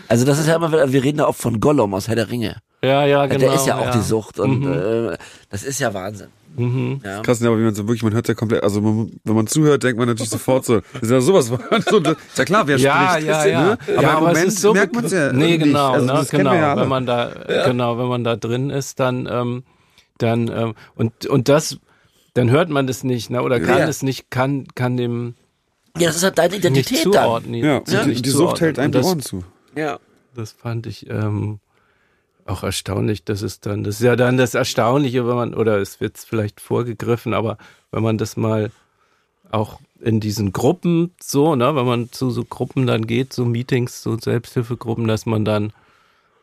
Also 0.07 0.25
das 0.25 0.39
ist 0.39 0.47
ja 0.47 0.55
immer, 0.55 0.71
wir 0.71 1.03
reden 1.03 1.17
da 1.17 1.27
oft 1.27 1.41
von 1.41 1.59
Gollum 1.59 1.93
aus 1.93 2.07
Herr 2.07 2.15
der 2.15 2.29
Ringe. 2.29 2.57
Ja, 2.83 3.05
ja, 3.05 3.25
genau. 3.25 3.39
Der 3.39 3.53
ist 3.55 3.65
ja 3.67 3.77
auch 3.79 3.85
ja. 3.85 3.91
die 3.91 4.01
Sucht 4.01 4.39
und 4.39 4.59
Mhm. 4.61 5.11
äh, 5.13 5.17
das 5.49 5.63
ist 5.63 5.79
ja 5.79 5.93
Wahnsinn. 5.93 6.27
Ja. 6.57 7.21
Krass, 7.21 7.41
ne, 7.41 7.47
aber 7.49 7.59
wie 7.59 7.63
man 7.63 7.75
so 7.75 7.83
wirklich, 7.87 8.03
man 8.03 8.13
hört 8.13 8.27
ja 8.27 8.33
komplett, 8.33 8.63
also 8.63 8.79
man, 8.81 9.11
wenn 9.23 9.35
man 9.35 9.47
zuhört, 9.47 9.83
denkt 9.83 9.97
man 9.97 10.07
natürlich 10.07 10.29
sofort 10.29 10.63
so, 10.65 10.79
das 10.79 10.85
ist 11.01 11.11
ja 11.11 11.19
sowas, 11.21 11.47
so, 11.89 11.97
ist 11.99 12.37
ja 12.37 12.45
klar, 12.45 12.65
wer 12.67 12.77
Ja, 12.77 13.09
spricht. 13.11 13.27
ja, 13.27 13.45
ja. 13.45 13.63
Ne? 13.63 13.77
Aber 13.81 13.91
ja, 13.93 13.99
im 14.01 14.05
aber 14.15 14.27
Moment 14.27 14.47
es 14.47 14.53
ist 14.55 14.61
so 14.61 14.73
merkt 14.73 14.95
man 14.95 15.05
es 15.05 15.11
ja 15.11 15.33
Nee, 15.33 15.57
nicht. 15.57 15.63
genau, 15.65 15.91
also, 15.91 16.05
ne, 16.13 16.25
genau. 16.31 16.53
ja 16.53 16.77
wenn 16.77 16.87
man 16.87 17.05
da, 17.05 17.31
genau, 17.65 17.97
wenn 17.97 18.07
man 18.07 18.23
da 18.23 18.35
drin 18.35 18.69
ist, 18.69 18.99
dann, 18.99 19.27
ähm, 19.29 19.63
dann 20.17 20.47
ähm, 20.47 20.75
und 20.95 21.25
und 21.25 21.49
das, 21.49 21.77
dann 22.35 22.49
hört 22.51 22.69
man 22.69 22.87
das 22.87 23.03
nicht, 23.03 23.29
ne, 23.29 23.41
oder 23.43 23.59
kann 23.59 23.79
Ja. 23.79 23.87
es 23.87 24.01
nicht, 24.03 24.31
kann 24.31 24.65
kann 24.75 24.95
dem 24.97 25.35
ja, 25.97 26.07
das 26.07 26.17
ist 26.17 26.23
halt 26.23 26.37
deine 26.37 26.49
nicht 26.55 26.59
Identität 26.65 27.05
dann. 27.05 27.13
zuordnen. 27.13 27.53
ja, 27.63 27.77
und 27.77 27.89
die, 27.89 28.09
nicht 28.09 28.25
die 28.25 28.29
Sucht 28.29 28.59
hält 28.61 28.79
einem 28.79 28.91
die 28.91 28.97
Ohren 28.99 29.21
zu. 29.21 29.43
Ja. 29.77 29.97
Das 30.35 30.51
fand 30.51 30.85
ich 30.87 31.09
ähm, 31.09 31.59
auch 32.45 32.63
erstaunlich, 32.63 33.23
dass 33.23 33.41
es 33.41 33.59
dann, 33.59 33.83
das 33.83 33.95
ist 33.95 34.05
ja 34.05 34.15
dann 34.15 34.37
das 34.37 34.53
Erstaunliche, 34.53 35.27
wenn 35.27 35.35
man, 35.35 35.53
oder 35.53 35.79
es 35.79 35.99
wird 35.99 36.17
vielleicht 36.17 36.61
vorgegriffen, 36.61 37.33
aber 37.33 37.57
wenn 37.91 38.03
man 38.03 38.17
das 38.17 38.37
mal 38.37 38.71
auch 39.51 39.79
in 39.99 40.19
diesen 40.19 40.53
Gruppen 40.53 41.11
so, 41.21 41.55
ne, 41.55 41.75
wenn 41.75 41.85
man 41.85 42.11
zu 42.11 42.29
so 42.29 42.43
Gruppen 42.43 42.85
dann 42.85 43.07
geht, 43.07 43.33
so 43.33 43.45
Meetings, 43.45 44.03
so 44.03 44.17
Selbsthilfegruppen, 44.17 45.07
dass 45.07 45.25
man 45.25 45.43
dann 45.43 45.73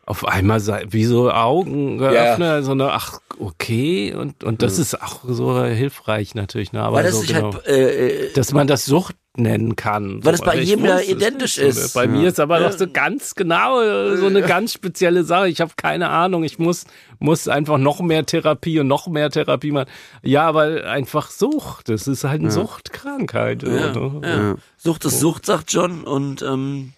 auf 0.05 0.27
einmal 0.27 0.61
wie 0.91 1.05
so 1.05 1.31
Augen 1.31 1.97
geöffnet, 1.97 2.65
so 2.65 2.71
eine, 2.71 2.91
ach, 2.91 3.21
okay, 3.39 4.13
und, 4.13 4.43
und 4.43 4.61
das 4.61 4.77
ist 4.79 5.01
auch 5.01 5.21
so 5.25 5.63
hilfreich 5.63 6.35
natürlich, 6.35 6.73
ne, 6.73 6.81
aber 6.81 6.97
Weil 6.97 7.03
das 7.05 7.13
so 7.13 7.21
sich 7.21 7.33
genau, 7.33 7.53
halt, 7.53 7.67
äh, 7.67 8.33
dass 8.33 8.51
man 8.51 8.67
das 8.67 8.83
Sucht 8.83 9.15
nennen 9.35 9.75
kann. 9.75 10.23
Weil 10.23 10.37
so, 10.37 10.43
es 10.43 10.47
bei 10.49 10.59
jedem 10.59 10.85
ja 10.85 10.99
identisch 10.99 11.57
nicht. 11.57 11.67
ist. 11.69 11.93
Bei 11.93 12.03
Ja. 12.05 12.11
mir 12.11 12.27
ist 12.29 12.39
aber 12.39 12.59
noch 12.59 12.71
so 12.71 12.85
ganz 12.87 13.33
genau 13.33 13.81
äh, 13.81 14.15
so 14.17 14.27
eine 14.27 14.41
ganz 14.43 14.73
spezielle 14.73 15.23
Sache. 15.23 15.49
Ich 15.49 15.59
habe 15.59 15.71
keine 15.75 16.09
Ahnung. 16.09 16.43
Ich 16.43 16.59
muss, 16.59 16.85
muss 17.19 17.47
einfach 17.47 17.79
noch 17.79 17.99
mehr 18.01 18.25
Therapie 18.25 18.79
und 18.79 18.87
noch 18.87 19.07
mehr 19.07 19.31
Therapie 19.31 19.71
machen. 19.71 19.89
Ja, 20.21 20.43
aber 20.47 20.85
einfach 20.85 21.31
Sucht. 21.31 21.89
Das 21.89 22.07
ist 22.07 22.23
halt 22.23 22.41
eine 22.41 22.51
Suchtkrankheit. 22.51 23.63
ja, 23.63 23.91
ja. 24.21 24.55
Sucht 24.77 25.05
ist 25.05 25.19
Sucht, 25.19 25.45
sagt 25.47 25.71
John. 25.73 26.03
Und 26.03 26.43
ähm, 26.43 26.93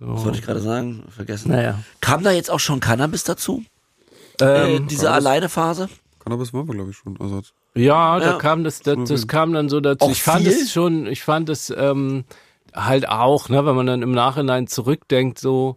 was 0.00 0.20
So. 0.20 0.24
wollte 0.26 0.38
ich 0.38 0.44
gerade 0.46 0.60
sagen? 0.60 1.04
Vergessen. 1.10 1.50
Naja. 1.52 1.78
Kam 2.00 2.22
da 2.24 2.30
jetzt 2.30 2.50
auch 2.50 2.60
schon 2.60 2.80
Cannabis 2.80 3.24
dazu? 3.24 3.64
äh, 4.40 4.76
Ähm, 4.76 4.88
diese 4.88 5.10
Alleine-Phase? 5.10 5.88
Cannabis 6.20 6.54
waren 6.54 6.66
wir, 6.68 6.74
glaube 6.74 6.90
ich, 6.90 6.96
schon. 6.96 7.18
Also, 7.20 7.42
Ja, 7.76 8.18
da 8.20 8.32
Ja. 8.32 8.38
kam 8.38 8.62
das, 8.64 8.80
das, 8.80 9.08
das 9.08 9.26
kam 9.28 9.52
dann 9.52 9.68
so 9.68 9.80
dazu. 9.80 10.06
Auch 10.06 10.10
ich 10.10 10.22
fand 10.22 10.42
viel? 10.46 10.52
es 10.52 10.72
schon, 10.72 11.06
ich 11.06 11.22
fand 11.22 11.48
es 11.48 11.70
ähm, 11.76 12.24
halt 12.72 13.08
auch, 13.08 13.48
ne, 13.48 13.64
wenn 13.66 13.74
man 13.74 13.86
dann 13.86 14.02
im 14.02 14.12
Nachhinein 14.12 14.66
zurückdenkt, 14.66 15.38
so, 15.38 15.76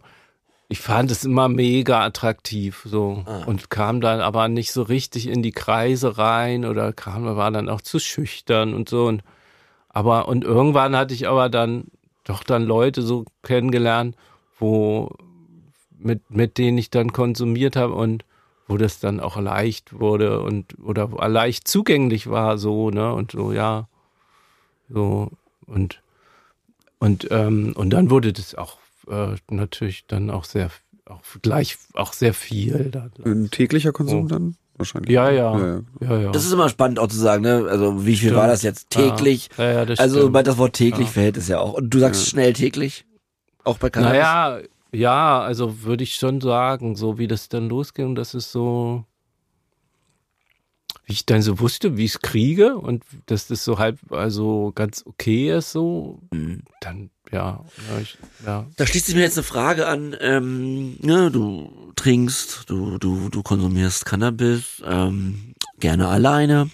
ich 0.68 0.80
fand 0.80 1.10
es 1.10 1.24
immer 1.24 1.48
mega 1.48 2.04
attraktiv, 2.04 2.82
so 2.84 3.24
Ah. 3.26 3.42
und 3.46 3.70
kam 3.70 4.00
dann 4.00 4.20
aber 4.20 4.48
nicht 4.48 4.70
so 4.72 4.82
richtig 4.82 5.26
in 5.28 5.42
die 5.42 5.50
Kreise 5.52 6.18
rein 6.18 6.64
oder 6.64 6.92
kam, 6.92 7.24
war 7.36 7.50
dann 7.50 7.68
auch 7.68 7.80
zu 7.80 7.98
schüchtern 7.98 8.74
und 8.74 8.88
so 8.88 9.06
und 9.06 9.22
aber 9.88 10.28
und 10.28 10.44
irgendwann 10.44 10.94
hatte 10.94 11.14
ich 11.14 11.26
aber 11.26 11.48
dann 11.48 11.84
doch 12.24 12.44
dann 12.44 12.62
Leute 12.64 13.00
so 13.02 13.24
kennengelernt, 13.42 14.14
wo 14.58 15.10
mit 15.98 16.30
mit 16.30 16.58
denen 16.58 16.78
ich 16.78 16.90
dann 16.90 17.12
konsumiert 17.12 17.74
habe 17.74 17.94
und 17.94 18.24
wo 18.68 18.76
das 18.76 19.00
dann 19.00 19.18
auch 19.20 19.38
leicht 19.40 19.98
wurde 19.98 20.40
und 20.42 20.76
oder 20.82 21.08
leicht 21.28 21.66
zugänglich 21.66 22.28
war 22.28 22.58
so 22.58 22.90
ne 22.90 23.12
und 23.14 23.32
so 23.32 23.52
ja 23.52 23.88
so 24.88 25.30
und 25.66 26.02
und 26.98 27.28
ähm, 27.30 27.72
und 27.76 27.90
dann 27.90 28.10
wurde 28.10 28.32
das 28.32 28.54
auch 28.54 28.78
äh, 29.10 29.34
natürlich 29.50 30.06
dann 30.06 30.30
auch 30.30 30.44
sehr 30.44 30.70
auch 31.06 31.20
gleich 31.42 31.76
auch 31.94 32.12
sehr 32.12 32.34
viel 32.34 32.90
dann. 32.90 33.10
ein 33.24 33.50
täglicher 33.50 33.92
Konsum 33.92 34.24
Oh. 34.24 34.28
dann? 34.28 34.56
Wahrscheinlich. 34.76 35.10
ja 35.10 35.28
ja 35.30 35.58
ja. 35.58 35.80
ja 36.00 36.18
ja, 36.20 36.30
Das 36.30 36.44
ist 36.44 36.52
immer 36.52 36.68
spannend 36.68 37.00
auch 37.00 37.08
zu 37.08 37.16
sagen, 37.18 37.42
ne? 37.42 37.66
Also 37.68 38.02
wie 38.06 38.10
viel 38.14 38.28
Stimmt. 38.28 38.36
war 38.36 38.46
das 38.46 38.62
jetzt 38.62 38.90
täglich? 38.90 39.48
ja, 39.58 39.72
ja 39.72 39.84
das 39.86 39.98
also 39.98 40.18
stimmt. 40.20 40.32
bei 40.34 40.42
das 40.44 40.56
Wort 40.56 40.74
täglich 40.74 41.08
Ja. 41.08 41.12
verhält 41.14 41.36
es 41.36 41.48
ja 41.48 41.58
auch. 41.58 41.72
Und 41.72 41.90
du 41.90 41.98
sagst 41.98 42.28
schnell 42.28 42.52
täglich? 42.52 43.04
Auch 43.64 43.78
bei 43.78 43.90
Cannabis? 43.90 44.18
Naja, 44.20 44.58
ja, 44.92 45.40
also 45.40 45.82
würde 45.82 46.04
ich 46.04 46.14
schon 46.14 46.40
sagen, 46.40 46.96
so 46.96 47.18
wie 47.18 47.26
das 47.28 47.48
dann 47.48 47.68
losging, 47.68 48.14
das 48.14 48.34
ist 48.34 48.52
so, 48.52 49.04
wie 51.04 51.12
ich 51.12 51.26
dann 51.26 51.42
so 51.42 51.60
wusste, 51.60 51.96
wie 51.96 52.04
ich 52.04 52.12
es 52.16 52.20
kriege 52.20 52.76
und 52.76 53.04
dass 53.26 53.46
das 53.48 53.64
so 53.64 53.78
halb, 53.78 53.98
also 54.10 54.72
ganz 54.74 55.02
okay 55.06 55.56
ist, 55.56 55.72
so, 55.72 56.20
Mhm. 56.32 56.62
dann, 56.80 57.10
ja, 57.32 57.64
ja, 57.90 57.98
ich, 58.00 58.18
ja. 58.44 58.66
Da 58.76 58.86
schließt 58.86 59.06
sich 59.06 59.14
mir 59.14 59.22
jetzt 59.22 59.36
eine 59.36 59.44
Frage 59.44 59.86
an. 59.86 60.16
Ähm, 60.20 60.96
ne, 61.00 61.30
du 61.30 61.92
trinkst, 61.96 62.64
du, 62.70 62.98
du, 62.98 63.28
du 63.28 63.42
konsumierst 63.42 64.06
Cannabis, 64.06 64.82
ähm, 64.86 65.54
gerne 65.78 66.08
alleine, 66.08 66.70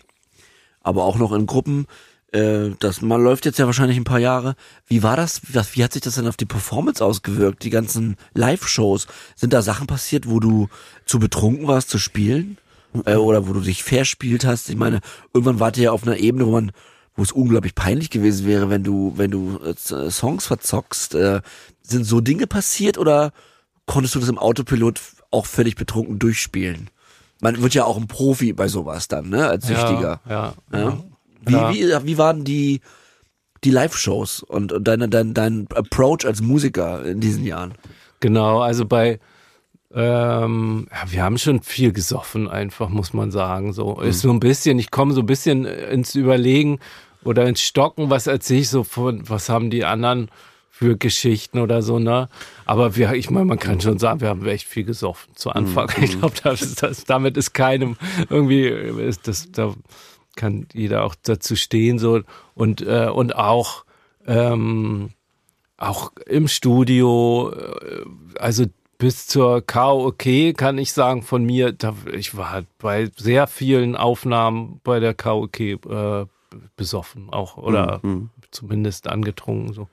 aber 0.81 1.05
auch 1.05 1.17
noch 1.17 1.33
in 1.33 1.47
Gruppen. 1.47 1.87
Äh, 2.35 2.75
das 2.81 3.01
man 3.01 3.23
läuft 3.23 3.45
jetzt 3.45 3.59
ja 3.59 3.67
wahrscheinlich 3.67 3.97
ein 3.97 4.05
paar 4.05 4.19
Jahre. 4.19 4.57
Wie 4.87 5.03
war 5.05 5.17
das? 5.17 5.41
Wie 5.45 5.85
hat 5.85 5.93
sich 5.93 6.03
das 6.03 6.17
denn 6.17 6.27
auf 6.27 6.37
die 6.37 6.47
Performance 6.47 7.05
ausgewirkt? 7.05 7.63
Die 7.63 7.71
ganzen 7.71 8.17
Live-Shows. 8.35 9.07
Sind 9.37 9.53
da 9.53 9.63
Sachen 9.63 9.87
passiert, 9.87 10.29
wo 10.29 10.41
du 10.41 10.69
zu 11.07 11.21
betrunken 11.21 11.69
warst 11.69 11.91
zu 11.91 11.99
spielen? 11.99 12.59
Äh, 13.05 13.15
oder 13.15 13.47
wo 13.47 13.53
du 13.53 13.61
dich 13.61 13.85
verspielt 13.85 14.45
hast? 14.45 14.69
Ich 14.69 14.77
meine, 14.77 15.01
irgendwann 15.33 15.61
wart 15.61 15.77
ihr 15.77 15.85
ja 15.85 15.93
auf 15.93 16.03
einer 16.03 16.17
Ebene, 16.17 16.47
wo 16.47 16.51
man 16.51 16.73
wo 17.17 17.23
es 17.23 17.31
unglaublich 17.31 17.77
peinlich 17.77 18.11
gewesen 18.11 18.45
wäre, 18.45 18.71
wenn 18.71 18.83
du, 18.83 19.13
wenn 19.15 19.31
du 19.31 19.61
äh, 19.61 20.11
Songs 20.11 20.47
verzockst. 20.47 21.15
Äh, 21.15 21.43
sind 21.81 22.05
so 22.05 22.21
Dinge 22.21 22.49
passiert 22.49 22.99
oder 22.99 23.33
konntest 23.87 24.17
du 24.17 24.19
das 24.19 24.29
im 24.29 24.39
Autopilot 24.39 25.01
auch 25.31 25.47
völlig 25.47 25.77
betrunken 25.77 26.19
durchspielen? 26.19 26.91
Man 27.41 27.63
wird 27.63 27.75
ja 27.75 27.85
auch 27.85 27.97
ein 27.97 28.09
Profi 28.09 28.53
bei 28.53 28.67
sowas 28.67 29.07
dann, 29.07 29.29
ne, 29.29 29.47
als 29.47 29.69
Süchtiger. 29.69 30.21
Ja, 30.29 30.55
ja. 30.73 30.79
Ja. 30.81 31.05
Wie, 31.47 31.53
Ja. 31.53 31.73
wie, 31.73 32.07
wie 32.07 32.19
waren 32.19 32.45
die, 32.45 32.81
die 33.65 33.71
Live-Shows 33.71 34.43
und, 34.43 34.73
und 34.73 34.85
deine, 34.87 35.09
dein, 35.09 35.35
dein 35.35 35.67
Approach 35.75 36.25
als 36.27 36.41
Musiker 36.43 37.05
in 37.05 37.21
diesen 37.21 37.45
Jahren? 37.45 37.75
Genau, 38.21 38.61
also 38.61 38.85
bei, 38.87 39.19
ähm, 39.95 40.87
ja, 40.91 41.13
wir 41.13 41.23
haben 41.23 41.39
schon 41.39 41.63
viel 41.63 41.93
gesoffen, 41.93 42.49
einfach, 42.49 42.89
muss 42.89 43.13
man 43.13 43.31
sagen. 43.31 43.73
So 43.73 44.01
ist 44.01 44.21
so 44.21 44.31
ein 44.31 44.41
bisschen, 44.41 44.79
ich 44.79 44.91
komme 44.91 45.13
so 45.15 45.21
ein 45.21 45.27
bisschen 45.27 45.65
ins 45.65 46.15
Überlegen 46.15 46.79
oder 47.23 47.47
ins 47.47 47.63
Stocken, 47.63 48.11
was 48.11 48.27
erzähle 48.27 48.61
ich 48.61 48.69
so 48.71 48.83
von, 48.85 49.29
was 49.29 49.49
haben 49.49 49.71
die 49.71 49.85
anderen 49.85 50.29
für 50.71 50.97
Geschichten 50.97 51.61
oder 51.61 51.83
so, 51.83 52.01
ne? 52.01 52.29
Aber 52.65 52.97
wir, 52.97 53.13
ich 53.13 53.31
meine, 53.31 53.45
man 53.47 53.61
kann 53.61 53.81
schon 53.81 53.99
sagen, 54.01 54.21
wir 54.21 54.29
haben 54.29 54.45
echt 54.47 54.67
viel 54.67 54.83
gesoffen 54.85 55.35
zu 55.37 55.51
Anfang. 55.51 55.89
Ich 56.03 56.19
glaube, 56.19 56.35
das, 56.43 56.75
das, 56.75 57.05
damit 57.05 57.37
ist 57.37 57.55
keinem 57.55 57.97
irgendwie, 58.29 58.67
ist 58.67 59.29
das, 59.29 59.53
da 59.53 59.73
kann 60.37 60.67
jeder 60.73 61.05
auch 61.05 61.15
dazu 61.23 61.57
stehen, 61.57 61.99
so 61.99 62.21
und, 62.55 62.81
äh, 62.83 63.09
und 63.09 63.37
auch, 63.37 63.85
ähm, 64.27 65.11
auch 65.77 66.13
im 66.27 66.49
Studio, 66.49 67.53
äh, 67.53 68.05
also 68.39 68.65
bis 68.99 69.27
zur 69.27 69.61
Karaoke 69.61 70.55
kann 70.55 70.79
ich 70.79 70.93
sagen 70.93 71.23
von 71.23 71.45
mir, 71.45 71.73
da, 71.73 71.95
ich 72.13 72.37
war 72.37 72.63
bei 72.79 73.11
sehr 73.17 73.47
vielen 73.47 73.97
Aufnahmen 73.97 74.81
bei 74.85 75.01
der 75.01 75.15
Karaoke 75.15 75.73
äh, 75.73 76.27
besoffen 76.77 77.31
auch 77.31 77.57
oder 77.57 78.01
zumindest 78.53 79.09
angetrunken 79.09 79.73
so. 79.73 79.89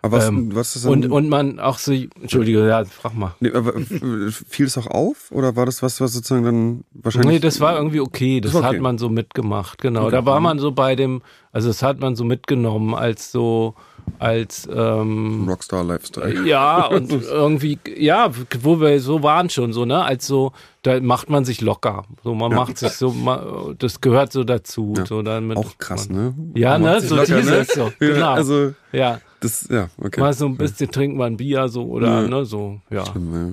Aber 0.00 0.18
was, 0.18 0.28
Ähm, 0.28 0.54
was 0.54 0.76
ist 0.76 0.84
dann, 0.84 0.92
Und, 0.92 1.06
und 1.10 1.28
man 1.28 1.58
auch 1.58 1.78
so, 1.78 1.92
Entschuldige, 1.92 2.66
ja, 2.68 2.84
frag 2.84 3.14
mal. 3.14 3.34
nee, 3.40 3.50
aber 3.52 3.74
äh, 3.76 4.30
fiel 4.30 4.66
es 4.66 4.78
auch 4.78 4.86
auf? 4.86 5.32
Oder 5.32 5.56
war 5.56 5.66
das 5.66 5.82
was, 5.82 6.00
was 6.00 6.12
sozusagen 6.12 6.44
dann 6.44 6.84
wahrscheinlich. 6.92 7.32
Nee, 7.32 7.38
das 7.40 7.58
war 7.60 7.76
irgendwie 7.76 8.00
okay. 8.00 8.40
Das, 8.40 8.54
okay. 8.54 8.64
hat 8.64 8.78
man 8.80 8.98
so 8.98 9.08
mitgemacht, 9.08 9.80
genau. 9.80 10.08
Da 10.10 10.24
war 10.24 10.40
man 10.40 10.58
so 10.60 10.70
bei 10.72 10.94
dem, 10.94 11.22
also 11.52 11.68
das 11.68 11.82
hat 11.82 11.98
man 12.00 12.14
so 12.14 12.24
mitgenommen 12.24 12.94
als 12.94 13.32
so, 13.32 13.74
als 14.20 14.68
ähm, 14.72 15.46
Rockstar-Lifestyle. 15.48 16.46
Ja, 16.46 16.86
und 16.90 17.10
irgendwie, 17.10 17.78
ja, 17.96 18.30
wo 18.62 18.80
wir 18.80 19.00
so 19.00 19.22
waren 19.24 19.50
schon 19.50 19.72
so, 19.72 19.84
ne? 19.84 20.02
Als 20.04 20.26
so, 20.26 20.52
da 20.82 21.00
macht 21.00 21.28
man 21.28 21.44
sich 21.44 21.60
locker. 21.60 22.04
So, 22.22 22.34
man 22.34 22.54
macht 22.54 22.78
sich 22.78 22.92
so, 22.92 23.10
ma- 23.12 23.74
das 23.78 24.00
gehört 24.00 24.32
so 24.32 24.44
dazu. 24.44 24.94
So 25.08 25.22
damit 25.22 25.58
Auch 25.58 25.76
krass, 25.78 26.08
man, 26.08 26.52
ne? 26.54 26.60
Ja, 26.60 26.78
Man 26.78 26.82
ne? 26.92 27.00
So 27.00 27.16
locker, 27.16 27.40
dieses 27.40 27.68
so. 27.68 27.82
Ja, 27.82 27.92
Genau. 27.98 28.30
Also, 28.32 28.72
ja. 28.92 29.20
Das, 29.40 29.68
ja, 29.70 29.88
okay. 29.98 30.20
Mal 30.20 30.32
so 30.32 30.46
ein 30.46 30.56
bisschen 30.56 30.90
trinkt 30.90 31.16
man 31.16 31.36
Bier 31.36 31.68
so 31.68 31.84
oder, 31.84 32.28
ne? 32.28 32.44
So, 32.44 32.80
ja. 32.90 33.04
Ja. 33.04 33.50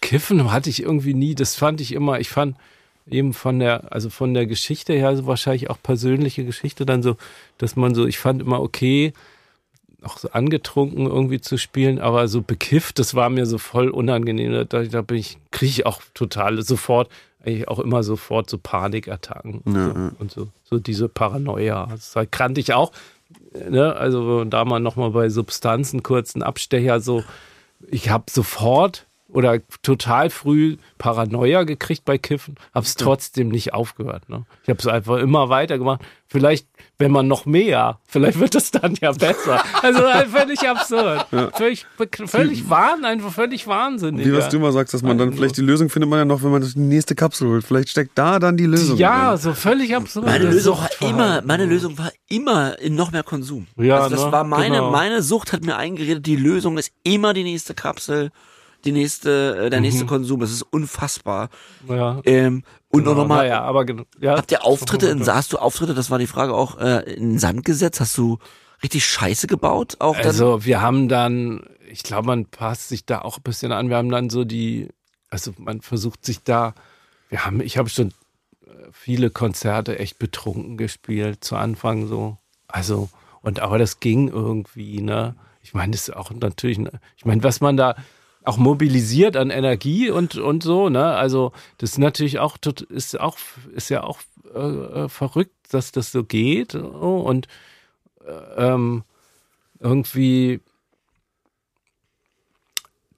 Kiffen 0.00 0.52
hatte 0.52 0.70
ich 0.70 0.82
irgendwie 0.82 1.14
nie, 1.14 1.34
das 1.34 1.54
fand 1.56 1.80
ich 1.80 1.92
immer, 1.92 2.20
ich 2.20 2.28
fand 2.28 2.56
eben 3.08 3.32
von 3.32 3.58
der, 3.58 3.92
also 3.92 4.10
von 4.10 4.34
der 4.34 4.46
Geschichte 4.46 4.92
her, 4.92 5.16
so 5.16 5.26
wahrscheinlich 5.26 5.70
auch 5.70 5.78
persönliche 5.82 6.44
Geschichte 6.44 6.86
dann 6.86 7.02
so, 7.02 7.16
dass 7.58 7.76
man 7.76 7.94
so, 7.94 8.06
ich 8.06 8.18
fand 8.18 8.42
immer 8.42 8.60
okay, 8.60 9.12
auch 10.02 10.18
so 10.18 10.30
angetrunken 10.30 11.06
irgendwie 11.06 11.40
zu 11.40 11.56
spielen, 11.56 11.98
aber 11.98 12.28
so 12.28 12.42
bekifft, 12.42 12.98
das 12.98 13.14
war 13.14 13.28
mir 13.30 13.46
so 13.46 13.58
voll 13.58 13.88
unangenehm. 13.88 14.66
Da, 14.68 14.84
da 14.84 15.02
bin 15.02 15.18
ich, 15.18 15.38
kriege 15.50 15.70
ich 15.70 15.86
auch 15.86 16.00
total 16.14 16.62
sofort, 16.62 17.10
eigentlich 17.44 17.68
auch 17.68 17.78
immer 17.78 18.02
sofort 18.02 18.50
so 18.50 18.58
Panikattacken 18.58 19.60
und, 19.64 19.74
Ja, 19.74 19.84
so, 19.84 19.98
ja. 19.98 20.12
und 20.18 20.30
so, 20.30 20.48
so 20.64 20.78
diese 20.78 21.08
Paranoia. 21.08 21.86
Das 21.86 22.14
kannte 22.30 22.60
ich 22.60 22.74
auch. 22.74 22.92
Ne? 23.68 23.94
Also 23.96 24.44
da 24.44 24.64
mal 24.64 24.80
nochmal 24.80 25.10
bei 25.10 25.28
Substanzen 25.28 26.02
kurz 26.02 26.34
einen 26.34 26.42
Abstecher 26.42 27.00
so, 27.00 27.24
ich 27.88 28.10
habe 28.10 28.24
sofort 28.30 29.05
oder 29.28 29.60
total 29.82 30.30
früh 30.30 30.76
Paranoia 30.98 31.64
gekriegt 31.64 32.04
bei 32.04 32.16
Kiffen, 32.16 32.54
habe 32.74 32.86
es 32.86 32.94
trotzdem 32.94 33.48
nicht 33.48 33.74
aufgehört. 33.74 34.28
Ne? 34.28 34.44
Ich 34.62 34.68
habe 34.68 34.78
es 34.78 34.86
einfach 34.86 35.18
immer 35.18 35.48
weitergemacht. 35.48 36.02
Vielleicht, 36.28 36.66
wenn 36.98 37.12
man 37.12 37.28
noch 37.28 37.46
mehr, 37.46 38.00
vielleicht 38.06 38.40
wird 38.40 38.54
es 38.54 38.70
dann 38.70 38.96
ja 39.00 39.12
besser. 39.12 39.62
Also 39.82 40.02
halt 40.02 40.28
völlig 40.28 40.68
absurd. 40.68 41.26
Ja. 41.30 41.50
Völlig, 41.52 41.86
völlig 42.26 42.68
wahn, 42.68 43.04
einfach 43.04 43.30
völlig 43.32 43.66
wahnsinnig. 43.66 44.26
Wie 44.26 44.32
was 44.32 44.48
du 44.48 44.56
immer 44.56 44.72
sagst, 44.72 44.94
dass 44.94 45.02
man 45.02 45.18
dann 45.18 45.32
vielleicht 45.32 45.56
die 45.56 45.62
Lösung 45.62 45.88
findet 45.90 46.10
man 46.10 46.20
ja 46.20 46.24
noch, 46.24 46.42
wenn 46.42 46.50
man 46.50 46.62
die 46.62 46.78
nächste 46.78 47.14
Kapsel 47.14 47.48
holt. 47.48 47.64
Vielleicht 47.64 47.90
steckt 47.90 48.18
da 48.18 48.38
dann 48.38 48.56
die 48.56 48.66
Lösung. 48.66 48.96
Ja, 48.96 49.30
drin. 49.30 49.38
so 49.38 49.54
völlig 49.54 49.94
absurd. 49.94 50.26
Meine 50.26 50.50
Lösung 50.50 50.78
war 50.78 50.90
immer, 51.00 51.42
meine 51.42 51.66
Lösung 51.66 51.98
war 51.98 52.10
immer 52.28 52.78
in 52.80 52.96
noch 52.96 53.12
mehr 53.12 53.22
Konsum. 53.22 53.66
Ja, 53.76 53.98
also 53.98 54.16
das 54.16 54.24
ne? 54.24 54.32
war 54.32 54.44
meine, 54.44 54.76
genau. 54.76 54.90
meine 54.90 55.22
Sucht 55.22 55.52
hat 55.52 55.64
mir 55.64 55.76
eingeredet, 55.76 56.26
die 56.26 56.36
Lösung 56.36 56.78
ist 56.78 56.90
immer 57.04 57.34
die 57.34 57.44
nächste 57.44 57.74
Kapsel 57.74 58.30
die 58.86 58.92
nächste, 58.92 59.66
äh, 59.66 59.70
der 59.70 59.80
nächste 59.80 60.04
mhm. 60.04 60.08
Konsum. 60.08 60.40
Das 60.40 60.50
ist 60.50 60.62
unfassbar. 60.62 61.50
Ja. 61.88 62.20
Ähm, 62.24 62.62
und 62.88 63.04
genau, 63.04 63.14
nochmal, 63.14 63.48
ja, 63.48 63.62
aber 63.62 63.84
ja, 64.20 64.36
habt 64.36 64.50
ihr 64.52 64.64
Auftritte, 64.64 65.08
in, 65.08 65.26
hast 65.26 65.52
du 65.52 65.58
Auftritte, 65.58 65.94
das 65.94 66.10
war 66.10 66.18
die 66.18 66.26
Frage 66.26 66.54
auch, 66.54 66.78
äh, 66.78 67.00
in 67.14 67.30
den 67.30 67.38
Sand 67.38 67.64
gesetzt? 67.64 68.00
Hast 68.00 68.16
du 68.16 68.38
richtig 68.82 69.04
Scheiße 69.04 69.46
gebaut? 69.46 69.96
Auch 69.98 70.16
dann? 70.16 70.26
Also 70.26 70.64
wir 70.64 70.80
haben 70.80 71.08
dann, 71.08 71.62
ich 71.90 72.02
glaube, 72.02 72.26
man 72.28 72.46
passt 72.46 72.88
sich 72.88 73.04
da 73.04 73.20
auch 73.20 73.38
ein 73.38 73.42
bisschen 73.42 73.72
an. 73.72 73.88
Wir 73.90 73.96
haben 73.96 74.10
dann 74.10 74.30
so 74.30 74.44
die, 74.44 74.88
also 75.28 75.52
man 75.58 75.82
versucht 75.82 76.24
sich 76.24 76.42
da, 76.42 76.74
wir 77.28 77.44
haben, 77.44 77.60
ich 77.60 77.76
habe 77.76 77.88
schon 77.88 78.08
äh, 78.66 78.70
viele 78.92 79.30
Konzerte 79.30 79.98
echt 79.98 80.18
betrunken 80.18 80.76
gespielt 80.76 81.44
zu 81.44 81.56
Anfang 81.56 82.06
so. 82.06 82.38
Also, 82.68 83.08
und 83.42 83.60
aber 83.60 83.78
das 83.78 84.00
ging 84.00 84.28
irgendwie, 84.28 85.00
ne? 85.00 85.36
Ich 85.62 85.74
meine, 85.74 85.92
das 85.92 86.08
ist 86.08 86.16
auch 86.16 86.30
natürlich, 86.30 86.78
ich 87.16 87.24
meine, 87.24 87.42
was 87.42 87.60
man 87.60 87.76
da, 87.76 87.96
auch 88.46 88.56
mobilisiert 88.58 89.36
an 89.36 89.50
Energie 89.50 90.08
und, 90.08 90.36
und 90.36 90.62
so, 90.62 90.88
ne? 90.88 91.14
Also, 91.16 91.52
das 91.78 91.92
ist 91.92 91.98
natürlich 91.98 92.38
auch, 92.38 92.56
ist 92.88 93.18
auch, 93.18 93.36
ist 93.74 93.88
ja 93.90 94.04
auch 94.04 94.20
äh, 94.54 94.58
äh, 94.58 95.08
verrückt, 95.08 95.54
dass 95.70 95.90
das 95.92 96.12
so 96.12 96.22
geht. 96.22 96.74
Und 96.76 97.48
äh, 98.24 98.72
ähm, 98.72 99.02
irgendwie 99.80 100.60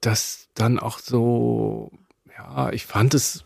das 0.01 0.47
dann 0.55 0.79
auch 0.79 0.99
so, 0.99 1.91
ja, 2.35 2.71
ich 2.71 2.85
fand 2.85 3.13
es, 3.13 3.45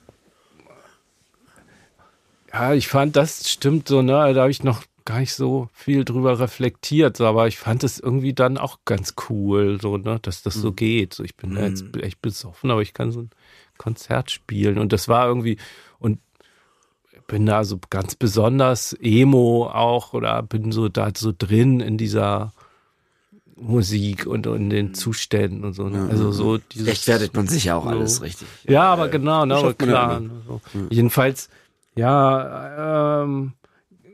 ja, 2.54 2.74
ich 2.74 2.88
fand, 2.88 3.16
das 3.16 3.50
stimmt 3.50 3.88
so, 3.88 4.02
ne? 4.02 4.34
Da 4.34 4.42
habe 4.42 4.52
ich 4.52 4.64
noch 4.64 4.84
gar 5.06 5.20
nicht 5.20 5.34
so 5.34 5.70
viel 5.74 6.06
drüber 6.06 6.40
reflektiert, 6.40 7.20
aber 7.22 7.48
ich 7.48 7.58
fand 7.58 7.84
es 7.84 8.00
irgendwie 8.00 8.34
dann 8.34 8.58
auch 8.58 8.80
ganz 8.86 9.16
cool, 9.30 9.80
so, 9.82 9.98
ne, 9.98 10.20
dass 10.22 10.44
das 10.44 10.56
so 10.56 10.72
mhm. 10.72 10.76
geht. 10.76 11.14
So, 11.14 11.24
ich 11.24 11.36
bin 11.36 11.52
mhm. 11.52 11.58
jetzt 11.58 11.84
echt 11.98 12.22
besoffen, 12.22 12.72
aber 12.72 12.82
ich 12.82 12.94
kann 12.94 13.12
so 13.12 13.22
ein 13.22 13.30
Konzert 13.78 14.32
spielen. 14.32 14.78
Und 14.78 14.94
das 14.94 15.08
war 15.08 15.28
irgendwie, 15.28 15.58
und 16.00 16.20
bin 17.28 17.46
da 17.46 17.64
so 17.64 17.80
ganz 17.90 18.16
besonders 18.16 18.94
Emo 19.02 19.70
auch 19.72 20.14
oder 20.14 20.42
bin 20.44 20.72
so 20.72 20.90
da 20.90 21.12
so 21.16 21.34
drin 21.38 21.80
in 21.80 21.98
dieser 21.98 22.54
Musik 23.56 24.26
und 24.26 24.46
in 24.48 24.70
den 24.70 24.88
mhm. 24.88 24.94
Zuständen 24.94 25.64
und 25.64 25.74
so. 25.74 25.88
Ne? 25.88 26.08
Also 26.10 26.32
so 26.32 26.58
dieses. 26.58 26.88
Rechtfertigt 26.88 27.36
man 27.36 27.48
sich 27.48 27.66
ja 27.66 27.76
auch 27.76 27.84
so. 27.84 27.90
alles 27.90 28.22
richtig. 28.22 28.48
Ja, 28.68 28.84
aber 28.84 29.10
genau, 29.10 29.46
ne, 29.46 29.74
klar. 29.78 30.20
Ne, 30.20 30.32
so. 30.48 30.62
Jedenfalls, 30.90 31.50
ja, 31.96 33.24
ähm, 33.24 33.54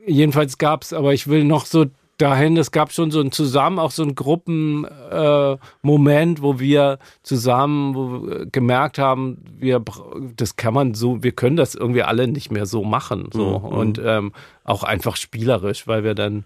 jedenfalls 0.05 0.57
gab 0.57 0.83
es, 0.83 0.93
aber 0.93 1.13
ich 1.13 1.27
will 1.27 1.43
noch 1.43 1.65
so 1.65 1.85
dahin, 2.19 2.57
es 2.57 2.71
gab 2.71 2.91
schon 2.91 3.11
so 3.11 3.21
ein 3.21 3.31
zusammen, 3.31 3.77
auch 3.79 3.91
so 3.91 4.03
ein 4.03 4.13
Gruppenmoment, 4.13 6.39
äh, 6.39 6.41
wo 6.41 6.59
wir 6.59 6.99
zusammen 7.23 7.95
wo 7.95 8.27
wir 8.27 8.45
gemerkt 8.47 8.99
haben, 8.99 9.37
wir 9.57 9.81
das 10.35 10.57
kann 10.57 10.73
man 10.73 10.93
so, 10.93 11.23
wir 11.23 11.31
können 11.31 11.55
das 11.55 11.75
irgendwie 11.75 12.03
alle 12.03 12.27
nicht 12.27 12.51
mehr 12.51 12.65
so 12.65 12.83
machen. 12.83 13.29
So. 13.33 13.59
Mhm. 13.59 13.65
Und 13.65 14.01
ähm, 14.03 14.33
auch 14.63 14.83
einfach 14.83 15.15
spielerisch, 15.15 15.87
weil 15.87 16.03
wir 16.03 16.13
dann, 16.13 16.43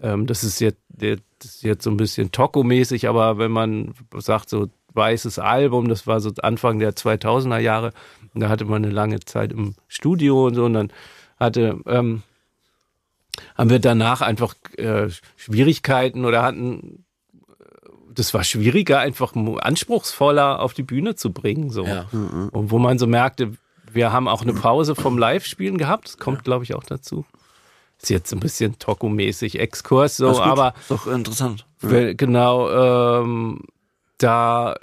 ähm, 0.00 0.26
das 0.26 0.44
ist 0.44 0.60
jetzt, 0.60 0.82
das 0.90 1.18
ist 1.42 1.62
jetzt 1.62 1.84
so 1.84 1.90
ein 1.90 1.96
bisschen 1.96 2.30
Toko-mäßig, 2.30 3.08
aber 3.08 3.38
wenn 3.38 3.50
man 3.50 3.94
sagt, 4.18 4.50
so 4.50 4.68
weißes 4.92 5.38
Album, 5.38 5.88
das 5.88 6.06
war 6.06 6.20
so 6.20 6.30
Anfang 6.42 6.78
der 6.78 6.94
2000er 6.94 7.58
Jahre, 7.58 7.92
da 8.34 8.48
hatte 8.48 8.66
man 8.66 8.84
eine 8.84 8.92
lange 8.92 9.20
Zeit 9.20 9.52
im 9.52 9.74
Studio 9.88 10.46
und 10.46 10.54
so, 10.54 10.66
und 10.66 10.74
dann 10.74 10.92
hatte 11.38 11.78
ähm, 11.86 12.22
haben 13.56 13.70
wir 13.70 13.78
danach 13.78 14.20
einfach 14.20 14.54
äh, 14.76 15.08
Schwierigkeiten 15.36 16.24
oder 16.24 16.42
hatten 16.42 17.04
das 18.16 18.32
war 18.34 18.44
schwieriger, 18.44 18.98
einfach 18.98 19.34
anspruchsvoller 19.34 20.60
auf 20.60 20.74
die 20.74 20.82
Bühne 20.82 21.16
zu 21.16 21.32
bringen. 21.32 21.70
So. 21.70 21.84
Ja. 21.84 22.06
Und 22.12 22.70
wo 22.70 22.78
man 22.78 22.98
so 22.98 23.06
merkte, 23.06 23.52
wir 23.92 24.12
haben 24.12 24.28
auch 24.28 24.42
eine 24.42 24.54
Pause 24.54 24.94
vom 24.94 25.18
Live-Spielen 25.18 25.78
gehabt. 25.78 26.08
Das 26.08 26.18
kommt, 26.18 26.38
ja. 26.38 26.42
glaube 26.42 26.64
ich, 26.64 26.74
auch 26.74 26.84
dazu. 26.84 27.24
Ist 28.00 28.10
jetzt 28.10 28.32
ein 28.32 28.40
bisschen 28.40 28.78
Toku-mäßig 28.78 29.58
Exkurs, 29.58 30.16
so, 30.16 30.40
aber. 30.40 30.74
Ist 30.80 30.90
doch 30.90 31.06
interessant. 31.06 31.66
Ja. 31.82 32.12
Genau, 32.12 33.20
ähm, 33.20 33.60
da 34.18 34.76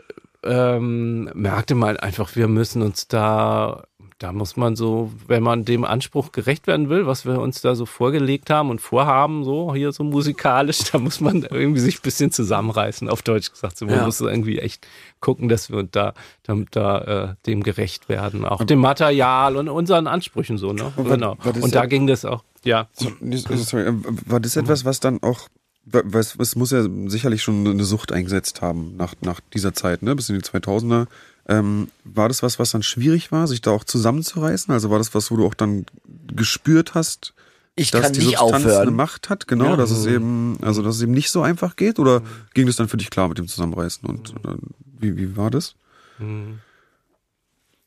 ähm, 0.44 1.30
merkte 1.34 1.76
man 1.76 1.98
einfach, 1.98 2.36
wir 2.36 2.48
müssen 2.48 2.82
uns 2.82 3.08
da 3.08 3.84
da 4.20 4.32
muss 4.32 4.56
man 4.56 4.76
so, 4.76 5.12
wenn 5.28 5.44
man 5.44 5.66
dem 5.66 5.84
Anspruch 5.84 6.32
gerecht 6.32 6.68
werden 6.68 6.90
will, 6.90 7.06
was 7.06 7.26
wir 7.26 7.40
uns 7.40 7.62
da 7.62 7.76
so 7.76 7.86
vorgelegt 7.86 8.50
haben 8.50 8.70
und 8.70 8.80
vorhaben, 8.80 9.44
so 9.44 9.74
hier 9.74 9.92
so 9.92 10.04
musikalisch, 10.04 10.80
da 10.92 11.00
muss 11.00 11.20
man 11.20 11.44
irgendwie 11.44 11.80
sich 11.80 12.00
ein 12.00 12.04
bisschen 12.04 12.32
zusammenreißen, 12.32 13.10
auf 13.10 13.22
Deutsch 13.22 13.52
gesagt. 13.52 13.78
So, 13.78 13.86
man 13.86 13.96
ja. 13.96 14.06
muss 14.06 14.22
irgendwie 14.22 14.60
echt 14.60 14.88
gucken, 15.20 15.50
dass 15.50 15.70
wir 15.70 15.84
da, 15.84 16.14
da, 16.44 16.56
da 16.72 17.02
äh, 17.02 17.36
dem 17.46 17.64
gerecht 17.64 18.10
werden, 18.10 18.46
auch 18.46 18.64
dem 18.64 18.80
Material 18.80 19.58
und 19.58 19.70
unseren 19.70 20.08
Ansprüchen 20.08 20.58
so, 20.58 20.74
ne? 20.74 20.92
War, 20.96 21.06
genau. 21.06 21.38
Und 21.62 21.76
da 21.76 21.86
ging 21.86 22.08
das 22.08 22.26
auch, 22.26 22.44
ja. 22.64 22.88
Sorry, 22.94 23.88
äh, 23.88 23.94
war 24.26 24.40
das 24.40 24.56
etwas, 24.56 24.86
was 24.86 25.00
dann 25.00 25.22
auch 25.22 25.48
was, 25.86 26.40
was 26.40 26.56
muss 26.56 26.72
ja 26.72 26.86
sicherlich 27.08 27.44
schon 27.44 27.68
eine 27.68 27.84
Sucht 27.84 28.14
eingesetzt 28.14 28.62
haben 28.62 28.96
nach, 28.96 29.16
nach 29.22 29.42
dieser 29.54 29.74
Zeit, 29.74 30.02
ne? 30.02 30.16
Bis 30.16 30.30
in 30.30 30.40
die 30.40 30.42
2000er. 30.42 31.08
Ähm, 31.48 31.90
war 32.04 32.30
das 32.30 32.42
was, 32.42 32.58
was 32.58 32.72
dann 32.72 32.84
schwierig 32.84 33.32
war, 33.32 33.48
sich 33.48 33.62
da 33.62 33.72
auch 33.72 33.84
zusammenzureißen? 33.84 34.74
Also 34.74 34.90
war 34.90 34.98
das 34.98 35.14
was, 35.14 35.30
wo 35.30 35.36
du 35.36 35.46
auch 35.46 35.54
dann 35.54 35.86
gespürt 36.28 36.94
hast, 36.94 37.34
ich 37.76 37.92
dass 37.92 38.12
die 38.12 38.22
Substanz 38.22 38.66
aufhören. 38.66 38.82
eine 38.84 38.92
Macht 38.92 39.30
hat? 39.30 39.48
Genau, 39.48 39.72
ja. 39.72 39.76
dass 39.76 39.92
es 39.92 40.06
eben, 40.06 40.58
also 40.62 40.82
dass 40.82 40.96
es 40.96 41.02
eben 41.02 41.12
nicht 41.12 41.32
so 41.32 41.42
einfach 41.42 41.76
geht? 41.76 42.00
Oder 42.00 42.22
mhm. 42.22 42.26
ging 42.54 42.68
das 42.68 42.76
dann 42.76 42.88
für 42.88 42.98
dich 42.98 43.10
klar 43.10 43.28
mit 43.28 43.38
dem 43.38 43.48
Zusammenreißen? 43.48 44.08
Und 44.08 44.34
mhm. 44.46 44.60
wie, 45.00 45.18
wie 45.18 45.36
war 45.36 45.50
das? 45.50 45.76
Mhm. 46.20 46.60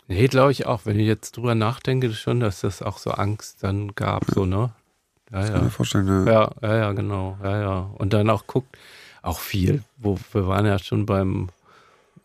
Nee, 0.09 0.29
glaube 0.29 0.53
ich 0.53 0.67
auch. 0.67 0.83
Wenn 0.85 0.99
ich 0.99 1.07
jetzt 1.07 1.37
drüber 1.37 1.55
nachdenke, 1.55 2.13
schon, 2.13 2.41
dass 2.41 2.61
das 2.61 2.83
auch 2.83 2.99
so 2.99 3.13
Angst 3.13 3.63
dann 3.63 3.95
gab, 3.95 4.29
ja. 4.29 4.35
so, 4.35 4.45
ne? 4.45 4.71
Ja, 5.33 5.41
das 5.41 5.49
ja. 5.49 5.55
kann 5.55 5.65
mir 5.65 5.71
vorstellen, 5.71 6.07
ja. 6.07 6.25
ja. 6.25 6.51
Ja, 6.63 6.77
ja, 6.77 6.93
genau. 6.93 7.39
Ja, 7.43 7.61
ja. 7.61 7.91
Und 7.97 8.13
dann 8.13 8.31
auch 8.31 8.47
guckt, 8.47 8.77
auch 9.23 9.41
viel, 9.41 9.83
wo 9.97 10.19
wir 10.33 10.47
waren 10.47 10.67
ja 10.67 10.79
schon 10.79 11.07
beim 11.07 11.49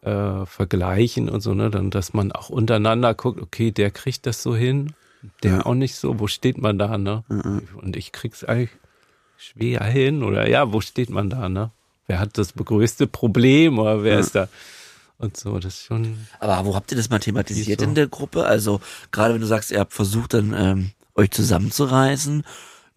äh, 0.02 0.46
vergleichen 0.46 1.30
und 1.30 1.42
so, 1.42 1.54
ne, 1.54 1.70
dann, 1.70 1.92
dass 1.92 2.14
man 2.14 2.32
auch 2.32 2.50
untereinander 2.50 3.14
guckt, 3.14 3.42
okay, 3.42 3.72
der 3.72 3.92
kriegt 3.92 4.26
das 4.26 4.42
so 4.42 4.56
hin, 4.56 4.94
der 5.44 5.52
ja. 5.52 5.66
auch 5.66 5.76
nicht 5.76 5.96
so, 5.96 6.20
wo 6.20 6.28
steht 6.28 6.58
man 6.58 6.80
da, 6.80 6.98
ne? 6.98 7.24
Mhm. 7.30 7.68
Und 7.76 7.96
ich 7.96 8.12
krieg's 8.12 8.44
eigentlich 8.44 8.72
schwer 9.38 9.84
hin 9.84 10.24
oder 10.24 10.48
ja, 10.50 10.72
wo 10.74 10.82
steht 10.82 11.10
man 11.10 11.30
da, 11.30 11.50
ne? 11.50 11.72
Wer 12.08 12.20
hat 12.20 12.38
das 12.38 12.54
größte 12.56 13.08
Problem 13.08 13.80
oder 13.80 14.04
wer 14.04 14.14
ja. 14.16 14.20
ist 14.20 14.36
da? 14.36 14.48
Und 15.18 15.38
so, 15.38 15.60
das 15.60 15.76
ist 15.76 15.86
schon. 15.86 16.18
Aber 16.40 16.66
wo 16.66 16.76
habt 16.76 16.92
ihr 16.92 16.98
das 16.98 17.12
mal 17.12 17.20
thematisiert 17.20 17.80
so. 17.80 17.86
in 17.86 17.94
der 17.94 18.08
Gruppe? 18.08 18.46
Also, 18.46 18.82
gerade 19.12 19.36
wenn 19.36 19.42
du 19.42 19.48
sagst, 19.48 19.70
ihr 19.70 19.80
habt 19.80 19.94
versucht, 19.94 20.34
dann 20.34 20.54
ähm, 20.58 20.92
euch 21.14 21.30
zusammenzureißen 21.30 22.44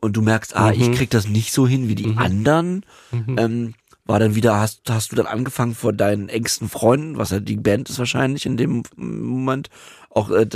und 0.01 0.17
du 0.17 0.23
merkst, 0.23 0.57
ah, 0.57 0.73
mhm. 0.73 0.81
ich 0.81 0.93
krieg 0.93 1.11
das 1.11 1.29
nicht 1.29 1.53
so 1.53 1.67
hin 1.67 1.89
wie 1.89 1.95
die 1.95 2.09
mhm. 2.09 2.19
anderen. 2.19 2.87
Mhm. 3.13 3.37
Ähm, 3.39 3.75
war 4.07 4.19
dann 4.19 4.35
wieder, 4.35 4.61
hast, 4.61 4.83
hast 4.91 5.13
du 5.13 5.17
dann 5.17 5.27
angefangen 5.27 5.75
vor 5.75 5.93
deinen 5.93 6.29
engsten 6.29 6.69
Freunden, 6.69 7.17
was 7.17 7.31
ja 7.31 7.41
die 7.41 7.57
Band 7.57 7.89
ist 7.89 7.99
wahrscheinlich 7.99 8.45
in 8.47 8.57
dem 8.57 8.83
Moment, 8.97 9.71
auch 10.11 10.31
äh, 10.31 10.47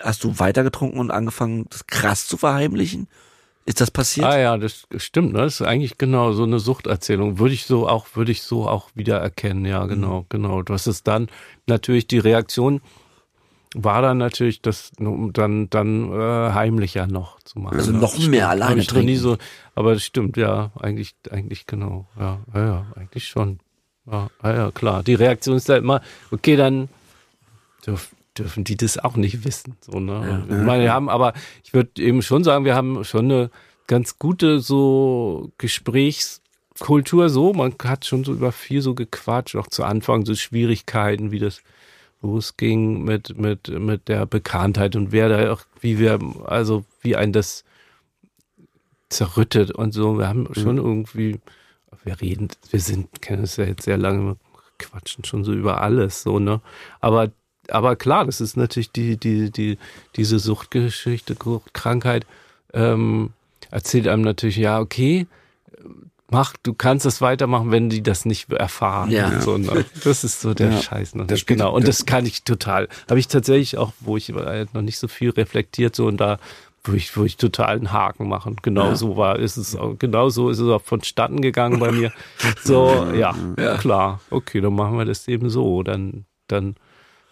hast 0.00 0.24
du 0.24 0.38
weitergetrunken 0.38 0.98
und 0.98 1.10
angefangen, 1.10 1.66
das 1.70 1.86
krass 1.86 2.26
zu 2.26 2.36
verheimlichen? 2.36 3.08
Ist 3.64 3.80
das 3.80 3.90
passiert? 3.90 4.26
Ah 4.26 4.38
ja, 4.38 4.56
das 4.56 4.86
stimmt. 4.96 5.32
Ne? 5.32 5.40
Das 5.40 5.60
ist 5.60 5.66
eigentlich 5.66 5.98
genau 5.98 6.32
so 6.32 6.44
eine 6.44 6.60
Suchterzählung. 6.60 7.40
Würde 7.40 7.52
ich 7.52 7.66
so 7.66 7.88
auch, 7.88 8.06
würde 8.14 8.30
ich 8.30 8.42
so 8.42 8.68
auch 8.68 8.90
wieder 8.94 9.18
erkennen. 9.18 9.64
Ja, 9.64 9.86
genau, 9.86 10.20
mhm. 10.20 10.26
genau. 10.28 10.62
Du 10.62 10.72
hast 10.72 10.86
es 10.86 11.02
dann 11.02 11.28
natürlich 11.66 12.06
die 12.06 12.20
Reaktion 12.20 12.80
war 13.78 14.00
dann 14.00 14.18
natürlich 14.18 14.62
das 14.62 14.90
dann 14.98 15.68
dann 15.70 16.12
äh, 16.12 16.52
heimlicher 16.52 17.06
noch 17.06 17.38
zu 17.42 17.58
machen. 17.58 17.76
Also 17.76 17.92
noch 17.92 18.16
mehr 18.18 18.26
stimmt, 18.26 18.44
alleine 18.44 18.80
ich 18.80 18.86
trinken. 18.86 19.06
Nie 19.06 19.16
so, 19.16 19.36
aber 19.74 19.94
das 19.94 20.02
stimmt, 20.02 20.36
ja, 20.36 20.72
eigentlich 20.80 21.14
eigentlich 21.30 21.66
genau, 21.66 22.06
ja, 22.18 22.40
ja, 22.54 22.64
ja 22.64 22.86
eigentlich 22.96 23.28
schon. 23.28 23.60
Ja, 24.10 24.30
ja, 24.42 24.70
klar. 24.70 25.02
Die 25.02 25.14
Reaktion 25.14 25.56
ist 25.56 25.68
halt 25.68 25.82
immer, 25.82 26.00
okay, 26.30 26.56
dann 26.56 26.88
dürf, 27.84 28.14
dürfen 28.38 28.64
die 28.64 28.76
das 28.76 28.98
auch 28.98 29.16
nicht 29.16 29.44
wissen. 29.44 29.76
So, 29.80 29.98
ne? 29.98 30.44
Ja, 30.48 30.56
ich 30.56 30.64
meine, 30.64 30.84
wir 30.84 30.92
haben, 30.92 31.08
aber 31.08 31.34
ich 31.64 31.74
würde 31.74 32.00
eben 32.00 32.22
schon 32.22 32.44
sagen, 32.44 32.64
wir 32.64 32.76
haben 32.76 33.04
schon 33.04 33.24
eine 33.26 33.50
ganz 33.88 34.18
gute 34.18 34.60
so 34.60 35.50
Gesprächskultur 35.58 37.28
so. 37.28 37.52
Man 37.52 37.74
hat 37.82 38.06
schon 38.06 38.24
so 38.24 38.32
über 38.32 38.52
viel 38.52 38.80
so 38.80 38.94
gequatscht, 38.94 39.56
auch 39.56 39.66
zu 39.66 39.84
Anfang 39.84 40.24
so 40.24 40.34
Schwierigkeiten, 40.34 41.32
wie 41.32 41.40
das 41.40 41.62
losging 42.22 43.04
mit, 43.04 43.38
mit, 43.38 43.68
mit 43.68 44.08
der 44.08 44.26
Bekanntheit 44.26 44.96
und 44.96 45.12
wer 45.12 45.28
da 45.28 45.52
auch, 45.52 45.62
wie 45.80 45.98
wir, 45.98 46.18
also 46.46 46.84
wie 47.02 47.16
ein 47.16 47.32
das 47.32 47.64
zerrüttet 49.08 49.70
und 49.70 49.92
so. 49.92 50.18
Wir 50.18 50.28
haben 50.28 50.44
mhm. 50.44 50.54
schon 50.54 50.76
irgendwie, 50.78 51.40
wir 52.04 52.20
reden, 52.20 52.48
wir 52.70 52.80
sind, 52.80 53.22
kennen 53.22 53.44
es 53.44 53.56
ja 53.56 53.64
jetzt 53.64 53.84
sehr 53.84 53.98
lange, 53.98 54.36
quatschen 54.78 55.24
schon 55.24 55.44
so 55.44 55.52
über 55.52 55.80
alles, 55.80 56.22
so, 56.22 56.38
ne? 56.38 56.60
Aber, 57.00 57.30
aber 57.68 57.96
klar, 57.96 58.26
das 58.26 58.40
ist 58.40 58.56
natürlich 58.56 58.92
die, 58.92 59.16
die, 59.16 59.50
die, 59.50 59.78
diese 60.16 60.38
Suchtgeschichte, 60.38 61.36
Krankheit, 61.72 62.26
ähm, 62.74 63.30
erzählt 63.70 64.08
einem 64.08 64.22
natürlich, 64.22 64.56
ja, 64.56 64.80
okay, 64.80 65.26
mach, 66.30 66.54
du 66.62 66.74
kannst 66.74 67.06
es 67.06 67.20
weitermachen, 67.20 67.70
wenn 67.70 67.88
die 67.88 68.02
das 68.02 68.24
nicht 68.24 68.50
erfahren. 68.52 69.10
Ja. 69.10 69.40
So, 69.40 69.58
ne? 69.58 69.84
Das 70.04 70.24
ist 70.24 70.40
so 70.40 70.54
der 70.54 70.70
ja. 70.70 70.82
Scheiß. 70.82 71.14
Ne? 71.14 71.26
Das 71.26 71.46
genau. 71.46 71.74
Und 71.74 71.86
das 71.86 72.06
kann 72.06 72.26
ich 72.26 72.42
total. 72.42 72.88
Habe 73.08 73.20
ich 73.20 73.28
tatsächlich 73.28 73.78
auch, 73.78 73.92
wo 74.00 74.16
ich 74.16 74.28
noch 74.28 74.82
nicht 74.82 74.98
so 74.98 75.08
viel 75.08 75.30
reflektiert 75.30 75.94
so 75.94 76.06
und 76.06 76.18
da 76.18 76.38
wo 76.84 76.92
ich, 76.92 77.16
wo 77.16 77.24
ich 77.24 77.36
total 77.36 77.76
einen 77.76 77.92
Haken 77.92 78.28
machen. 78.28 78.56
Genau 78.62 78.88
ja. 78.88 78.94
so 78.94 79.16
war, 79.16 79.38
ist 79.38 79.56
es, 79.56 79.76
genau 79.98 80.28
so 80.28 80.50
ist 80.50 80.60
es 80.60 80.68
auch 80.68 80.82
vonstatten 80.82 81.40
gegangen 81.40 81.80
bei 81.80 81.90
mir. 81.90 82.12
So, 82.62 83.08
ja, 83.14 83.34
ja, 83.58 83.76
klar. 83.76 84.20
Okay, 84.30 84.60
dann 84.60 84.74
machen 84.74 84.98
wir 84.98 85.04
das 85.04 85.26
eben 85.28 85.50
so. 85.50 85.82
Dann, 85.82 86.26
dann 86.48 86.76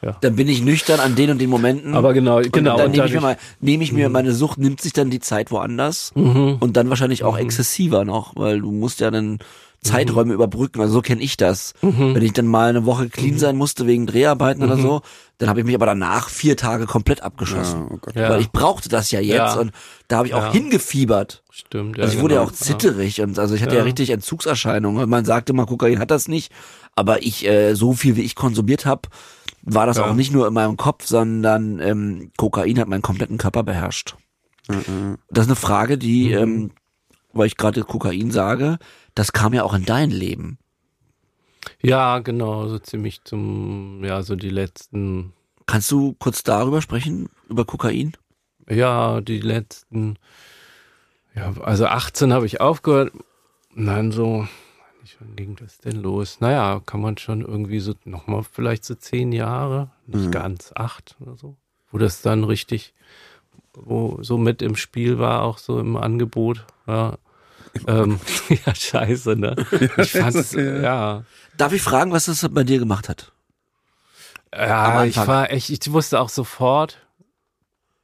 ja. 0.05 0.17
Dann 0.21 0.37
bin 0.37 0.49
ich 0.49 0.63
nüchtern 0.63 1.01
an 1.01 1.15
den 1.15 1.31
und 1.31 1.41
den 1.41 1.49
Momenten. 1.49 1.95
Aber 1.95 2.13
genau, 2.13 2.41
genau. 2.41 2.77
dann 2.77 2.91
nehme 2.91 3.07
ich 3.07 3.15
mir 3.15 3.21
mal, 3.21 3.37
nehme 3.61 3.85
ich 3.85 3.93
mir, 3.93 4.09
mhm. 4.09 4.13
meine 4.13 4.33
Sucht 4.33 4.59
nimmt 4.59 4.81
sich 4.81 4.93
dann 4.93 5.11
die 5.11 5.21
Zeit 5.21 5.51
woanders 5.51 6.13
mhm. 6.15 6.57
und 6.61 6.77
dann 6.77 6.91
wahrscheinlich 6.91 7.25
auch 7.25 7.35
mhm. 7.35 7.45
exzessiver 7.45 8.05
noch, 8.05 8.37
weil 8.37 8.61
du 8.61 8.71
musst 8.71 9.01
ja 9.01 9.11
dann 9.11 9.39
Zeiträume 9.85 10.29
mhm. 10.29 10.35
überbrücken. 10.35 10.81
Also 10.81 10.95
so 10.95 11.03
kenne 11.03 11.23
ich 11.23 11.37
das. 11.37 11.75
Mhm. 11.83 12.15
Wenn 12.15 12.23
ich 12.23 12.33
dann 12.33 12.47
mal 12.47 12.71
eine 12.71 12.87
Woche 12.87 13.09
clean 13.09 13.35
mhm. 13.35 13.39
sein 13.39 13.57
musste 13.57 13.87
wegen 13.87 14.07
Dreharbeiten 14.07 14.63
oder 14.63 14.77
so, 14.77 15.03
dann 15.39 15.49
habe 15.49 15.61
ich 15.61 15.67
mich 15.67 15.75
aber 15.75 15.87
danach 15.87 16.29
vier 16.29 16.57
Tage 16.57 16.87
komplett 16.87 17.23
abgeschossen. 17.23 17.89
Ja, 17.91 17.97
oh 17.97 18.19
ja. 18.19 18.29
Weil 18.31 18.41
ich 18.41 18.51
brauchte 18.51 18.89
das 18.89 19.11
ja 19.11 19.21
jetzt 19.21 19.37
ja. 19.37 19.61
und 19.61 19.73
da 20.09 20.19
habe 20.19 20.29
ich 20.29 20.35
auch 20.35 20.53
hingefiebert. 20.53 21.43
Stimmt. 21.51 21.99
Ja, 21.99 22.05
also 22.05 22.17
ich 22.17 22.23
wurde 22.23 22.35
genau. 22.35 22.47
ja 22.47 22.51
auch 22.51 22.53
zitterig 22.53 23.21
und 23.21 23.39
also 23.39 23.55
ich 23.55 23.63
hatte 23.63 23.77
ja, 23.77 23.83
richtig 23.83 24.11
Entzugserscheinungen. 24.11 25.09
Man 25.09 25.25
sagte 25.25 25.53
mal, 25.53 25.67
Kokain 25.67 25.99
hat 25.99 26.11
das 26.11 26.29
nicht, 26.29 26.51
aber 26.97 27.23
ich 27.23 27.47
äh, 27.47 27.75
so 27.75 27.93
viel 27.93 28.17
wie 28.17 28.23
ich 28.23 28.35
konsumiert 28.35 28.87
habe, 28.87 29.09
war 29.65 29.87
das 29.87 29.97
ja. 29.97 30.05
auch 30.05 30.15
nicht 30.15 30.33
nur 30.33 30.47
in 30.47 30.55
meinem 30.55 30.77
Kopf, 30.77 31.07
sondern 31.07 31.81
ähm, 31.81 32.31
Kokain 32.37 32.79
hat 32.79 32.89
meinen 32.89 33.03
kompletten 33.03 33.39
Körper 33.39 33.63
beherrscht. 33.63 34.17
Mhm. 34.69 35.19
Das 35.31 35.45
ist 35.45 35.51
eine 35.51 35.57
Frage, 35.57 35.99
die, 35.99 36.29
mhm. 36.29 36.39
ähm, 36.39 36.71
weil 37.33 37.47
ich 37.47 37.57
gerade 37.57 37.83
Kokain 37.83 38.31
sage, 38.31 38.79
das 39.15 39.33
kam 39.33 39.55
ja 39.55 39.63
auch 39.63 39.75
in 39.75 39.85
dein 39.85 40.11
Leben. 40.11 40.59
Ja, 41.81 42.19
genau, 42.19 42.69
so 42.69 42.79
ziemlich 42.79 43.25
zum, 43.25 44.05
ja, 44.05 44.23
so 44.23 44.37
die 44.37 44.51
letzten. 44.51 45.33
Kannst 45.67 45.91
du 45.91 46.15
kurz 46.19 46.43
darüber 46.43 46.83
sprechen, 46.83 47.31
über 47.49 47.65
Kokain? 47.65 48.13
Ja, 48.69 49.21
die 49.21 49.41
letzten, 49.41 50.19
ja, 51.35 51.53
also 51.63 51.87
18 51.87 52.33
habe 52.33 52.47
ich 52.47 52.61
aufgehört. 52.61 53.13
Nein, 53.75 54.13
so 54.13 54.47
ging 55.37 55.57
das 55.57 55.79
denn 55.79 56.03
los? 56.03 56.41
Naja, 56.41 56.81
kann 56.85 57.01
man 57.01 57.19
schon 57.19 57.41
irgendwie 57.41 57.81
so 57.81 57.95
nochmal 58.05 58.45
vielleicht 58.51 58.85
so 58.85 58.95
zehn 58.95 59.33
Jahre, 59.33 59.91
nicht 60.07 60.27
mhm. 60.27 60.31
ganz 60.31 60.73
acht 60.75 61.17
oder 61.21 61.37
so, 61.37 61.57
wo 61.91 61.99
das 61.99 62.23
dann 62.23 62.45
richtig, 62.45 62.95
wo 63.73 64.23
so 64.23 64.39
mit 64.39 64.63
im 64.63 64.77
Spiel 64.77 65.19
war, 65.19 65.43
auch 65.43 65.59
so 65.59 65.79
im 65.79 65.97
Angebot. 65.97 66.65
Ja, 66.87 67.19
ähm, 67.87 68.21
ja 68.67 68.75
scheiße, 68.75 69.37
ne? 69.37 69.57
Ich 69.99 70.13
fand's, 70.13 70.53
ja. 70.53 71.25
Darf 71.57 71.73
ich 71.73 71.83
fragen, 71.83 72.13
was 72.13 72.27
das 72.27 72.49
bei 72.51 72.65
dir 72.65 72.79
gemacht 72.79 73.09
hat? 73.09 73.33
Ja, 74.53 75.05
ich 75.05 75.17
war 75.17 75.51
echt, 75.51 75.71
ich 75.71 75.93
wusste 75.93 76.21
auch 76.21 76.29
sofort, 76.29 76.99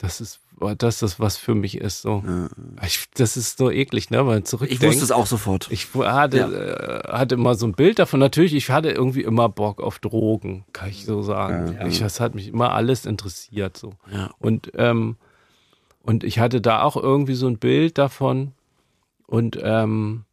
das 0.00 0.20
ist 0.20 0.40
das 0.78 1.02
ist 1.02 1.20
was 1.20 1.36
für 1.36 1.54
mich 1.54 1.78
ist. 1.78 2.02
So, 2.02 2.22
ja. 2.26 2.48
ich, 2.84 3.08
das 3.14 3.36
ist 3.36 3.58
so 3.58 3.70
eklig, 3.70 4.10
ne? 4.10 4.26
Weil 4.26 4.44
zurückdenkt. 4.44 4.82
Ich 4.82 4.88
wusste 4.88 5.04
es 5.04 5.10
auch 5.10 5.26
sofort. 5.26 5.68
Ich 5.70 5.94
hatte, 5.94 6.36
ja. 6.36 6.50
äh, 6.50 7.18
hatte 7.18 7.34
immer 7.34 7.54
so 7.54 7.66
ein 7.66 7.72
Bild 7.72 7.98
davon. 7.98 8.20
Natürlich, 8.20 8.54
ich 8.54 8.70
hatte 8.70 8.90
irgendwie 8.90 9.22
immer 9.22 9.48
Bock 9.48 9.80
auf 9.80 9.98
Drogen, 9.98 10.64
kann 10.72 10.90
ich 10.90 11.04
so 11.04 11.22
sagen. 11.22 11.76
Ja. 11.78 11.86
Ich, 11.86 12.00
das 12.00 12.20
hat 12.20 12.34
mich 12.34 12.48
immer 12.48 12.72
alles 12.72 13.06
interessiert. 13.06 13.76
So 13.76 13.94
und 14.38 14.72
ähm, 14.74 15.16
und 16.02 16.24
ich 16.24 16.38
hatte 16.38 16.60
da 16.60 16.82
auch 16.82 16.96
irgendwie 16.96 17.34
so 17.34 17.46
ein 17.46 17.58
Bild 17.58 17.98
davon 17.98 18.52
und 19.26 19.58
ähm, 19.62 20.24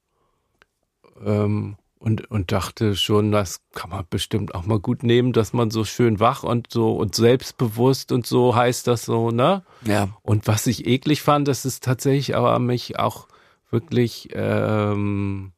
ähm, 1.25 1.75
und, 2.07 2.31
und 2.31 2.53
dachte 2.53 2.95
schon, 2.95 3.33
das 3.33 3.59
kann 3.73 3.89
man 3.89 4.05
bestimmt 4.09 4.55
auch 4.55 4.65
mal 4.65 4.79
gut 4.79 5.03
nehmen, 5.03 5.33
dass 5.33 5.51
man 5.51 5.71
so 5.71 5.83
schön 5.83 6.21
wach 6.21 6.43
und 6.43 6.67
so 6.71 6.93
und 6.93 7.15
selbstbewusst 7.15 8.13
und 8.13 8.25
so 8.25 8.55
heißt 8.55 8.87
das 8.87 9.03
so, 9.03 9.29
ne? 9.29 9.63
Ja. 9.83 10.07
Und 10.21 10.47
was 10.47 10.67
ich 10.67 10.87
eklig 10.87 11.21
fand, 11.21 11.49
das 11.49 11.65
ist 11.65 11.83
tatsächlich 11.83 12.33
aber 12.33 12.59
mich 12.59 12.97
auch 12.97 13.27
wirklich 13.71 14.29
ähm, 14.31 15.51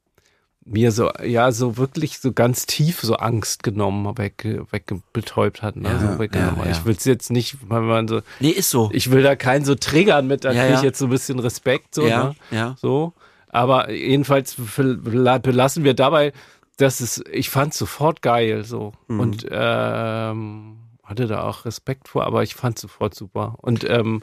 mir 0.65 0.91
so, 0.91 1.11
ja, 1.23 1.51
so 1.51 1.77
wirklich 1.77 2.17
so 2.17 2.33
ganz 2.33 2.65
tief 2.65 3.01
so 3.01 3.17
Angst 3.17 3.61
genommen, 3.61 4.17
weg, 4.17 4.43
wegbetäubt 4.71 5.61
hat. 5.61 5.75
Ne? 5.75 5.89
Ja, 5.89 5.99
so 5.99 6.17
weggenommen. 6.17 6.61
Ja, 6.61 6.65
ja. 6.65 6.71
Ich 6.71 6.83
will 6.83 6.95
es 6.95 7.05
jetzt 7.05 7.29
nicht, 7.29 7.57
weil 7.69 7.81
man 7.81 8.07
so. 8.07 8.21
Nee, 8.39 8.49
ist 8.49 8.71
so. 8.71 8.89
Ich 8.91 9.11
will 9.11 9.21
da 9.21 9.35
keinen 9.35 9.65
so 9.65 9.75
triggern 9.75 10.25
mit, 10.25 10.45
da 10.45 10.51
ja, 10.51 10.63
kriege 10.63 10.77
ich 10.77 10.83
jetzt 10.83 10.97
so 10.97 11.05
ein 11.05 11.11
bisschen 11.11 11.37
Respekt, 11.37 11.93
so, 11.93 12.07
ja, 12.07 12.23
ne? 12.23 12.35
ja. 12.49 12.75
So. 12.79 13.13
Aber 13.49 13.91
jedenfalls 13.91 14.55
belassen 14.55 15.83
wir 15.83 15.93
dabei, 15.93 16.33
dass 16.77 17.01
es, 17.01 17.23
ich 17.31 17.49
fand 17.49 17.73
sofort 17.73 18.21
geil 18.21 18.63
so 18.63 18.93
mhm. 19.07 19.19
und 19.19 19.45
ähm, 19.49 20.77
hatte 21.03 21.27
da 21.27 21.43
auch 21.43 21.65
Respekt 21.65 22.07
vor, 22.07 22.25
aber 22.25 22.43
ich 22.43 22.55
fand 22.55 22.79
sofort 22.79 23.15
super 23.15 23.55
und 23.57 23.89
ähm, 23.89 24.21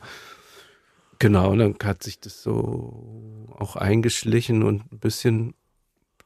genau, 1.18 1.50
und 1.50 1.58
dann 1.58 1.76
hat 1.84 2.02
sich 2.02 2.20
das 2.20 2.42
so 2.42 3.48
auch 3.58 3.76
eingeschlichen 3.76 4.62
und 4.62 4.90
ein 4.92 4.98
bisschen 4.98 5.54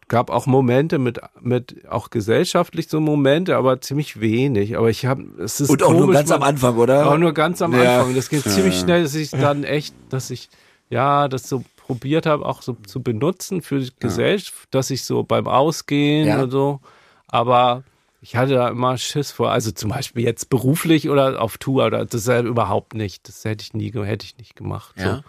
gab 0.07 0.29
auch 0.29 0.47
Momente 0.47 0.99
mit 0.99 1.21
mit 1.41 1.89
auch 1.89 2.11
gesellschaftlich 2.11 2.89
so 2.89 3.01
Momente, 3.01 3.57
aber 3.57 3.81
ziemlich 3.81 4.21
wenig. 4.21 4.77
Aber 4.77 4.91
ich 4.91 5.07
habe 5.07 5.23
es 5.39 5.61
ist 5.61 5.71
und 5.71 5.83
auch 5.83 5.87
komisch, 5.87 6.05
nur 6.05 6.13
ganz 6.13 6.31
am 6.33 6.43
Anfang, 6.43 6.77
oder? 6.77 7.11
Auch 7.11 7.17
nur 7.17 7.33
ganz 7.33 7.63
am 7.63 7.73
ja. 7.73 8.01
Anfang. 8.01 8.17
Das 8.17 8.29
geht 8.29 8.45
ja. 8.45 8.51
ziemlich 8.51 8.79
schnell, 8.79 9.05
dass 9.05 9.15
ich 9.15 9.31
dann 9.31 9.63
echt, 9.63 9.95
dass 10.11 10.31
ich 10.31 10.51
ja, 10.91 11.29
das 11.29 11.49
so 11.49 11.65
probiert 11.91 12.25
habe, 12.25 12.47
auch 12.47 12.63
so 12.63 12.75
zu 12.87 13.03
benutzen 13.03 13.63
für 13.63 13.81
die 13.81 13.87
ja. 13.87 13.93
Gesellschaft, 13.99 14.69
dass 14.71 14.91
ich 14.91 15.05
so 15.05 15.25
beim 15.25 15.49
Ausgehen 15.49 16.29
ja. 16.29 16.41
und 16.41 16.53
so. 16.53 16.79
Aber 17.27 17.83
ich 18.21 18.37
hatte 18.37 18.55
da 18.55 18.69
immer 18.69 18.97
Schiss 18.97 19.33
vor. 19.33 19.51
Also 19.51 19.73
zum 19.73 19.91
Beispiel 19.91 20.23
jetzt 20.23 20.51
beruflich 20.51 21.11
oder 21.11 21.43
auf 21.43 21.59
Tour 21.59 21.87
oder 21.87 22.05
das 22.05 22.29
ist 22.29 22.45
überhaupt 22.45 22.95
nicht. 22.95 23.27
Das 23.27 23.45
hätte 23.45 23.65
ich 23.65 23.75
nie, 23.75 23.91
hätte 23.93 24.25
ich 24.25 24.39
nicht 24.39 24.55
gemacht. 24.55 24.95
Ja. 24.99 25.17
So. 25.17 25.23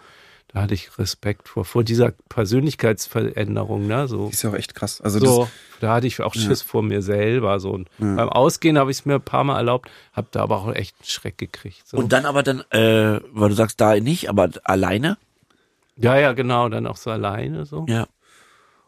Da 0.52 0.60
hatte 0.62 0.74
ich 0.74 0.96
Respekt 1.00 1.48
vor, 1.48 1.64
vor 1.64 1.82
dieser 1.82 2.12
Persönlichkeitsveränderung, 2.28 3.88
ne? 3.88 4.06
So. 4.06 4.28
ist 4.28 4.42
ja 4.42 4.50
auch 4.50 4.54
echt 4.54 4.76
krass. 4.76 5.00
Also 5.00 5.18
so, 5.18 5.48
da 5.80 5.94
hatte 5.94 6.06
ich 6.06 6.20
auch 6.20 6.34
Schiss 6.34 6.60
ja. 6.60 6.66
vor 6.66 6.84
mir 6.84 7.02
selber. 7.02 7.58
So. 7.58 7.70
Und 7.70 7.88
ja. 7.98 8.14
beim 8.14 8.28
Ausgehen 8.28 8.78
habe 8.78 8.92
ich 8.92 8.98
es 8.98 9.04
mir 9.04 9.14
ein 9.14 9.22
paar 9.22 9.42
Mal 9.42 9.56
erlaubt, 9.56 9.90
habe 10.12 10.28
da 10.30 10.42
aber 10.42 10.58
auch 10.58 10.72
echt 10.72 10.94
einen 11.00 11.08
Schreck 11.08 11.38
gekriegt. 11.38 11.88
So. 11.88 11.96
Und 11.96 12.12
dann 12.12 12.24
aber 12.24 12.44
dann, 12.44 12.60
äh, 12.70 13.20
weil 13.32 13.48
du 13.48 13.54
sagst, 13.56 13.80
da 13.80 13.98
nicht, 13.98 14.28
aber 14.28 14.50
alleine? 14.62 15.16
Ja, 15.96 16.16
ja, 16.16 16.32
genau, 16.32 16.68
dann 16.68 16.86
auch 16.86 16.96
so 16.96 17.10
alleine 17.10 17.64
so. 17.64 17.86
Ja. 17.88 18.06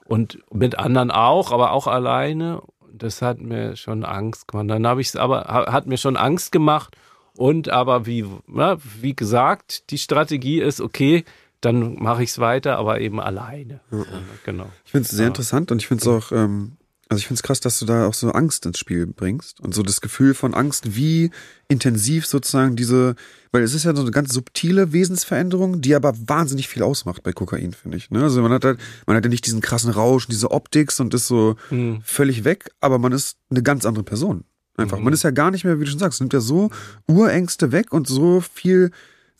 Und 0.06 0.38
mit 0.52 0.78
anderen 0.78 1.10
auch, 1.10 1.52
aber 1.52 1.72
auch 1.72 1.86
alleine. 1.86 2.62
Das 2.92 3.22
hat 3.22 3.40
mir 3.40 3.76
schon 3.76 4.04
Angst 4.04 4.48
gemacht. 4.48 4.70
Dann 4.70 4.86
habe 4.86 5.00
ich 5.00 5.08
es 5.08 5.16
aber, 5.16 5.44
hat 5.46 5.86
mir 5.86 5.96
schon 5.96 6.16
Angst 6.16 6.52
gemacht. 6.52 6.96
Und 7.36 7.68
aber 7.68 8.06
wie, 8.06 8.24
na, 8.46 8.76
wie 9.00 9.16
gesagt, 9.16 9.90
die 9.90 9.98
Strategie 9.98 10.60
ist, 10.60 10.80
okay, 10.80 11.24
dann 11.60 11.94
mache 11.94 12.22
ich 12.22 12.30
es 12.30 12.38
weiter, 12.38 12.78
aber 12.78 13.00
eben 13.00 13.20
alleine. 13.20 13.80
Ja. 13.90 14.04
Genau. 14.44 14.66
Ich 14.84 14.92
finde 14.92 15.06
es 15.06 15.10
sehr 15.10 15.24
ja. 15.24 15.28
interessant 15.28 15.72
und 15.72 15.80
ich 15.80 15.88
finde 15.88 16.02
es 16.02 16.08
auch 16.08 16.30
ähm, 16.30 16.76
also 17.08 17.20
ich 17.20 17.26
finde 17.26 17.38
es 17.38 17.42
krass, 17.42 17.60
dass 17.60 17.78
du 17.78 17.86
da 17.86 18.06
auch 18.06 18.14
so 18.14 18.30
Angst 18.30 18.64
ins 18.66 18.78
Spiel 18.78 19.06
bringst 19.06 19.60
und 19.60 19.74
so 19.74 19.82
das 19.82 20.00
Gefühl 20.00 20.34
von 20.34 20.54
Angst, 20.54 20.96
wie 20.96 21.30
intensiv 21.68 22.26
sozusagen 22.26 22.76
diese, 22.76 23.14
weil 23.52 23.62
es 23.62 23.74
ist 23.74 23.84
ja 23.84 23.94
so 23.94 24.02
eine 24.02 24.10
ganz 24.10 24.32
subtile 24.32 24.92
Wesensveränderung, 24.92 25.80
die 25.80 25.94
aber 25.94 26.14
wahnsinnig 26.26 26.68
viel 26.68 26.82
ausmacht 26.82 27.22
bei 27.22 27.32
Kokain, 27.32 27.72
finde 27.72 27.96
ich. 27.98 28.10
Ne? 28.10 28.22
Also 28.22 28.40
man 28.42 28.52
hat 28.52 28.64
halt, 28.64 28.80
man 29.06 29.16
hat 29.16 29.24
ja 29.24 29.30
nicht 29.30 29.46
diesen 29.46 29.60
krassen 29.60 29.90
Rausch, 29.90 30.26
diese 30.26 30.50
Optik 30.50 30.92
und 30.98 31.12
ist 31.14 31.26
so 31.26 31.56
mhm. 31.70 32.00
völlig 32.04 32.44
weg, 32.44 32.70
aber 32.80 32.98
man 32.98 33.12
ist 33.12 33.36
eine 33.50 33.62
ganz 33.62 33.84
andere 33.84 34.04
Person. 34.04 34.44
Einfach. 34.76 34.98
Mhm. 34.98 35.04
Man 35.04 35.12
ist 35.12 35.22
ja 35.22 35.30
gar 35.30 35.50
nicht 35.50 35.64
mehr, 35.64 35.78
wie 35.78 35.84
du 35.84 35.90
schon 35.90 36.00
sagst, 36.00 36.20
nimmt 36.20 36.32
ja 36.32 36.40
so 36.40 36.70
Urängste 37.06 37.70
weg 37.70 37.92
und 37.92 38.08
so 38.08 38.40
viel 38.40 38.90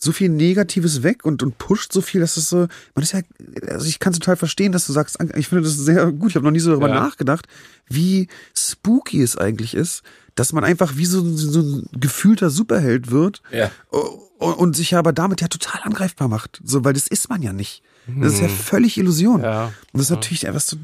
so 0.04 0.12
viel 0.12 0.28
Negatives 0.28 1.02
weg 1.02 1.24
und, 1.24 1.42
und 1.42 1.58
pusht 1.58 1.92
so 1.92 2.00
viel, 2.00 2.20
dass 2.20 2.36
es 2.36 2.48
so, 2.48 2.68
man 2.94 3.02
ist 3.02 3.12
ja, 3.12 3.20
also 3.68 3.86
ich 3.86 3.98
kann 3.98 4.12
total 4.12 4.36
verstehen, 4.36 4.72
dass 4.72 4.86
du 4.86 4.92
sagst, 4.92 5.18
ich 5.36 5.48
finde 5.48 5.64
das 5.64 5.76
sehr 5.76 6.12
gut, 6.12 6.30
ich 6.30 6.36
habe 6.36 6.44
noch 6.44 6.52
nie 6.52 6.60
so 6.60 6.70
darüber 6.70 6.88
ja. 6.88 6.94
nachgedacht, 6.94 7.46
wie 7.88 8.28
spooky 8.56 9.22
es 9.22 9.36
eigentlich 9.36 9.74
ist, 9.74 10.02
dass 10.34 10.52
man 10.52 10.64
einfach 10.64 10.96
wie 10.96 11.06
so, 11.06 11.24
so 11.36 11.60
ein 11.60 11.88
gefühlter 11.98 12.50
Superheld 12.50 13.10
wird 13.10 13.42
ja. 13.50 13.70
und, 13.90 14.54
und 14.54 14.76
sich 14.76 14.94
aber 14.94 15.12
damit 15.12 15.40
ja 15.40 15.48
total 15.48 15.80
angreifbar 15.82 16.28
macht, 16.28 16.60
so, 16.64 16.84
weil 16.84 16.92
das 16.92 17.06
ist 17.06 17.28
man 17.28 17.42
ja 17.42 17.52
nicht. 17.52 17.82
Das 18.06 18.34
ist 18.34 18.40
ja 18.40 18.48
mhm. 18.48 18.52
völlig 18.52 18.98
Illusion. 18.98 19.42
Ja. 19.42 19.66
Und 19.66 19.74
das 19.94 20.02
ist 20.02 20.10
natürlich 20.10 20.44
etwas 20.44 20.76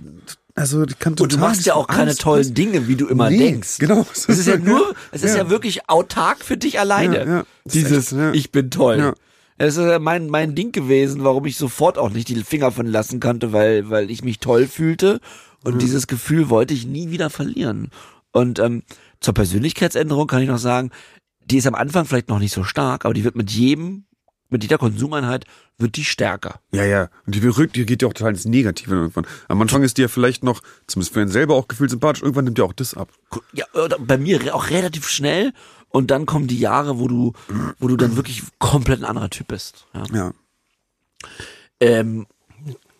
Also 0.54 0.84
die 0.84 0.94
kann 0.94 1.14
Und 1.14 1.32
du 1.32 1.38
machst 1.38 1.66
ja 1.66 1.74
auch 1.74 1.86
keine 1.86 2.14
tollen 2.14 2.54
Dinge, 2.54 2.88
wie 2.88 2.96
du 2.96 3.06
immer 3.06 3.30
Nee, 3.30 3.38
denkst. 3.38 3.78
genau. 3.78 4.06
Es 4.12 4.26
ist 4.26 4.46
ja 4.46 4.56
nur, 4.56 4.94
es 5.12 5.22
ist 5.22 5.36
ja, 5.36 5.48
wirklich 5.50 5.88
autark 5.88 6.44
für 6.44 6.56
dich 6.56 6.78
alleine. 6.78 7.16
Ja, 7.18 7.24
ja. 7.24 7.44
Dieses, 7.64 8.12
echt, 8.12 8.20
ja. 8.20 8.32
ich 8.32 8.52
bin 8.52 8.70
toll. 8.70 8.98
Ja. 8.98 9.14
Es 9.58 9.76
ist 9.76 9.84
ja 9.84 9.98
mein, 9.98 10.28
mein 10.28 10.54
Ding 10.54 10.72
gewesen, 10.72 11.22
warum 11.22 11.44
ich 11.44 11.56
sofort 11.56 11.98
auch 11.98 12.10
nicht 12.10 12.28
die 12.28 12.42
Finger 12.42 12.72
von 12.72 12.86
lassen 12.86 13.20
konnte, 13.20 13.52
weil, 13.52 13.90
weil 13.90 14.10
ich 14.10 14.24
mich 14.24 14.38
toll 14.38 14.66
fühlte. 14.66 15.20
Und 15.62 15.82
dieses 15.82 16.06
Gefühl 16.06 16.48
wollte 16.48 16.72
ich 16.72 16.86
nie 16.86 17.10
wieder 17.10 17.28
verlieren. 17.28 17.90
Und 18.32 18.58
ähm, 18.58 18.82
zur 19.20 19.34
Persönlichkeitsänderung 19.34 20.26
kann 20.26 20.42
ich 20.42 20.48
noch 20.48 20.58
sagen, 20.58 20.90
die 21.44 21.58
ist 21.58 21.66
am 21.66 21.74
Anfang 21.74 22.06
vielleicht 22.06 22.28
noch 22.28 22.38
nicht 22.38 22.54
so 22.54 22.64
stark, 22.64 23.04
aber 23.04 23.12
die 23.12 23.24
wird 23.24 23.36
mit 23.36 23.50
jedem, 23.50 24.04
mit 24.50 24.62
jeder 24.62 24.78
Konsumeinheit, 24.78 25.44
wird 25.78 25.96
die 25.96 26.04
stärker. 26.04 26.60
Ja, 26.72 26.84
ja. 26.84 27.08
Und 27.26 27.34
die, 27.34 27.40
berührt, 27.40 27.74
die 27.76 27.86
geht 27.86 28.02
ja 28.02 28.08
auch 28.08 28.12
total 28.12 28.32
ins 28.32 28.44
Negative 28.44 28.94
irgendwann. 28.94 29.26
Am 29.48 29.60
Anfang 29.62 29.82
ist 29.82 29.96
die 29.98 30.02
ja 30.02 30.08
vielleicht 30.08 30.44
noch, 30.44 30.60
zumindest 30.86 31.14
für 31.14 31.20
einen 31.20 31.30
selber 31.30 31.54
auch 31.54 31.68
gefühlt 31.68 31.90
sympathisch, 31.90 32.22
irgendwann 32.22 32.44
nimmt 32.44 32.58
ja 32.58 32.64
auch 32.64 32.72
das 32.72 32.94
ab. 32.94 33.08
Ja, 33.52 33.64
bei 33.98 34.18
mir 34.18 34.54
auch 34.54 34.70
relativ 34.70 35.08
schnell. 35.08 35.52
Und 35.88 36.10
dann 36.12 36.24
kommen 36.26 36.46
die 36.46 36.58
Jahre, 36.60 37.00
wo 37.00 37.08
du, 37.08 37.32
wo 37.80 37.88
du 37.88 37.96
dann 37.96 38.14
wirklich 38.16 38.42
komplett 38.58 39.00
ein 39.00 39.04
anderer 39.06 39.30
Typ 39.30 39.48
bist. 39.48 39.86
Ja, 39.92 40.04
Ja. 40.12 40.32
ähm, 41.80 42.26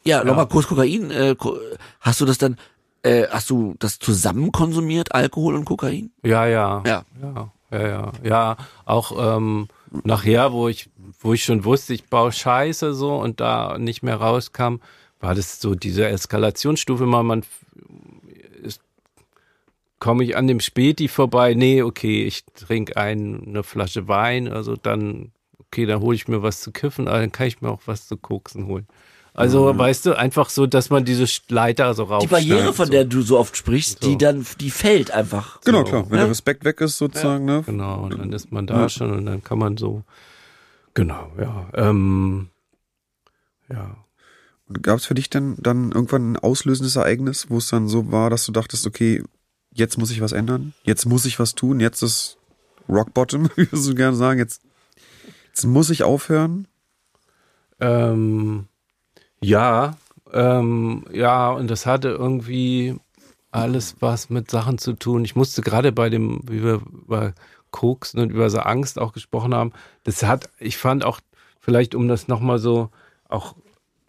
ja 0.05 0.25
nochmal 0.25 0.49
kurz 0.49 0.67
Kokain. 0.67 1.11
Äh, 1.11 1.37
hast 2.01 2.21
du 2.21 2.25
das 2.25 2.39
dann, 2.39 2.57
äh, 3.03 3.27
hast 3.31 3.51
du 3.51 3.75
das 3.79 3.99
zusammen 3.99 4.51
konsumiert, 4.53 5.15
Alkohol 5.15 5.55
und 5.55 5.65
Kokain? 5.67 6.11
Ja, 6.23 6.47
ja. 6.47 6.83
Ja. 6.87 7.05
Ja, 7.23 7.53
ja, 7.71 7.89
ja. 7.89 8.13
Ja, 8.25 8.57
auch 8.85 9.37
ähm, 9.37 9.69
nachher, 10.03 10.53
wo 10.53 10.69
ich, 10.69 10.91
wo 11.21 11.33
ich 11.35 11.45
schon 11.45 11.65
wusste, 11.65 11.95
ich 11.95 12.05
baue 12.05 12.33
Scheiße 12.33 12.95
so 12.95 13.15
und 13.17 13.41
da 13.41 13.79
nicht 13.79 14.03
mehr 14.03 14.17
rauskam, 14.17 14.77
war 15.21 15.35
das 15.35 15.61
so 15.61 15.75
diese 15.75 16.09
Eskalationsstufe 16.09 17.05
mal, 17.07 17.23
man 17.23 17.45
komme 19.99 20.25
ich 20.25 20.37
an 20.37 20.47
dem 20.47 20.61
Späti 20.61 21.09
vorbei, 21.09 21.55
nee, 21.55 21.83
okay, 21.83 22.25
ich 22.25 22.45
trinke 22.55 22.97
ein, 22.97 23.45
eine 23.47 23.63
Flasche 23.63 24.09
Wein, 24.09 24.49
also 24.49 24.75
dann, 24.75 25.31
okay, 25.59 25.87
dann 25.87 26.01
hole 26.01 26.17
ich 26.17 26.27
mir 26.27 26.43
was 26.43 26.63
zu 26.63 26.73
kiffen, 26.73 27.07
aber 27.07 27.19
dann 27.21 27.33
kann 27.33 27.47
ich 27.47 27.61
mir 27.61 27.69
auch 27.69 27.83
was 27.85 28.09
zu 28.09 28.17
koksen 28.17 28.67
holen. 28.67 28.87
Also, 29.33 29.79
weißt 29.79 30.07
du, 30.07 30.19
einfach 30.19 30.51
so, 30.51 30.67
dass 30.67 30.91
man 30.91 31.05
diese 31.05 31.25
Leiter 31.49 31.95
so 31.95 32.05
rauf. 32.05 32.21
Die 32.23 32.27
Barriere, 32.27 32.73
von 32.73 32.91
der 32.91 33.05
du 33.05 33.23
so 33.23 33.39
oft 33.39 33.57
sprichst, 33.57 34.03
die 34.03 34.13
So. 34.13 34.19
dann, 34.19 34.45
die 34.59 34.71
fällt 34.71 35.13
einfach. 35.13 35.61
Genau, 35.61 35.79
So. 35.79 35.85
klar. 35.85 36.05
Wenn 36.11 36.17
Ja. 36.19 36.25
der 36.25 36.31
Respekt 36.31 36.65
weg 36.65 36.81
ist, 36.81 36.99
sozusagen, 36.99 37.45
ne? 37.45 37.63
Genau, 37.65 38.03
und 38.05 38.19
dann 38.19 38.33
ist 38.33 38.51
man 38.51 38.67
da 38.67 38.89
schon 38.89 39.13
und 39.13 39.27
dann 39.27 39.45
kann 39.45 39.59
man 39.59 39.77
so, 39.77 40.03
genau, 40.95 41.33
ja, 41.39 41.69
ähm, 41.75 42.49
ja. 43.69 43.97
Gab 44.83 44.99
es 44.99 45.07
für 45.07 45.15
dich 45.15 45.29
denn 45.29 45.57
dann 45.59 45.91
irgendwann 45.91 46.33
ein 46.33 46.37
auslösendes 46.37 46.95
Ereignis, 46.95 47.51
wo 47.51 47.59
es 47.59 47.69
dann 47.69 47.89
so 47.89 48.13
war, 48.13 48.31
dass 48.31 48.47
du 48.47 48.53
dachtest, 48.53 48.87
okay, 48.87 49.23
jetzt 49.73 49.99
muss 49.99 50.13
ich 50.13 50.21
was 50.21 50.33
ändern, 50.33 50.75
jetzt 50.85 51.07
muss 51.07 51.25
ich 51.25 51.41
was 51.41 51.55
tun, 51.57 51.81
jetzt 51.81 52.03
ist 52.03 52.39
Rock 52.89 53.13
Bottom, 53.15 53.51
wie 53.57 53.71
wir 53.71 53.79
so 53.79 53.95
gerne 53.95 54.17
sagen, 54.17 54.39
jetzt, 54.39 54.63
jetzt 55.49 55.65
muss 55.65 55.91
ich 55.91 56.05
aufhören? 56.05 56.69
Ähm, 57.81 58.67
ja, 59.41 59.97
ähm, 60.33 61.05
ja, 61.13 61.51
und 61.51 61.69
das 61.69 61.87
hatte 61.87 62.09
irgendwie 62.09 62.97
alles 63.51 63.97
was 64.01 64.31
mit 64.31 64.51
Sachen 64.51 64.79
zu 64.79 64.93
tun. 64.93 65.25
Ich 65.25 65.35
musste 65.35 65.63
gerade 65.63 65.93
bei 65.93 66.09
dem, 66.09 66.43
wie 66.49 66.63
wir 66.63 66.83
über 66.93 67.35
Koksen 67.71 68.21
und 68.21 68.31
über 68.31 68.51
so 68.51 68.59
Angst 68.61 68.99
auch 68.99 69.13
gesprochen 69.13 69.55
haben, 69.55 69.73
das 70.05 70.23
hat, 70.23 70.49
ich 70.59 70.77
fand 70.77 71.05
auch, 71.05 71.21
vielleicht 71.61 71.95
um 71.95 72.09
das 72.09 72.29
nochmal 72.29 72.59
so 72.59 72.91
auch 73.29 73.55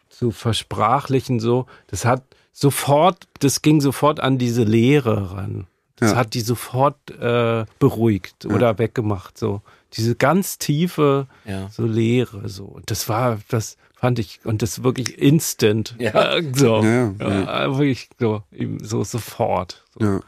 zu 0.10 0.32
versprachlichen, 0.32 1.40
so, 1.40 1.66
das 1.88 2.06
hat 2.06 2.24
sofort, 2.54 3.28
das 3.40 3.62
ging 3.62 3.82
sofort 3.82 4.20
an 4.20 4.38
diese 4.38 4.64
Lehre 4.64 5.32
ran. 5.36 5.68
Das 5.96 6.12
Ja. 6.12 6.18
hat 6.18 6.34
die 6.34 6.42
sofort 6.42 6.98
äh, 7.12 7.66
beruhigt 7.80 8.46
oder 8.46 8.78
weggemacht, 8.80 9.38
so. 9.38 9.62
Diese 9.94 10.16
ganz 10.16 10.58
tiefe, 10.58 11.28
Ja. 11.46 11.70
so 11.70 11.86
Leere, 11.86 12.48
so. 12.50 12.64
Und 12.66 12.90
das 12.92 13.08
war, 13.10 13.40
das 13.50 13.78
fand 13.94 14.18
ich, 14.20 14.40
und 14.46 14.62
das 14.62 14.84
wirklich 14.84 15.18
instant. 15.20 15.96
Ja. 16.00 16.40
So. 16.56 16.82
Ja, 16.84 17.12
Ja, 17.20 17.78
wirklich 17.78 18.10
so, 18.20 18.42
eben 18.52 18.84
so 18.84 19.04
sofort. 19.04 19.84
So. 20.00 20.22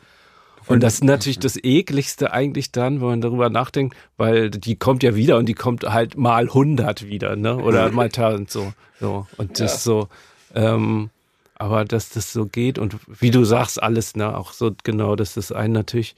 Ja. 0.68 0.74
Und 0.74 0.82
das 0.82 0.96
ist 0.96 1.04
natürlich 1.04 1.40
das 1.40 1.58
ekligste 1.62 2.32
eigentlich 2.32 2.72
dann, 2.72 3.02
wenn 3.02 3.08
man 3.08 3.22
darüber 3.22 3.50
nachdenkt, 3.50 3.96
weil 4.18 4.50
die 4.50 4.76
kommt 4.76 5.04
ja 5.04 5.16
wieder 5.16 5.38
und 5.38 5.48
die 5.48 5.54
kommt 5.54 5.84
halt 5.84 6.18
mal 6.18 6.44
100 6.44 7.08
wieder, 7.08 7.36
ne? 7.36 7.58
Oder 7.58 7.92
mal 7.92 8.06
1000 8.06 8.50
so. 8.50 8.74
so. 9.00 9.28
Und 9.38 9.60
das 9.60 9.84
so, 9.84 10.08
ähm, 10.56 11.10
aber 11.56 11.86
dass 11.86 12.10
das 12.10 12.34
so 12.34 12.46
geht 12.46 12.80
und 12.80 12.98
wie 13.08 13.32
du 13.32 13.44
sagst, 13.44 13.82
alles, 13.82 14.16
ne? 14.16 14.38
Auch 14.38 14.54
so 14.54 14.72
genau, 14.84 15.16
dass 15.16 15.34
das 15.34 15.52
einen 15.52 15.74
natürlich 15.74 16.16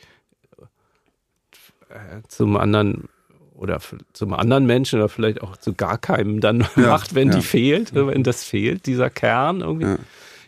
äh, 1.90 2.22
zum 2.28 2.58
anderen 2.58 3.10
oder 3.56 3.80
zum 4.14 4.34
anderen 4.34 4.66
Menschen 4.66 5.00
oder 5.00 5.10
vielleicht 5.10 5.42
auch 5.42 5.58
zu 5.58 5.74
gar 5.74 5.98
keinem 5.98 6.42
dann 6.42 6.68
macht, 6.76 7.16
wenn 7.16 7.30
ja. 7.30 7.36
die 7.36 7.42
fehlt, 7.42 7.96
wenn 7.96 8.24
das 8.24 8.44
fehlt, 8.44 8.86
dieser 8.86 9.10
Kern 9.10 9.62
irgendwie. 9.62 9.88
Ja. 9.88 9.98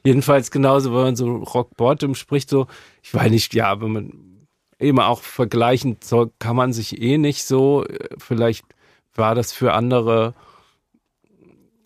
Jedenfalls 0.04 0.52
genauso, 0.52 0.94
wenn 0.94 1.02
man 1.02 1.16
so 1.16 1.36
Rock 1.38 1.76
Bottom 1.76 2.16
spricht, 2.16 2.50
so, 2.50 2.68
ich 3.08 3.14
weiß 3.14 3.32
nicht, 3.32 3.54
ja, 3.54 3.80
wenn 3.80 3.94
man 3.94 4.48
eben 4.80 5.00
auch 5.00 5.22
vergleichen 5.22 5.96
soll, 6.04 6.30
kann 6.40 6.58
man 6.58 6.74
sich 6.74 7.02
eh 7.02 7.18
nicht 7.18 7.46
so, 7.46 7.86
äh, 7.86 8.10
vielleicht 8.18 8.66
war 9.16 9.34
das 9.34 9.54
für 9.54 9.72
andere, 9.72 10.34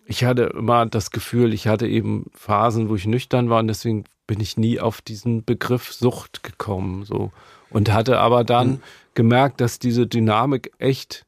ich 0.04 0.24
hatte 0.24 0.42
immer 0.42 0.84
das 0.86 1.12
Gefühl, 1.12 1.54
ich 1.54 1.68
hatte 1.68 1.86
eben 1.86 2.26
Phasen, 2.34 2.88
wo 2.88 2.96
ich 2.96 3.06
nüchtern 3.06 3.50
war 3.50 3.60
und 3.60 3.68
deswegen 3.68 4.02
bin 4.26 4.40
ich 4.40 4.56
nie 4.56 4.80
auf 4.80 5.00
diesen 5.00 5.44
Begriff 5.44 5.92
Sucht 5.92 6.42
gekommen, 6.42 7.04
so. 7.04 7.30
Und 7.70 7.92
hatte 7.92 8.18
aber 8.18 8.42
dann 8.42 8.82
gemerkt, 9.14 9.60
dass 9.60 9.78
diese 9.78 10.08
Dynamik 10.08 10.72
echt 10.78 11.24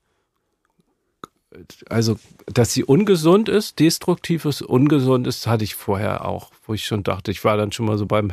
also, 1.89 2.16
dass 2.47 2.73
sie 2.73 2.83
ungesund 2.83 3.49
ist, 3.49 3.79
destruktiv 3.79 4.45
ist, 4.45 4.61
ungesund 4.61 5.29
ist, 5.29 5.47
hatte 5.47 5.62
ich 5.62 5.77
vorher 5.77 6.25
auch, 6.25 6.51
wo 6.66 6.75
ich 6.75 6.85
schon 6.85 7.05
dachte, 7.05 7.31
ich 7.31 7.45
war 7.45 7.57
dann 7.57 7.71
schon 7.71 7.87
mal 7.87 7.97
so 7.97 8.07
beim 8.07 8.33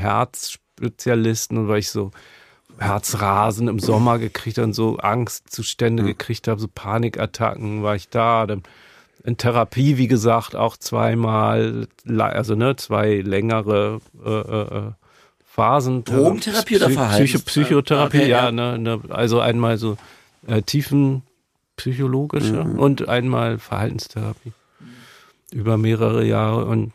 Herzspezialisten 0.82 1.58
und 1.58 1.68
weil 1.68 1.80
ich 1.80 1.90
so 1.90 2.12
Herzrasen 2.78 3.68
im 3.68 3.80
Sommer 3.80 4.18
gekriegt 4.18 4.58
habe 4.58 4.68
und 4.68 4.74
so 4.74 4.98
Angstzustände 4.98 6.04
gekriegt 6.04 6.48
habe, 6.48 6.60
so 6.60 6.68
Panikattacken, 6.68 7.84
war 7.84 7.96
ich 7.96 8.10
da. 8.10 8.48
Dann 8.48 8.64
in 9.24 9.38
Therapie, 9.38 9.98
wie 9.98 10.08
gesagt, 10.08 10.56
auch 10.56 10.78
zweimal, 10.78 11.88
also 12.18 12.56
ne, 12.56 12.76
zwei 12.76 13.18
längere 13.18 14.00
äh, 14.26 14.30
äh, 14.30 14.78
äh, 14.78 14.92
Phasen. 15.46 16.04
Drogentherapie 16.06 16.78
oder 16.78 16.88
Verhaltens- 16.90 17.18
Psycho 17.18 17.40
Psychotherapie, 17.46 18.18
Okay, 18.18 18.30
ja, 18.30 18.46
ja. 18.46 18.52
Ne, 18.52 18.80
ne, 18.80 19.00
also 19.10 19.40
einmal 19.40 19.78
so 19.78 19.98
äh, 20.48 20.64
tiefenpsychologische 20.64 22.62
und 22.64 23.08
einmal 23.10 23.60
Verhaltenstherapie 23.60 24.54
über 25.52 25.78
mehrere 25.78 26.26
Jahre 26.26 26.66
und 26.66 26.94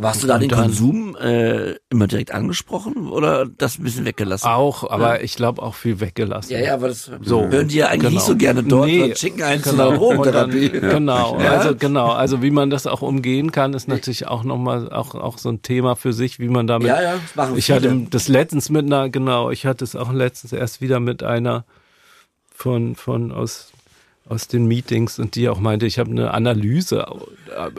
Aber 0.00 0.08
hast 0.08 0.22
du 0.22 0.26
da 0.26 0.36
Und 0.36 0.40
den 0.40 0.50
Konsum 0.50 1.14
äh, 1.16 1.74
immer 1.90 2.06
direkt 2.06 2.32
angesprochen 2.32 3.10
oder 3.10 3.44
das 3.44 3.78
ein 3.78 3.82
bisschen 3.84 4.06
weggelassen? 4.06 4.46
auch, 4.48 4.90
aber 4.90 5.22
ich 5.22 5.36
glaube 5.36 5.60
auch 5.60 5.74
viel 5.74 6.00
weggelassen. 6.00 6.50
Ja, 6.52 6.58
ja, 6.58 6.72
aber 6.72 6.88
das 6.88 7.10
So. 7.20 7.46
hören 7.50 7.68
die 7.68 7.76
ja 7.76 7.88
eigentlich 7.88 8.00
Genau. 8.04 8.14
nicht 8.14 8.24
so 8.24 8.34
gerne 8.36 8.62
dort 8.62 8.86
Nee, 8.86 9.14
schicken 9.14 9.42
einen 9.42 9.60
Genau. 9.60 9.92
Drogentherapie. 9.94 10.70
Dann, 10.80 10.90
Genau, 10.90 11.38
Ja. 11.38 11.50
also 11.50 11.76
genau, 11.76 12.12
also 12.12 12.40
wie 12.40 12.50
man 12.50 12.70
das 12.70 12.86
auch 12.86 13.02
umgehen 13.02 13.52
kann, 13.52 13.74
ist 13.74 13.88
natürlich 13.88 14.26
auch 14.26 14.42
nochmal 14.42 14.90
auch, 14.90 15.14
auch 15.14 15.36
so 15.36 15.50
ein 15.50 15.60
Thema 15.60 15.96
für 15.96 16.14
sich, 16.14 16.38
wie 16.38 16.48
man 16.48 16.66
damit. 16.66 16.88
Ja, 16.88 17.02
ja, 17.02 17.12
das 17.18 17.36
machen 17.36 17.58
Ich 17.58 17.66
viele. 17.66 17.76
hatte 17.90 18.06
das 18.08 18.28
letztens 18.28 18.70
mit 18.70 18.86
einer, 18.86 19.10
genau, 19.10 19.50
ich 19.50 19.66
hatte 19.66 19.84
es 19.84 19.94
auch 19.96 20.10
letztens 20.14 20.54
erst 20.54 20.80
wieder 20.80 20.98
mit 20.98 21.22
einer 21.22 21.66
von, 22.54 22.94
von 22.96 23.32
aus, 23.32 23.70
aus 24.30 24.46
den 24.48 24.66
Meetings 24.66 25.18
und 25.18 25.34
die 25.34 25.48
auch 25.48 25.58
meinte, 25.58 25.86
ich 25.86 25.98
habe 25.98 26.10
eine 26.10 26.32
Analyse 26.32 27.04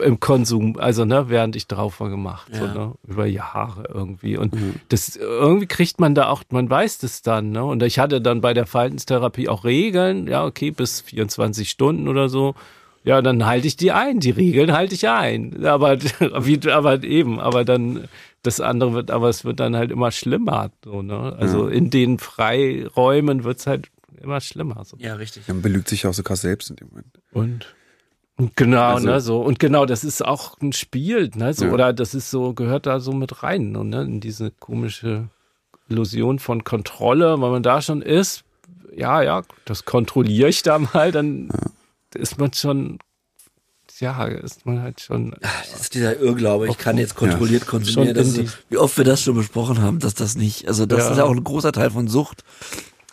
im 0.04 0.20
Konsum, 0.20 0.76
also 0.78 1.04
ne, 1.06 1.24
während 1.28 1.56
ich 1.56 1.66
drauf 1.66 1.98
war 2.00 2.10
gemacht, 2.10 2.48
so, 2.52 2.64
Ja. 2.66 2.74
ne, 2.74 2.92
über 3.08 3.24
Jahre 3.26 3.84
irgendwie. 3.92 4.36
Und 4.36 4.54
das 4.90 5.16
irgendwie 5.16 5.66
kriegt 5.66 5.98
man 5.98 6.14
da 6.14 6.28
auch, 6.28 6.42
man 6.50 6.68
weiß 6.68 6.98
das 6.98 7.22
dann, 7.22 7.50
ne? 7.52 7.64
Und 7.64 7.82
ich 7.82 7.98
hatte 7.98 8.20
dann 8.20 8.42
bei 8.42 8.52
der 8.52 8.66
Verhaltenstherapie 8.66 9.48
auch 9.48 9.64
Regeln, 9.64 10.26
ja, 10.28 10.44
okay, 10.44 10.70
bis 10.70 11.00
24 11.00 11.70
Stunden 11.70 12.06
oder 12.06 12.28
so. 12.28 12.54
Ja, 13.04 13.20
dann 13.22 13.46
halte 13.46 13.66
ich 13.66 13.76
die 13.76 13.90
ein. 13.90 14.20
Die 14.20 14.30
Regeln 14.30 14.72
halte 14.72 14.94
ich 14.94 15.08
ein. 15.08 15.64
Aber, 15.64 15.98
wie, 16.44 16.60
aber 16.70 17.02
eben, 17.02 17.40
aber 17.40 17.64
dann, 17.64 18.04
das 18.42 18.60
andere 18.60 18.92
wird, 18.92 19.10
aber 19.10 19.28
es 19.28 19.44
wird 19.44 19.58
dann 19.58 19.74
halt 19.74 19.90
immer 19.90 20.10
schlimmer. 20.10 20.70
So, 20.84 21.00
ne? 21.02 21.34
Also 21.38 21.66
in 21.66 21.90
den 21.90 22.18
Freiräumen 22.18 23.44
wird's 23.44 23.66
halt 23.66 23.88
immer 24.20 24.40
schlimmer. 24.40 24.84
So. 24.84 24.96
Ja, 24.98 25.14
richtig. 25.14 25.46
Man 25.48 25.62
belügt 25.62 25.88
sich 25.88 26.06
auch 26.06 26.14
so 26.14 26.22
krass 26.22 26.40
selbst 26.42 26.70
in 26.70 26.76
dem 26.76 26.88
Moment. 26.88 27.18
Und, 27.32 27.74
und 28.36 28.56
genau, 28.56 28.94
Also- 28.94 29.06
ne, 29.08 29.20
so. 29.20 29.40
Und 29.40 29.58
genau, 29.58 29.86
das 29.86 30.04
ist 30.04 30.24
auch 30.24 30.60
ein 30.60 30.72
Spiel, 30.72 31.30
ne, 31.34 31.52
so, 31.54 31.66
Ja. 31.66 31.72
oder 31.72 31.92
das 31.92 32.14
ist 32.14 32.30
so, 32.30 32.54
gehört 32.54 32.86
da 32.86 33.00
so 33.00 33.12
mit 33.12 33.42
rein, 33.42 33.72
ne, 33.72 34.02
in 34.02 34.20
diese 34.20 34.50
komische 34.50 35.28
Illusion 35.88 36.38
von 36.38 36.64
Kontrolle, 36.64 37.40
weil 37.40 37.50
man 37.50 37.62
da 37.62 37.82
schon 37.82 38.02
ist, 38.02 38.44
ja, 38.94 39.22
ja, 39.22 39.42
das 39.64 39.84
kontrolliere 39.84 40.48
ich 40.48 40.62
da 40.62 40.78
mal, 40.78 41.12
dann 41.12 41.48
ist 42.14 42.38
man 42.38 42.52
schon, 42.52 42.98
ja, 43.98 44.24
ist 44.24 44.66
man 44.66 44.82
halt 44.82 45.00
schon. 45.00 45.34
Das 45.40 45.80
ist 45.82 45.94
dieser 45.94 46.18
Irrglaube, 46.18 46.68
ich 46.68 46.78
kann 46.78 46.98
jetzt 46.98 47.14
kontrolliert 47.14 47.66
konsumieren. 47.66 48.16
Schon 48.16 48.24
Das 48.24 48.36
ist, 48.36 48.58
wie 48.68 48.78
oft 48.78 48.96
wir 48.96 49.04
das 49.04 49.22
schon 49.22 49.34
besprochen 49.36 49.80
haben, 49.80 49.98
dass 49.98 50.14
das 50.14 50.34
nicht, 50.34 50.66
also 50.66 50.86
das 50.86 51.04
Ja. 51.04 51.10
ist 51.12 51.16
ja 51.18 51.24
auch 51.24 51.30
ein 51.30 51.44
großer 51.44 51.72
Teil 51.72 51.90
von 51.90 52.08
Sucht. 52.08 52.42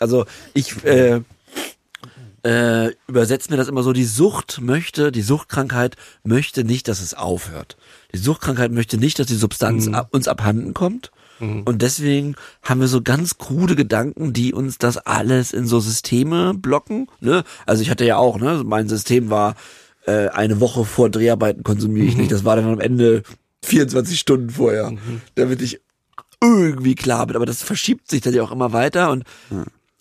Also 0.00 0.24
ich 0.54 0.84
äh, 0.84 1.20
äh, 2.42 2.92
übersetze 3.06 3.50
mir 3.50 3.56
das 3.56 3.68
immer 3.68 3.82
so, 3.82 3.92
die 3.92 4.04
Sucht 4.04 4.60
möchte, 4.60 5.12
die 5.12 5.22
Suchtkrankheit 5.22 5.96
möchte 6.24 6.64
nicht, 6.64 6.88
dass 6.88 7.00
es 7.00 7.14
aufhört. 7.14 7.76
Die 8.12 8.18
Suchtkrankheit 8.18 8.72
möchte 8.72 8.98
nicht, 8.98 9.18
dass 9.18 9.28
die 9.28 9.36
Substanz 9.36 9.86
ab, 9.88 10.08
uns 10.10 10.26
abhanden 10.26 10.74
kommt. 10.74 11.12
Und 11.64 11.80
deswegen 11.80 12.34
haben 12.62 12.80
wir 12.80 12.88
so 12.88 13.00
ganz 13.00 13.38
krude 13.38 13.74
Gedanken, 13.74 14.34
die 14.34 14.52
uns 14.52 14.76
das 14.76 14.98
alles 14.98 15.52
in 15.52 15.66
so 15.66 15.80
Systeme 15.80 16.52
blocken. 16.52 17.06
Ne? 17.20 17.44
Also 17.64 17.80
ich 17.80 17.88
hatte 17.88 18.04
ja 18.04 18.18
auch, 18.18 18.38
ne, 18.38 18.62
mein 18.64 18.90
System 18.90 19.30
war 19.30 19.54
äh, 20.06 20.28
eine 20.28 20.60
Woche 20.60 20.84
vor 20.84 21.08
Dreharbeiten 21.08 21.62
konsumiere 21.62 22.06
ich 22.06 22.16
nicht. 22.16 22.30
Das 22.30 22.44
war 22.44 22.56
dann 22.56 22.66
am 22.66 22.80
Ende 22.80 23.22
24 23.64 24.20
Stunden 24.20 24.50
vorher, 24.50 24.92
damit 25.34 25.62
ich 25.62 25.80
irgendwie 26.42 26.94
klar 26.94 27.26
bin. 27.26 27.36
Aber 27.36 27.46
das 27.46 27.62
verschiebt 27.62 28.10
sich 28.10 28.20
dann 28.20 28.34
ja 28.34 28.42
auch 28.42 28.52
immer 28.52 28.74
weiter 28.74 29.10
und 29.10 29.24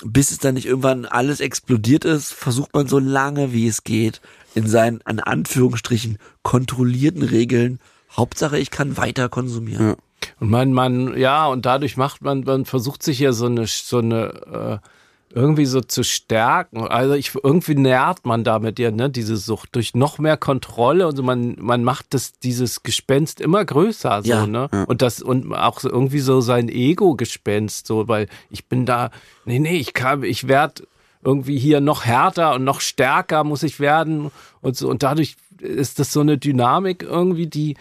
bis 0.03 0.31
es 0.31 0.37
dann 0.37 0.55
nicht 0.55 0.65
irgendwann 0.65 1.05
alles 1.05 1.39
explodiert 1.39 2.05
ist, 2.05 2.31
versucht 2.31 2.73
man 2.73 2.87
so 2.87 2.99
lange 2.99 3.53
wie 3.53 3.67
es 3.67 3.83
geht 3.83 4.21
in 4.55 4.67
seinen, 4.67 5.01
an 5.03 5.19
Anführungsstrichen, 5.19 6.17
kontrollierten 6.43 7.23
Regeln. 7.23 7.79
Hauptsache, 8.15 8.57
ich 8.57 8.71
kann 8.71 8.97
weiter 8.97 9.29
konsumieren. 9.29 9.89
Ja. 9.89 9.95
Und 10.39 10.49
man, 10.49 10.73
man, 10.73 11.17
ja, 11.17 11.47
und 11.47 11.65
dadurch 11.65 11.97
macht 11.97 12.21
man, 12.21 12.41
man 12.41 12.65
versucht 12.65 13.03
sich 13.03 13.19
ja 13.19 13.31
so 13.31 13.45
eine, 13.45 13.67
so 13.67 13.99
eine, 13.99 14.81
äh, 14.81 14.87
irgendwie 15.31 15.65
so 15.65 15.81
zu 15.81 16.03
stärken. 16.03 16.87
Also 16.87 17.13
ich, 17.13 17.33
irgendwie 17.35 17.75
nährt 17.75 18.25
man 18.25 18.43
damit 18.43 18.79
ja, 18.79 18.89
ne, 18.89 19.09
diese 19.09 19.37
Sucht 19.37 19.75
durch 19.75 19.93
noch 19.93 20.17
mehr 20.17 20.37
Kontrolle 20.37 21.07
und 21.07 21.15
so. 21.15 21.23
Man, 21.23 21.55
man 21.59 21.83
macht 21.83 22.13
das, 22.13 22.33
dieses 22.39 22.81
Gespenst 22.81 23.39
immer 23.39 23.63
größer, 23.63 24.23
so, 24.23 24.29
Ja, 24.29 24.47
ne? 24.47 24.69
Und 24.87 25.01
das, 25.01 25.21
und 25.21 25.53
auch 25.53 25.79
so 25.79 25.89
irgendwie 25.89 26.19
so 26.19 26.41
sein 26.41 26.67
Ego-Gespenst, 26.67 27.85
so, 27.85 28.07
weil 28.07 28.27
ich 28.49 28.65
bin 28.65 28.85
da, 28.85 29.11
nee, 29.45 29.59
nee, 29.59 29.77
ich 29.77 29.93
kann, 29.93 30.23
ich 30.23 30.47
werd 30.47 30.83
irgendwie 31.23 31.59
hier 31.59 31.81
noch 31.81 32.05
härter 32.05 32.55
und 32.55 32.63
noch 32.63 32.81
stärker 32.81 33.43
muss 33.43 33.63
ich 33.63 33.79
werden 33.79 34.31
und 34.61 34.77
so. 34.77 34.89
Und 34.89 35.03
dadurch 35.03 35.35
ist 35.59 35.99
das 35.99 36.11
so 36.11 36.21
eine 36.21 36.37
Dynamik 36.37 37.03
irgendwie, 37.03 37.47
die, 37.47 37.75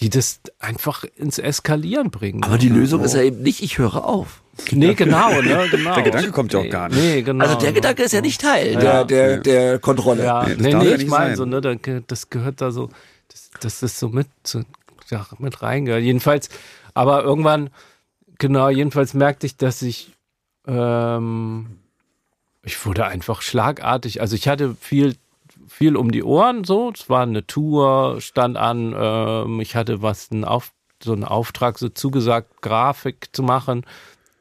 die 0.00 0.10
das 0.10 0.40
einfach 0.58 1.04
ins 1.16 1.38
Eskalieren 1.38 2.10
bringt. 2.10 2.44
Aber 2.44 2.58
die 2.58 2.68
Lösung 2.68 3.02
ist 3.02 3.14
ja 3.14 3.22
eben 3.22 3.42
nicht, 3.42 3.62
ich 3.62 3.78
höre 3.78 4.04
auf. 4.04 4.41
Nee, 4.70 4.94
genau, 4.94 5.40
ne, 5.40 5.66
genau. 5.70 5.94
Der 5.94 6.02
Gedanke 6.02 6.30
kommt 6.30 6.52
ja 6.52 6.60
auch 6.60 6.68
gar 6.68 6.88
nicht. 6.88 7.00
Nee, 7.00 7.22
genau. 7.22 7.44
Also 7.44 7.58
der 7.58 7.72
Gedanke 7.72 8.02
ist 8.02 8.12
ja 8.12 8.20
nicht 8.20 8.40
Teil 8.40 8.74
Ja. 8.74 8.80
der, 8.80 9.04
der, 9.04 9.36
Nee. 9.36 9.42
der 9.42 9.78
Kontrolle. 9.78 10.24
Ja, 10.24 10.46
Nee, 10.46 10.54
nee, 10.58 10.74
nee, 10.74 10.90
ja 10.90 10.96
ich 10.96 11.06
meine 11.06 11.36
so, 11.36 11.44
ne, 11.46 11.60
das 12.06 12.28
gehört 12.28 12.60
da 12.60 12.70
so, 12.70 12.90
das, 13.28 13.50
das 13.60 13.82
ist 13.82 13.98
so 13.98 14.08
mit, 14.10 14.28
so, 14.44 14.62
ja, 15.10 15.26
mit 15.38 15.62
reingehört. 15.62 16.02
Jedenfalls, 16.02 16.50
aber 16.92 17.22
irgendwann, 17.24 17.70
genau, 18.38 18.68
jedenfalls 18.68 19.14
merkte 19.14 19.46
ich, 19.46 19.56
dass 19.56 19.80
ich, 19.80 20.12
ähm, 20.66 21.78
ich 22.62 22.84
wurde 22.84 23.06
einfach 23.06 23.40
schlagartig, 23.42 24.20
also 24.20 24.36
ich 24.36 24.48
hatte 24.48 24.76
viel, 24.78 25.16
viel 25.66 25.96
um 25.96 26.12
die 26.12 26.22
Ohren, 26.22 26.64
so, 26.64 26.92
es 26.94 27.08
war 27.08 27.22
eine 27.22 27.46
Tour, 27.46 28.20
stand 28.20 28.58
an, 28.58 28.94
ähm, 28.96 29.60
ich 29.60 29.74
hatte 29.76 30.02
was, 30.02 30.30
einen 30.30 30.44
Auf, 30.44 30.72
so 31.02 31.12
einen 31.14 31.24
Auftrag 31.24 31.78
so 31.78 31.88
zugesagt, 31.88 32.60
Grafik 32.62 33.28
zu 33.32 33.42
machen, 33.42 33.84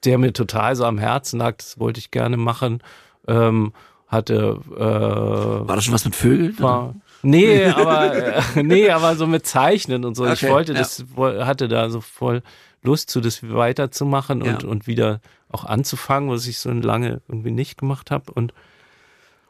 der 0.03 0.18
mir 0.18 0.34
total 0.34 0.76
so 0.76 0.86
am 0.86 0.98
Herzen 0.98 1.40
lag, 1.40 1.57
das 1.57 1.80
wollte 1.80 1.99
ich 1.99 2.11
gerne 2.11 2.38
machen, 2.38 2.82
ähm, 3.28 3.73
hatte, 4.07 4.60
äh, 4.76 4.80
War 4.80 5.76
das 5.76 5.86
schon 5.86 5.94
was 5.94 6.06
mit 6.06 6.15
Vögeln? 6.15 6.60
war, 6.60 6.95
nee, 7.22 7.65
aber 7.68 8.14
äh, 8.15 8.64
nee, 8.64 8.90
aber 8.90 9.15
so 9.15 9.26
mit 9.28 9.45
Zeichnen 9.45 10.03
und 10.06 10.15
so. 10.15 10.26
ich 10.26 10.44
Okay, 10.44 10.49
wollte 10.52 10.73
ja. 10.73 10.80
das, 10.80 11.06
hatte 11.45 11.68
da 11.68 11.90
so 11.90 12.02
voll 12.02 12.41
Lust 12.84 13.10
zu, 13.11 13.22
das 13.22 13.48
weiterzumachen 13.48 14.41
und 14.41 14.64
Ja. 14.64 14.69
und 14.69 14.88
wieder 14.88 15.22
auch 15.49 15.65
anzufangen, 15.65 16.30
was 16.30 16.48
ich 16.48 16.57
so 16.60 16.72
lange 16.72 17.22
irgendwie 17.28 17.52
nicht 17.52 17.78
gemacht 17.78 18.10
habe 18.11 18.32
und 18.34 18.53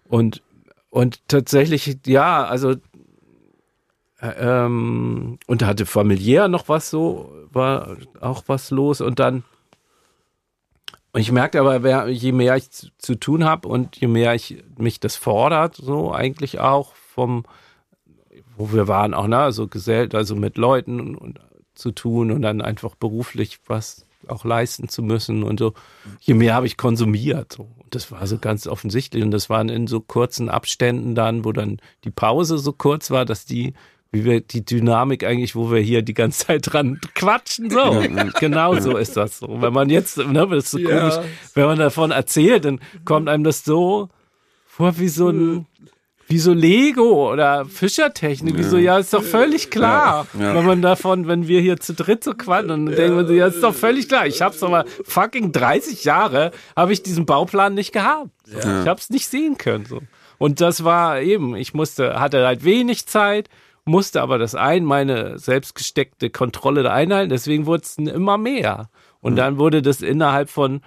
und 0.03 0.41
und 0.89 1.27
tatsächlich 1.29 1.97
ja, 2.05 2.43
also 2.45 2.71
äh, 4.19 4.27
ähm, 4.37 5.39
und 5.47 5.61
da 5.61 5.67
hatte 5.67 5.85
familiär 5.85 6.47
noch 6.49 6.67
was 6.69 6.89
so, 6.89 7.31
war 7.51 7.95
auch 8.19 8.43
was 8.47 8.69
los 8.69 9.01
und 9.01 9.19
dann 9.19 9.37
und 9.37 9.43
ich 11.13 11.31
merkte 11.31 11.59
aber, 11.59 12.07
je 12.07 12.31
mehr 12.31 12.55
ich 12.55 12.71
zu, 12.71 12.87
zu 12.97 13.15
tun 13.15 13.43
habe 13.43 13.67
und 13.67 13.97
je 13.97 14.07
mehr 14.07 14.33
ich 14.33 14.63
mich 14.77 14.99
das 14.99 15.15
fordert, 15.15 15.75
so 15.75 16.13
eigentlich 16.13 16.59
auch 16.59 16.95
vom, 16.95 17.43
wo 18.55 18.71
wir 18.71 18.87
waren 18.87 19.13
auch, 19.13 19.27
ne, 19.27 19.51
so 19.51 19.67
gesellt, 19.67 20.15
also 20.15 20.35
mit 20.35 20.57
Leuten 20.57 20.99
und, 20.99 21.15
und 21.15 21.39
zu 21.75 21.91
tun 21.91 22.31
und 22.31 22.41
dann 22.41 22.61
einfach 22.61 22.95
beruflich 22.95 23.59
was 23.67 24.05
auch 24.27 24.45
leisten 24.45 24.87
zu 24.87 25.01
müssen 25.01 25.43
und 25.43 25.59
so, 25.59 25.73
je 26.19 26.33
mehr 26.33 26.53
habe 26.53 26.67
ich 26.67 26.77
konsumiert. 26.77 27.53
So. 27.53 27.63
Und 27.63 27.95
das 27.95 28.11
war 28.11 28.25
so 28.27 28.37
ganz 28.37 28.67
offensichtlich. 28.67 29.23
Und 29.23 29.31
das 29.31 29.49
waren 29.49 29.69
in 29.69 29.87
so 29.87 29.99
kurzen 29.99 30.49
Abständen 30.49 31.15
dann, 31.15 31.43
wo 31.43 31.51
dann 31.51 31.79
die 32.03 32.11
Pause 32.11 32.57
so 32.57 32.71
kurz 32.71 33.11
war, 33.11 33.25
dass 33.25 33.45
die, 33.45 33.73
wie 34.11 34.25
wir 34.25 34.41
die 34.41 34.65
Dynamik 34.65 35.23
eigentlich, 35.23 35.55
wo 35.55 35.71
wir 35.71 35.79
hier 35.79 36.01
die 36.01 36.13
ganze 36.13 36.45
Zeit 36.47 36.73
dran 36.73 36.99
quatschen, 37.15 37.69
so. 37.69 38.03
Genau 38.39 38.77
so 38.79 38.97
ist 38.97 39.15
das 39.15 39.39
so. 39.39 39.61
Wenn 39.61 39.73
man 39.73 39.89
jetzt, 39.89 40.17
ne, 40.17 40.47
das 40.49 40.65
ist 40.65 40.71
so 40.71 40.79
Ja. 40.79 40.99
komisch, 40.99 41.27
wenn 41.53 41.65
man 41.65 41.79
davon 41.79 42.11
erzählt, 42.11 42.65
dann 42.65 42.79
kommt 43.05 43.29
einem 43.29 43.43
das 43.43 43.63
so 43.63 44.09
vor 44.67 44.97
wie 44.99 45.07
so 45.09 45.29
ein, 45.29 45.65
wie 46.27 46.39
so 46.39 46.53
Lego 46.53 47.31
oder 47.31 47.65
Fischertechnik, 47.65 48.57
wie 48.57 48.63
so, 48.63 48.77
ja, 48.77 48.97
ist 48.97 49.13
doch 49.13 49.23
völlig 49.23 49.69
klar. 49.69 50.27
Ja. 50.33 50.41
Ja. 50.47 50.55
Wenn 50.55 50.65
man 50.65 50.81
davon, 50.81 51.27
wenn 51.27 51.47
wir 51.47 51.59
hier 51.61 51.77
zu 51.77 51.93
dritt 51.93 52.23
so 52.23 52.33
quatschen, 52.33 52.67
dann 52.69 52.85
denkt 52.87 53.15
man 53.15 53.27
sich, 53.27 53.37
ja, 53.37 53.47
ist 53.47 53.61
doch 53.63 53.73
völlig 53.75 54.07
klar. 54.07 54.27
Ich 54.27 54.41
hab's 54.41 54.63
aber 54.63 54.85
fucking 55.05 55.51
30 55.51 56.03
Jahre, 56.05 56.51
habe 56.75 56.93
ich 56.93 57.03
diesen 57.03 57.25
Bauplan 57.25 57.73
nicht 57.73 57.91
gehabt. 57.91 58.29
So. 58.45 58.57
Ich 58.59 58.87
hab's 58.87 59.09
nicht 59.09 59.27
sehen 59.27 59.57
können, 59.57 59.85
so. 59.85 59.99
Und 60.37 60.59
das 60.61 60.83
war 60.83 61.21
eben, 61.21 61.55
ich 61.55 61.73
musste, 61.73 62.19
hatte 62.19 62.45
halt 62.45 62.63
wenig 62.63 63.05
Zeit, 63.07 63.49
musste 63.85 64.21
aber 64.21 64.37
das 64.37 64.55
ein, 64.55 64.83
meine 64.85 65.37
selbstgesteckte 65.39 66.29
Kontrolle 66.29 66.83
da 66.83 66.93
einhalten, 66.93 67.29
deswegen 67.29 67.65
wurde 67.65 67.83
es 67.83 67.97
immer 67.97 68.37
mehr. 68.37 68.89
Und 69.19 69.35
dann 69.35 69.57
wurde 69.57 69.81
das 69.81 70.01
innerhalb 70.01 70.49
von 70.49 70.81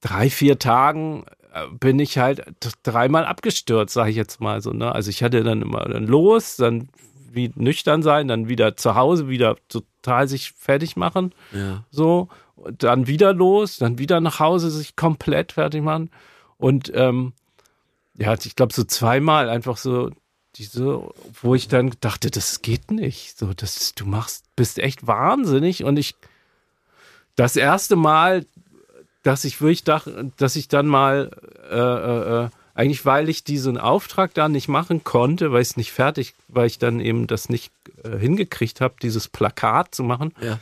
drei, 0.00 0.30
vier 0.30 0.58
Tagen 0.58 1.24
äh, 1.52 1.66
bin 1.70 1.98
ich 1.98 2.18
halt 2.18 2.44
dreimal 2.82 3.24
abgestürzt, 3.24 3.94
sage 3.94 4.10
ich 4.10 4.16
jetzt 4.16 4.40
mal 4.40 4.60
so. 4.60 4.72
Ne? 4.72 4.92
Also 4.92 5.10
ich 5.10 5.22
hatte 5.22 5.42
dann 5.42 5.62
immer 5.62 5.80
dann 5.86 6.06
los, 6.06 6.56
dann 6.56 6.88
wie 7.32 7.50
nüchtern 7.54 8.02
sein, 8.02 8.28
dann 8.28 8.48
wieder 8.48 8.76
zu 8.76 8.94
Hause, 8.94 9.28
wieder 9.28 9.56
total 9.68 10.28
sich 10.28 10.52
fertig 10.52 10.96
machen, 10.96 11.34
Ja. 11.52 11.84
so, 11.90 12.28
und 12.56 12.82
dann 12.82 13.06
wieder 13.06 13.34
los, 13.34 13.76
dann 13.76 13.98
wieder 13.98 14.20
nach 14.20 14.40
Hause 14.40 14.70
sich 14.70 14.96
komplett 14.96 15.52
fertig 15.52 15.82
machen. 15.82 16.10
Und 16.56 16.90
ähm, 16.94 17.34
ja, 18.16 18.32
ich 18.32 18.56
glaube 18.56 18.72
so 18.72 18.84
zweimal 18.84 19.50
einfach 19.50 19.76
so 19.76 20.10
diese, 20.58 21.02
wo 21.42 21.54
ich 21.54 21.68
dann 21.68 21.92
dachte, 22.00 22.30
das 22.30 22.62
geht 22.62 22.90
nicht. 22.90 23.38
So, 23.38 23.52
das, 23.54 23.94
du 23.94 24.06
machst, 24.06 24.44
bist 24.56 24.78
echt 24.78 25.06
wahnsinnig. 25.06 25.84
Und 25.84 25.98
ich, 25.98 26.14
das 27.36 27.56
erste 27.56 27.96
Mal, 27.96 28.46
dass 29.22 29.44
ich 29.44 29.60
wirklich 29.60 29.84
dachte, 29.84 30.30
dass 30.36 30.56
ich 30.56 30.68
dann 30.68 30.86
mal, 30.86 31.30
äh, 31.70 31.74
äh, 31.74 32.44
äh, 32.44 32.48
eigentlich 32.74 33.04
weil 33.06 33.28
ich 33.28 33.44
diesen 33.44 33.78
Auftrag 33.78 34.34
da 34.34 34.48
nicht 34.48 34.68
machen 34.68 35.02
konnte, 35.02 35.52
weil 35.52 35.62
ich 35.62 35.70
es 35.70 35.76
nicht 35.76 35.92
fertig, 35.92 36.34
weil 36.48 36.66
ich 36.66 36.78
dann 36.78 37.00
eben 37.00 37.26
das 37.26 37.48
nicht 37.48 37.72
äh, 38.04 38.16
hingekriegt 38.18 38.80
habe, 38.80 38.94
dieses 39.02 39.28
Plakat 39.28 39.94
zu 39.94 40.02
machen. 40.02 40.32
Ja. 40.40 40.58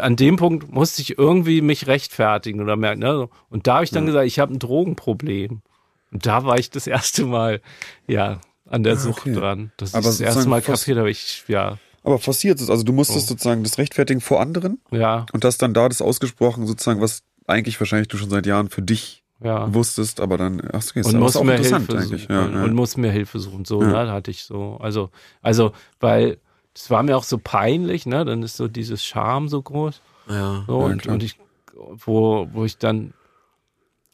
An 0.00 0.16
dem 0.16 0.36
Punkt 0.36 0.72
musste 0.72 1.02
ich 1.02 1.18
irgendwie 1.18 1.60
mich 1.60 1.86
rechtfertigen 1.86 2.60
oder 2.60 2.76
merken. 2.76 3.00
Ne? 3.00 3.28
Und 3.48 3.66
da 3.66 3.74
habe 3.76 3.84
ich 3.84 3.90
dann 3.90 4.06
gesagt, 4.06 4.26
ich 4.26 4.38
habe 4.38 4.52
ein 4.52 4.58
Drogenproblem. 4.58 5.62
Und 6.10 6.26
da 6.26 6.44
war 6.44 6.58
ich 6.58 6.70
das 6.70 6.86
erste 6.86 7.24
Mal, 7.26 7.60
ja, 8.06 8.40
an 8.68 8.82
der 8.82 8.96
Sucht 8.96 9.20
okay. 9.22 9.34
dran. 9.34 9.72
Das 9.76 9.94
Aber 9.94 10.08
ist 10.08 10.20
das 10.20 10.34
erste 10.34 10.48
Mal 10.48 10.62
kapiert 10.62 10.98
habe 10.98 11.10
ich, 11.10 11.44
ja, 11.48 11.78
Aber 12.02 12.18
forciert 12.18 12.60
es, 12.60 12.70
also 12.70 12.82
du 12.84 12.92
musstest 12.92 13.26
Oh. 13.26 13.28
sozusagen 13.34 13.62
das 13.62 13.78
rechtfertigen 13.78 14.20
vor 14.20 14.40
anderen 14.40 14.80
ja, 14.90 15.26
und 15.32 15.44
hast 15.44 15.58
dann 15.62 15.74
da 15.74 15.88
das 15.88 16.02
ausgesprochen, 16.02 16.66
sozusagen, 16.66 17.00
was 17.00 17.22
eigentlich 17.46 17.78
wahrscheinlich 17.80 18.08
du 18.08 18.16
schon 18.16 18.30
seit 18.30 18.46
Jahren 18.46 18.68
für 18.70 18.82
dich 18.82 19.22
ja. 19.42 19.72
wusstest, 19.74 20.20
aber 20.20 20.38
dann, 20.38 20.60
ach, 20.72 20.82
okay, 20.88 21.00
ist 21.00 21.06
und 21.06 21.14
aber 21.16 21.24
muss 21.24 21.32
ist 21.32 21.36
auch 21.36 21.44
mir 21.44 21.56
interessant 21.56 21.86
Hilfe 21.88 22.02
eigentlich. 22.02 22.22
suchen. 22.22 22.32
Ja, 22.34 22.44
und, 22.44 22.54
ja. 22.54 22.64
und 22.64 22.74
muss 22.74 22.96
mir 22.96 23.10
Hilfe 23.10 23.38
suchen. 23.38 23.64
So, 23.66 23.80
Ja. 23.82 23.86
ne, 23.88 23.92
da 24.06 24.12
hatte 24.12 24.30
ich 24.30 24.44
so. 24.44 24.78
Also, 24.80 25.10
also, 25.42 25.72
weil 26.00 26.38
es 26.74 26.90
war 26.90 27.02
mir 27.02 27.16
auch 27.16 27.24
so 27.24 27.38
peinlich, 27.38 28.06
ne? 28.06 28.24
Dann 28.24 28.42
ist 28.42 28.56
so 28.56 28.66
dieses 28.68 29.04
Scham 29.04 29.48
so 29.48 29.60
groß. 29.62 30.00
Ja. 30.28 30.64
So, 30.66 30.80
Ja, 30.80 30.86
und, 30.86 31.02
klar. 31.02 31.14
und 31.14 31.22
ich, 31.22 31.38
wo, 31.74 32.48
wo 32.52 32.64
ich 32.64 32.78
dann 32.78 33.12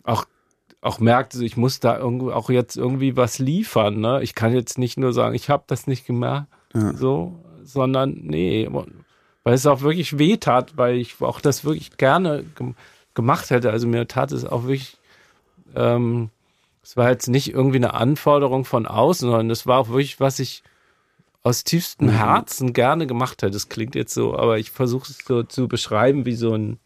auch, 0.03 0.25
auch 0.83 0.99
merkte, 0.99 1.45
ich 1.45 1.57
muss 1.57 1.79
da 1.81 1.99
irgendwo 1.99 2.31
auch 2.33 2.49
jetzt 2.51 2.77
irgendwie 2.77 3.17
was 3.17 3.39
liefern. 3.39 4.01
Ne? 4.01 4.23
Ich 4.23 4.35
kann 4.35 4.55
jetzt 4.55 4.79
nicht 4.79 4.99
nur 4.99 5.13
sagen, 5.13 5.35
ich 5.35 5.51
habe 5.51 5.65
das 5.67 5.87
nicht 5.87 6.07
gemerkt, 6.07 6.47
Ja. 6.75 6.95
so, 6.95 7.39
sondern 7.65 8.15
nee, 8.23 8.69
weil 9.45 9.55
es 9.55 9.67
auch 9.67 9.83
wirklich 9.83 10.19
weh 10.19 10.37
tat, 10.39 10.77
weil 10.77 10.97
ich 10.97 11.21
auch 11.21 11.41
das 11.41 11.65
wirklich 11.65 11.97
gerne 11.99 12.45
gem 12.57 12.75
gemacht 13.15 13.51
hätte. 13.51 13.71
Also 13.71 13.87
mir 13.89 14.07
tat 14.09 14.33
es 14.33 14.45
auch 14.45 14.63
wirklich, 14.63 14.97
ähm, 15.75 16.31
es 16.83 16.97
war 16.97 17.11
jetzt 17.11 17.29
nicht 17.29 17.53
irgendwie 17.53 17.77
eine 17.77 17.93
Anforderung 17.95 18.65
von 18.65 18.87
außen, 18.87 19.29
sondern 19.29 19.51
es 19.51 19.67
war 19.67 19.79
auch 19.81 19.89
wirklich, 19.89 20.21
was 20.21 20.39
ich 20.39 20.63
aus 21.43 21.65
tiefstem 21.65 22.07
Mhm. 22.09 22.13
Herzen 22.13 22.73
gerne 22.73 23.07
gemacht 23.07 23.43
hätte. 23.43 23.53
Das 23.53 23.69
klingt 23.69 23.95
jetzt 23.95 24.15
so, 24.15 24.37
aber 24.39 24.59
ich 24.59 24.71
versuche 24.71 25.11
es 25.11 25.19
so 25.27 25.43
zu 25.43 25.69
beschreiben 25.69 26.25
wie 26.25 26.35
so 26.37 26.55
ein, 26.55 26.79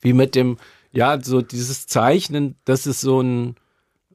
wie 0.00 0.12
mit 0.12 0.34
dem, 0.34 0.58
ja, 0.92 1.20
so 1.22 1.40
dieses 1.40 1.86
Zeichnen, 1.86 2.56
dass 2.64 2.86
es 2.86 3.00
so 3.00 3.20
ein, 3.20 3.56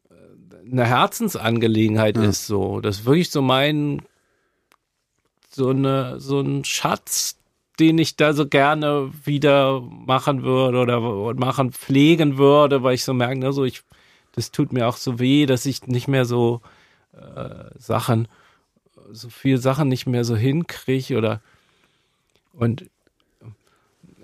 äh, 0.09 0.71
eine 0.71 0.85
Herzensangelegenheit 0.85 2.17
ist, 2.17 2.47
so. 2.47 2.79
Das 2.79 2.99
ist 2.99 3.05
wirklich 3.05 3.31
so 3.31 3.41
mein, 3.41 4.03
so 5.49 5.69
eine, 5.69 6.19
so 6.19 6.39
ein 6.39 6.63
Schatz, 6.63 7.37
den 7.79 7.97
ich 7.97 8.15
da 8.15 8.33
so 8.33 8.47
gerne 8.47 9.11
wieder 9.23 9.81
machen 9.81 10.43
würde 10.43 10.79
oder 10.79 11.33
machen, 11.33 11.71
pflegen 11.71 12.37
würde, 12.37 12.83
weil 12.83 12.95
ich 12.95 13.03
so 13.03 13.13
merke, 13.13 13.39
ne, 13.39 13.53
so 13.53 13.65
ich, 13.65 13.81
das 14.33 14.51
tut 14.51 14.71
mir 14.71 14.87
auch 14.87 14.97
so 14.97 15.19
weh, 15.19 15.45
dass 15.45 15.65
ich 15.65 15.87
nicht 15.87 16.07
mehr 16.07 16.25
so 16.25 16.61
äh, 17.13 17.65
Sachen, 17.77 18.27
so 19.11 19.29
viel 19.29 19.57
Sachen 19.57 19.87
nicht 19.87 20.05
mehr 20.05 20.23
so 20.23 20.35
hinkriege 20.35 21.17
oder 21.17 21.41
und 22.53 22.89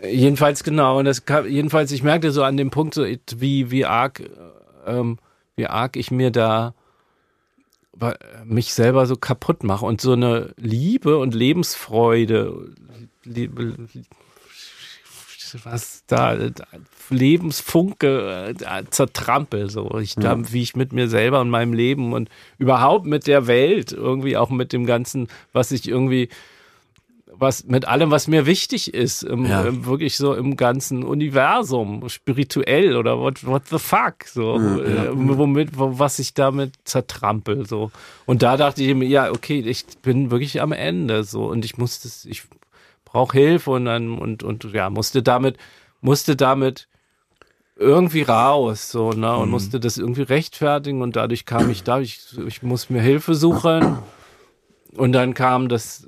jedenfalls 0.05 0.63
genau 0.63 0.99
und 0.99 1.05
das 1.05 1.25
kam, 1.25 1.47
jedenfalls 1.47 1.91
ich 1.91 2.03
merkte 2.03 2.31
so 2.31 2.43
an 2.43 2.57
dem 2.57 2.71
Punkt 2.71 2.93
so 2.93 3.05
wie 3.37 3.71
wie 3.71 3.85
arg 3.85 4.19
äh, 4.19 4.29
ähm, 4.85 5.17
wie 5.55 5.67
arg 5.67 5.95
ich 5.95 6.11
mir 6.11 6.31
da 6.31 6.73
mich 8.43 8.73
selber 8.73 9.05
so 9.05 9.15
kaputt 9.15 9.63
mache 9.63 9.85
und 9.85 10.01
so 10.01 10.13
eine 10.13 10.53
Liebe 10.57 11.17
und 11.19 11.35
Lebensfreude 11.35 12.73
Liebe, 13.23 13.75
was 15.63 16.03
da 16.07 16.35
Lebensfunke 17.09 18.55
äh, 18.59 18.83
zertrampel 18.89 19.69
so 19.69 19.97
ich 19.99 20.15
da 20.15 20.51
wie 20.51 20.63
ich 20.63 20.75
mit 20.75 20.91
mir 20.91 21.07
selber 21.07 21.39
und 21.41 21.51
meinem 21.51 21.73
Leben 21.73 22.13
und 22.13 22.29
überhaupt 22.57 23.05
mit 23.05 23.27
der 23.27 23.45
Welt 23.45 23.91
irgendwie 23.91 24.37
auch 24.37 24.49
mit 24.49 24.73
dem 24.73 24.85
ganzen 24.87 25.27
was 25.51 25.71
ich 25.71 25.87
irgendwie 25.87 26.29
was 27.35 27.63
mit 27.65 27.87
allem 27.87 28.11
was 28.11 28.27
mir 28.27 28.45
wichtig 28.45 28.93
ist 28.93 29.23
im, 29.23 29.45
Ja. 29.45 29.63
im, 29.63 29.85
wirklich 29.85 30.17
so 30.17 30.33
im 30.35 30.55
ganzen 30.55 31.03
Universum 31.03 32.07
spirituell 32.09 32.95
oder 32.95 33.19
what 33.19 33.45
what 33.45 33.63
the 33.69 33.79
fuck 33.79 34.25
so 34.25 34.55
äh, 34.59 35.09
womit 35.13 35.77
wo, 35.77 35.97
was 35.99 36.19
ich 36.19 36.33
damit 36.33 36.73
zertrampel 36.85 37.65
so. 37.65 37.91
Und 38.25 38.43
da 38.43 38.55
dachte 38.57 38.83
ich 38.83 38.93
mir 38.95 39.07
ja 39.07 39.31
okay 39.31 39.59
ich 39.59 39.85
bin 40.03 40.29
wirklich 40.31 40.61
am 40.61 40.71
Ende 40.71 41.23
so. 41.23 41.45
Und 41.45 41.65
ich 41.65 41.77
muss 41.77 42.01
das 42.01 42.25
ich 42.25 42.43
brauche 43.05 43.37
Hilfe 43.37 43.71
und 43.71 43.85
dann 43.85 44.17
und 44.17 44.43
und 44.43 44.63
ja 44.73 44.89
musste 44.89 45.21
damit 45.23 45.57
musste 46.01 46.35
damit 46.35 46.87
irgendwie 47.75 48.21
raus 48.21 48.91
so 48.91 49.11
ne 49.11 49.35
und 49.35 49.49
musste 49.49 49.79
das 49.79 49.97
irgendwie 49.97 50.21
rechtfertigen. 50.21 51.01
Und 51.01 51.15
dadurch 51.15 51.45
kam 51.45 51.69
ich 51.71 51.83
da 51.83 51.99
ich, 51.99 52.19
ich 52.45 52.61
muss 52.61 52.89
mir 52.91 53.01
Hilfe 53.01 53.33
suchen. 53.33 53.97
Und 54.95 55.11
dann 55.13 55.33
kam 55.33 55.69
das 55.69 56.07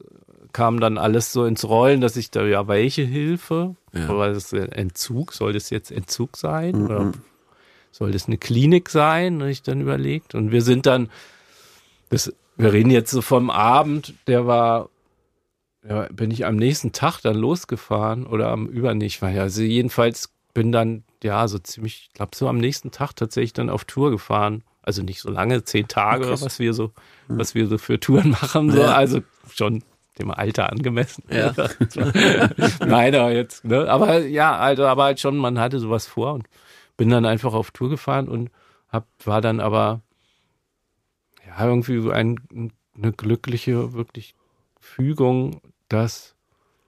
kam 0.56 0.80
dann 0.80 0.98
alles 0.98 1.34
so 1.34 1.44
ins 1.46 1.66
Rollen, 1.66 2.00
dass 2.00 2.16
ich 2.16 2.32
da 2.32 2.46
ja 2.46 2.68
welche 2.70 3.02
Hilfe, 3.04 3.76
Ja. 3.94 4.08
aber 4.08 4.30
das 4.30 4.54
Entzug, 4.54 5.34
soll 5.34 5.52
das 5.52 5.70
jetzt 5.70 5.92
Entzug 5.92 6.38
sein 6.38 6.82
oder 6.86 7.12
soll 7.92 8.12
das 8.12 8.28
eine 8.28 8.38
Klinik 8.38 8.90
sein, 8.90 9.42
habe 9.42 9.52
ich 9.52 9.64
dann 9.64 9.82
überlegt 9.82 10.34
und 10.34 10.52
wir 10.54 10.62
sind 10.62 10.86
dann 10.86 11.10
das 12.10 12.34
wir 12.58 12.72
reden 12.72 12.90
jetzt 12.90 13.12
so 13.12 13.22
vom 13.22 13.50
Abend, 13.50 14.14
der 14.28 14.48
war 14.48 14.90
ja, 15.88 16.08
bin 16.12 16.32
ich 16.32 16.46
am 16.46 16.56
nächsten 16.56 16.94
Tag 16.94 17.20
dann 17.22 17.36
losgefahren 17.36 18.26
oder 18.26 18.48
am 18.50 18.68
übernächsten, 18.68 19.28
war 19.28 19.36
ja, 19.36 19.42
also 19.44 19.62
jedenfalls 19.62 20.30
bin 20.54 20.72
dann, 20.72 21.04
ja, 21.22 21.48
so 21.50 21.60
ziemlich, 21.60 22.08
ich 22.08 22.14
glaube, 22.14 22.32
so 22.34 22.48
am 22.48 22.58
nächsten 22.58 22.92
Tag 22.92 23.14
tatsächlich 23.14 23.52
dann 23.54 23.70
auf 23.70 23.84
Tour 23.84 24.10
gefahren. 24.10 24.64
Also 24.82 25.04
nicht 25.04 25.20
so 25.20 25.30
lange, 25.30 25.64
zehn 25.66 25.88
Tage, 25.90 26.26
Krass. 26.28 26.44
was 26.44 26.60
wir 26.60 26.74
so, 26.74 26.92
was 27.28 27.56
wir 27.56 27.68
so 27.68 27.78
für 27.78 28.00
Touren 28.00 28.30
machen, 28.42 28.72
so, 28.72 28.80
Ja. 28.80 28.94
also 28.94 29.20
schon 29.54 29.84
dem 30.20 30.32
Alter 30.32 30.72
angemessen. 30.72 31.24
Ja. 31.30 31.54
Nein, 32.86 33.16
aber 33.16 33.32
jetzt, 33.32 33.66
ne? 33.66 33.90
Aber 33.90 34.20
ja, 34.20 34.56
also, 34.58 34.86
aber 34.86 35.04
halt 35.06 35.20
schon, 35.20 35.38
man 35.38 35.60
hatte 35.60 35.80
sowas 35.80 36.08
vor 36.08 36.34
und 36.34 36.48
bin 36.98 37.10
dann 37.10 37.26
einfach 37.26 37.54
auf 37.54 37.72
Tour 37.72 37.90
gefahren 37.90 38.28
und 38.30 38.50
hab, 38.90 39.06
war 39.26 39.42
dann 39.42 39.60
aber, 39.60 40.02
ja, 41.46 41.66
irgendwie 41.68 42.00
so 42.02 42.12
ein, 42.12 42.40
eine 42.98 43.12
glückliche, 43.12 43.94
wirklich 43.94 44.36
Fügung, 44.80 45.62
dass 45.90 46.36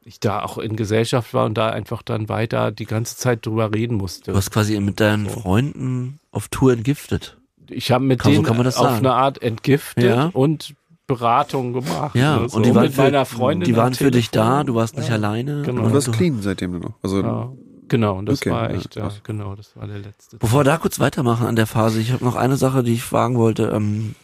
ich 0.06 0.20
da 0.22 0.41
auch 0.41 0.58
in 0.58 0.78
Gesellschaft 0.78 1.34
war 1.34 1.45
und 1.45 1.56
da 1.58 1.70
einfach 1.70 2.02
dann 2.02 2.30
weiter 2.30 2.72
die 2.72 2.86
ganze 2.86 3.18
Zeit 3.18 3.45
drüber 3.45 3.74
reden 3.74 3.95
musste. 3.98 4.32
Du 4.32 4.38
hast 4.38 4.52
quasi 4.52 4.80
mit 4.80 4.99
deinen 5.02 5.28
So. 5.28 5.41
Freunden 5.41 6.20
auf 6.32 6.48
Tour 6.48 6.72
entgiftet. 6.72 7.38
ich 7.70 7.91
habe 7.91 8.06
mit 8.06 8.20
Kann- 8.22 8.32
so 8.32 8.36
denen 8.38 8.45
kann 8.45 8.56
man 8.56 8.64
das 8.66 8.78
auf 8.78 8.86
sagen. 8.88 9.06
eine 9.06 9.16
Art 9.16 9.41
entgiftet 9.41 10.06
Ja. 10.06 10.28
und 10.32 10.76
Beratung 11.08 11.74
gemacht. 11.74 12.16
Ja, 12.16 12.40
ne, 12.42 12.50
so. 12.50 12.58
und 12.58 12.66
die 12.66 12.76
waren, 12.76 12.84
mit 12.84 12.94
für, 12.94 13.02
meiner 13.02 13.26
Freundin 13.26 13.66
die 13.66 13.76
waren 13.76 13.94
für 13.94 14.12
dich 14.12 14.30
da, 14.30 14.64
du 14.64 14.76
warst 14.76 14.98
nicht 14.98 15.08
Ja. 15.08 15.16
alleine. 15.16 15.64
Genau. 15.64 15.82
Und 15.84 15.90
du 15.90 15.94
warst 15.94 16.12
clean 16.12 16.42
seitdem 16.42 16.74
dann 16.74 16.82
noch. 16.82 16.94
Also 17.02 17.22
Ja, 17.22 17.50
genau, 17.88 18.18
und 18.18 18.26
das 18.28 18.40
Okay, 18.42 18.52
war 18.52 18.70
ja, 18.70 18.78
echt, 18.78 18.96
ja, 18.96 19.04
krass. 19.04 19.22
genau, 19.24 19.56
das 19.56 19.76
war 19.78 19.88
der 19.88 20.00
letzte. 20.00 20.38
Bevor 20.38 20.60
wir 20.60 20.64
da 20.66 20.78
kurz 20.78 21.00
weitermachen 21.00 21.48
an 21.48 21.56
der 21.56 21.66
Phase, 21.68 22.00
ich 22.02 22.12
habe 22.12 22.24
noch 22.26 22.36
eine 22.36 22.58
Sache, 22.58 22.84
die 22.84 22.94
ich 22.94 23.04
fragen 23.04 23.38
wollte. 23.38 23.72
Ähm, 23.74 24.16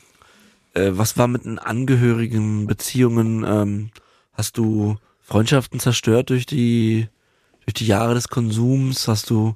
äh, 0.74 0.92
was 0.94 1.18
war 1.18 1.28
mit 1.28 1.46
den 1.46 1.58
Angehörigen, 1.58 2.68
Beziehungen? 2.68 3.46
Ähm, 3.48 3.90
hast 4.34 4.58
du 4.58 4.98
Freundschaften 5.22 5.80
zerstört 5.80 6.30
durch 6.32 6.46
die 6.46 7.08
durch 7.66 7.76
die 7.76 7.88
Jahre 7.88 8.14
des 8.14 8.28
Konsums? 8.28 9.08
Hast 9.08 9.30
du 9.30 9.56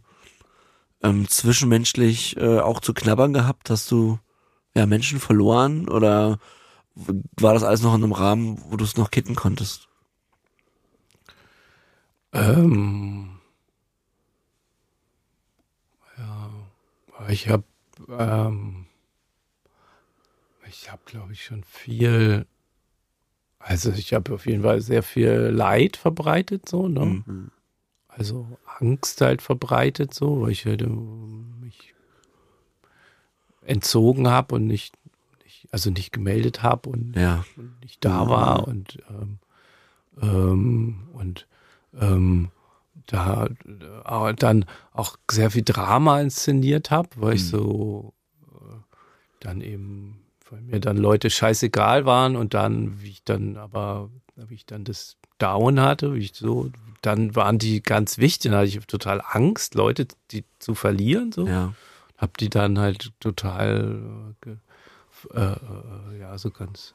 ähm, 1.04 1.28
zwischenmenschlich 1.28 2.38
äh, 2.38 2.60
auch 2.60 2.80
zu 2.80 2.94
knabbern 2.94 3.34
gehabt? 3.34 3.70
Hast 3.70 3.91
du 3.91 4.18
ja 4.76 4.86
Menschen 4.86 5.20
verloren 5.20 5.90
oder 5.90 6.38
war 7.40 7.53
das 7.53 7.64
alles 7.64 7.82
noch 7.82 7.95
in 7.95 8.03
einem 8.03 8.11
Rahmen, 8.14 8.61
wo 8.69 8.78
du 8.78 8.84
es 8.84 8.98
noch 8.98 9.11
kitten 9.11 9.36
konntest? 9.36 9.88
Ähm, 12.34 13.40
ja, 16.18 16.52
ich 17.30 17.49
habe, 17.49 17.64
ähm, 18.10 18.86
ich 20.68 20.91
habe, 20.91 21.02
glaube 21.06 21.34
ich, 21.34 21.45
schon 21.45 21.64
viel, 21.64 22.45
also 23.60 23.91
ich 23.91 24.14
habe 24.14 24.34
auf 24.34 24.45
jeden 24.45 24.64
Fall 24.64 24.82
sehr 24.82 25.03
viel 25.03 25.30
Leid 25.30 25.98
verbreitet, 25.98 26.68
so, 26.68 26.88
ne? 26.88 27.24
Mhm. 27.26 27.52
Also 28.07 28.57
Angst 28.80 29.22
halt 29.22 29.44
verbreitet, 29.44 30.14
so, 30.14 30.41
weil 30.41 30.52
ich 30.52 30.65
halt 30.65 30.82
ähm, 30.82 31.60
mich 31.60 31.94
entzogen 33.61 34.28
habe 34.28 34.56
und 34.56 34.65
nicht, 34.65 34.95
nicht, 35.68 35.73
also 35.73 35.89
nicht 35.91 36.11
gemeldet 36.11 36.64
habe 36.64 36.89
und 36.89 37.15
Ja. 37.15 37.45
und 37.56 37.81
nicht 37.81 38.03
da 38.03 38.27
war 38.30 38.68
und 38.68 38.98
ähm, 39.10 39.39
ähm, 40.22 41.07
und 41.14 41.48
ähm, 41.99 42.49
da 43.07 43.45
äh, 43.45 44.34
dann 44.34 44.65
auch 44.94 45.18
sehr 45.30 45.52
viel 45.52 45.64
Drama 45.64 46.19
inszeniert 46.22 46.91
habe, 46.91 47.10
weil 47.15 47.35
ich 47.35 47.48
so 47.48 48.14
äh, 48.52 48.76
dann 49.39 49.61
eben, 49.61 50.26
weil 50.49 50.61
mir 50.61 50.80
dann 50.80 50.98
Leute 50.98 51.30
scheißegal 51.30 52.06
waren 52.06 52.35
und 52.35 52.53
dann, 52.53 53.02
wie 53.02 53.10
ich 53.10 53.23
dann 53.23 53.56
aber, 53.57 54.10
wie 54.35 54.56
ich 54.56 54.65
dann 54.65 54.84
das 54.84 55.15
Down 55.38 55.80
hatte, 55.80 56.15
wie 56.15 56.19
ich 56.19 56.34
so, 56.34 56.72
dann 57.02 57.35
waren 57.35 57.60
die 57.60 57.81
ganz 57.81 58.18
wichtig, 58.18 58.52
dann 58.52 58.60
hatte 58.60 58.68
ich 58.69 58.85
total 58.88 59.22
Angst, 59.26 59.76
Leute 59.76 60.07
die 60.31 60.44
zu 60.60 60.73
verlieren, 60.76 61.31
so 61.31 61.48
Ja. 61.48 61.73
hab 62.18 62.38
die 62.38 62.49
dann 62.49 62.80
halt 62.80 63.11
total 63.19 64.34
äh, 64.45 64.56
äh, 65.34 65.39
äh, 65.41 66.19
ja 66.19 66.38
so 66.38 66.52
ganz 66.52 66.94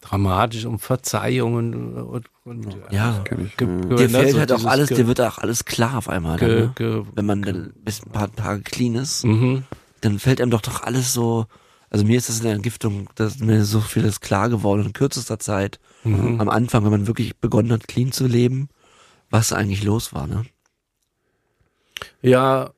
dramatisch 0.00 0.66
um 0.66 0.78
Verzeihung 0.78 1.54
und, 1.54 2.24
und, 2.44 2.74
Ja. 2.90 3.22
ich. 3.24 3.24
ge- 3.30 3.38
ja. 3.40 3.46
ge- 3.56 3.96
Dir 3.96 4.08
ne, 4.08 4.08
fällt 4.08 4.30
so 4.32 4.38
halt 4.38 4.52
auch 4.52 4.64
alles, 4.66 4.88
ge- 4.90 4.98
dir 4.98 5.06
wird 5.08 5.20
auch 5.20 5.38
alles 5.38 5.64
klar 5.64 5.96
auf 5.98 6.08
einmal, 6.08 6.38
dann, 6.38 6.74
ne? 6.78 7.06
wenn 7.14 7.26
man 7.26 7.42
dann 7.42 7.72
bis 7.76 8.04
ein 8.04 8.10
paar 8.10 8.32
Tage 8.34 8.62
clean 8.62 8.94
ist. 8.94 9.24
mhm. 9.24 9.64
dann 10.02 10.18
fällt 10.18 10.40
einem 10.40 10.50
doch 10.50 10.60
doch 10.60 10.82
alles 10.82 11.12
so, 11.12 11.46
also 11.90 12.04
mir 12.04 12.18
ist 12.18 12.28
das 12.28 12.38
in 12.38 12.44
der 12.44 12.52
Entgiftung, 12.54 13.08
da 13.16 13.26
ist 13.26 13.40
mir 13.40 13.64
so 13.64 13.80
vieles 13.80 14.20
klar 14.20 14.48
geworden 14.48 14.84
in 14.86 14.92
kürzester 14.92 15.38
Zeit. 15.38 15.80
Mhm. 16.04 16.40
Am 16.40 16.48
Anfang, 16.50 16.84
wenn 16.84 16.90
man 16.92 17.06
wirklich 17.08 17.36
begonnen 17.38 17.72
hat, 17.72 17.88
clean 17.88 18.12
zu 18.12 18.26
leben, 18.26 18.68
was 19.30 19.52
eigentlich 19.52 19.82
los 19.82 20.12
war, 20.14 20.26
ne? 20.26 20.44
Ja, 22.22 22.70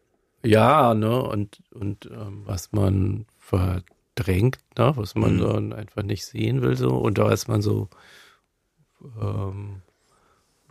ja, 0.42 0.94
ne, 0.94 1.20
und, 1.22 1.58
und 1.74 2.06
ähm, 2.06 2.42
was 2.46 2.72
man 2.72 3.26
verdrängt, 4.18 4.58
ne, 4.76 4.92
was 4.96 5.14
man 5.14 5.36
Mhm. 5.36 5.40
dann 5.40 5.72
einfach 5.72 6.02
nicht 6.02 6.24
sehen 6.26 6.62
will, 6.62 6.76
so, 6.76 6.90
und 6.96 7.18
was 7.18 7.48
man 7.48 7.62
so 7.62 7.88
ähm, 9.20 9.82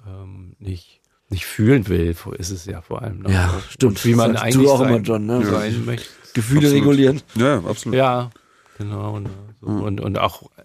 ähm, 0.06 0.56
nicht, 0.60 1.02
nicht 1.30 1.46
fühlen 1.46 1.88
will, 1.88 2.16
ist 2.38 2.50
es 2.52 2.66
ja 2.66 2.82
vor 2.82 3.02
allem. 3.02 3.20
Ne? 3.20 3.32
Ja, 3.32 3.50
und, 3.52 3.64
stimmt. 3.64 3.92
Und 3.92 4.06
wie 4.06 4.16
man 4.16 4.36
eigentlich 4.36 4.66
du 4.66 4.72
auch 4.72 4.80
sein, 4.80 4.90
immer, 4.90 5.02
John, 5.02 5.26
ne? 5.26 5.46
sein 5.46 5.86
möchte. 5.86 6.08
Gefühle 6.34 6.68
Absolut. 6.68 6.82
regulieren. 6.84 7.22
Ja, 7.36 7.58
absolut. 7.64 7.98
Ja, 7.98 8.30
genau. 8.78 9.20
Ne, 9.20 9.30
so. 9.62 9.70
Mhm. 9.70 9.82
und, 9.82 10.02
und 10.02 10.20
auch, 10.20 10.44
äh, 10.58 10.64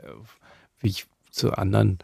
wie 0.80 0.88
ich 0.88 1.06
zu 1.30 1.52
anderen, 1.52 1.98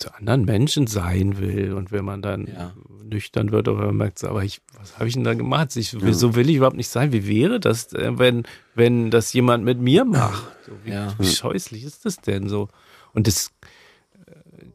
zu 0.00 0.14
anderen 0.14 0.44
Menschen 0.44 0.86
sein 0.86 1.38
will 1.38 1.74
und 1.74 1.92
wenn 1.92 2.04
man 2.04 2.22
dann 2.22 2.46
Ja. 2.46 2.72
nüchtern 3.04 3.52
wird 3.52 3.68
oder 3.68 3.86
man 3.86 3.96
merkt, 3.96 4.24
aber 4.24 4.42
ich, 4.44 4.60
was 4.78 4.96
habe 4.98 5.08
ich 5.08 5.14
denn 5.14 5.24
da 5.24 5.34
gemacht? 5.34 5.76
Ich, 5.76 5.90
So 5.90 6.34
will 6.34 6.48
ich 6.48 6.56
überhaupt 6.56 6.76
nicht 6.76 6.88
sein. 6.88 7.12
Wie 7.12 7.26
wäre 7.28 7.60
das, 7.60 7.92
äh, 7.92 8.18
wenn, 8.18 8.44
wenn 8.74 9.10
das 9.10 9.32
jemand 9.32 9.64
mit 9.64 9.78
mir 9.78 10.04
macht? 10.04 10.56
So, 10.66 10.72
wie, 10.84 10.90
Ja. 10.92 11.14
wie 11.18 11.26
scheußlich 11.26 11.84
ist 11.84 12.06
das 12.06 12.20
denn 12.20 12.48
so? 12.48 12.68
Und 13.12 13.26
das, 13.26 13.50
äh, 14.26 14.32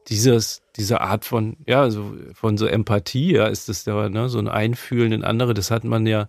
dieses, 0.10 0.62
diese 0.76 1.02
Art 1.02 1.26
von, 1.26 1.58
ja, 1.66 1.90
so, 1.90 2.14
von 2.34 2.58
so 2.58 2.68
Empathie, 2.68 3.34
ja, 3.34 3.48
ist 3.48 3.68
das 3.68 3.86
ja, 3.86 4.10
ne, 4.10 4.30
so 4.30 4.38
ein 4.40 4.48
Einfühlen 4.48 5.12
in 5.12 5.24
andere, 5.24 5.54
das 5.54 5.72
hat 5.72 5.84
man 5.86 6.06
ja, 6.06 6.28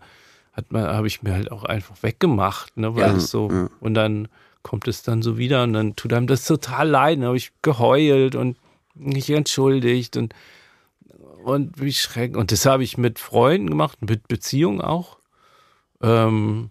hat 0.53 0.73
man, 0.73 0.85
habe 0.85 1.07
ich 1.07 1.23
mir 1.23 1.35
halt 1.35 1.53
auch 1.53 1.65
einfach 1.65 2.03
weggemacht, 2.03 2.77
ne, 2.79 2.95
weil 2.95 3.09
Ja, 3.09 3.15
es 3.17 3.31
so, 3.31 3.69
und 3.81 3.95
dann 3.95 4.29
kommt 4.63 4.89
es 4.89 5.03
dann 5.03 5.21
so 5.23 5.37
wieder 5.37 5.63
und 5.65 5.75
dann 5.75 5.97
tut 5.97 6.13
einem 6.15 6.27
das 6.27 6.45
total 6.47 6.89
leid, 6.89 7.19
dann 7.19 7.27
habe 7.27 7.37
ich 7.37 7.53
geheult 7.63 8.35
und 8.35 8.57
mich 8.97 9.31
entschuldigt 9.31 10.17
und, 10.17 10.35
und 11.45 11.81
wie 11.81 11.93
schrecklich. 11.93 12.37
Und 12.37 12.53
das 12.53 12.67
habe 12.67 12.83
ich 12.85 12.99
mit 12.99 13.19
Freunden 13.19 13.71
gemacht, 13.71 13.99
mit 14.03 14.29
Beziehungen 14.29 14.81
auch. 14.81 15.19
Ähm, 16.03 16.71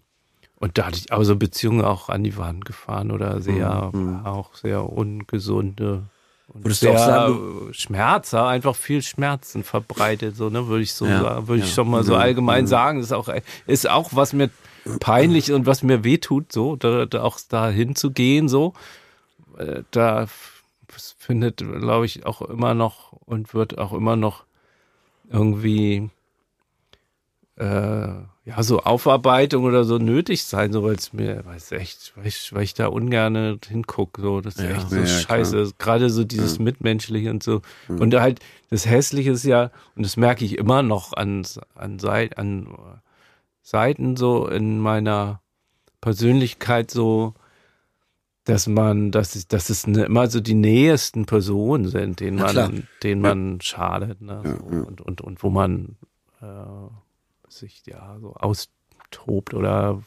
und 0.58 0.78
da 0.78 0.86
hatte 0.86 0.98
ich 0.98 1.12
aber 1.12 1.24
so 1.24 1.36
Beziehungen 1.36 1.84
auch 1.84 2.08
an 2.08 2.24
die 2.24 2.36
Wand 2.36 2.64
gefahren 2.64 3.10
oder 3.10 3.40
sehr, 3.42 3.92
auch 4.24 4.54
sehr 4.54 4.90
ungesunde. 4.90 6.04
Und 6.48 6.64
Würdest 6.64 6.82
du 6.82 6.86
sehr 6.86 6.94
auch 6.94 7.06
sagen, 7.06 7.68
Schmerz, 7.72 8.32
einfach 8.32 8.74
viel 8.76 9.02
Schmerzen 9.02 9.64
verbreitet, 9.64 10.36
so, 10.36 10.48
ne, 10.48 10.66
würde 10.68 10.82
ich 10.82 10.94
so 10.94 11.04
Ja, 11.06 11.20
sagen, 11.20 11.48
würde 11.48 11.62
ich 11.62 11.68
ja. 11.68 11.74
schon 11.74 11.90
mal 11.90 12.04
so 12.04 12.14
allgemein 12.14 12.66
sagen. 12.66 12.98
Das 12.98 13.08
ist 13.08 13.12
auch, 13.12 13.28
ist 13.66 13.90
auch 13.90 14.10
was 14.12 14.32
mir 14.32 14.48
peinlich 15.00 15.52
und 15.52 15.66
was 15.66 15.82
mir 15.82 16.04
wehtut, 16.04 16.52
so, 16.52 16.76
da, 16.76 17.04
da 17.04 17.22
auch 17.22 17.38
da 17.48 17.68
hinzugehen, 17.68 18.48
so. 18.48 18.72
Äh, 19.58 19.82
Da 19.90 20.26
es 20.94 21.14
findet, 21.18 21.58
glaube 21.58 22.06
ich, 22.06 22.26
auch 22.26 22.42
immer 22.42 22.74
noch 22.74 23.12
und 23.12 23.54
wird 23.54 23.78
auch 23.78 23.92
immer 23.92 24.16
noch 24.16 24.44
irgendwie 25.28 26.10
äh, 27.56 27.64
ja 28.44 28.62
so 28.62 28.80
Aufarbeitung 28.80 29.64
oder 29.64 29.84
so 29.84 29.98
nötig 29.98 30.44
sein, 30.44 30.72
so 30.72 30.84
weil 30.84 30.94
es 30.94 31.12
mir, 31.12 31.44
weiß 31.44 31.72
echt, 31.72 32.12
weil 32.16 32.26
ich, 32.26 32.52
weil 32.54 32.62
ich 32.62 32.74
da 32.74 32.86
ungern 32.88 33.58
hingucke, 33.66 34.20
so. 34.22 34.40
Das 34.40 34.56
ist 34.56 34.64
Ja. 34.64 34.70
echt 34.76 34.90
so 34.90 34.96
Ja, 34.96 35.02
ja, 35.02 35.08
scheiße, 35.08 35.72
gerade 35.78 36.10
so 36.10 36.24
dieses 36.24 36.58
Mitmenschliche 36.58 37.30
und 37.30 37.42
so. 37.42 37.62
Und 37.88 38.14
halt 38.14 38.40
das 38.70 38.86
Hässliche 38.86 39.30
ist 39.32 39.44
ja 39.44 39.70
und 39.96 40.04
das 40.04 40.16
merke 40.16 40.44
ich 40.44 40.58
immer 40.58 40.82
noch 40.82 41.12
an 41.12 41.44
an, 41.74 41.98
Seit, 41.98 42.38
an 42.38 42.68
Seiten 43.62 44.16
so 44.16 44.46
in 44.46 44.78
meiner 44.78 45.40
Persönlichkeit 46.00 46.90
so 46.90 47.34
dass 48.46 48.66
man, 48.66 49.10
dass, 49.10 49.46
dass 49.48 49.68
es 49.70 49.86
ne, 49.86 50.04
immer 50.04 50.28
so 50.30 50.40
die 50.40 50.54
nähesten 50.54 51.26
Personen 51.26 51.88
sind, 51.88 52.20
denen 52.20 52.38
man, 52.38 52.86
denen 53.02 53.20
man 53.20 53.60
schadet, 53.60 54.20
ne? 54.22 54.40
Ja, 54.44 54.56
so, 54.56 54.74
ja. 54.74 54.82
Und, 54.82 55.00
und, 55.02 55.20
und 55.20 55.42
wo 55.42 55.50
man 55.50 55.96
äh, 56.40 56.46
sich 57.48 57.82
ja 57.86 58.16
so 58.20 58.34
austobt 58.34 59.52
oder 59.52 60.02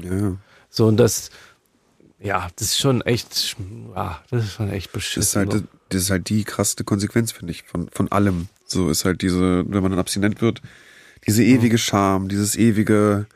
Ja. 0.00 0.36
so 0.70 0.86
und 0.86 0.96
das, 0.98 1.30
ja, 2.20 2.48
das 2.56 2.68
ist 2.68 2.78
schon 2.78 3.00
echt, 3.02 3.56
ja, 3.94 4.22
das 4.30 4.44
ist 4.44 4.52
schon 4.52 4.70
echt 4.70 4.94
Das 4.94 5.02
ist 5.04 5.32
beschissen. 5.34 5.50
halt, 5.50 5.64
das 5.88 6.02
ist 6.02 6.10
halt 6.10 6.28
die 6.28 6.44
krasseste 6.44 6.84
Konsequenz, 6.84 7.32
finde 7.32 7.52
ich, 7.52 7.64
von, 7.64 7.88
von 7.90 8.10
allem. 8.12 8.48
So 8.66 8.88
ist 8.88 9.04
halt 9.04 9.20
diese, 9.22 9.64
wenn 9.70 9.82
man 9.82 9.90
dann 9.92 10.00
abstinent 10.00 10.40
wird, 10.40 10.62
diese 11.26 11.42
ewige 11.44 11.78
Scham, 11.78 12.28
dieses 12.28 12.56
ewige, 12.56 13.26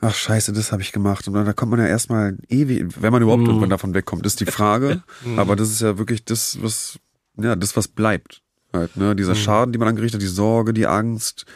ach 0.00 0.14
scheiße, 0.14 0.52
das 0.52 0.72
habe 0.72 0.82
ich 0.82 0.92
gemacht. 0.92 1.26
Und 1.28 1.34
dann, 1.34 1.44
da 1.46 1.52
kommt 1.52 1.70
man 1.70 1.80
ja 1.80 1.86
erstmal 1.86 2.36
ewig, 2.48 2.86
wenn 3.00 3.12
man 3.12 3.22
überhaupt 3.22 3.46
irgendwann 3.46 3.70
davon 3.70 3.94
wegkommt, 3.94 4.26
ist 4.26 4.40
die 4.40 4.46
Frage. 4.46 5.02
Aber 5.36 5.56
das 5.56 5.70
ist 5.70 5.80
ja 5.80 5.98
wirklich 5.98 6.24
das, 6.24 6.58
was, 6.62 6.98
ja, 7.36 7.56
das, 7.56 7.76
was 7.76 7.88
bleibt. 7.88 8.42
Halt, 8.72 8.96
ne? 8.96 9.16
Dieser 9.16 9.34
Schaden, 9.34 9.72
den 9.72 9.80
man 9.80 9.88
angerichtet 9.88 10.20
hat, 10.20 10.22
die 10.22 10.32
Sorge, 10.32 10.72
die 10.74 10.86
Angst. 10.86 11.46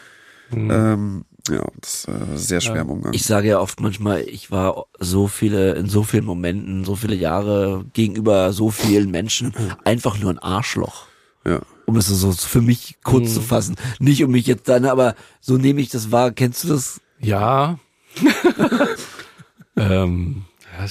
Ähm, 0.51 1.25
ja, 1.49 1.65
das 1.81 2.05
ist 2.05 2.07
äh, 2.07 2.37
sehr 2.37 2.61
schwer 2.61 2.81
im 2.81 2.89
Umgang. 2.89 3.13
Ich 3.13 3.25
sage 3.25 3.49
ja 3.49 3.59
oft 3.59 3.79
manchmal, 3.81 4.21
ich 4.21 4.51
war 4.51 4.85
so 4.99 5.27
viele, 5.27 5.73
in 5.73 5.89
so 5.89 6.03
vielen 6.03 6.25
Momenten, 6.25 6.85
so 6.85 6.95
viele 6.95 7.15
Jahre 7.15 7.85
gegenüber 7.93 8.53
so 8.53 8.69
vielen 8.69 9.11
Menschen 9.11 9.53
einfach 9.83 10.19
nur 10.19 10.31
ein 10.31 10.39
Arschloch. 10.39 11.07
ja. 11.45 11.61
Um 11.85 11.97
es 11.97 12.07
so 12.07 12.31
für 12.31 12.61
mich 12.61 12.95
kurz 13.03 13.33
zu 13.33 13.41
fassen. 13.41 13.75
Nicht 13.99 14.23
um 14.23 14.31
mich 14.31 14.47
jetzt 14.47 14.69
dann, 14.69 14.85
aber 14.85 15.15
so 15.41 15.57
nehme 15.57 15.81
ich 15.81 15.89
das 15.89 16.13
wahr. 16.13 16.31
Kennst 16.31 16.63
du 16.63 16.69
das? 16.69 17.01
Ja. 17.19 17.77
ähm, 19.75 20.45
ja, 20.77 20.87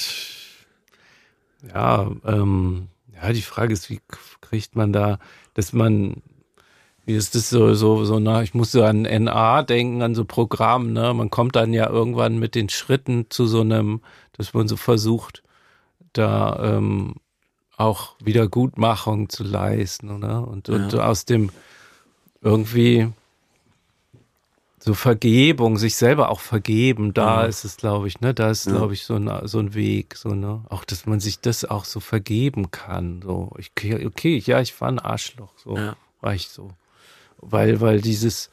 ja, 1.75 2.11
ähm, 2.25 2.89
ja, 3.15 3.33
die 3.33 3.43
Frage 3.43 3.73
ist, 3.73 3.91
wie 3.91 4.01
kriegt 4.41 4.75
man 4.77 4.93
da, 4.93 5.19
dass 5.55 5.73
man, 5.73 6.23
wie 7.05 7.15
ist 7.15 7.35
das 7.35 7.51
so, 7.51 7.75
so, 7.75 8.05
so, 8.05 8.19
na, 8.19 8.43
ich 8.43 8.55
muss 8.55 8.73
so 8.73 8.83
an 8.85 9.03
NA 9.03 9.63
denken, 9.63 10.03
an 10.03 10.15
so 10.15 10.25
Programm, 10.25 10.93
ne? 10.93 11.15
Man 11.15 11.31
kommt 11.31 11.57
dann 11.57 11.73
ja 11.73 11.89
irgendwann 11.89 12.39
mit 12.39 12.55
den 12.55 12.69
Schritten 12.69 13.27
zu 13.29 13.47
so 13.47 13.61
einem, 13.61 14.01
dass 14.33 14.55
man 14.55 14.69
so 14.69 14.77
versucht, 14.77 15.43
da 16.13 16.77
ähm, 16.77 17.17
auch 17.77 18.15
Wiedergutmachung 18.23 19.29
zu 19.29 19.45
leisten, 19.45 20.11
oder? 20.11 20.47
Und, 20.47 20.69
und 20.69 20.95
aus 20.95 21.25
dem 21.25 21.51
irgendwie 22.41 23.09
so 24.85 24.95
Vergebung, 24.95 25.79
sich 25.79 25.95
selber 25.95 26.29
auch 26.29 26.41
vergeben, 26.41 27.15
da 27.15 27.45
ist 27.45 27.65
es, 27.65 27.77
glaube 27.77 28.09
ich, 28.09 28.21
ne, 28.21 28.35
da 28.35 28.51
ist, 28.51 28.67
glaube 28.67 28.95
ich, 28.95 29.05
so 29.05 29.15
ein, 29.15 29.31
so 29.47 29.61
ein 29.61 29.75
Weg, 29.75 30.17
so, 30.17 30.31
ne, 30.31 30.65
auch, 30.71 30.85
dass 30.85 31.07
man 31.07 31.21
sich 31.21 31.39
das 31.39 31.65
auch 31.65 31.85
so 31.85 32.01
vergeben 32.01 32.73
kann, 32.73 33.23
so, 33.23 33.53
ich, 33.59 33.71
okay, 33.77 34.43
ja, 34.45 34.61
ich 34.61 34.81
war 34.81 34.89
ein 34.89 34.99
Arschloch, 34.99 35.53
so, 35.57 35.77
Ja. 35.77 35.97
war 36.21 36.35
ich 36.35 36.49
so, 36.49 36.71
weil, 37.39 37.81
weil 37.81 38.01
dieses, 38.01 38.51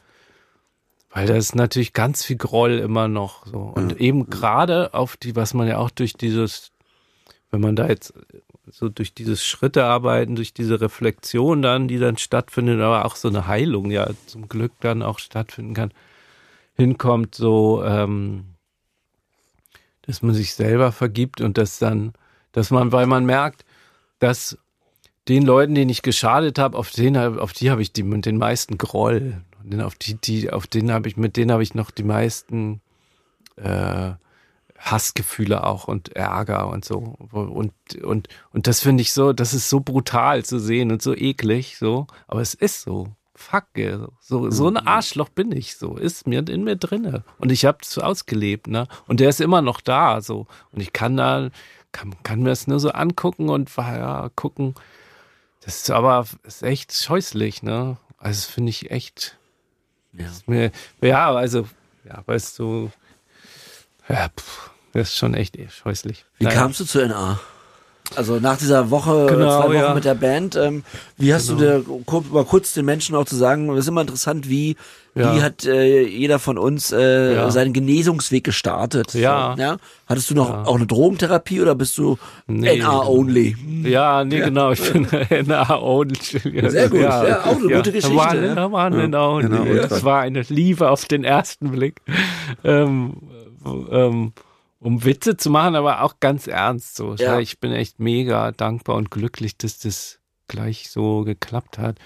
weil 1.12 1.26
da 1.26 1.36
ist 1.36 1.56
natürlich 1.56 1.94
ganz 1.94 2.24
viel 2.24 2.38
Groll 2.38 2.78
immer 2.78 3.08
noch, 3.08 3.48
so, 3.48 3.62
und 3.62 4.00
eben 4.00 4.30
gerade 4.30 4.94
auf 4.94 5.18
die, 5.18 5.36
was 5.36 5.56
man 5.56 5.68
ja 5.68 5.80
auch 5.80 5.90
durch 5.90 6.14
dieses, 6.14 6.72
wenn 7.50 7.62
man 7.62 7.76
da 7.76 7.88
jetzt 7.88 8.14
so 8.72 8.88
durch 8.88 9.16
dieses 9.16 9.44
Schritte 9.44 9.86
arbeiten, 9.86 10.36
durch 10.36 10.54
diese 10.54 10.80
Reflexion 10.80 11.64
dann, 11.64 11.88
die 11.88 11.98
dann 11.98 12.18
stattfindet, 12.18 12.80
aber 12.82 13.06
auch 13.06 13.16
so 13.16 13.28
eine 13.30 13.48
Heilung 13.48 13.90
ja 13.90 14.08
zum 14.28 14.48
Glück 14.48 14.74
dann 14.82 15.02
auch 15.02 15.18
stattfinden 15.18 15.74
kann, 15.74 15.92
hinkommt, 16.80 17.36
so, 17.36 17.84
ähm, 17.84 18.56
dass 20.04 20.22
man 20.22 20.34
sich 20.34 20.54
selber 20.56 20.92
vergibt 20.92 21.42
und 21.42 21.58
dass 21.58 21.78
dann, 21.78 22.14
dass 22.52 22.72
man, 22.72 22.92
weil 22.92 23.06
man 23.06 23.26
merkt, 23.26 23.66
dass 24.20 24.58
den 25.28 25.44
Leuten, 25.44 25.76
denen 25.76 25.90
ich 25.90 26.02
geschadet 26.02 26.58
habe, 26.58 26.78
auf 26.78 26.90
den, 26.90 27.16
auf 27.16 27.54
die 27.54 27.70
habe 27.70 27.82
ich 27.82 27.94
die, 27.94 28.04
den 28.22 28.38
meisten 28.38 28.78
Groll. 28.78 29.42
Und 29.64 29.82
auf 29.82 29.96
die, 29.96 30.16
die, 30.16 30.52
auf 30.52 30.66
den 30.66 30.92
habe 30.92 31.08
ich, 31.08 31.18
mit 31.18 31.38
denen 31.38 31.52
habe 31.52 31.64
ich 31.64 31.76
noch 31.76 31.92
die 31.92 32.04
meisten 32.04 32.82
äh, 33.58 34.14
Hassgefühle 34.80 35.66
auch 35.66 35.88
und 35.88 36.16
Ärger 36.16 36.70
und 36.70 36.86
so. 36.86 36.98
Und, 37.32 37.74
und, 38.02 38.28
und 38.52 38.68
das 38.68 38.80
finde 38.80 39.02
ich 39.02 39.12
so, 39.14 39.34
das 39.34 39.54
ist 39.54 39.70
so 39.70 39.82
brutal 39.82 40.46
zu 40.46 40.60
sehen 40.60 40.92
und 40.92 41.02
so 41.02 41.14
eklig, 41.14 41.78
so. 41.78 42.08
Aber 42.28 42.42
es 42.42 42.54
ist 42.54 42.82
so. 42.82 43.10
Fuck, 43.42 43.68
so, 44.20 44.52
so 44.52 44.68
ein 44.68 44.76
Arschloch 44.76 45.30
bin 45.30 45.54
ich, 45.54 45.78
so. 45.78 45.96
Ist 45.96 46.28
mir 46.28 46.46
in 46.50 46.66
mir 46.66 46.76
drinne. 46.76 47.24
Und 47.38 47.54
ich 47.54 47.64
habe 47.64 47.78
es 47.82 47.98
ausgelebt, 47.98 48.68
ne? 48.68 48.88
Und 49.08 49.22
der 49.22 49.30
ist 49.30 49.40
immer 49.40 49.62
noch 49.62 49.80
da, 49.80 50.20
so. 50.20 50.46
Und 50.74 50.82
ich 50.82 50.92
kann 50.92 51.16
da, 51.16 51.50
kann, 51.94 52.22
kann 52.24 52.42
mir 52.42 52.50
das 52.50 52.68
nur 52.68 52.82
so 52.82 52.92
angucken 52.92 53.48
und 53.50 53.74
ja, 53.78 54.30
gucken. 54.36 54.76
Das 55.62 55.78
ist 55.78 55.90
aber, 55.90 56.28
ist 56.44 56.64
echt 56.64 56.92
scheußlich, 56.94 57.64
ne? 57.64 57.96
Also, 58.18 58.52
finde 58.52 58.72
ich 58.72 58.92
echt, 58.92 59.38
Ja. 60.12 60.28
mir, 60.46 60.72
ja, 61.02 61.32
also, 61.32 61.66
ja, 62.04 62.22
weißt 62.26 62.60
du, 62.60 62.92
ja, 64.10 64.28
pff, 64.38 64.70
das 64.92 65.10
ist 65.10 65.18
schon 65.18 65.34
echt 65.34 65.58
scheußlich. 65.72 66.26
Wie 66.38 66.44
Naja. 66.44 66.60
kamst 66.60 66.82
du 66.82 66.86
zu 66.86 67.08
NA? 67.08 67.40
Also 68.16 68.40
nach 68.40 68.58
dieser 68.58 68.90
Woche, 68.90 69.28
Genau, 69.30 69.62
zwei 69.62 69.68
Wochen 69.68 69.74
ja. 69.76 69.94
mit 69.94 70.04
der 70.06 70.16
Band, 70.16 70.56
ähm, 70.56 70.84
wie 71.18 71.34
hast 71.34 71.50
du 71.50 71.56
dir, 71.56 71.84
mal 72.32 72.44
kurz 72.46 72.74
den 72.74 72.86
Menschen 72.86 73.16
auch 73.16 73.26
zu 73.26 73.36
sagen, 73.36 73.68
das 73.70 73.80
ist 73.80 73.88
immer 73.88 74.02
interessant, 74.02 74.50
wie, 74.50 74.76
Ja. 75.14 75.36
wie 75.36 75.42
hat 75.44 75.66
äh, 75.66 76.02
jeder 76.08 76.40
von 76.40 76.58
uns 76.58 76.92
äh, 76.92 77.36
Ja. 77.36 77.52
seinen 77.52 77.72
Genesungsweg 77.72 78.44
gestartet? 78.44 79.14
Ja. 79.14 79.56
Ja? 79.60 79.78
Hattest 80.08 80.30
du 80.32 80.36
noch 80.36 80.50
auch 80.66 80.76
eine 80.76 80.88
Drogentherapie 80.88 81.62
oder 81.62 81.76
bist 81.76 81.98
du 82.00 82.18
Nee. 82.48 82.80
NA-only? 82.80 83.56
Ja, 83.84 84.24
nee, 84.24 84.40
genau, 84.40 84.72
ich 84.72 84.92
bin 84.92 85.08
NA 85.48 85.80
only. 85.80 86.16
Sehr 86.70 86.90
gut, 86.90 87.02
ja, 87.02 87.42
auch 87.44 87.58
eine 87.58 87.68
gute 87.76 87.92
Geschichte, 87.92 88.16
War, 88.18 88.36
ja. 88.36 88.72
war 88.72 88.86
ein 88.92 89.12
NA 89.12 89.28
only. 89.30 89.50
genau. 89.50 89.64
Es 89.66 90.04
war 90.04 90.22
eine 90.22 90.42
Liebe 90.50 90.90
auf 90.90 91.06
den 91.06 91.24
ersten 91.24 91.70
Blick. 91.72 92.02
Ähm, 92.64 93.18
ähm, 93.92 94.34
um 94.80 95.04
Witze 95.04 95.38
zu 95.38 95.50
machen, 95.50 95.76
aber 95.76 96.04
auch 96.04 96.20
ganz 96.20 96.48
ernst 96.48 96.96
so. 96.96 97.16
Ja. 97.16 97.40
Ich 97.40 97.60
bin 97.60 97.72
echt 97.72 98.00
mega 98.00 98.52
dankbar 98.52 98.96
und 98.96 99.12
glücklich, 99.12 99.58
dass 99.58 99.80
das 99.80 100.20
gleich 100.48 100.90
so 100.90 101.24
geklappt 101.24 101.78
hat. 101.78 101.98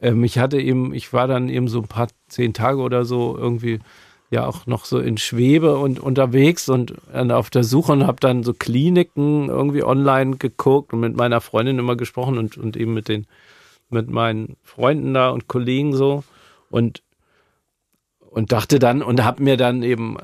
Ähm, 0.00 0.24
ich 0.24 0.38
hatte 0.38 0.60
eben, 0.60 0.94
ich 0.94 1.12
war 1.12 1.26
dann 1.26 1.48
eben 1.48 1.68
so 1.68 1.80
ein 1.80 1.88
paar 1.88 2.08
zehn 2.28 2.54
Tage 2.54 2.80
oder 2.80 3.04
so 3.04 3.36
irgendwie 3.36 3.80
ja 4.30 4.46
auch 4.46 4.66
noch 4.66 4.86
so 4.86 4.98
in 4.98 5.18
Schwebe 5.18 5.76
und 5.76 6.00
unterwegs 6.00 6.70
und 6.70 6.94
dann 7.12 7.30
auf 7.30 7.50
der 7.50 7.64
Suche 7.64 7.92
und 7.92 8.06
habe 8.06 8.18
dann 8.18 8.42
so 8.42 8.54
Kliniken 8.54 9.50
irgendwie 9.50 9.84
online 9.84 10.38
geguckt 10.38 10.94
und 10.94 11.00
mit 11.00 11.14
meiner 11.14 11.42
Freundin 11.42 11.78
immer 11.78 11.96
gesprochen 11.96 12.38
und, 12.38 12.56
und 12.56 12.76
eben 12.76 12.94
mit 12.94 13.08
den 13.08 13.26
mit 13.90 14.08
meinen 14.08 14.56
Freunden 14.62 15.12
da 15.12 15.28
und 15.28 15.48
Kollegen 15.48 15.94
so 15.94 16.24
und 16.70 17.02
und 18.20 18.52
dachte 18.52 18.78
dann 18.78 19.02
und 19.02 19.22
habe 19.22 19.42
mir 19.42 19.58
dann 19.58 19.82
eben 19.82 20.16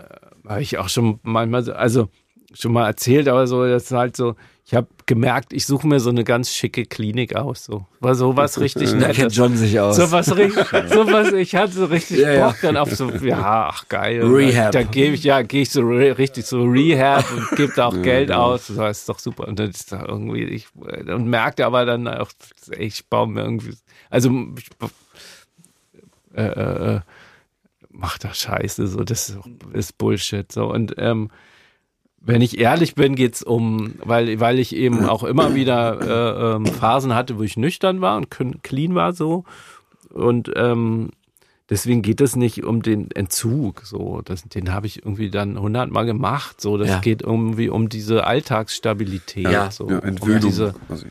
habe 0.48 0.62
ich 0.62 0.78
auch 0.78 0.88
schon 0.88 1.20
manchmal 1.22 1.62
so, 1.62 1.72
also 1.72 2.08
schon 2.54 2.72
mal 2.72 2.86
erzählt, 2.86 3.28
aber 3.28 3.46
so 3.46 3.66
das 3.66 3.84
ist 3.84 3.92
halt 3.92 4.16
so 4.16 4.34
ich 4.70 4.74
habe 4.74 4.86
gemerkt, 5.06 5.54
ich 5.54 5.64
suche 5.64 5.86
mir 5.88 5.98
so 5.98 6.10
eine 6.10 6.24
ganz 6.24 6.52
schicke 6.52 6.84
Klinik 6.84 7.34
aus. 7.34 7.64
So 7.64 7.86
war 8.00 8.14
sowas 8.14 8.60
richtig 8.60 8.90
Da 8.90 8.96
nettes. 8.98 9.16
kennt 9.16 9.34
John 9.34 9.56
sich 9.56 9.80
aus. 9.80 9.96
So 9.96 10.10
was 10.12 10.36
richtig, 10.36 10.62
so 10.92 11.06
was, 11.10 11.32
ich 11.32 11.54
hatte 11.56 11.72
so 11.72 11.86
richtig 11.86 12.18
Ja, 12.18 12.32
ja. 12.32 12.46
Bock 12.48 12.56
dann 12.60 12.76
auf 12.76 12.90
so, 12.94 13.08
ja, 13.10 13.70
ach 13.72 13.88
geil. 13.88 14.22
Rehab. 14.22 14.72
Da 14.72 14.82
gebe 14.82 15.14
ich, 15.14 15.24
ja, 15.24 15.40
gehe 15.40 15.62
ich 15.62 15.70
so 15.70 15.80
re- 15.80 16.18
richtig 16.18 16.44
so 16.44 16.64
Rehab 16.64 17.24
und 17.34 17.56
gebe 17.56 17.72
da 17.74 17.86
auch 17.86 18.02
Geld 18.02 18.30
aus. 18.30 18.66
Das 18.76 18.98
ist 18.98 19.08
doch 19.08 19.18
super. 19.18 19.48
Und 19.48 19.58
dann 19.58 19.70
ist 19.70 19.90
da 19.90 20.04
irgendwie, 20.06 20.42
ich, 20.44 20.66
und 20.76 21.26
merkte 21.28 21.64
aber 21.64 21.86
dann 21.86 22.06
auch, 22.06 22.28
ich 22.78 23.06
baue 23.06 23.26
mir 23.28 23.44
irgendwie, 23.44 23.72
also, 24.10 24.30
ich, 24.58 24.68
äh, 26.34 26.42
äh, 26.46 26.94
äh, 26.96 27.00
mach 27.98 28.16
doch 28.18 28.32
Scheiße, 28.34 28.86
so, 28.86 29.04
das 29.04 29.36
ist, 29.74 29.98
Bullshit, 29.98 30.50
so. 30.50 30.72
Und, 30.72 30.94
ähm, 30.96 31.30
wenn 32.20 32.42
ich 32.42 32.58
ehrlich 32.58 32.94
bin, 32.96 33.14
geht's 33.14 33.42
um, 33.44 33.94
weil, 34.04 34.40
weil 34.40 34.58
ich 34.58 34.74
eben 34.74 35.04
auch 35.06 35.22
immer 35.22 35.54
wieder 35.54 36.00
äh, 36.00 36.56
ähm, 36.56 36.66
Phasen 36.66 37.14
hatte, 37.14 37.38
wo 37.38 37.42
ich 37.42 37.56
nüchtern 37.56 38.00
war 38.00 38.16
und 38.16 38.28
clean 38.62 38.94
war 38.96 39.12
so. 39.12 39.44
Und 40.10 40.50
ähm, 40.56 41.10
deswegen 41.70 42.02
geht 42.02 42.20
es 42.20 42.34
nicht 42.34 42.64
um 42.64 42.82
den 42.82 43.10
Entzug. 43.12 43.82
So, 43.84 44.20
das, 44.24 44.42
den 44.42 44.72
habe 44.72 44.88
ich 44.88 44.98
irgendwie 45.04 45.30
dann 45.30 45.60
hundertmal 45.60 46.06
gemacht. 46.06 46.60
So, 46.60 46.76
das 46.76 46.88
Ja. 46.88 46.98
geht 46.98 47.22
irgendwie 47.22 47.68
um 47.68 47.88
diese 47.88 48.24
Alltagsstabilität. 48.26 49.44
Ja. 49.50 49.70
so, 49.70 49.88
Ja, 49.88 49.98
um 50.00 50.04
Entwöhnung. 50.08 50.40
diese, 50.40 50.74
quasi. 50.88 51.06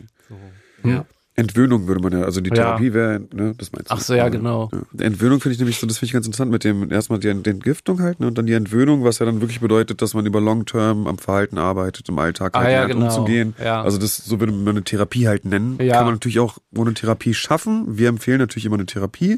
ja. 0.83 1.05
Entwöhnung 1.39 1.87
würde 1.87 2.01
man 2.01 2.13
ja, 2.13 2.25
also 2.25 2.41
die 2.41 2.49
Ja. 2.49 2.55
Therapie 2.55 2.93
wäre, 2.93 3.19
ne, 3.31 3.53
das 3.55 3.71
meinst 3.71 3.91
du. 3.91 3.93
Ach 3.95 3.99
so, 4.01 4.15
ja, 4.15 4.27
genau. 4.29 4.71
Ja. 4.73 5.05
Entwöhnung 5.05 5.39
finde 5.39 5.53
ich 5.53 5.59
nämlich 5.59 5.77
so, 5.79 5.85
das 5.85 5.99
finde 5.99 6.07
ich 6.07 6.13
ganz 6.13 6.25
interessant 6.25 6.51
mit 6.51 6.63
dem, 6.63 6.91
erstmal 6.91 7.19
die 7.19 7.31
die 7.31 7.49
Entgiftung 7.51 8.01
halt, 8.01 8.19
ne, 8.19 8.25
und 8.25 8.37
dann 8.39 8.47
die 8.47 8.53
Entwöhnung, 8.53 9.03
was 9.03 9.19
ja 9.19 9.27
dann 9.27 9.39
wirklich 9.39 9.59
bedeutet, 9.59 10.01
dass 10.01 10.15
man 10.15 10.25
über 10.25 10.41
Long-Term 10.41 11.05
am 11.05 11.19
Verhalten 11.19 11.59
arbeitet, 11.59 12.09
im 12.09 12.17
Alltag 12.17 12.55
Ah, 12.55 12.61
halt 12.61 12.71
ja, 12.73 12.85
genau. 12.85 13.05
umzugehen. 13.05 13.53
Ja. 13.63 13.83
Also 13.83 13.99
das, 13.99 14.17
so 14.17 14.39
würde 14.39 14.51
man 14.51 14.67
eine 14.69 14.83
Therapie 14.83 15.27
halt 15.27 15.45
nennen. 15.45 15.77
Ja. 15.79 15.97
Kann 15.97 16.05
man 16.05 16.15
natürlich 16.15 16.39
auch 16.39 16.57
ohne 16.75 16.95
Therapie 16.95 17.35
schaffen. 17.35 17.85
Wir 17.99 18.09
empfehlen 18.09 18.39
natürlich 18.39 18.65
immer 18.65 18.75
eine 18.77 18.87
Therapie. 18.87 19.37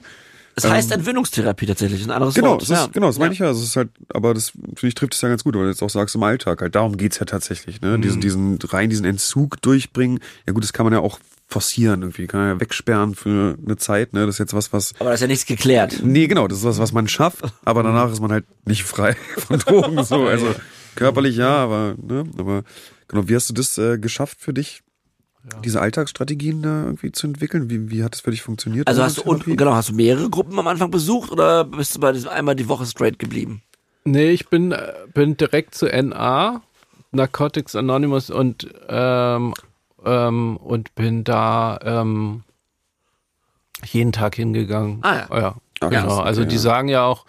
Es 0.64 0.70
heißt 0.70 0.92
Entwöhnungstherapie 0.92 1.66
tatsächlich, 1.66 2.04
ein 2.04 2.12
anderes 2.12 2.36
Genau, 2.36 2.52
Wort. 2.52 2.62
das 2.62 2.70
ist, 2.70 2.76
ja. 2.76 2.88
genau, 2.88 3.08
das 3.08 3.18
meine 3.18 3.30
ja. 3.30 3.34
ich 3.34 3.40
ja. 3.40 3.48
Also 3.48 3.62
es 3.62 3.68
ist 3.70 3.76
halt, 3.76 3.90
aber 4.14 4.34
das 4.34 4.50
finde 4.52 4.88
ich 4.88 4.96
trifft 4.96 5.14
es 5.14 5.22
ja 5.22 5.30
ganz 5.30 5.44
gut, 5.44 5.56
weil 5.56 5.64
du 5.64 5.70
jetzt 5.70 5.82
auch 5.82 5.90
sagst 5.90 6.16
im 6.16 6.24
Alltag 6.24 6.62
halt. 6.62 6.76
Darum 6.76 6.98
geht's 6.98 7.20
ja 7.20 7.26
tatsächlich, 7.26 7.82
ne? 7.82 7.98
Mhm. 7.98 8.02
Diesen, 8.02 8.22
diesen 8.22 8.60
rein 8.70 8.90
diesen 8.90 9.06
Entzug 9.06 9.62
durchbringen. 9.62 10.20
Ja 10.48 10.54
gut, 10.54 10.64
das 10.64 10.74
kann 10.74 10.86
man 10.86 10.94
ja 10.94 11.00
auch 11.00 11.20
forcieren 11.48 12.04
irgendwie, 12.04 12.28
kann 12.28 12.40
man 12.42 12.50
ja 12.50 12.60
wegsperren 12.60 13.16
für 13.16 13.58
eine 13.66 13.76
Zeit, 13.78 14.14
ne? 14.14 14.26
Das 14.26 14.36
ist 14.36 14.40
jetzt 14.40 14.54
was, 14.54 14.72
was 14.72 14.94
Aber 15.00 15.10
da 15.10 15.16
ist 15.16 15.22
ja 15.22 15.28
nichts 15.28 15.46
geklärt. 15.48 16.00
Nee, 16.04 16.28
genau, 16.28 16.48
das 16.48 16.60
ist 16.60 16.64
was, 16.64 16.78
was 16.78 16.92
man 16.92 17.08
schafft, 17.08 17.44
aber 17.66 17.82
danach 17.82 18.12
ist 18.12 18.22
man 18.22 18.32
halt 18.32 18.46
nicht 18.66 18.84
frei 18.84 19.16
von 19.38 19.58
Drogen. 19.58 20.04
So. 20.04 20.28
Also 20.28 20.54
körperlich 20.96 21.38
ja, 21.38 21.56
aber, 21.56 21.96
ne, 22.02 22.26
aber 22.38 22.64
genau, 23.08 23.28
wie 23.28 23.36
hast 23.36 23.50
du 23.50 23.54
das 23.54 23.78
äh, 23.80 23.98
geschafft 23.98 24.38
für 24.40 24.54
dich, 24.54 24.84
diese 25.64 25.82
Alltagsstrategien 25.82 26.62
da 26.62 26.84
irgendwie 26.84 27.12
zu 27.12 27.28
entwickeln? 27.28 27.70
Wie, 27.70 27.92
wie 27.92 28.04
hat 28.04 28.14
das 28.14 28.22
für 28.22 28.32
dich 28.32 28.42
funktioniert? 28.42 28.88
Also 28.88 29.04
hast 29.04 29.18
du 29.18 29.22
und, 29.24 29.46
genau, 29.46 29.74
hast 29.74 29.90
du 29.90 29.94
mehrere 29.94 30.30
Gruppen 30.30 30.58
am 30.60 30.68
Anfang 30.68 30.92
besucht 30.92 31.32
oder 31.32 31.64
bist 31.64 31.96
du 31.96 32.00
bei 32.00 32.12
diesem 32.12 32.30
einmal 32.30 32.56
die 32.56 32.68
Woche 32.68 32.86
straight 32.86 33.20
geblieben? 33.20 33.62
Nee, 34.06 34.32
ich 34.32 34.50
bin, 34.50 34.72
äh, 34.72 34.94
bin 35.14 35.38
direkt 35.38 35.76
zu 35.76 35.86
NA, 35.86 36.62
Narcotics 37.12 37.76
Anonymous 37.76 38.30
und, 38.30 38.68
ähm, 38.88 39.54
ähm, 40.06 40.58
und 40.58 40.96
bin 40.96 41.24
da 41.24 41.80
ähm, 41.84 42.44
jeden 43.86 44.12
Tag 44.12 44.36
hingegangen. 44.36 45.00
Ah, 45.02 45.28
ja. 45.30 45.40
ja. 45.40 45.56
Ah, 45.82 45.88
genau. 45.88 46.20
also 46.20 46.42
okay, 46.42 46.50
die 46.50 46.56
ja. 46.56 46.62
sagen 46.62 46.90
ja 46.90 47.06
auch 47.06 47.26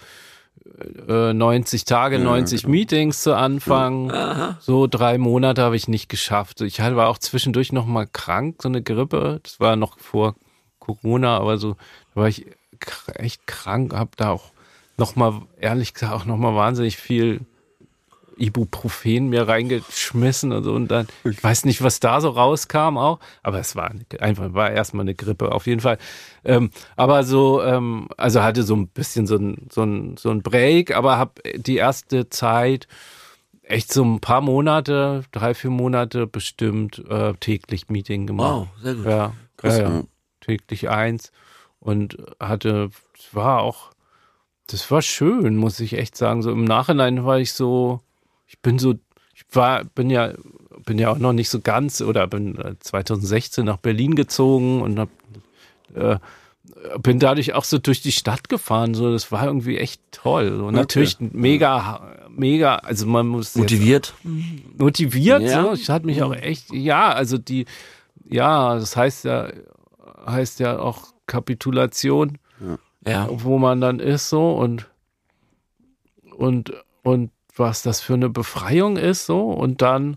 äh, 1.09 1.33
90 1.33 1.85
Tage, 1.85 2.19
90 2.19 2.67
Meetings 2.67 3.23
zu 3.23 3.35
Anfang. 3.37 4.13
So 4.61 4.87
drei 4.87 5.19
Monate 5.19 5.63
habe 5.63 5.77
ich 5.77 5.89
nicht 5.89 6.09
geschafft. 6.09 6.61
Ich 6.61 6.81
war 6.81 7.09
auch 7.09 7.19
zwischendurch 7.19 7.73
noch 7.73 7.87
mal 7.87 8.07
krank, 8.07 8.57
so 8.63 8.69
eine 8.69 8.83
Grippe. 8.83 9.41
Das 9.43 9.61
war 9.61 9.77
noch 9.77 9.99
vor 9.99 10.35
Corona, 10.79 11.37
aber 11.37 11.59
so 11.59 11.77
war 12.15 12.29
ich 12.29 12.47
echt 13.15 13.47
krank, 13.47 13.95
habe 13.95 14.11
da 14.17 14.31
auch 14.31 14.53
noch 14.97 15.17
mal 15.17 15.43
ehrlich 15.59 15.95
gesagt 15.95 16.13
auch 16.13 16.25
noch 16.25 16.37
mal 16.37 16.55
wahnsinnig 16.55 16.97
viel 16.97 17.41
Ibuprofen 18.37 19.29
mir 19.29 19.49
reingeschmissen 19.49 20.53
und 20.53 20.65
so 20.65 20.73
und 20.73 20.89
dann 20.89 21.07
ich 21.25 21.43
weiß 21.43 21.65
nicht, 21.65 21.83
was 21.83 22.01
da 22.01 22.21
so 22.21 22.31
rauskam 22.31 22.97
auch, 22.97 23.21
aber 23.43 23.59
es 23.59 23.77
war 23.77 23.93
einfach 24.19 24.53
war 24.55 24.71
erstmal 24.71 25.05
eine 25.05 25.15
Grippe 25.15 25.53
auf 25.53 25.67
jeden 25.67 25.81
Fall. 25.81 25.99
Ähm, 26.45 26.71
aber 26.97 27.25
so 27.25 27.63
ähm, 27.63 28.09
also 28.17 28.43
hatte 28.43 28.63
so 28.63 28.75
ein 28.77 28.89
bisschen 28.89 29.27
so 29.27 29.37
ein 29.37 29.69
so 29.71 29.83
ein 29.83 30.17
so 30.17 30.31
ein 30.31 30.43
Break, 30.43 30.97
aber 30.97 31.19
habe 31.19 31.33
die 31.57 31.77
erste 31.77 32.29
Zeit 32.29 32.87
echt 33.63 33.93
so 33.93 34.05
ein 34.05 34.21
paar 34.21 34.41
Monate, 34.41 35.25
drei 35.33 35.55
vier 35.55 35.71
Monate 35.71 36.27
bestimmt 36.27 37.03
äh, 37.09 37.35
täglich 37.35 37.89
Meeting 37.89 38.27
gemacht. 38.27 38.53
Wow, 38.53 38.69
sehr 38.83 38.95
gut. 38.95 39.07
Ja, 39.07 39.33
Krass, 39.57 39.79
ja, 39.79 39.89
ja. 39.89 40.03
täglich 40.41 40.89
eins 40.89 41.33
und 41.79 42.17
hatte, 42.39 42.91
es 43.19 43.35
war 43.35 43.61
auch, 43.63 43.91
das 44.67 44.91
war 44.91 45.03
schön, 45.03 45.57
muss 45.57 45.81
ich 45.81 45.95
echt 45.95 46.17
sagen. 46.17 46.43
So 46.43 46.51
im 46.51 46.65
Nachhinein 46.65 47.25
war 47.25 47.39
ich 47.39 47.53
so, 47.53 48.01
ich 48.51 48.59
bin 48.59 48.81
so, 48.81 48.95
ich 49.33 49.45
war, 49.53 49.85
bin 49.85 50.11
ja, 50.11 50.33
bin 50.85 50.99
ja 50.99 51.11
auch 51.11 51.19
noch 51.19 51.33
nicht 51.33 51.49
so 51.49 51.61
ganz 51.61 52.01
oder 52.01 52.27
bin 52.27 52.59
äh, 52.59 52.75
2016 52.81 53.65
nach 53.65 53.77
Berlin 53.77 54.17
gezogen 54.17 54.83
und 54.83 54.99
hab, 54.99 55.09
äh, 55.95 56.19
bin 57.01 57.21
dadurch 57.21 57.55
auch 57.55 57.63
so 57.63 57.79
durch 57.79 58.03
die 58.03 58.11
Stadt 58.11 58.49
gefahren. 58.49 58.95
So, 58.95 59.13
das 59.13 59.31
war 59.31 59.45
irgendwie 59.47 59.79
echt 59.79 60.03
toll. 60.11 60.57
So, 60.57 60.71
natürlich 60.73 61.19
mega, 61.21 62.27
mega. 62.29 62.77
Also 62.77 63.07
man 63.07 63.29
muss 63.29 63.55
Motiviert? 63.55 64.15
motiviert. 64.77 65.43
Ja. 65.43 65.63
So. 65.63 65.73
Ich 65.75 65.89
hatte 65.89 66.07
mich 66.07 66.21
auch 66.23 66.35
echt, 66.35 66.73
ja, 66.73 67.13
also 67.13 67.39
die, 67.39 67.67
ja, 68.29 68.75
das 68.75 68.97
heißt 68.97 69.27
ja, 69.27 69.49
heißt 70.27 70.59
ja 70.59 70.81
auch 70.81 71.05
Kapitulation, 71.27 72.39
Ja. 73.07 73.29
wo 73.31 73.59
man 73.59 73.81
dann 73.81 74.01
ist 74.01 74.29
so 74.29 74.53
und 74.55 74.91
und 76.37 76.73
und 77.05 77.31
was 77.57 77.83
das 77.83 78.01
für 78.01 78.15
eine 78.15 78.31
Befreiung 78.31 78.97
ist 78.97 79.27
so 79.27 79.51
und 79.51 79.83
dann, 79.83 80.17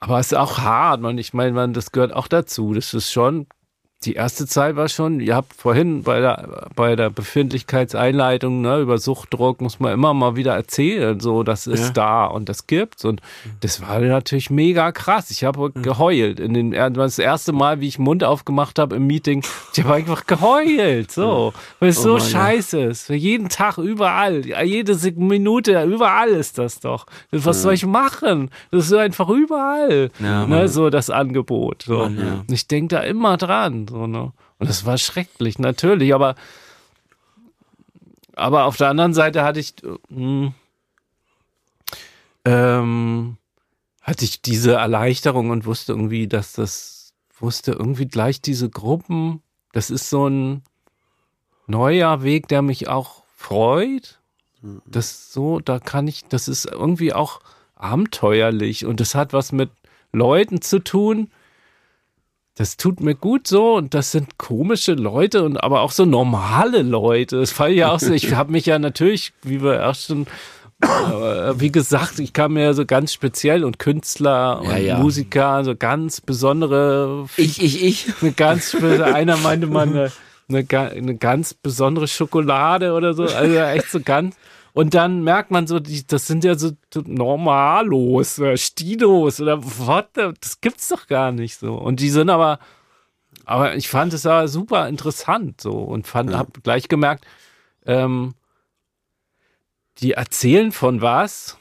aber 0.00 0.18
es 0.18 0.32
ist 0.32 0.38
auch 0.38 0.58
hart, 0.58 1.00
man. 1.00 1.18
Ich 1.18 1.34
meine, 1.34 1.52
man, 1.52 1.72
das 1.72 1.92
gehört 1.92 2.12
auch 2.12 2.28
dazu. 2.28 2.74
Das 2.74 2.94
ist 2.94 3.10
schon 3.10 3.46
die 4.04 4.14
erste 4.14 4.46
Zeit 4.46 4.76
war 4.76 4.88
schon, 4.88 5.18
ihr 5.18 5.34
habt 5.34 5.52
vorhin 5.54 6.04
bei 6.04 6.20
der, 6.20 6.68
bei 6.76 6.94
der 6.94 7.10
Befindlichkeitseinleitung, 7.10 8.60
ne, 8.60 8.78
über 8.80 8.98
Suchtdruck 8.98 9.60
muss 9.60 9.80
man 9.80 9.92
immer 9.92 10.14
mal 10.14 10.36
wieder 10.36 10.54
erzählen, 10.54 11.18
so, 11.18 11.42
das 11.42 11.66
ist 11.66 11.86
Ja. 11.86 11.90
da 11.90 12.24
und 12.26 12.48
das 12.48 12.68
gibt's 12.68 13.04
und 13.04 13.20
das 13.60 13.82
war 13.82 13.98
natürlich 13.98 14.50
mega 14.50 14.92
krass. 14.92 15.32
Ich 15.32 15.42
habe 15.42 15.72
geheult 15.72 16.38
in 16.38 16.54
den, 16.54 16.70
das 16.94 17.18
erste 17.18 17.52
Mal, 17.52 17.80
wie 17.80 17.88
ich 17.88 17.98
Mund 17.98 18.22
aufgemacht 18.22 18.78
habe 18.78 18.94
im 18.96 19.06
Meeting, 19.08 19.42
ich 19.74 19.82
habe 19.82 19.94
einfach 19.94 20.26
geheult, 20.26 21.10
so, 21.10 21.52
weil 21.80 21.88
es 21.88 21.98
Oh 21.98 22.02
so 22.02 22.12
Mann, 22.18 22.20
scheiße 22.20 22.80
ist. 22.80 23.06
Für 23.06 23.14
jeden 23.16 23.48
Tag, 23.48 23.78
überall, 23.78 24.46
jede 24.64 24.96
Minute, 25.16 25.82
überall 25.82 26.28
ist 26.28 26.58
das 26.58 26.78
doch. 26.78 27.06
Was 27.32 27.62
soll 27.62 27.74
ich 27.74 27.84
machen? 27.84 28.50
Das 28.70 28.86
ist 28.86 28.92
einfach 28.92 29.28
überall, 29.28 30.10
Ja, 30.20 30.46
ne, 30.46 30.68
so 30.68 30.88
das 30.88 31.10
Angebot, 31.10 31.82
so. 31.82 31.98
Mann, 31.98 32.18
ja. 32.18 32.34
Und 32.46 32.52
Ich 32.52 32.68
denke 32.68 32.94
da 32.94 33.00
immer 33.02 33.36
dran. 33.36 33.87
So, 33.88 34.06
ne? 34.06 34.32
Und 34.58 34.68
das 34.68 34.84
war 34.84 34.98
schrecklich, 34.98 35.58
natürlich, 35.58 36.14
aber, 36.14 36.34
aber 38.34 38.64
auf 38.64 38.76
der 38.76 38.88
anderen 38.88 39.14
Seite 39.14 39.42
hatte 39.44 39.60
ich, 39.60 39.74
äh, 39.82 39.96
hm, 40.08 40.54
ähm, 42.44 43.36
hatte 44.02 44.24
ich 44.24 44.42
diese 44.42 44.74
Erleichterung 44.74 45.50
und 45.50 45.66
wusste 45.66 45.92
irgendwie, 45.92 46.28
dass 46.28 46.52
das, 46.52 47.12
wusste 47.38 47.72
irgendwie 47.72 48.06
gleich 48.06 48.40
diese 48.40 48.68
Gruppen, 48.68 49.42
das 49.72 49.90
ist 49.90 50.10
so 50.10 50.28
ein 50.28 50.62
neuer 51.66 52.22
Weg, 52.22 52.48
der 52.48 52.62
mich 52.62 52.88
auch 52.88 53.22
freut. 53.36 54.18
Das 54.86 55.32
so, 55.32 55.60
da 55.60 55.78
kann 55.78 56.08
ich, 56.08 56.24
das 56.24 56.48
ist 56.48 56.66
irgendwie 56.66 57.12
auch 57.12 57.40
abenteuerlich 57.76 58.86
und 58.86 58.98
das 58.98 59.14
hat 59.14 59.32
was 59.32 59.52
mit 59.52 59.70
Leuten 60.12 60.62
zu 60.62 60.80
tun, 60.80 61.30
das 62.58 62.76
tut 62.76 62.98
mir 63.00 63.14
gut 63.14 63.46
so 63.46 63.76
und 63.76 63.94
das 63.94 64.10
sind 64.10 64.36
komische 64.36 64.94
Leute 64.94 65.44
und 65.44 65.62
aber 65.62 65.80
auch 65.80 65.92
so 65.92 66.04
normale 66.04 66.82
Leute. 66.82 67.38
Es 67.38 67.52
fand 67.52 67.76
ja 67.76 67.92
auch 67.92 68.00
so, 68.00 68.12
ich 68.12 68.34
habe 68.34 68.50
mich 68.50 68.66
ja 68.66 68.80
natürlich, 68.80 69.32
wie 69.42 69.62
wir 69.62 69.74
erst 69.74 70.06
schon, 70.06 70.26
äh, 70.82 70.88
wie 71.60 71.70
gesagt, 71.70 72.18
ich 72.18 72.32
kam 72.32 72.54
mir 72.54 72.64
ja 72.64 72.72
so 72.74 72.84
ganz 72.84 73.12
speziell 73.12 73.64
und 73.64 73.78
Künstler 73.78 74.60
und 74.60 74.70
Ja, 74.70 74.76
ja. 74.76 74.98
Musiker, 74.98 75.62
so 75.62 75.76
ganz 75.76 76.20
besondere, 76.20 77.26
Ich, 77.36 77.62
ich, 77.62 77.84
ich. 77.84 78.06
eine 78.20 78.32
ganz, 78.32 78.74
einer 78.74 79.36
meinte 79.36 79.68
mal 79.68 79.86
eine, 79.86 80.10
eine, 80.48 80.66
eine 80.68 81.16
ganz 81.16 81.54
besondere 81.54 82.08
Schokolade 82.08 82.92
oder 82.92 83.14
so, 83.14 83.22
also 83.22 83.56
echt 83.56 83.88
so 83.88 84.00
ganz. 84.00 84.34
Und 84.78 84.94
dann 84.94 85.24
merkt 85.24 85.50
man 85.50 85.66
so, 85.66 85.80
die, 85.80 86.06
das 86.06 86.28
sind 86.28 86.44
ja 86.44 86.54
so 86.56 86.70
Normalos 87.04 88.38
oder 88.38 88.56
Stilos 88.56 89.40
oder 89.40 89.60
what, 89.64 90.10
the- 90.14 90.30
das 90.40 90.60
gibt's 90.60 90.88
doch 90.88 91.08
gar 91.08 91.32
nicht 91.32 91.56
so. 91.56 91.74
Und 91.74 91.98
die 91.98 92.10
sind 92.10 92.30
aber 92.30 92.60
aber 93.44 93.74
ich 93.74 93.88
fand 93.88 94.12
es 94.12 94.22
ja 94.22 94.46
super 94.46 94.88
interessant 94.88 95.60
so 95.60 95.72
und 95.72 96.06
fand, 96.06 96.30
Ja. 96.30 96.38
hab 96.38 96.62
gleich 96.62 96.86
gemerkt, 96.88 97.26
ähm, 97.86 98.34
die 99.98 100.12
erzählen 100.12 100.70
von 100.70 101.00
was, 101.02 101.56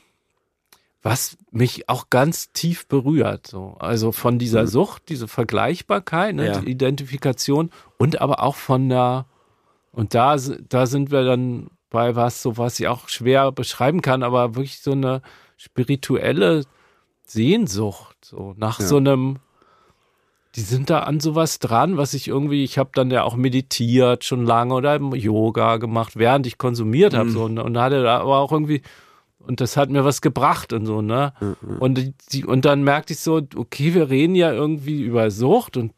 was 1.02 1.38
mich 1.50 1.90
auch 1.90 2.12
ganz 2.12 2.52
tief 2.52 2.88
berührt. 2.88 3.48
So. 3.48 3.78
Also 3.80 4.12
von 4.12 4.38
dieser 4.38 4.64
Mhm. 4.64 4.68
Sucht, 4.68 5.10
diese 5.10 5.28
Vergleichbarkeit, 5.28 6.36
ne, 6.36 6.48
Ja. 6.48 6.60
die 6.60 6.70
Identifikation 6.70 7.72
und 7.98 8.22
aber 8.22 8.44
auch 8.44 8.56
von 8.58 8.90
der, 8.90 9.26
und 9.92 10.14
da, 10.14 10.36
da 10.70 10.86
sind 10.86 11.10
wir 11.10 11.24
dann 11.24 11.70
bei 11.90 12.16
was, 12.16 12.42
so 12.42 12.58
was 12.58 12.80
ich 12.80 12.88
auch 12.88 13.08
schwer 13.10 13.52
beschreiben 13.52 14.02
kann, 14.02 14.24
aber 14.24 14.56
wirklich 14.56 14.80
so 14.82 14.92
eine 14.92 15.22
spirituelle 15.58 16.64
Sehnsucht, 17.26 18.18
so 18.24 18.54
nach 18.58 18.80
Ja. 18.80 18.86
so 18.88 18.98
einem, 18.98 19.38
die 20.56 20.62
sind 20.62 20.90
da 20.90 21.00
an 21.02 21.20
sowas 21.20 21.60
dran, 21.60 21.98
was 21.98 22.14
ich 22.14 22.28
irgendwie, 22.28 22.64
ich 22.64 22.78
habe 22.78 22.90
dann 22.94 23.12
ja 23.12 23.24
auch 23.24 23.36
meditiert 23.36 24.24
schon 24.24 24.46
lange 24.46 24.74
oder 24.74 24.96
im 24.96 25.14
Yoga 25.14 25.78
gemacht, 25.78 26.14
während 26.16 26.48
ich 26.48 26.58
konsumiert 26.58 27.14
habe, 27.14 27.30
Mhm. 27.30 27.34
so, 27.34 27.44
und, 27.46 27.60
und 27.60 27.78
hatte 27.78 28.02
da 28.04 28.20
aber 28.22 28.38
auch 28.40 28.52
irgendwie, 28.52 28.82
und 29.40 29.62
das 29.62 29.78
hat 29.78 29.90
mir 29.90 30.04
was 30.04 30.22
gebracht 30.22 30.74
und 30.74 30.86
so, 30.86 31.02
ne? 31.02 31.34
Und, 31.80 31.98
die- 31.98 32.14
die, 32.32 32.46
und 32.46 32.66
dann 32.66 32.84
merkte 32.84 33.14
ich 33.14 33.20
so, 33.20 33.42
okay, 33.56 33.94
wir 33.94 34.10
reden 34.10 34.36
ja 34.36 34.52
irgendwie 34.52 35.02
über 35.04 35.32
Sucht 35.32 35.78
und 35.78 35.94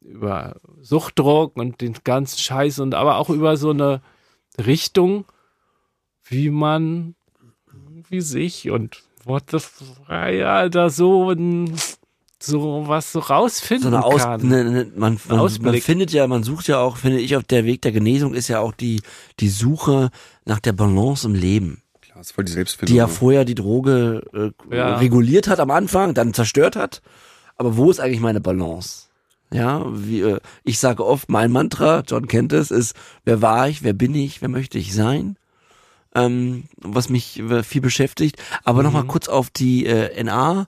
über 0.00 0.56
Suchtdruck 0.80 1.56
und 1.56 1.80
den 1.80 1.94
ganzen 2.04 2.38
Scheiß 2.38 2.78
und 2.80 2.94
aber 2.94 3.18
auch 3.18 3.28
über 3.28 3.56
so 3.56 3.70
eine 3.70 4.00
Richtung, 4.58 5.24
wie 6.24 6.50
man 6.50 7.14
wie 8.08 8.20
sich 8.20 8.70
und 8.70 9.02
what 9.24 9.44
the 9.50 9.58
f- 9.58 9.82
ja, 10.08 10.68
da 10.68 10.90
so 10.90 11.30
ein 11.30 11.74
so 12.42 12.84
was 12.88 13.12
so 13.12 13.18
rausfinden 13.20 13.90
so 13.90 13.96
eine 13.96 14.04
Aus, 14.04 14.22
kann. 14.22 14.46
ne, 14.48 14.64
ne, 14.64 14.92
man, 14.96 15.20
man, 15.28 15.50
man 15.60 15.74
findet 15.80 16.10
ja, 16.12 16.26
man 16.26 16.42
sucht 16.42 16.68
ja 16.68 16.78
auch, 16.78 16.96
finde 16.96 17.20
ich, 17.20 17.36
auf 17.36 17.44
der 17.44 17.64
Weg 17.66 17.82
der 17.82 17.92
Genesung 17.92 18.32
ist 18.34 18.48
ja 18.48 18.60
auch 18.60 18.72
die, 18.72 19.02
die 19.40 19.50
Suche 19.50 20.10
nach 20.46 20.58
der 20.58 20.72
Balance 20.72 21.26
im 21.26 21.34
Leben. 21.34 21.82
Klar, 22.00 22.20
ist 22.20 22.32
voll 22.32 22.44
die 22.44 22.52
Selbstfindung. 22.52 22.92
die 22.94 22.96
ja 22.98 23.08
vorher 23.08 23.44
die 23.44 23.54
Droge 23.54 24.52
äh, 24.70 24.74
Ja. 24.76 24.96
reguliert 24.96 25.48
hat 25.48 25.60
am 25.60 25.70
Anfang, 25.70 26.14
dann 26.14 26.32
zerstört 26.32 26.76
hat. 26.76 27.02
Aber 27.56 27.76
wo 27.76 27.90
ist 27.90 28.00
eigentlich 28.00 28.20
meine 28.20 28.40
Balance? 28.40 29.08
Ja, 29.52 29.84
wie, 29.88 30.20
äh, 30.20 30.40
ich 30.64 30.78
sage 30.78 31.04
oft, 31.04 31.28
mein 31.28 31.50
Mantra, 31.50 32.02
John 32.06 32.28
kennt 32.28 32.52
es, 32.52 32.70
ist, 32.70 32.94
wer 33.24 33.42
war 33.42 33.68
ich, 33.68 33.82
wer 33.82 33.92
bin 33.92 34.14
ich, 34.14 34.40
wer 34.42 34.48
möchte 34.48 34.78
ich 34.78 34.94
sein? 34.94 35.36
Ähm, 36.14 36.64
was 36.76 37.08
mich 37.08 37.38
äh, 37.40 37.62
viel 37.62 37.80
beschäftigt. 37.80 38.36
Aber 38.64 38.80
Mhm. 38.80 38.84
nochmal 38.86 39.04
kurz 39.06 39.28
auf 39.28 39.50
die 39.50 39.86
äh, 39.86 40.22
NA. 40.24 40.66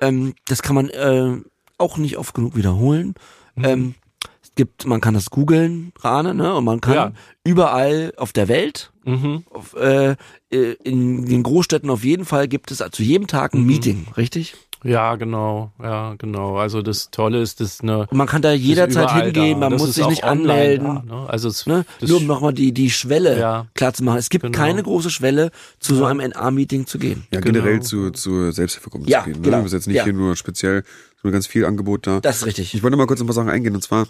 Ähm, 0.00 0.34
das 0.46 0.62
kann 0.62 0.74
man 0.74 0.88
äh, 0.90 1.36
auch 1.78 1.96
nicht 1.98 2.18
oft 2.18 2.34
genug 2.34 2.56
wiederholen. 2.56 3.14
Mhm. 3.56 3.64
Ähm, 3.64 3.94
es 4.42 4.54
gibt, 4.54 4.86
man 4.86 5.00
kann 5.00 5.14
das 5.14 5.30
googeln, 5.30 5.92
Rane, 6.00 6.34
ne? 6.34 6.54
Und 6.54 6.64
man 6.64 6.80
kann 6.80 6.94
Ja. 6.94 7.12
überall 7.44 8.12
auf 8.16 8.32
der 8.32 8.48
Welt 8.48 8.92
Mhm. 9.04 9.44
auf, 9.50 9.74
äh, 9.74 10.16
äh, 10.50 10.72
in 10.84 11.24
den 11.26 11.42
Großstädten 11.42 11.88
auf 11.90 12.04
jeden 12.04 12.24
Fall 12.24 12.46
gibt 12.48 12.70
es 12.70 12.82
zu 12.92 13.02
jedem 13.02 13.26
Tag 13.26 13.54
ein 13.54 13.60
Mhm. 13.60 13.66
Meeting, 13.66 14.06
richtig? 14.16 14.54
Ja, 14.84 15.14
genau, 15.16 15.70
ja, 15.82 16.14
genau. 16.18 16.56
Also 16.56 16.82
das 16.82 17.10
Tolle 17.10 17.40
ist, 17.40 17.60
das 17.60 17.74
ist 17.74 17.82
eine 17.82 18.06
Und 18.08 18.16
man 18.16 18.26
kann 18.26 18.42
da 18.42 18.52
jederzeit 18.52 19.10
hingehen, 19.12 19.60
da. 19.60 19.68
man 19.68 19.72
Das 19.72 19.82
muss 19.82 19.94
sich 19.94 20.06
nicht 20.08 20.24
online 20.24 20.52
anmelden. 20.52 21.02
Da, 21.08 21.14
ne? 21.22 21.28
Also 21.30 21.48
es, 21.48 21.66
Ne? 21.66 21.84
Nur 22.00 22.16
um 22.18 22.26
nochmal 22.26 22.52
die, 22.52 22.72
die 22.72 22.90
Schwelle 22.90 23.38
Ja. 23.38 23.66
klar 23.74 23.94
zu 23.94 24.02
machen. 24.04 24.18
Es 24.18 24.28
gibt 24.28 24.42
Genau. 24.44 24.56
keine 24.58 24.82
große 24.82 25.10
Schwelle, 25.10 25.50
zu 25.78 25.94
so 25.94 26.04
einem 26.04 26.20
NA-Meeting 26.20 26.86
zu 26.86 26.98
gehen. 26.98 27.26
Ja, 27.32 27.40
Genau. 27.40 27.60
generell 27.60 27.80
zu, 27.82 28.10
zu 28.10 28.50
Selbsthilfegruppen 28.50 29.06
Ja, 29.08 29.20
zu 29.20 29.30
gehen. 29.30 29.40
Ne? 29.40 29.42
genau. 29.44 29.56
Das 29.58 29.66
ist 29.66 29.72
jetzt 29.72 29.86
nicht 29.86 29.96
Ja. 29.96 30.04
hier 30.04 30.12
nur 30.12 30.34
speziell, 30.36 30.82
sondern 31.20 31.34
ganz 31.34 31.46
viel 31.46 31.64
Angebot 31.64 32.06
da. 32.06 32.20
Das 32.20 32.38
ist 32.38 32.46
richtig. 32.46 32.74
Ich 32.74 32.82
wollte 32.82 32.96
mal 32.96 33.06
kurz 33.06 33.20
ein 33.20 33.26
paar 33.26 33.34
Sachen 33.34 33.50
eingehen. 33.50 33.74
Und 33.74 33.82
zwar 33.82 34.06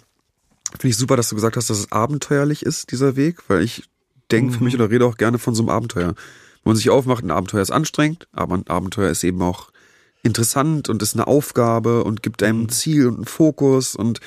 finde 0.71 0.87
ich 0.87 0.97
super, 0.97 1.15
dass 1.17 1.29
du 1.29 1.35
gesagt 1.35 1.55
hast, 1.55 1.69
dass 1.69 1.77
es 1.77 1.91
abenteuerlich 1.91 2.63
ist, 2.65 2.91
dieser 2.91 3.15
Weg, 3.15 3.37
weil 3.47 3.61
ich 3.61 3.83
denke 4.31 4.53
für 4.53 4.63
mich 4.63 4.73
oder 4.73 4.89
rede 4.89 5.05
auch 5.05 5.17
gerne 5.17 5.37
von 5.37 5.53
so 5.53 5.61
einem 5.61 5.69
Abenteuer. 5.69 6.07
Wenn 6.63 6.71
man 6.71 6.75
sich 6.77 6.89
aufmacht, 6.89 7.23
ein 7.23 7.29
Abenteuer 7.29 7.61
ist 7.61 7.71
anstrengend, 7.71 8.27
aber 8.31 8.55
ein 8.55 8.65
Abenteuer 8.67 9.09
ist 9.11 9.23
eben 9.23 9.41
auch 9.41 9.69
interessant 10.23 10.89
und 10.89 11.01
ist 11.01 11.13
eine 11.15 11.27
Aufgabe 11.27 12.03
und 12.03 12.23
gibt 12.23 12.41
einem 12.43 12.63
ein 12.63 12.69
Ziel 12.69 13.07
und 13.07 13.15
einen 13.15 13.25
Fokus 13.25 13.95
und 13.95 14.19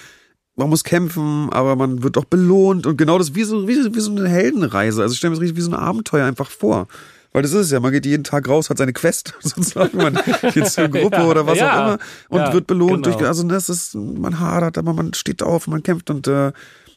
man 0.55 0.68
muss 0.70 0.85
kämpfen, 0.85 1.48
aber 1.51 1.77
man 1.77 2.02
wird 2.02 2.16
auch 2.16 2.24
belohnt 2.24 2.86
und 2.86 2.97
genau 2.97 3.18
das 3.18 3.35
wie 3.35 3.44
so, 3.44 3.66
wie, 3.68 3.74
so- 3.82 3.94
wie 3.94 4.01
so 4.01 4.10
eine 4.10 4.28
Heldenreise. 4.28 5.02
Also 5.02 5.12
ich 5.12 5.18
stelle 5.18 5.31
mir 5.31 5.36
das 5.36 5.43
richtig 5.43 5.56
wie 5.56 5.62
so 5.62 5.70
ein 5.70 5.74
Abenteuer 5.74 6.27
einfach 6.27 6.51
vor. 6.51 6.86
Weil 7.32 7.43
das 7.43 7.52
ist 7.52 7.66
es 7.66 7.70
ja, 7.73 7.81
man 7.81 7.93
geht 7.93 8.06
jeden 8.06 8.24
Tag 8.24 8.48
raus, 8.48 8.70
hat 8.70 8.78
seine 8.78 8.94
Quest, 8.94 9.35
sozusagen, 9.43 9.98
man 9.98 10.18
geht 10.55 10.68
zur 10.68 10.89
Gruppe 10.89 11.23
oder 11.27 11.47
was 11.47 11.59
Ja, 11.59 11.70
auch 11.73 11.86
immer 11.89 11.98
und 12.31 12.39
ja, 12.40 12.52
wird 12.55 12.66
belohnt 12.66 13.05
genau. 13.05 13.16
durch, 13.18 13.28
also 13.28 13.43
das 13.44 13.68
ist, 13.68 13.94
man 13.94 14.40
hadert, 14.40 14.78
aber 14.78 14.94
man 14.94 15.12
steht 15.12 15.43
auf, 15.43 15.66
man 15.66 15.82
kämpft 15.82 16.09
und 16.09 16.27
äh, 16.28 16.52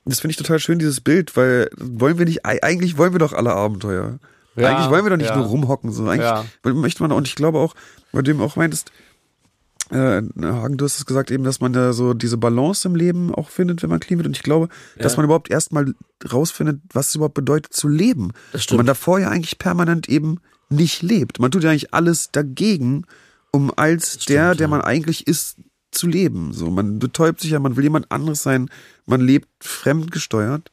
das 0.05 0.21
finde 0.21 0.31
ich 0.31 0.37
total 0.37 0.59
schön, 0.59 0.79
dieses 0.79 1.01
Bild, 1.01 1.35
weil 1.35 1.69
wollen 1.77 2.17
wir 2.17 2.25
nicht, 2.25 2.45
ei- 2.45 2.63
eigentlich 2.63 2.97
wollen 2.97 3.11
wir 3.11 3.19
doch 3.19 3.33
alle 3.33 3.51
Abenteuer. 3.53 4.19
Ja, 4.59 4.69
eigentlich 4.75 4.89
wollen 4.89 5.05
wir 5.05 5.09
doch 5.11 5.17
nicht 5.17 5.29
ja. 5.29 5.37
nur 5.37 5.45
rumhocken, 5.45 5.91
so 5.91 6.07
eigentlich 6.07 6.21
Ja. 6.25 6.45
möchte 6.73 7.01
man, 7.03 7.11
und 7.11 7.27
ich 7.27 7.35
glaube 7.35 7.59
auch, 7.59 7.75
bei 8.11 8.21
dem 8.21 8.41
auch 8.41 8.55
meintest, 8.55 8.91
äh, 9.91 10.21
Hagen, 10.41 10.77
du 10.77 10.85
hast 10.85 10.97
es 10.99 11.05
gesagt 11.05 11.31
eben, 11.31 11.43
dass 11.43 11.61
man 11.61 11.73
da 11.73 11.93
so 11.93 12.13
diese 12.13 12.37
Balance 12.37 12.87
im 12.87 12.95
Leben 12.95 13.33
auch 13.33 13.49
findet, 13.49 13.81
wenn 13.81 13.89
man 13.89 13.99
clean 13.99 14.19
wird. 14.19 14.27
Und 14.27 14.35
ich 14.37 14.43
glaube, 14.43 14.69
dass 14.97 15.17
man 15.17 15.25
überhaupt 15.25 15.49
erstmal 15.49 15.93
rausfindet, 16.31 16.81
was 16.93 17.09
es 17.09 17.15
überhaupt 17.15 17.33
bedeutet 17.33 17.73
zu 17.73 17.87
leben. 17.87 18.31
Das 18.51 18.61
Und 18.61 18.63
stimmt. 18.63 18.77
man 18.79 18.85
davor 18.85 19.19
ja 19.19 19.29
eigentlich 19.29 19.57
permanent 19.57 20.07
eben 20.07 20.41
nicht 20.69 21.01
lebt. 21.01 21.39
Man 21.39 21.49
tut 21.49 21.63
ja 21.63 21.71
eigentlich 21.71 21.93
alles 21.93 22.29
dagegen, 22.31 23.05
um 23.51 23.71
als 23.75 24.25
der, 24.25 24.53
der 24.53 24.67
man 24.67 24.81
eigentlich 24.81 25.25
ist, 25.25 25.57
zu 25.91 26.05
leben. 26.05 26.53
So, 26.53 26.69
man 26.69 26.99
betäubt 26.99 27.41
sich 27.41 27.49
ja, 27.49 27.59
man 27.59 27.75
will 27.75 27.83
jemand 27.83 28.11
anderes 28.11 28.43
sein, 28.43 28.69
man 29.07 29.21
lebt 29.21 29.47
fremdgesteuert. 29.59 30.69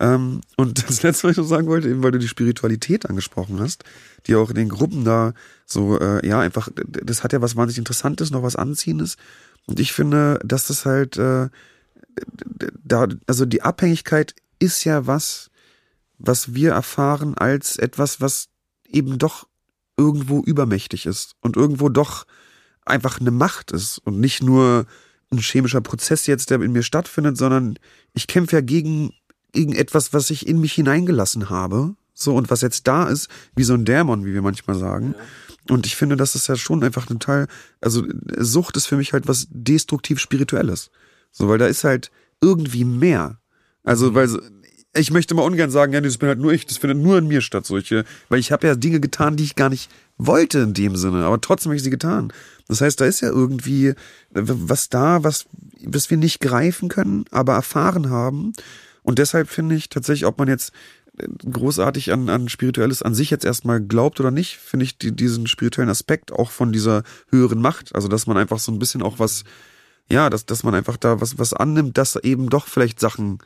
Ähm, 0.00 0.40
und 0.56 0.82
das 0.88 1.02
letzte, 1.02 1.24
was 1.24 1.32
ich 1.32 1.36
noch 1.36 1.46
sagen 1.46 1.68
wollte, 1.68 1.88
eben 1.88 2.02
weil 2.02 2.10
du 2.10 2.18
die 2.18 2.28
Spiritualität 2.28 3.08
angesprochen 3.08 3.60
hast, 3.60 3.84
die 4.26 4.34
auch 4.34 4.50
in 4.50 4.56
den 4.56 4.68
Gruppen 4.68 5.04
da 5.04 5.34
so, 5.66 6.00
äh, 6.00 6.26
ja, 6.26 6.40
einfach, 6.40 6.68
das 6.74 7.22
hat 7.22 7.32
ja 7.32 7.40
was 7.40 7.54
wahnsinnig 7.54 7.78
Interessantes, 7.78 8.30
noch 8.30 8.42
was 8.42 8.56
Anziehendes. 8.56 9.16
Und 9.66 9.78
ich 9.78 9.92
finde, 9.92 10.40
dass 10.44 10.66
das 10.66 10.86
halt, 10.86 11.16
äh, 11.18 11.48
da, 12.82 13.06
also 13.26 13.44
die 13.46 13.62
Abhängigkeit 13.62 14.34
ist 14.58 14.84
ja 14.84 15.06
was, 15.06 15.50
was 16.18 16.54
wir 16.54 16.72
erfahren 16.72 17.36
als 17.36 17.76
etwas, 17.76 18.20
was 18.20 18.48
eben 18.88 19.18
doch 19.18 19.46
irgendwo 19.96 20.42
übermächtig 20.42 21.06
ist 21.06 21.34
und 21.40 21.56
irgendwo 21.56 21.88
doch 21.88 22.26
einfach 22.84 23.20
eine 23.20 23.30
Macht 23.30 23.70
ist 23.70 23.98
und 23.98 24.18
nicht 24.18 24.42
nur 24.42 24.86
ein 25.30 25.38
chemischer 25.38 25.80
Prozess 25.80 26.26
jetzt, 26.26 26.50
der 26.50 26.60
in 26.60 26.72
mir 26.72 26.82
stattfindet, 26.82 27.36
sondern 27.36 27.78
ich 28.14 28.26
kämpfe 28.26 28.56
ja 28.56 28.60
gegen, 28.60 29.12
gegen 29.52 29.74
etwas, 29.74 30.12
was 30.12 30.30
ich 30.30 30.46
in 30.46 30.60
mich 30.60 30.72
hineingelassen 30.72 31.50
habe. 31.50 31.94
So, 32.14 32.34
und 32.34 32.50
was 32.50 32.60
jetzt 32.60 32.86
da 32.86 33.08
ist, 33.08 33.28
wie 33.56 33.62
so 33.62 33.74
ein 33.74 33.84
Dämon, 33.86 34.26
wie 34.26 34.34
wir 34.34 34.42
manchmal 34.42 34.76
sagen. 34.78 35.14
Und 35.70 35.86
ich 35.86 35.96
finde, 35.96 36.16
das 36.16 36.34
ist 36.34 36.48
ja 36.48 36.56
schon 36.56 36.82
einfach 36.84 37.08
ein 37.08 37.18
Teil, 37.18 37.46
also 37.80 38.04
Sucht 38.36 38.76
ist 38.76 38.86
für 38.86 38.96
mich 38.96 39.12
halt 39.12 39.26
was 39.28 39.46
destruktiv 39.50 40.18
Spirituelles. 40.20 40.90
So, 41.32 41.48
weil 41.48 41.58
da 41.58 41.66
ist 41.66 41.84
halt 41.84 42.10
irgendwie 42.42 42.84
mehr. 42.84 43.38
Also, 43.84 44.14
weil 44.14 44.28
so- 44.28 44.40
ich 44.94 45.10
möchte 45.12 45.34
mal 45.34 45.42
ungern 45.42 45.70
sagen, 45.70 45.92
ja, 45.92 46.00
das 46.00 46.18
bin 46.18 46.28
halt 46.28 46.40
nur 46.40 46.52
ich, 46.52 46.66
das 46.66 46.76
findet 46.78 46.98
nur 46.98 47.18
in 47.18 47.28
mir 47.28 47.40
statt, 47.40 47.64
solche, 47.64 48.04
weil 48.28 48.40
ich 48.40 48.50
habe 48.52 48.66
ja 48.66 48.74
Dinge 48.74 49.00
getan, 49.00 49.36
die 49.36 49.44
ich 49.44 49.54
gar 49.54 49.68
nicht 49.68 49.90
wollte 50.18 50.58
in 50.58 50.74
dem 50.74 50.96
Sinne, 50.96 51.24
aber 51.24 51.40
trotzdem 51.40 51.70
habe 51.70 51.76
ich 51.76 51.82
sie 51.82 51.90
getan. 51.90 52.32
Das 52.66 52.80
heißt, 52.80 53.00
da 53.00 53.06
ist 53.06 53.20
ja 53.20 53.28
irgendwie 53.28 53.88
äh, 53.88 53.94
was 54.34 54.88
da, 54.88 55.22
was, 55.24 55.46
was 55.84 56.10
wir 56.10 56.16
nicht 56.16 56.40
greifen 56.40 56.88
können, 56.88 57.24
aber 57.30 57.54
erfahren 57.54 58.10
haben. 58.10 58.52
Und 59.10 59.18
deshalb 59.18 59.48
finde 59.48 59.74
ich 59.74 59.88
tatsächlich, 59.88 60.24
ob 60.24 60.38
man 60.38 60.46
jetzt 60.46 60.72
äh, 61.18 61.26
großartig 61.50 62.12
an, 62.12 62.28
an 62.28 62.48
Spirituelles 62.48 63.02
an 63.02 63.12
sich 63.12 63.28
jetzt 63.28 63.44
erstmal 63.44 63.80
glaubt 63.80 64.20
oder 64.20 64.30
nicht, 64.30 64.58
finde 64.58 64.84
ich 64.84 64.98
die, 64.98 65.10
diesen 65.10 65.48
spirituellen 65.48 65.90
Aspekt 65.90 66.30
auch 66.30 66.52
von 66.52 66.70
dieser 66.70 67.02
höheren 67.28 67.60
Macht. 67.60 67.92
Also, 67.92 68.06
dass 68.06 68.28
man 68.28 68.36
einfach 68.36 68.60
so 68.60 68.70
ein 68.70 68.78
bisschen 68.78 69.02
auch 69.02 69.18
was, 69.18 69.42
ja, 70.08 70.30
dass, 70.30 70.46
dass 70.46 70.62
man 70.62 70.76
einfach 70.76 70.96
da 70.96 71.20
was, 71.20 71.40
was 71.40 71.52
annimmt, 71.52 71.98
dass 71.98 72.14
eben 72.22 72.50
doch 72.50 72.68
vielleicht 72.68 73.00
Sachen 73.00 73.38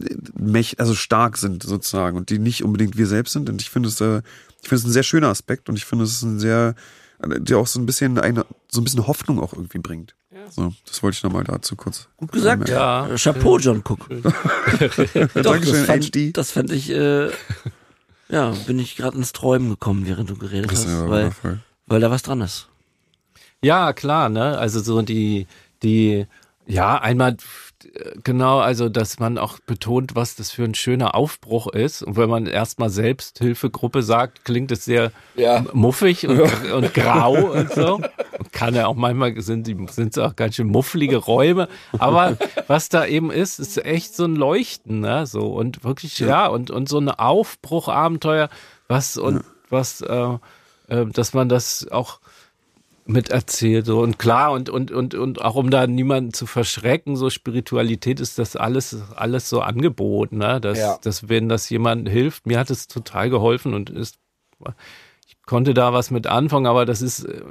äh, 0.00 0.64
also 0.78 0.94
stark 0.94 1.36
sind 1.36 1.62
sozusagen 1.64 2.16
und 2.16 2.30
die 2.30 2.38
nicht 2.38 2.64
unbedingt 2.64 2.96
wir 2.96 3.06
selbst 3.06 3.34
sind. 3.34 3.50
Und 3.50 3.60
ich 3.60 3.68
finde 3.68 3.90
es, 3.90 4.00
äh, 4.00 4.22
ich 4.62 4.70
finde 4.70 4.76
es 4.76 4.84
ein 4.84 4.92
sehr 4.92 5.02
schöner 5.02 5.28
Aspekt 5.28 5.68
und 5.68 5.76
ich 5.76 5.84
finde 5.84 6.04
es 6.04 6.22
ein 6.22 6.38
sehr, 6.40 6.74
der 7.22 7.58
auch 7.58 7.66
so 7.66 7.78
ein 7.78 7.84
bisschen 7.84 8.18
eine, 8.18 8.46
so 8.72 8.80
ein 8.80 8.84
bisschen 8.84 9.06
Hoffnung 9.06 9.38
auch 9.38 9.52
irgendwie 9.52 9.80
bringt. 9.80 10.14
So, 10.50 10.72
das 10.86 11.02
wollte 11.02 11.16
ich 11.16 11.22
nochmal 11.22 11.44
dazu 11.44 11.76
kurz. 11.76 12.08
Gut 12.16 12.32
gesagt. 12.32 12.68
Ja. 12.68 13.08
Chapeau, 13.16 13.58
John 13.58 13.82
Cook. 13.86 14.08
Doch, 14.08 14.32
Dankeschön, 15.42 15.72
das 15.74 15.86
fand, 15.86 16.10
HD. 16.10 16.36
das 16.36 16.50
fand 16.50 16.70
ich, 16.70 16.90
äh, 16.90 17.30
ja, 18.28 18.50
bin 18.66 18.78
ich 18.78 18.96
gerade 18.96 19.16
ins 19.16 19.32
Träumen 19.32 19.70
gekommen, 19.70 20.06
während 20.06 20.30
du 20.30 20.36
geredet 20.36 20.70
Das 20.72 20.86
hast, 20.86 21.08
weil, 21.08 21.30
weil 21.86 22.00
da 22.00 22.10
was 22.10 22.22
dran 22.22 22.40
ist. 22.40 22.68
Ja, 23.62 23.92
klar, 23.92 24.28
ne? 24.28 24.58
Also 24.58 24.80
so 24.80 25.02
die, 25.02 25.46
die, 25.82 26.26
ja, 26.66 27.00
einmal 27.00 27.36
genau, 28.22 28.58
also 28.58 28.88
dass 28.88 29.18
man 29.18 29.38
auch 29.38 29.58
betont, 29.60 30.14
was 30.14 30.36
das 30.36 30.50
für 30.50 30.64
ein 30.64 30.74
schöner 30.74 31.14
Aufbruch 31.14 31.68
ist. 31.68 32.02
Und 32.02 32.16
wenn 32.16 32.28
man 32.28 32.46
erstmal 32.46 32.90
Selbsthilfegruppe 32.90 34.02
sagt, 34.02 34.44
klingt 34.44 34.70
es 34.72 34.84
sehr 34.84 35.12
Ja. 35.34 35.64
muffig 35.72 36.26
und, 36.26 36.40
und 36.72 36.94
grau 36.94 37.52
und 37.52 37.72
so. 37.72 38.00
Kann 38.52 38.74
ja 38.74 38.86
auch 38.86 38.94
manchmal 38.94 39.40
sind 39.40 39.66
sind 39.90 40.18
auch 40.18 40.36
ganz 40.36 40.56
schön 40.56 40.68
mufflige 40.68 41.16
Räume. 41.16 41.68
Aber 41.98 42.36
was 42.66 42.88
da 42.88 43.06
eben 43.06 43.30
ist, 43.30 43.58
ist 43.58 43.84
echt 43.84 44.14
so 44.14 44.24
ein 44.24 44.36
Leuchten, 44.36 45.00
ne? 45.00 45.26
So 45.26 45.52
und 45.52 45.84
wirklich 45.84 46.18
ja, 46.18 46.46
und 46.46 46.70
und 46.70 46.88
so 46.88 46.98
ein 46.98 47.08
Aufbruchabenteuer, 47.08 48.48
was 48.88 49.16
und 49.16 49.44
was, 49.70 50.00
äh, 50.00 50.38
äh, 50.88 51.06
dass 51.06 51.34
man 51.34 51.48
das 51.48 51.88
auch 51.90 52.20
miterzählt 53.06 53.84
so 53.86 54.00
und 54.00 54.18
klar 54.18 54.52
und 54.52 54.70
und 54.70 54.90
und 54.90 55.14
und 55.14 55.42
auch 55.42 55.56
um 55.56 55.70
da 55.70 55.86
niemanden 55.86 56.32
zu 56.32 56.46
verschrecken 56.46 57.16
so 57.16 57.28
Spiritualität 57.28 58.18
ist 58.18 58.38
das 58.38 58.56
alles 58.56 58.96
alles 59.14 59.48
so 59.50 59.60
angeboten 59.60 60.38
ne 60.38 60.60
dass 60.60 60.78
Ja. 60.78 60.98
dass 61.02 61.28
wenn 61.28 61.48
das 61.48 61.68
jemand 61.68 62.08
hilft 62.08 62.46
mir 62.46 62.58
hat 62.58 62.70
es 62.70 62.88
total 62.88 63.28
geholfen 63.28 63.74
und 63.74 63.90
ist 63.90 64.16
ich 65.26 65.36
konnte 65.44 65.74
da 65.74 65.92
was 65.92 66.10
mit 66.10 66.26
anfangen 66.26 66.66
aber 66.66 66.86
das 66.86 67.02
ist 67.02 67.24
äh, 67.24 67.42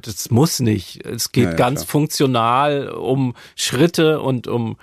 das 0.00 0.30
muss 0.30 0.60
nicht 0.60 1.04
es 1.04 1.32
geht 1.32 1.44
Ja, 1.44 1.50
ja, 1.50 1.56
ganz 1.56 1.80
klar. 1.80 1.90
funktional 1.90 2.88
um 2.90 3.34
Schritte 3.56 4.20
und 4.20 4.46
um 4.46 4.76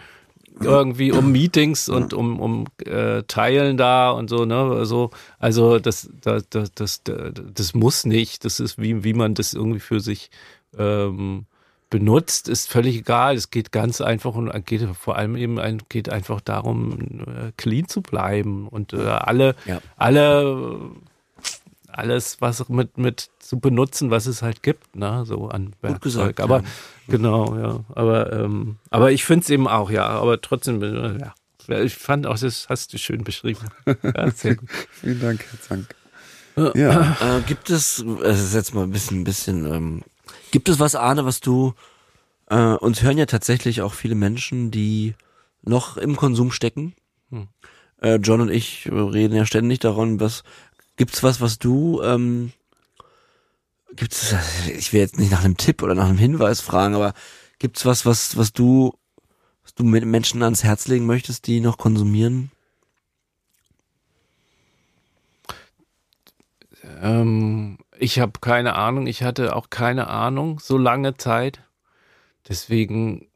irgendwie 0.64 1.12
um 1.12 1.32
Meetings 1.32 1.90
und 1.90 2.14
um 2.14 2.40
um 2.40 2.66
äh, 2.86 3.24
Teilen 3.24 3.78
da 3.78 4.12
und 4.12 4.30
so 4.30 4.46
ne? 4.46 4.86
So 4.86 5.12
also 5.40 5.80
das 5.80 6.10
das 6.22 6.48
das 6.50 6.74
das, 6.74 7.02
das 7.04 7.74
muss 7.74 8.06
nicht. 8.06 8.46
Das 8.46 8.60
ist 8.60 8.78
wie 8.80 9.04
wie 9.04 9.14
man 9.14 9.34
das 9.34 9.54
irgendwie 9.54 9.80
für 9.80 10.00
sich 10.00 10.30
ähm, 10.78 11.46
benutzt. 11.90 12.50
Ist 12.50 12.70
völlig 12.70 12.96
egal. 12.98 13.36
Es 13.36 13.52
geht 13.52 13.72
ganz 13.72 14.02
einfach 14.02 14.34
und 14.36 14.50
geht 14.66 14.88
vor 14.96 15.18
allem 15.18 15.36
eben 15.36 15.60
ein, 15.60 15.82
geht 15.90 16.10
einfach 16.10 16.42
darum 16.42 17.22
äh, 17.28 17.52
clean 17.58 17.88
zu 17.88 18.02
bleiben 18.02 18.68
und 18.68 18.94
äh, 18.94 18.98
alle 19.02 19.56
Ja. 19.66 19.82
alle 19.98 20.80
alles 21.88 22.40
was 22.40 22.70
mit 22.70 22.98
mit 22.98 23.30
zu 23.40 23.60
benutzen 23.60 24.12
was 24.12 24.26
es 24.26 24.42
halt 24.42 24.64
gibt 24.64 24.96
ne? 24.96 25.26
So 25.26 25.50
an 25.50 25.74
Gut 25.82 26.02
gesagt, 26.02 26.40
aber 26.40 26.60
ja. 26.60 26.64
Genau, 27.12 27.58
ja. 27.58 27.84
Aber, 27.96 28.32
ähm, 28.34 28.78
aber 28.90 29.12
ich 29.12 29.26
finde 29.26 29.44
es 29.44 29.50
eben 29.50 29.68
auch, 29.68 29.92
ja. 29.92 30.08
Aber 30.08 30.42
trotzdem, 30.42 30.82
äh, 30.82 31.20
ja. 31.20 31.34
Ich 31.84 31.96
fand 31.96 32.26
auch, 32.26 32.38
das 32.38 32.68
hast 32.70 32.92
du 32.94 32.98
schön 32.98 33.24
beschrieben. 33.24 33.68
Ja, 34.04 34.32
sehr 34.32 34.56
gut. 34.56 34.70
Vielen 34.92 35.22
Dank, 35.22 35.46
Herr 35.50 35.62
Zank. 35.62 35.96
Ja, 36.76 37.18
Äh, 37.22 37.42
gibt 37.48 37.70
es, 37.70 38.00
es 38.24 38.42
ist 38.42 38.54
jetzt 38.54 38.74
mal 38.74 38.84
ein 38.84 38.92
bisschen, 38.92 39.22
ein 39.22 39.24
bisschen, 39.24 39.66
ähm, 39.72 40.02
gibt 40.52 40.68
es 40.70 40.80
was, 40.80 40.96
Arne, 40.96 41.24
was 41.26 41.40
du, 41.40 41.74
äh, 42.50 42.58
uns 42.58 43.02
hören 43.04 43.18
ja 43.18 43.26
tatsächlich 43.26 43.82
auch 43.82 43.94
viele 43.94 44.16
Menschen, 44.16 44.72
die 44.72 45.16
noch 45.62 45.98
im 45.98 46.16
Konsum 46.18 46.52
stecken. 46.52 46.94
Hm. 47.30 47.48
Äh, 48.02 48.16
John 48.16 48.42
und 48.42 48.50
ich 48.50 48.90
reden 48.92 49.36
ja 49.36 49.46
ständig 49.46 49.80
daran, 49.80 50.20
was, 50.20 50.44
gibt's 50.98 51.24
was, 51.24 51.40
was 51.40 51.58
du, 51.60 52.02
ähm, 52.04 52.52
gibt's, 53.96 54.36
ich 54.68 54.94
will 54.94 55.02
jetzt 55.02 55.20
nicht 55.20 55.32
nach 55.32 55.44
einem 55.44 55.58
Tipp 55.58 55.84
oder 55.84 55.96
nach 55.96 56.08
einem 56.08 56.18
Hinweis 56.18 56.62
fragen, 56.62 56.96
aber 56.96 57.14
gibt's 57.60 57.86
was, 57.86 58.06
was, 58.06 58.38
was 58.38 58.54
du, 58.54 58.94
was 59.64 59.74
du 59.74 59.84
mit 59.84 60.06
Menschen 60.06 60.44
ans 60.44 60.64
Herz 60.64 60.88
legen 60.88 61.06
möchtest, 61.06 61.48
die 61.48 61.60
noch 61.60 61.78
konsumieren? 61.78 62.52
Ähm, 67.02 67.78
ich 67.98 68.20
habe 68.20 68.34
keine 68.40 68.76
Ahnung. 68.76 69.08
Ich 69.08 69.24
hatte 69.24 69.56
auch 69.56 69.70
keine 69.70 70.08
Ahnung 70.08 70.60
so 70.60 70.78
lange 70.78 71.18
Zeit. 71.18 71.62
Deswegen 72.48 73.28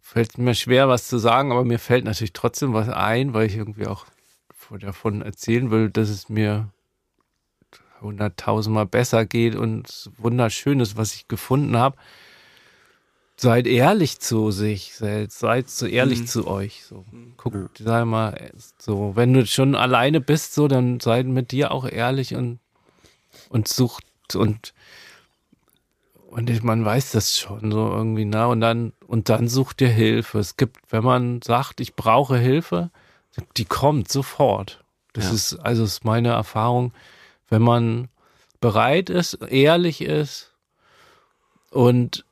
fällt 0.00 0.30
es 0.30 0.38
mir 0.38 0.54
schwer, 0.54 0.88
was 0.88 1.08
zu 1.08 1.18
sagen, 1.18 1.52
aber 1.52 1.64
mir 1.64 1.78
fällt 1.78 2.04
natürlich 2.04 2.32
trotzdem 2.32 2.72
was 2.72 2.88
ein, 2.88 3.34
weil 3.34 3.46
ich 3.46 3.56
irgendwie 3.56 3.86
auch 3.86 4.06
davon 4.80 5.22
erzählen 5.22 5.70
will, 5.70 5.90
dass 5.90 6.08
es 6.08 6.28
mir 6.28 6.70
hunderttausendmal 8.00 8.86
besser 8.86 9.24
geht 9.26 9.54
und 9.56 10.10
wunderschönes, 10.18 10.96
was 10.96 11.14
ich 11.14 11.28
gefunden 11.28 11.76
habe. 11.76 11.96
Seid 13.36 13.66
ehrlich 13.66 14.20
zu 14.20 14.52
sich 14.52 14.94
selbst, 14.94 15.40
seid 15.40 15.68
so 15.68 15.86
ehrlich 15.86 16.20
Mhm. 16.20 16.26
zu 16.26 16.46
euch. 16.46 16.84
So, 16.84 17.04
guckt, 17.36 17.78
sag 17.84 18.06
mal, 18.06 18.52
so, 18.78 19.16
wenn 19.16 19.32
du 19.32 19.44
schon 19.46 19.74
alleine 19.74 20.20
bist, 20.20 20.54
so, 20.54 20.68
dann 20.68 21.00
seid 21.00 21.26
mit 21.26 21.50
dir 21.50 21.72
auch 21.72 21.84
ehrlich 21.84 22.34
und 22.34 22.60
und 23.48 23.66
sucht 23.66 24.04
und 24.34 24.72
und 26.28 26.48
ich- 26.50 26.62
man 26.62 26.84
weiß 26.84 27.12
das 27.12 27.36
schon 27.38 27.70
so 27.72 27.88
irgendwie 27.90 28.24
na 28.24 28.46
und 28.46 28.60
dann 28.60 28.92
und 29.08 29.28
dann 29.28 29.48
sucht 29.48 29.80
dir 29.80 29.88
Hilfe. 29.88 30.38
Es 30.38 30.56
gibt, 30.56 30.80
wenn 30.92 31.02
man 31.04 31.42
sagt, 31.42 31.80
ich 31.80 31.94
brauche 31.94 32.38
Hilfe, 32.38 32.90
die 33.56 33.64
kommt 33.64 34.10
sofort. 34.10 34.84
Das 35.12 35.26
Ja. 35.26 35.32
ist 35.32 35.54
also 35.56 35.82
ist 35.84 36.04
meine 36.04 36.28
Erfahrung, 36.30 36.92
wenn 37.54 37.62
man 37.62 38.08
bereit 38.60 39.10
ist, 39.10 39.34
ehrlich 39.34 40.00
ist 40.00 40.52
und 41.70 42.24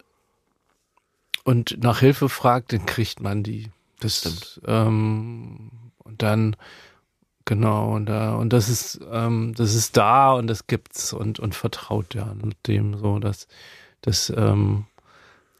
und 1.45 1.83
nach 1.83 2.01
Hilfe 2.01 2.29
fragt, 2.29 2.73
dann 2.73 2.87
kriegt 2.87 3.21
man 3.21 3.45
die. 3.45 3.71
Das 4.01 4.19
Stimmt. 4.19 4.61
ähm, 4.67 5.71
und 5.99 6.23
dann 6.23 6.57
genau 7.45 7.95
und 7.95 8.07
da 8.07 8.35
und 8.35 8.53
das 8.53 8.69
ist 8.69 9.01
ähm, 9.13 9.55
das 9.57 9.75
ist 9.75 9.97
da 9.97 10.33
und 10.33 10.49
das 10.49 10.67
gibt's 10.67 11.13
und 11.13 11.39
und 11.39 11.55
vertraut 11.55 12.15
ja 12.17 12.35
dem 12.67 12.97
so 12.99 13.21
dass 13.21 13.47
das 14.01 14.33
ähm, 14.37 14.87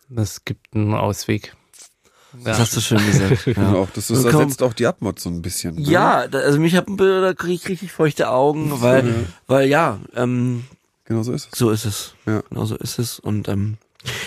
das 0.09 0.45
gibt 0.45 0.75
einen 0.75 0.95
Ausweg. 0.95 1.57
Das 2.45 2.59
hast 2.59 2.77
du 2.77 2.81
schön 2.81 2.99
gesagt. 3.07 3.47
Ja. 3.47 3.53
genau. 3.53 3.89
Das, 3.95 4.09
kaum- 4.09 4.25
ersetzt 4.25 4.63
auch 4.63 4.73
die 4.73 4.87
Abmod 4.87 5.19
so 5.21 5.29
ein 5.29 5.43
bisschen. 5.43 5.75
Ne? 5.77 5.83
Ja, 5.83 6.27
da, 6.29 6.39
also 6.39 6.59
mich 6.59 6.75
hat 6.75 6.87
da 6.89 7.35
kriege 7.35 7.53
ich 7.55 7.69
richtig 7.69 7.93
feuchte 7.93 8.31
Augen, 8.31 8.81
weil, 8.81 9.27
weil 9.47 9.69
ja, 9.69 9.99
ähm, 10.17 10.65
Genau 11.05 11.23
so 11.23 11.33
ist 11.33 11.49
es. 11.53 11.59
so 11.59 11.71
ist 11.71 11.85
es. 11.85 12.15
Ja. 12.27 12.43
Genau 12.49 12.65
so 12.65 12.77
ist 12.77 12.99
es. 12.99 13.19
Und 13.19 13.49
ähm, 13.49 13.77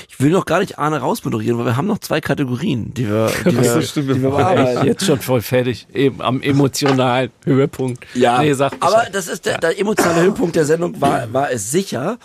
ich 0.07 0.19
will 0.19 0.31
noch 0.31 0.45
gar 0.45 0.59
nicht 0.59 0.77
Arne 0.77 0.99
rausmoderieren, 0.99 1.57
weil 1.57 1.65
wir 1.65 1.75
haben 1.77 1.87
noch 1.87 1.99
zwei 1.99 2.21
Kategorien, 2.21 2.93
die 2.93 3.07
wir, 3.09 3.31
die 3.45 3.57
wir, 3.57 3.81
stimmt, 3.81 4.09
die 4.09 4.21
wir 4.21 4.29
bearbeiten. 4.29 4.85
Jetzt 4.85 5.05
schon 5.05 5.19
voll 5.19 5.41
fertig, 5.41 5.87
eben 5.93 6.21
am 6.21 6.41
emotionalen 6.41 7.31
Höhepunkt. 7.43 8.05
Ja, 8.13 8.41
nee, 8.41 8.53
sag 8.53 8.73
aber 8.81 8.95
Bescheid. 8.97 9.15
das 9.15 9.27
ist 9.27 9.45
der, 9.45 9.57
der 9.57 9.79
emotionale 9.79 10.21
Höhepunkt 10.21 10.55
der 10.55 10.65
Sendung 10.65 11.01
war, 11.01 11.31
war 11.33 11.51
es 11.51 11.71
sicher. 11.71 12.17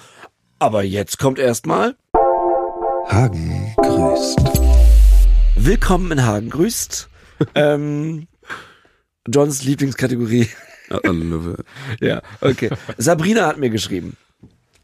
Aber 0.59 0.83
jetzt 0.83 1.19
kommt 1.19 1.39
erstmal 1.39 1.97
Hagen 3.09 3.75
grüßt. 3.79 4.80
Willkommen 5.63 6.11
in 6.11 6.25
Hagen 6.25 6.49
grüßt. 6.49 7.11
ähm, 7.55 8.29
Johns 9.29 9.63
Lieblingskategorie. 9.63 10.49
I 10.91 11.09
love 11.09 11.59
it. 11.59 11.67
Ja, 12.01 12.23
okay. 12.41 12.71
Sabrina 12.97 13.47
hat 13.47 13.59
mir 13.59 13.69
geschrieben. 13.69 14.17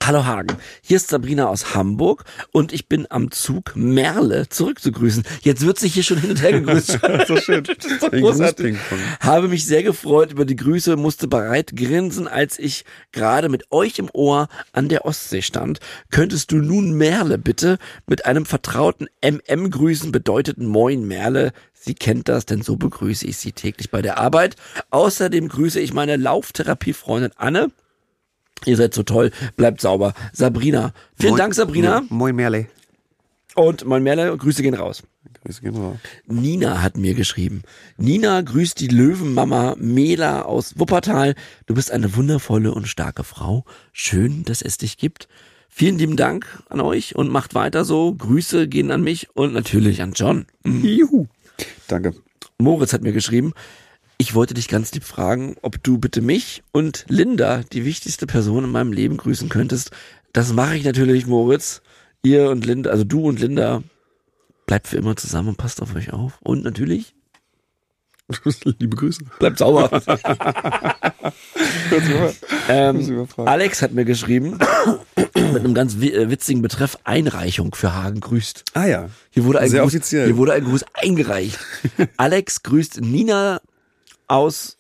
Hallo 0.07 0.25
Hagen, 0.25 0.57
hier 0.83 0.99
ist 0.99 1.09
Sabrina 1.09 1.49
aus 1.49 1.75
Hamburg 1.75 2.23
und 2.53 2.73
ich 2.73 2.89
bin 2.89 3.09
am 3.11 3.33
Zug 3.33 3.75
Merle 3.75 4.49
zurückzugrüßen. 4.49 5.25
Jetzt 5.43 5.67
wird 5.67 5.81
sich 5.81 5.95
hier 5.95 6.05
schon 6.05 6.19
hin 6.19 6.31
und 6.31 6.41
her 6.41 6.53
gegrüßt. 6.53 7.01
so 7.27 7.37
schön. 7.39 7.65
Das 7.65 7.85
ist 7.85 8.05
doch 8.05 8.13
Ein 8.13 8.21
großartig. 8.21 8.77
Habe 9.19 9.49
mich 9.49 9.67
sehr 9.67 9.83
gefreut 9.83 10.31
über 10.31 10.45
die 10.45 10.55
Grüße, 10.55 10.95
musste 10.95 11.27
bereit 11.27 11.75
grinsen, 11.75 12.29
als 12.29 12.61
ich 12.61 12.85
gerade 13.11 13.49
mit 13.49 13.73
euch 13.73 13.99
im 13.99 14.09
Ohr 14.13 14.47
an 14.71 14.89
der 14.89 15.07
Ostsee 15.07 15.43
stand. 15.43 15.81
Könntest 16.13 16.53
du 16.53 16.59
nun 16.59 16.93
Merle 16.93 17.37
bitte 17.37 17.79
mit 18.07 18.27
einem 18.27 18.47
vertrauten 18.47 19.09
MM 19.25 19.71
grüßen, 19.71 20.13
bedeuteten 20.13 20.67
Moin 20.67 21.09
Merle. 21.09 21.53
Sie 21.73 21.95
kennt 21.95 22.29
das, 22.29 22.47
denn 22.47 22.63
so 22.63 22.77
begrüße 22.77 23.27
ich 23.27 23.39
sie 23.39 23.51
täglich 23.51 23.91
bei 23.91 24.03
der 24.03 24.19
Arbeit. 24.19 24.55
Außerdem 24.91 25.49
grüße 25.49 25.81
ich 25.81 25.93
meine 25.93 26.15
Lauftherapiefreundin 26.15 27.33
Anne. 27.35 27.73
Ihr 28.65 28.77
seid 28.77 28.95
so 28.95 29.03
toll, 29.03 29.31
bleibt 29.57 29.81
sauber. 29.81 30.15
Sabrina. 30.33 30.93
Vielen 31.15 31.33
Moin- 31.33 31.39
Dank, 31.39 31.55
Sabrina. 31.55 32.03
Moin 32.09 32.35
Merle. 32.35 32.67
Und 33.55 33.85
Moin 33.85 34.03
Merle, 34.03 34.37
Grüße 34.37 34.63
gehen 34.63 34.75
raus. 34.75 35.03
Grüße 35.45 35.61
gehen 35.63 35.77
raus. 35.77 35.97
Nina 36.27 36.83
hat 36.83 36.97
mir 36.97 37.15
geschrieben. 37.15 37.63
Nina 37.97 38.41
grüßt 38.41 38.81
die 38.81 38.89
Löwenmama 38.89 39.77
Mela 39.79 40.43
aus 40.43 40.79
Wuppertal. 40.79 41.35
Du 41.67 41.75
bist 41.75 41.91
eine 41.91 42.17
wundervolle 42.17 42.73
und 42.75 42.89
starke 42.89 43.25
Frau. 43.25 43.65
Schön, 43.93 44.45
dass 44.45 44.63
es 44.63 44.79
dich 44.79 44.97
gibt. 44.99 45.29
Vielen 45.69 45.99
lieben 45.99 46.17
Dank 46.17 46.47
an 46.69 46.81
euch 46.81 47.15
und 47.17 47.31
macht 47.31 47.55
weiter 47.55 47.85
so. 47.85 48.15
Grüße 48.15 48.67
gehen 48.69 48.91
an 48.91 49.03
mich 49.03 49.29
und 49.35 49.53
natürlich 49.53 50.03
an 50.03 50.13
John. 50.15 50.47
Juhu. 50.65 51.27
Danke. 51.87 52.15
Moritz 52.59 52.93
hat 52.93 53.03
mir 53.03 53.13
geschrieben. 53.13 53.53
Ich 54.19 54.35
wollte 54.35 54.55
dich 54.55 54.69
ganz 54.69 54.93
lieb 54.93 55.05
fragen, 55.05 55.57
ob 55.63 55.83
du 55.83 55.99
bitte 55.99 56.23
mich 56.23 56.63
und 56.73 57.05
Linda, 57.09 57.63
die 57.73 57.85
wichtigste 57.85 58.27
Person 58.27 58.65
in 58.65 58.71
meinem 58.71 58.93
Leben, 58.93 59.19
grüßen 59.19 59.49
könntest. 59.49 59.91
Das 60.33 60.53
mache 60.53 60.77
ich 60.77 60.85
natürlich, 60.85 61.27
Moritz. 61.27 61.83
Ihr 62.23 62.51
und 62.51 62.65
Linda, 62.65 62.91
also 62.91 63.05
du 63.05 63.21
und 63.27 63.41
Linda, 63.41 63.83
bleibt 64.67 64.89
für 64.89 64.97
immer 64.97 65.17
zusammen 65.17 65.51
und 65.51 65.59
passt 65.59 65.83
auf 65.83 65.95
euch 65.95 66.13
auf. 66.13 66.39
Und 66.43 66.65
natürlich, 66.65 67.15
Liebe 68.79 68.97
Grüße. 68.97 69.23
bleibt 69.39 69.59
sauber. 69.59 69.91
Ähm, 72.69 73.01
überfragt. 73.01 73.49
Alex 73.49 73.81
hat 73.81 73.93
mir 73.93 74.05
geschrieben. 74.05 74.59
mit 75.53 75.65
einem 75.65 75.75
ganz 75.75 75.95
äh, 75.97 76.29
witzigen 76.29 76.63
Betreff 76.63 76.99
Einreichung 77.05 77.75
für 77.75 77.95
Hagen 77.95 78.21
grüßt. 78.21 78.65
Ah 78.75 78.87
ja. 78.87 79.09
Hier 79.31 79.45
wurde 79.45 79.61
ein 79.61 79.71
Sehr 79.71 79.83
Gruß, 79.83 79.93
offiziell. 79.93 80.27
Hier 80.27 80.37
wurde 80.37 80.53
ein 80.53 80.65
Gruß 80.65 80.85
eingereicht. 80.93 81.59
Alex 82.17 82.65
grüßt 82.65 83.01
Nina 83.01 83.61
aus 84.29 84.77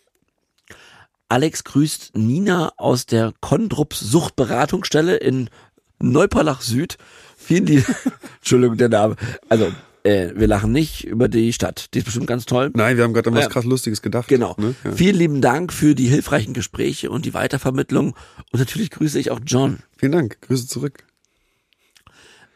Alex 1.28 1.64
grüßt 1.64 2.16
Nina 2.16 2.73
aus 2.77 3.06
der 3.06 3.32
Kondrups 3.40 3.98
Suchtberatungsstelle 4.01 5.16
in 5.16 5.51
Neuperlach 5.98 6.60
Süd. 6.60 6.98
Vielen 7.36 7.66
lieben, 7.66 7.85
Entschuldigung, 8.39 8.77
der 8.77 8.89
Name. 8.89 9.16
Also, 9.48 9.73
äh, 10.05 10.31
wir 10.36 10.47
lachen 10.47 10.70
nicht 10.70 11.05
über 11.05 11.28
die 11.28 11.52
Stadt. 11.52 11.93
Die 11.94 11.98
ist 11.98 12.05
bestimmt 12.05 12.28
ganz 12.28 12.47
toll. 12.47 12.70
Nein, 12.74 12.97
wir 12.97 13.02
haben 13.05 13.12
gerade 13.12 13.28
an 13.31 13.35
was 13.35 13.44
Ja. 13.44 13.51
krass 13.51 13.64
Lustiges 13.64 14.02
gedacht. 14.02 14.28
Genau. 14.28 14.55
Ne? 14.59 14.74
Ja. 14.85 14.93
Vielen 14.93 15.16
lieben 15.16 15.40
Dank 15.40 15.73
für 15.73 15.97
die 15.97 16.06
hilfreichen 16.06 16.55
Gespräche 16.55 17.10
und 17.10 17.24
die 17.24 17.35
Weitervermittlung. 17.35 18.14
Und 18.52 18.59
natürlich 18.60 18.90
grüße 18.90 19.18
ich 19.18 19.32
auch 19.32 19.40
John. 19.44 19.81
Vielen 19.97 20.12
Dank. 20.12 20.40
Grüße 20.43 20.68
zurück. 20.68 21.05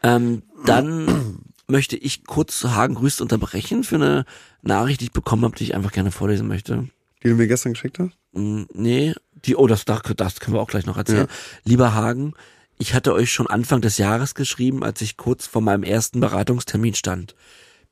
Ähm, 0.01 0.43
dann 0.65 1.43
möchte 1.71 1.97
ich 1.97 2.25
kurz 2.25 2.63
Hagen 2.63 2.95
grüßt 2.95 3.21
unterbrechen 3.21 3.83
für 3.83 3.95
eine 3.95 4.25
Nachricht, 4.61 5.01
die 5.01 5.05
ich 5.05 5.11
bekommen 5.11 5.43
habe, 5.43 5.55
die 5.55 5.63
ich 5.63 5.75
einfach 5.75 5.91
gerne 5.91 6.11
vorlesen 6.11 6.47
möchte. 6.47 6.87
Die 7.23 7.29
du 7.29 7.35
mir 7.35 7.47
gestern 7.47 7.73
geschickt 7.73 7.99
hast? 7.99 8.11
Mm, 8.33 8.63
Nee, 8.73 9.13
die, 9.45 9.55
oh, 9.55 9.67
das, 9.67 9.85
das, 9.85 10.01
das 10.15 10.39
können 10.39 10.55
wir 10.55 10.61
auch 10.61 10.69
gleich 10.69 10.85
noch 10.85 10.97
erzählen. 10.97 11.27
Lieber 11.63 11.93
Hagen, 11.93 12.33
ich 12.77 12.93
hatte 12.93 13.13
euch 13.13 13.31
schon 13.31 13.47
Anfang 13.47 13.81
des 13.81 13.97
Jahres 13.97 14.35
geschrieben, 14.35 14.83
als 14.83 15.01
ich 15.01 15.17
kurz 15.17 15.47
vor 15.47 15.61
meinem 15.61 15.83
ersten 15.83 16.19
Beratungstermin 16.19 16.93
stand. 16.93 17.35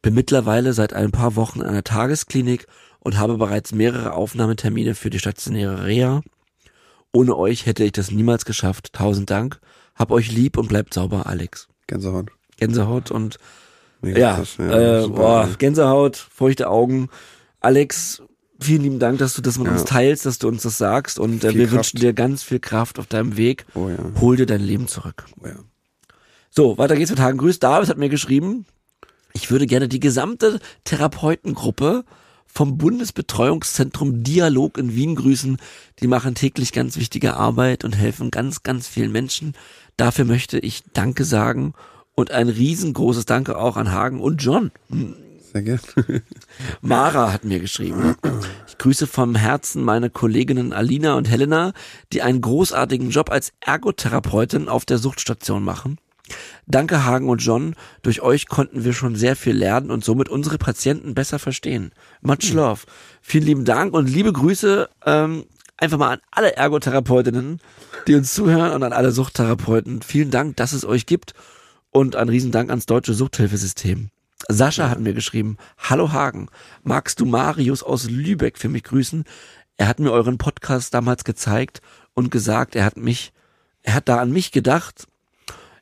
Bin 0.02 0.14
mittlerweile 0.14 0.74
seit 0.74 0.94
ein 0.94 1.12
paar 1.12 1.36
Wochen 1.36 1.62
in 1.62 1.68
einer 1.68 1.84
Tagesklinik 1.84 2.68
und 3.00 3.18
habe 3.18 3.38
bereits 3.38 3.72
mehrere 3.72 4.14
Aufnahmetermine 4.14 4.96
für 4.96 5.10
die 5.10 5.20
stationäre 5.20 5.86
Reha. 5.86 6.22
Ohne 7.12 7.36
euch 7.38 7.66
hätte 7.66 7.84
ich 7.84 7.92
das 7.92 8.12
niemals 8.12 8.46
geschafft. 8.46 8.94
Tausend 8.94 9.30
Dank. 9.30 9.60
Hab 9.96 10.12
euch 10.12 10.32
lieb 10.32 10.58
und 10.58 10.70
bleibt 10.70 10.94
sauber, 10.94 11.26
Alex. 11.26 11.68
Gänsehaut. 11.88 12.32
Gänsehaut 12.58 13.12
und 13.12 13.38
Mega 14.02 14.20
ja, 14.20 14.36
krass, 14.36 14.58
äh, 14.60 15.02
super. 15.04 15.16
boah, 15.16 15.50
Gänsehaut, 15.58 16.16
feuchte 16.16 16.70
Augen. 16.70 17.10
Alex, 17.60 18.22
vielen 18.60 18.84
lieben 18.84 19.00
Dank, 19.00 19.20
dass 19.20 19.34
du 19.34 19.42
das 19.42 19.58
mit 19.58 19.68
Ja. 19.68 19.74
uns 19.74 19.84
teilst, 19.86 20.26
dass 20.26 20.40
du 20.40 20.48
uns 20.48 20.64
das 20.64 20.78
sagst 20.78 21.20
und 21.20 21.44
äh, 21.44 21.54
wir 21.54 21.64
Kraft. 21.66 21.74
wünschen 21.76 22.00
dir 22.00 22.14
ganz 22.14 22.44
viel 22.44 22.60
Kraft 22.60 23.00
auf 23.00 23.08
deinem 23.08 23.36
Weg. 23.38 23.66
Oh 23.76 23.90
ja. 23.90 23.98
Hol 24.22 24.38
dir 24.38 24.46
dein 24.46 24.62
Leben 24.62 24.88
zurück. 24.88 25.26
Oh 25.42 25.48
ja. 25.48 25.56
So, 26.50 26.78
weiter 26.78 26.96
geht's 26.96 27.12
mit 27.12 27.20
Hagen 27.20 27.38
Grüß. 27.38 27.60
David 27.60 27.90
hat 27.90 27.98
mir 27.98 28.10
geschrieben, 28.10 28.66
ich 29.34 29.52
würde 29.52 29.68
gerne 29.68 29.88
die 29.88 30.00
gesamte 30.00 30.60
Therapeutengruppe 30.86 32.04
vom 32.48 32.78
Bundesbetreuungszentrum 32.80 34.24
Dialog 34.24 34.78
in 34.78 34.96
Wien 34.96 35.16
grüßen. 35.16 35.58
Die 36.00 36.08
machen 36.08 36.34
täglich 36.36 36.72
ganz 36.72 36.98
wichtige 36.98 37.36
Arbeit 37.36 37.84
und 37.84 37.96
helfen 37.96 38.32
ganz, 38.32 38.64
ganz 38.64 38.88
vielen 38.88 39.12
Menschen. 39.12 39.54
Dafür 39.98 40.26
möchte 40.26 40.58
ich 40.58 40.84
Danke 40.94 41.26
sagen 41.26 41.74
und 42.20 42.32
ein 42.32 42.50
riesengroßes 42.50 43.26
Danke 43.26 43.58
auch 43.58 43.78
an 43.78 43.92
Hagen 43.92 44.20
und 44.20 44.44
John. 44.44 44.72
Sehr 45.54 45.62
gerne. 45.62 45.80
Mara 46.82 47.32
hat 47.32 47.46
mir 47.46 47.60
geschrieben. 47.60 48.16
Ich 48.68 48.78
grüße 48.78 49.08
vom 49.08 49.36
Herzen 49.36 49.84
meine 49.84 50.10
Kolleginnen 50.10 50.74
Alina 50.74 51.16
und 51.16 51.30
Helena, 51.30 51.74
die 52.14 52.22
einen 52.22 52.42
großartigen 52.42 53.10
Job 53.10 53.32
als 53.32 53.54
Ergotherapeutin 53.62 54.68
auf 54.68 54.86
der 54.86 54.98
Suchtstation 54.98 55.64
machen. 55.64 55.98
Danke 56.68 57.06
Hagen 57.06 57.30
und 57.30 57.40
John, 57.40 57.74
durch 58.04 58.22
euch 58.22 58.48
konnten 58.48 58.84
wir 58.84 58.94
schon 58.94 59.16
sehr 59.16 59.36
viel 59.36 59.56
lernen 59.56 59.90
und 59.90 60.04
somit 60.04 60.30
unsere 60.30 60.60
Patienten 60.60 61.16
besser 61.16 61.40
verstehen. 61.40 61.92
Much 62.22 62.54
love. 62.54 62.82
Vielen 63.22 63.46
lieben 63.46 63.66
Dank 63.66 63.96
und 63.96 64.08
liebe 64.08 64.32
Grüße 64.32 64.90
ähm, 65.06 65.46
einfach 65.78 65.98
mal 65.98 66.12
an 66.12 66.20
alle 66.30 66.56
Ergotherapeutinnen, 66.56 67.60
die 68.06 68.14
uns 68.14 68.36
zuhören 68.36 68.74
und 68.74 68.84
an 68.84 68.94
alle 68.94 69.12
Suchttherapeuten. 69.12 70.04
Vielen 70.04 70.30
Dank, 70.30 70.58
dass 70.58 70.74
es 70.74 70.86
euch 70.86 71.08
gibt 71.08 71.34
und 71.92 72.16
ein 72.16 72.30
Riesendank 72.30 72.70
ans 72.70 72.86
deutsche 72.86 73.14
Suchthilfesystem. 73.14 74.10
Sascha 74.48 74.90
hat 74.90 75.00
mir 75.00 75.14
geschrieben, 75.14 75.58
Hallo 75.78 76.12
Hagen, 76.12 76.48
magst 76.84 77.20
du 77.20 77.26
Marius 77.26 77.84
aus 77.84 78.10
Lübeck 78.10 78.58
für 78.58 78.70
mich 78.70 78.84
grüßen? 78.84 79.26
Er 79.78 79.88
hat 79.88 80.00
mir 80.00 80.12
euren 80.12 80.38
Podcast 80.38 80.94
damals 80.94 81.24
gezeigt 81.24 81.82
und 82.14 82.32
gesagt, 82.32 82.76
er 82.76 82.86
hat 82.86 82.98
mich, 82.98 83.34
er 83.84 83.94
hat 83.94 84.10
da 84.10 84.20
an 84.20 84.32
mich 84.32 84.52
gedacht. 84.52 85.08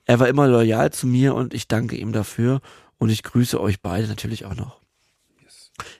Er 0.05 0.19
war 0.19 0.27
immer 0.27 0.47
loyal 0.47 0.91
zu 0.91 1.07
mir 1.07 1.35
und 1.35 1.53
ich 1.53 1.67
danke 1.67 1.95
ihm 1.95 2.13
dafür 2.13 2.61
und 2.97 3.09
ich 3.09 3.23
grüße 3.23 3.59
euch 3.59 3.81
beide 3.81 4.07
natürlich 4.07 4.45
auch 4.45 4.55
noch. 4.55 4.81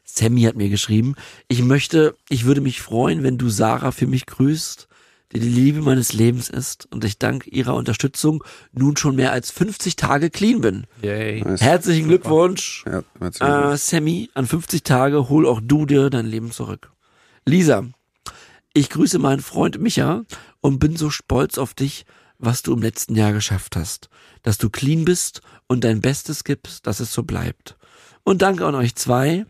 Sammy 0.03 0.43
hat 0.43 0.55
mir 0.55 0.69
geschrieben, 0.69 1.15
ich 1.47 1.61
möchte, 1.61 2.15
ich 2.29 2.45
würde 2.45 2.61
mich 2.61 2.81
freuen, 2.81 3.23
wenn 3.23 3.37
du 3.37 3.49
Sarah 3.49 3.91
für 3.91 4.07
mich 4.07 4.25
grüßt, 4.25 4.87
die 5.33 5.39
die 5.39 5.49
Liebe 5.49 5.81
meines 5.81 6.13
Lebens 6.13 6.49
ist 6.49 6.87
und 6.91 7.03
ich 7.03 7.19
dank 7.19 7.47
ihrer 7.47 7.75
Unterstützung 7.75 8.43
nun 8.71 8.95
schon 8.95 9.15
mehr 9.15 9.31
als 9.31 9.51
50 9.51 9.95
Tage 9.95 10.29
clean 10.29 10.61
bin. 10.61 10.87
Yay. 11.01 11.41
Nice. 11.41 11.61
Herzlichen 11.61 12.07
Glückwunsch, 12.07 12.85
Ja, 12.87 13.03
herzlichen 13.19 13.71
äh, 13.73 13.77
Sammy. 13.77 14.29
An 14.33 14.47
50 14.47 14.83
Tage 14.83 15.29
hol 15.29 15.45
auch 15.45 15.59
du 15.61 15.85
dir 15.85 16.09
dein 16.09 16.25
Leben 16.25 16.51
zurück. 16.51 16.91
Lisa, 17.45 17.85
ich 18.73 18.89
grüße 18.89 19.19
meinen 19.19 19.41
Freund 19.41 19.79
Micha 19.79 20.23
und 20.61 20.79
bin 20.79 20.95
so 20.95 21.09
stolz 21.09 21.57
auf 21.57 21.73
dich, 21.73 22.05
was 22.37 22.61
du 22.61 22.73
im 22.73 22.81
letzten 22.81 23.15
Jahr 23.15 23.33
geschafft 23.33 23.75
hast. 23.75 24.09
Dass 24.43 24.57
du 24.57 24.69
clean 24.69 25.03
bist 25.03 25.41
und 25.67 25.83
dein 25.83 26.01
Bestes 26.01 26.43
gibst, 26.43 26.87
dass 26.87 26.99
es 26.99 27.11
so 27.11 27.23
bleibt. 27.23 27.75
Und 28.23 28.41
danke 28.41 28.65
an 28.65 28.75
euch 28.75 28.95
zwei, 28.95 29.45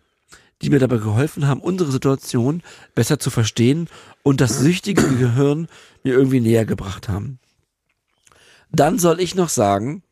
die 0.61 0.69
mir 0.69 0.79
dabei 0.79 0.97
geholfen 0.97 1.47
haben, 1.47 1.61
unsere 1.61 1.91
Situation 1.91 2.63
besser 2.95 3.19
zu 3.19 3.29
verstehen 3.29 3.87
und 4.23 4.41
das 4.41 4.59
süchtige 4.59 5.03
Gehirn 5.03 5.67
mir 6.03 6.13
irgendwie 6.13 6.39
näher 6.39 6.65
gebracht 6.65 7.09
haben. 7.09 7.39
Dann 8.71 8.99
soll 8.99 9.19
ich 9.19 9.35
noch 9.35 9.49
sagen, 9.49 10.03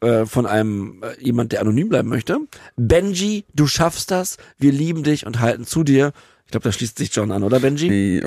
äh, 0.00 0.26
von 0.26 0.46
einem 0.46 1.02
äh, 1.02 1.24
jemand, 1.24 1.52
der 1.52 1.62
anonym 1.62 1.88
bleiben 1.88 2.08
möchte. 2.08 2.38
Benji, 2.76 3.44
du 3.54 3.66
schaffst 3.66 4.10
das. 4.10 4.36
Wir 4.58 4.70
lieben 4.70 5.02
dich 5.02 5.26
und 5.26 5.40
halten 5.40 5.64
zu 5.64 5.82
dir. 5.82 6.12
Ich 6.44 6.50
glaube, 6.50 6.64
da 6.64 6.72
schließt 6.72 6.98
sich 6.98 7.14
John 7.14 7.32
an, 7.32 7.42
oder 7.42 7.58
Benji? 7.58 8.22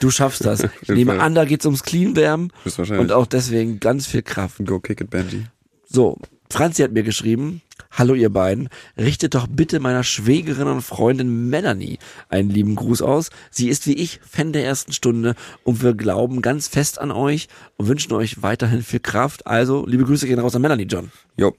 Du 0.00 0.10
schaffst 0.10 0.44
das. 0.44 0.68
Ich 0.82 0.88
nehme 0.88 1.18
an, 1.20 1.34
da 1.34 1.46
geht's 1.46 1.64
ums 1.64 1.84
Cleanwärmen 1.84 2.52
und 2.98 3.12
auch 3.12 3.26
deswegen 3.26 3.80
ganz 3.80 4.06
viel 4.06 4.22
Kraft. 4.22 4.64
Go 4.66 4.78
kick 4.78 5.00
it, 5.00 5.08
Benji. 5.08 5.46
So, 5.88 6.18
Franzi 6.50 6.82
hat 6.82 6.92
mir 6.92 7.04
geschrieben, 7.04 7.62
hallo 7.92 8.14
ihr 8.14 8.28
beiden, 8.30 8.68
richtet 8.98 9.34
doch 9.34 9.46
bitte 9.48 9.78
meiner 9.78 10.02
Schwägerin 10.02 10.66
und 10.66 10.82
Freundin 10.82 11.48
Melanie 11.48 11.98
einen 12.28 12.50
lieben 12.50 12.74
Gruß 12.74 13.02
aus. 13.02 13.30
Sie 13.50 13.68
ist 13.68 13.86
wie 13.86 13.94
ich 13.94 14.20
Fan 14.28 14.52
der 14.52 14.64
ersten 14.64 14.92
Stunde 14.92 15.36
und 15.62 15.82
wir 15.82 15.94
glauben 15.94 16.42
ganz 16.42 16.66
fest 16.66 16.98
an 16.98 17.12
euch 17.12 17.48
und 17.76 17.86
wünschen 17.86 18.12
euch 18.12 18.42
weiterhin 18.42 18.82
viel 18.82 19.00
Kraft. 19.00 19.46
Also, 19.46 19.86
liebe 19.86 20.04
Grüße 20.04 20.26
gehen 20.26 20.40
raus 20.40 20.56
an 20.56 20.62
Melanie, 20.62 20.84
John. 20.84 21.12
Jo. 21.36 21.54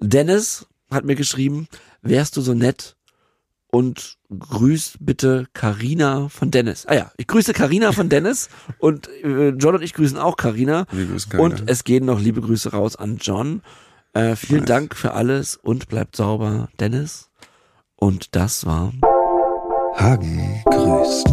Dennis 0.00 0.66
hat 0.90 1.04
mir 1.04 1.16
geschrieben, 1.16 1.68
wärst 2.02 2.36
du 2.36 2.40
so 2.40 2.54
nett 2.54 2.96
und 3.70 4.16
grüßt 4.30 4.96
bitte 5.00 5.46
Karina 5.52 6.28
von 6.28 6.50
Dennis. 6.50 6.86
Ah 6.86 6.94
ja, 6.94 7.12
ich 7.18 7.26
grüße 7.26 7.52
Karina 7.52 7.92
von 7.92 8.08
Dennis 8.08 8.48
und 8.78 9.08
äh, 9.22 9.50
John 9.50 9.74
und 9.74 9.82
ich 9.82 9.92
grüßen 9.92 10.18
auch 10.18 10.36
Karina. 10.36 10.86
Und 11.38 11.64
es 11.68 11.84
gehen 11.84 12.06
noch 12.06 12.20
liebe 12.20 12.40
Grüße 12.40 12.70
raus 12.70 12.96
an 12.96 13.18
John. 13.18 13.62
Äh, 14.12 14.36
vielen 14.36 14.60
Nice. 14.60 14.68
Dank 14.68 14.96
für 14.96 15.14
alles 15.14 15.56
und 15.56 15.88
bleibt 15.88 16.16
sauber, 16.16 16.68
Dennis. 16.80 17.30
Und 17.96 18.34
das 18.36 18.64
war. 18.66 18.92
Hagen 19.96 20.62
grüßt. 20.66 21.26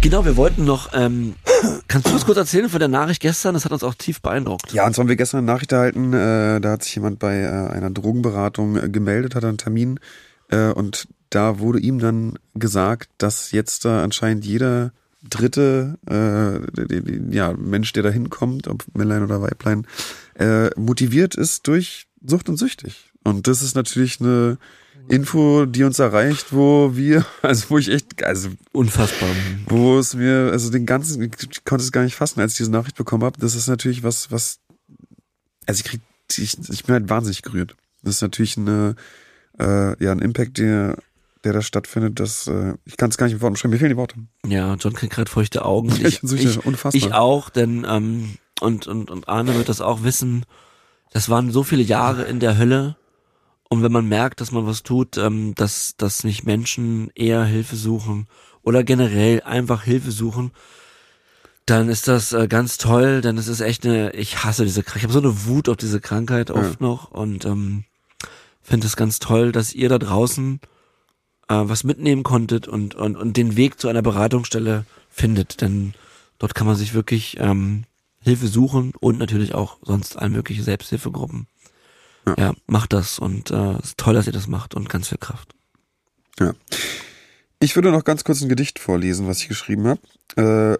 Genau, 0.00 0.24
wir 0.24 0.36
wollten 0.36 0.64
noch. 0.64 0.90
Ähm, 0.94 1.34
kannst 1.88 2.08
du 2.08 2.12
uns 2.12 2.24
kurz 2.24 2.38
erzählen 2.38 2.68
von 2.68 2.78
der 2.78 2.88
Nachricht 2.88 3.20
gestern? 3.20 3.54
Das 3.54 3.64
hat 3.64 3.72
uns 3.72 3.82
auch 3.82 3.94
tief 3.94 4.20
beeindruckt. 4.22 4.72
Ja, 4.72 4.86
und 4.86 4.94
zwar 4.94 5.02
haben 5.02 5.08
wir 5.08 5.16
gestern 5.16 5.38
eine 5.38 5.46
Nachricht 5.46 5.72
erhalten, 5.72 6.12
äh, 6.12 6.60
da 6.60 6.70
hat 6.70 6.84
sich 6.84 6.94
jemand 6.94 7.18
bei 7.18 7.40
äh, 7.40 7.48
einer 7.48 7.90
Drogenberatung 7.90 8.76
äh, 8.76 8.88
gemeldet, 8.88 9.34
hat 9.34 9.44
einen 9.44 9.58
Termin 9.58 9.98
äh, 10.48 10.70
und 10.70 11.08
da 11.30 11.58
wurde 11.58 11.80
ihm 11.80 11.98
dann 11.98 12.38
gesagt, 12.54 13.10
dass 13.18 13.50
jetzt 13.50 13.84
da 13.84 14.04
anscheinend 14.04 14.44
jeder 14.44 14.92
dritte 15.28 15.98
äh, 16.08 17.34
ja, 17.34 17.52
Mensch, 17.54 17.92
der 17.92 18.04
da 18.04 18.10
hinkommt, 18.10 18.68
ob 18.68 18.84
Männlein 18.94 19.24
oder 19.24 19.42
Weiblein, 19.42 19.86
äh, 20.38 20.70
motiviert 20.78 21.34
ist 21.34 21.66
durch 21.66 22.06
Sucht 22.24 22.48
und 22.48 22.56
Süchtig. 22.56 23.10
Und 23.24 23.46
das 23.46 23.62
ist 23.62 23.74
natürlich 23.74 24.20
eine 24.20 24.58
Info, 25.08 25.66
die 25.66 25.84
uns 25.84 25.98
erreicht, 25.98 26.52
wo 26.52 26.96
wir, 26.96 27.24
also 27.42 27.70
wo 27.70 27.78
ich 27.78 27.90
echt, 27.90 28.24
also 28.24 28.50
Unfassbar. 28.72 29.28
wo 29.66 29.98
es 29.98 30.14
mir, 30.14 30.50
also 30.52 30.70
den 30.70 30.86
ganzen, 30.86 31.22
ich 31.22 31.64
konnte 31.64 31.84
es 31.84 31.92
gar 31.92 32.02
nicht 32.02 32.16
fassen, 32.16 32.40
als 32.40 32.52
ich 32.52 32.58
diese 32.58 32.70
Nachricht 32.70 32.96
bekommen 32.96 33.24
habe. 33.24 33.38
Das 33.38 33.54
ist 33.54 33.68
natürlich 33.68 34.02
was, 34.02 34.30
was, 34.30 34.58
also 35.66 35.80
ich 35.80 35.84
krieg, 35.84 36.00
ich, 36.36 36.58
ich 36.70 36.84
bin 36.84 36.94
halt 36.94 37.08
wahnsinnig 37.08 37.42
gerührt. 37.42 37.76
Das 38.02 38.16
ist 38.16 38.22
natürlich 38.22 38.56
eine, 38.56 38.96
äh, 39.58 40.02
ja, 40.04 40.12
ein 40.12 40.20
Impact, 40.20 40.58
der, 40.58 40.96
der 41.46 41.52
da 41.54 41.62
stattfindet, 41.62 42.20
das, 42.20 42.46
äh, 42.48 42.74
ich 42.84 42.96
kann 42.96 43.10
es 43.10 43.16
gar 43.16 43.26
nicht 43.26 43.34
in 43.34 43.40
Worten 43.40 43.54
beschreiben. 43.54 43.72
Mir 43.72 43.78
fehlen 43.78 43.90
die 43.90 43.96
Worte. 43.96 44.16
Ja, 44.46 44.74
John 44.74 44.92
kriegt 44.92 45.14
gerade 45.14 45.30
feuchte 45.30 45.64
Augen. 45.64 45.88
Und 45.92 46.00
Ich 46.00 46.22
ich, 46.22 46.66
unfassbar. 46.66 46.94
ich 46.94 47.14
auch, 47.14 47.48
denn 47.50 47.86
ähm, 47.88 48.34
und, 48.60 48.86
und, 48.86 49.10
und 49.10 49.28
Arne 49.28 49.54
wird 49.54 49.68
das 49.68 49.80
auch 49.80 50.02
wissen. 50.02 50.44
Das 51.12 51.28
waren 51.28 51.50
so 51.50 51.62
viele 51.62 51.82
Jahre 51.82 52.24
in 52.24 52.40
der 52.40 52.58
Hölle. 52.58 52.96
Und 53.68 53.82
wenn 53.82 53.92
man 53.92 54.06
merkt, 54.08 54.40
dass 54.40 54.52
man 54.52 54.66
was 54.66 54.82
tut, 54.82 55.18
ähm, 55.18 55.54
dass, 55.54 55.94
dass 55.96 56.24
nicht 56.24 56.44
Menschen 56.44 57.10
eher 57.14 57.44
Hilfe 57.44 57.76
suchen 57.76 58.26
oder 58.62 58.84
generell 58.84 59.42
einfach 59.42 59.82
Hilfe 59.82 60.10
suchen, 60.10 60.52
dann 61.66 61.88
ist 61.88 62.06
das 62.06 62.32
äh, 62.32 62.46
ganz 62.46 62.78
toll, 62.78 63.20
denn 63.20 63.38
es 63.38 63.48
ist 63.48 63.60
echt 63.60 63.84
eine, 63.84 64.12
ich 64.12 64.44
hasse 64.44 64.64
diese 64.64 64.82
Krankheit, 64.82 64.98
ich 64.98 65.02
habe 65.02 65.12
so 65.12 65.18
eine 65.18 65.46
Wut 65.46 65.68
auf 65.68 65.76
diese 65.76 66.00
Krankheit 66.00 66.52
oft 66.52 66.80
ja. 66.80 66.86
noch 66.86 67.10
und 67.10 67.44
ähm, 67.44 67.84
finde 68.62 68.86
es 68.86 68.96
ganz 68.96 69.18
toll, 69.18 69.50
dass 69.50 69.72
ihr 69.72 69.88
da 69.88 69.98
draußen 69.98 70.60
äh, 71.48 71.54
was 71.62 71.84
mitnehmen 71.84 72.22
konntet 72.22 72.68
und, 72.68 72.94
und, 72.94 73.16
und 73.16 73.36
den 73.36 73.56
Weg 73.56 73.80
zu 73.80 73.88
einer 73.88 74.02
Beratungsstelle 74.02 74.84
findet, 75.10 75.60
denn 75.60 75.94
dort 76.38 76.54
kann 76.54 76.66
man 76.66 76.76
sich 76.76 76.94
wirklich 76.94 77.36
ähm, 77.40 77.84
Hilfe 78.20 78.48
suchen 78.48 78.92
und 78.98 79.18
natürlich 79.18 79.54
auch 79.54 79.78
sonst 79.82 80.16
all 80.16 80.30
mögliche 80.30 80.62
Selbsthilfegruppen. 80.62 81.46
Ja, 82.26 82.34
ja 82.38 82.54
macht 82.66 82.92
das 82.92 83.18
und 83.18 83.50
äh, 83.50 83.74
es 83.78 83.90
ist 83.90 83.98
toll, 83.98 84.14
dass 84.14 84.26
ihr 84.26 84.32
das 84.32 84.48
macht 84.48 84.74
und 84.74 84.88
ganz 84.88 85.08
viel 85.08 85.18
Kraft. 85.18 85.54
Ja. 86.38 86.52
Ich 87.58 87.74
würde 87.74 87.90
noch 87.90 88.04
ganz 88.04 88.24
kurz 88.24 88.42
ein 88.42 88.48
Gedicht 88.48 88.78
vorlesen, 88.78 89.26
was 89.26 89.40
ich 89.40 89.48
geschrieben 89.48 89.86
habe. 89.86 90.00
Äh, 90.36 90.78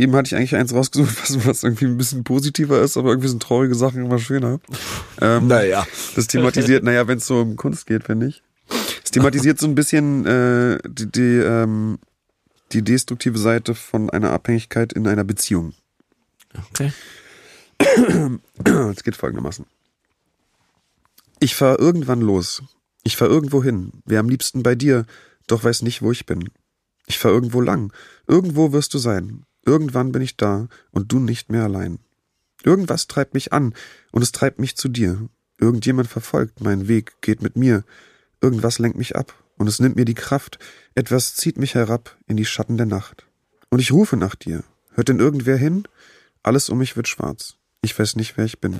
Eben 0.00 0.16
hatte 0.16 0.28
ich 0.28 0.34
eigentlich 0.34 0.56
eins 0.56 0.72
rausgesucht, 0.72 1.14
was, 1.22 1.46
was 1.46 1.62
irgendwie 1.62 1.84
ein 1.84 1.98
bisschen 1.98 2.24
positiver 2.24 2.80
ist, 2.80 2.96
aber 2.96 3.10
irgendwie 3.10 3.28
sind 3.28 3.42
traurige 3.42 3.74
Sachen 3.74 4.04
immer 4.04 4.18
schöner. 4.18 4.60
Ähm, 5.22 5.48
naja. 5.48 5.86
Das 6.16 6.28
thematisiert, 6.28 6.82
naja, 6.82 7.06
wenn 7.06 7.18
es 7.18 7.26
so 7.26 7.42
um 7.42 7.56
Kunst 7.56 7.86
geht, 7.86 8.04
finde 8.04 8.28
ich. 8.28 8.42
Es 9.10 9.14
thematisiert 9.14 9.58
so 9.58 9.66
ein 9.66 9.74
bisschen 9.74 10.24
äh, 10.24 10.78
die, 10.86 11.10
die, 11.10 11.38
ähm, 11.38 11.98
die 12.70 12.82
destruktive 12.82 13.38
Seite 13.38 13.74
von 13.74 14.08
einer 14.08 14.30
Abhängigkeit 14.30 14.92
in 14.92 15.08
einer 15.08 15.24
Beziehung. 15.24 15.74
Okay. 16.70 16.92
Es 18.64 19.02
geht 19.02 19.16
folgendermaßen. 19.16 19.66
Ich 21.40 21.56
fahr 21.56 21.80
irgendwann 21.80 22.20
los. 22.20 22.62
Ich 23.02 23.16
fahr 23.16 23.26
irgendwo 23.26 23.64
hin. 23.64 23.90
Wär 24.04 24.20
am 24.20 24.28
liebsten 24.28 24.62
bei 24.62 24.76
dir, 24.76 25.06
doch 25.48 25.64
weiß 25.64 25.82
nicht, 25.82 26.02
wo 26.02 26.12
ich 26.12 26.24
bin. 26.24 26.48
Ich 27.08 27.18
fahr 27.18 27.32
irgendwo 27.32 27.60
lang. 27.60 27.92
Irgendwo 28.28 28.70
wirst 28.70 28.94
du 28.94 28.98
sein. 28.98 29.44
Irgendwann 29.66 30.12
bin 30.12 30.22
ich 30.22 30.36
da 30.36 30.68
und 30.92 31.10
du 31.10 31.18
nicht 31.18 31.50
mehr 31.50 31.64
allein. 31.64 31.98
Irgendwas 32.62 33.08
treibt 33.08 33.34
mich 33.34 33.52
an 33.52 33.74
und 34.12 34.22
es 34.22 34.30
treibt 34.30 34.60
mich 34.60 34.76
zu 34.76 34.88
dir. 34.88 35.28
Irgendjemand 35.58 36.06
verfolgt 36.06 36.60
meinen 36.60 36.86
Weg, 36.86 37.20
geht 37.22 37.42
mit 37.42 37.56
mir. 37.56 37.82
Irgendwas 38.40 38.78
lenkt 38.78 38.96
mich 38.96 39.16
ab 39.16 39.34
und 39.56 39.66
es 39.66 39.80
nimmt 39.80 39.96
mir 39.96 40.04
die 40.04 40.14
Kraft. 40.14 40.58
Etwas 40.94 41.34
zieht 41.34 41.58
mich 41.58 41.74
herab 41.74 42.16
in 42.26 42.36
die 42.36 42.46
Schatten 42.46 42.76
der 42.76 42.86
Nacht. 42.86 43.26
Und 43.68 43.78
ich 43.80 43.92
rufe 43.92 44.16
nach 44.16 44.34
dir. 44.34 44.64
Hört 44.92 45.08
denn 45.08 45.20
irgendwer 45.20 45.56
hin? 45.56 45.86
Alles 46.42 46.68
um 46.70 46.78
mich 46.78 46.96
wird 46.96 47.08
schwarz. 47.08 47.56
Ich 47.82 47.98
weiß 47.98 48.16
nicht, 48.16 48.36
wer 48.36 48.44
ich 48.44 48.60
bin. 48.60 48.78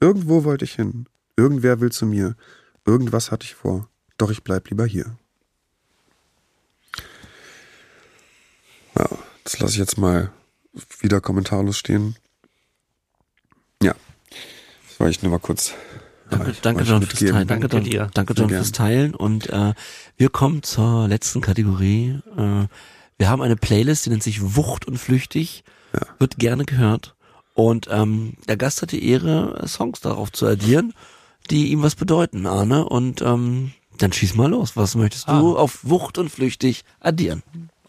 Irgendwo 0.00 0.44
wollte 0.44 0.64
ich 0.64 0.74
hin. 0.74 1.08
Irgendwer 1.36 1.80
will 1.80 1.92
zu 1.92 2.06
mir. 2.06 2.36
Irgendwas 2.84 3.30
hatte 3.30 3.44
ich 3.44 3.54
vor. 3.54 3.88
Doch 4.18 4.30
ich 4.30 4.42
bleib 4.42 4.68
lieber 4.70 4.86
hier. 4.86 5.16
Ja. 8.98 9.08
Das 9.44 9.58
lasse 9.60 9.74
ich 9.74 9.78
jetzt 9.78 9.98
mal 9.98 10.32
wieder 10.98 11.20
kommentarlos 11.20 11.78
stehen. 11.78 12.16
Ja. 13.82 13.94
Das 14.88 15.00
war 15.00 15.08
ich 15.08 15.22
nur 15.22 15.30
mal 15.30 15.38
kurz. 15.38 15.72
Danke, 16.30 16.54
danke 16.60 16.84
John 16.84 17.02
fürs 17.02 17.20
Teilen. 17.20 17.48
Danke, 17.48 17.68
danke 17.68 17.88
dir. 17.88 18.10
Danke 18.14 18.34
John 18.34 18.48
fürs 18.48 18.72
Teilen. 18.72 19.14
Und 19.14 19.48
äh, 19.50 19.74
wir 20.16 20.28
kommen 20.28 20.62
zur 20.62 21.08
letzten 21.08 21.40
Kategorie. 21.40 22.18
Äh, 22.36 22.66
wir 23.18 23.28
haben 23.28 23.42
eine 23.42 23.56
Playlist, 23.56 24.06
die 24.06 24.10
nennt 24.10 24.22
sich 24.22 24.56
Wucht 24.56 24.86
und 24.86 24.98
Flüchtig. 24.98 25.64
Ja. 25.92 26.00
Wird 26.18 26.38
gerne 26.38 26.64
gehört. 26.64 27.14
Und 27.54 27.88
ähm, 27.90 28.34
der 28.48 28.56
Gast 28.56 28.82
hat 28.82 28.92
die 28.92 29.08
Ehre, 29.08 29.66
Songs 29.66 30.00
darauf 30.00 30.30
zu 30.30 30.46
addieren, 30.46 30.92
die 31.50 31.68
ihm 31.68 31.82
was 31.82 31.94
bedeuten, 31.94 32.46
Arne. 32.46 32.86
Und 32.86 33.22
ähm, 33.22 33.72
dann 33.98 34.12
schieß 34.12 34.34
mal 34.34 34.50
los. 34.50 34.76
Was 34.76 34.94
möchtest 34.94 35.28
du 35.28 35.56
ah. 35.56 35.60
auf 35.60 35.80
Wucht 35.82 36.18
und 36.18 36.28
Flüchtig 36.28 36.84
addieren? 37.00 37.42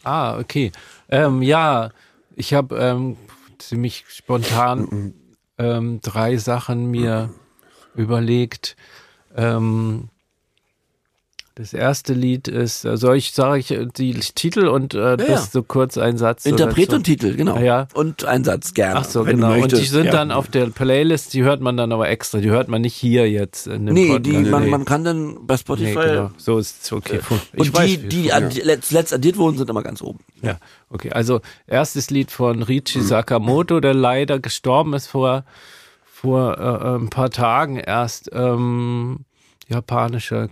Ah, 0.04 0.38
okay. 0.38 0.72
Ähm, 1.10 1.42
ja, 1.42 1.92
ich 2.36 2.54
habe 2.54 2.78
ähm, 2.78 3.18
ziemlich 3.58 4.06
spontan 4.08 5.14
ähm, 5.58 6.00
drei 6.02 6.38
Sachen 6.38 6.92
mir 6.92 7.30
überlegt. 7.98 8.76
Ähm, 9.36 10.10
das 11.58 11.74
erste 11.74 12.14
Lied 12.14 12.48
ist, 12.48 12.86
äh, 12.86 12.98
soll 12.98 13.18
ich, 13.18 13.32
sage 13.32 13.58
ich 13.58 13.72
äh, 13.72 13.88
die 13.88 14.14
Titel 14.14 14.68
und 14.68 14.94
äh, 14.94 15.00
ja, 15.00 15.16
das 15.16 15.52
so 15.52 15.64
kurz 15.64 15.98
ein 15.98 16.20
Satz. 16.20 16.46
Interpret 16.46 16.94
und 16.94 17.04
Titel, 17.04 17.36
genau. 17.36 17.58
Ja. 17.58 17.88
Und 17.96 18.26
ein 18.26 18.44
Satz 18.44 18.76
gerne. 18.76 19.00
Ach 19.00 19.06
so, 19.06 19.24
genau. 19.24 19.56
Und 19.56 19.72
die 19.72 19.86
sind 19.86 20.06
ja. 20.06 20.12
dann 20.12 20.30
auf 20.30 20.50
der 20.50 20.68
Playlist, 20.68 21.34
die 21.34 21.42
hört 21.42 21.60
man 21.60 21.76
dann 21.76 21.92
aber 21.92 22.10
extra, 22.10 22.42
die 22.42 22.52
hört 22.52 22.68
man 22.68 22.84
nicht 22.84 22.94
hier 22.94 23.28
jetzt 23.28 23.66
in 23.66 23.88
dem 23.88 23.96
Nee, 23.96 24.10
Podcast. 24.10 24.26
die, 24.28 24.50
man, 24.52 24.70
man 24.70 24.86
kann 24.86 25.04
dann 25.04 25.48
bei 25.48 25.58
Spotify. 25.58 25.98
Nee, 25.98 26.06
genau. 26.06 26.32
So 26.38 26.60
ist 26.60 26.84
es 26.84 26.92
okay. 26.94 27.22
Ich 27.54 27.60
und 27.60 27.74
weiß, 27.74 27.90
die, 27.90 27.98
die, 27.98 28.08
die 28.08 28.26
ja. 28.28 28.38
letzt 28.38 29.12
addiert 29.12 29.38
wurden, 29.38 29.58
sind 29.58 29.68
immer 29.68 29.82
ganz 29.82 30.04
oben. 30.04 30.20
Ja, 30.44 30.60
okay. 30.92 31.10
Also 31.10 31.42
erstes 31.66 32.12
Lied 32.12 32.30
von 32.30 32.62
Richie 32.62 33.02
Sakamoto, 33.02 33.80
der 33.80 33.96
leider 33.96 34.40
gestorben 34.40 34.94
ist 34.94 35.08
vor, 35.08 35.44
vor 36.28 36.58
äh, 36.60 36.96
ein 36.98 37.10
paar 37.10 37.30
Tagen 37.30 37.78
erst. 37.78 38.30
Ähm, 38.34 39.20
japanischer 39.70 40.50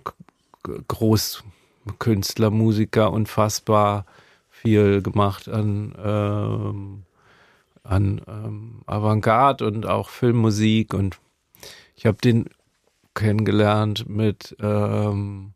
Großkünstler, 0.87 2.49
Musiker, 2.49 3.11
unfassbar 3.11 4.05
viel 4.49 5.01
gemacht 5.01 5.49
an, 5.49 5.93
ähm, 6.01 7.03
an 7.83 8.21
ähm, 8.25 8.81
Avantgarde 8.85 9.67
und 9.67 9.85
auch 9.85 10.07
Filmmusik. 10.07 10.93
Und 10.93 11.17
ich 11.97 12.05
habe 12.05 12.19
den 12.23 12.45
kennengelernt 13.13 14.07
mit 14.07 14.55
ähm, 14.61 15.51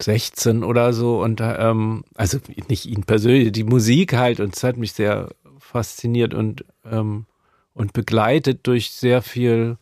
16 0.00 0.64
oder 0.64 0.94
so. 0.94 1.22
Und 1.22 1.42
ähm, 1.42 2.04
also 2.14 2.38
nicht 2.68 2.86
ihn 2.86 3.04
persönlich, 3.04 3.52
die 3.52 3.64
Musik 3.64 4.14
halt. 4.14 4.40
Und 4.40 4.56
es 4.56 4.64
hat 4.64 4.78
mich 4.78 4.94
sehr 4.94 5.28
fasziniert. 5.58 6.32
Und 6.32 6.64
ähm, 6.90 7.26
und 7.74 7.92
begleitet 7.92 8.66
durch 8.66 8.90
sehr 8.90 9.22
viel 9.22 9.76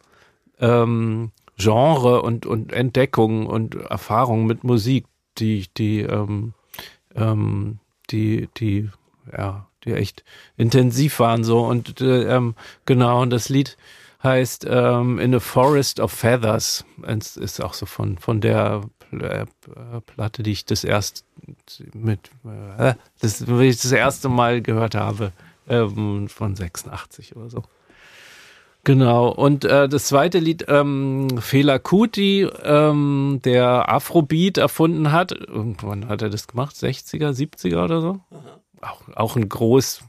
ähm, 0.58 1.32
Genre 1.56 2.22
und, 2.22 2.46
und 2.46 2.72
Entdeckung 2.72 3.46
und 3.46 3.74
Erfahrung 3.74 4.46
mit 4.46 4.64
Musik, 4.64 5.06
die, 5.38 5.66
die, 5.76 6.00
ähm, 6.00 6.54
ähm, 7.14 7.78
die, 8.10 8.48
die, 8.56 8.90
ja, 9.36 9.66
die 9.84 9.92
echt 9.92 10.24
intensiv 10.56 11.18
waren 11.20 11.44
so 11.44 11.66
und 11.66 12.00
äh, 12.00 12.34
ähm, 12.34 12.54
genau 12.86 13.22
und 13.22 13.30
das 13.30 13.48
Lied 13.48 13.76
heißt 14.22 14.66
ähm, 14.68 15.18
In 15.18 15.34
a 15.34 15.40
Forest 15.40 16.00
of 16.00 16.12
Feathers. 16.12 16.84
Es 17.02 17.36
ist 17.36 17.62
auch 17.62 17.72
so 17.72 17.86
von 17.86 18.18
von 18.18 18.40
der 18.40 18.82
äh, 19.12 19.46
Platte, 20.06 20.42
die 20.42 20.52
ich 20.52 20.64
das 20.64 20.84
erst 20.84 21.24
mit 21.94 22.30
äh, 22.44 22.94
das, 23.20 23.44
das 23.46 23.92
erste 23.92 24.28
Mal 24.28 24.60
gehört 24.60 24.94
habe 24.94 25.32
ähm, 25.68 26.28
von 26.28 26.54
86 26.54 27.36
oder 27.36 27.48
so. 27.48 27.64
Genau, 28.84 29.28
und 29.28 29.64
äh, 29.66 29.88
das 29.88 30.06
zweite 30.06 30.38
Lied, 30.38 30.64
ähm, 30.68 31.28
Fela 31.40 31.78
Kuti, 31.78 32.48
ähm, 32.64 33.40
der 33.44 33.92
Afrobeat 33.92 34.56
erfunden 34.56 35.12
hat, 35.12 35.32
irgendwann 35.32 36.08
hat 36.08 36.22
er 36.22 36.30
das 36.30 36.48
gemacht, 36.48 36.74
60er, 36.74 37.30
70er 37.32 37.84
oder 37.84 38.00
so. 38.00 38.20
Auch, 38.80 39.02
auch 39.14 39.36
ein 39.36 39.48
groß, 39.48 40.02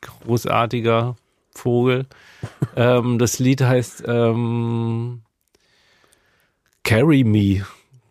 großartiger 0.00 1.16
Vogel. 1.50 2.06
ähm, 2.76 3.18
das 3.18 3.40
Lied 3.40 3.62
heißt 3.62 4.04
ähm, 4.06 5.22
Carry 6.84 7.24
Me. 7.24 7.66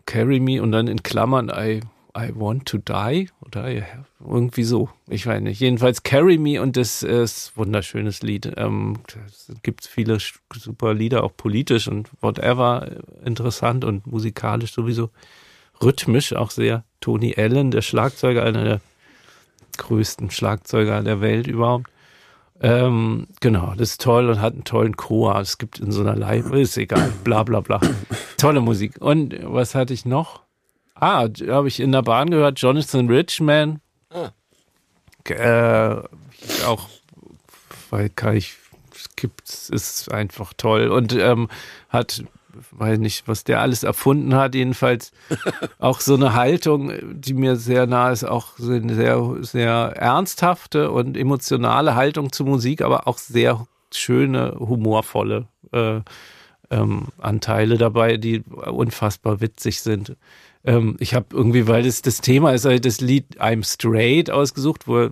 Carry 0.06 0.42
Me 0.42 0.62
und 0.62 0.74
dann 0.74 0.88
in 0.88 1.02
Klammern 1.02 1.50
I 1.50 1.80
I 2.18 2.32
Want 2.34 2.66
to 2.66 2.78
Die 2.80 3.30
oder 3.46 3.68
irgendwie 4.20 4.64
so. 4.64 4.90
Ich 5.08 5.28
weiß 5.28 5.42
nicht. 5.42 5.60
Jedenfalls 5.60 6.04
Carry 6.04 6.38
Me 6.38 6.62
und 6.62 6.76
das 6.76 7.04
ist 7.04 7.52
ein 7.52 7.58
wunderschönes 7.58 8.24
Lied. 8.24 8.52
Ähm, 8.58 8.98
es 9.28 9.52
gibt 9.62 9.86
viele 9.86 10.18
super 10.54 10.94
Lieder, 10.94 11.24
auch 11.24 11.36
politisch 11.38 11.88
und 11.88 12.10
whatever 12.22 12.88
interessant 13.24 13.86
und 13.86 14.08
musikalisch 14.08 14.74
sowieso. 14.74 15.12
Rhythmisch 15.82 16.34
auch 16.34 16.50
sehr. 16.50 16.84
Tony 17.02 17.36
Allen, 17.38 17.70
der 17.70 17.84
Schlagzeuger, 17.84 18.44
einer 18.44 18.64
der 18.64 18.82
größten 19.78 20.32
Schlagzeuger 20.32 21.04
der 21.04 21.22
Welt 21.22 21.46
überhaupt. 21.46 21.92
Ähm, 22.60 23.28
genau, 23.40 23.76
das 23.78 23.92
ist 23.92 24.02
toll 24.02 24.30
und 24.30 24.42
hat 24.42 24.54
einen 24.54 24.64
tollen 24.64 24.98
Chor. 24.98 25.40
Es 25.40 25.60
gibt 25.60 25.80
in 25.80 25.92
so 25.92 26.02
einer 26.02 26.16
Live, 26.16 26.52
ist 26.52 26.78
egal, 26.78 27.14
bla 27.24 27.44
bla 27.44 27.60
bla. 27.60 27.80
Tolle 28.38 28.62
Musik. 28.62 28.96
Und 29.00 29.36
was 29.44 29.76
hatte 29.76 29.94
ich 29.94 30.06
noch? 30.06 30.47
Ah, 31.00 31.28
habe 31.48 31.68
ich 31.68 31.80
in 31.80 31.92
der 31.92 32.02
Bahn 32.02 32.30
gehört, 32.30 32.60
Jonathan 32.60 33.08
Richman. 33.08 33.82
Ah. 34.10 34.32
Äh, 35.30 36.02
auch, 36.66 36.88
weil 37.90 38.10
kann 38.10 38.36
ich, 38.36 38.56
es 38.94 39.16
gibt, 39.16 39.50
ist 39.70 40.12
einfach 40.12 40.54
toll 40.56 40.88
und 40.88 41.14
ähm, 41.14 41.50
hat, 41.90 42.24
weiß 42.72 42.98
nicht, 43.00 43.28
was 43.28 43.44
der 43.44 43.62
alles 43.62 43.84
erfunden 43.84 44.36
hat, 44.36 44.56
jedenfalls 44.56 45.12
auch 45.80 46.00
so 46.00 46.16
eine 46.16 46.34
Haltung, 46.34 46.94
die 47.22 47.34
mir 47.34 47.58
sehr 47.58 47.86
nah 47.86 48.12
ist, 48.12 48.24
auch 48.24 48.58
eine 48.60 48.96
sehr, 48.96 49.36
sehr 49.42 49.94
ernsthafte 49.98 50.92
und 50.92 51.18
emotionale 51.18 51.96
Haltung 51.96 52.32
zur 52.32 52.48
Musik, 52.48 52.82
aber 52.82 53.08
auch 53.08 53.18
sehr 53.18 53.68
schöne, 53.94 54.56
humorvolle 54.60 55.48
äh, 55.74 56.02
ähm, 56.70 57.08
Anteile 57.18 57.78
dabei, 57.78 58.18
die 58.18 58.42
unfassbar 58.42 59.42
witzig 59.42 59.82
sind. 59.82 60.16
Ähm, 60.68 60.98
ich 61.00 61.16
habe 61.16 61.28
irgendwie, 61.32 61.68
weil 61.68 61.82
das 61.84 62.04
das 62.04 62.22
Thema 62.22 62.52
ist, 62.52 62.66
halt 62.66 62.86
das 62.86 63.02
Lied 63.02 63.42
I'm 63.42 63.66
Straight 63.66 64.30
ausgesucht, 64.30 64.88
wo 64.88 65.10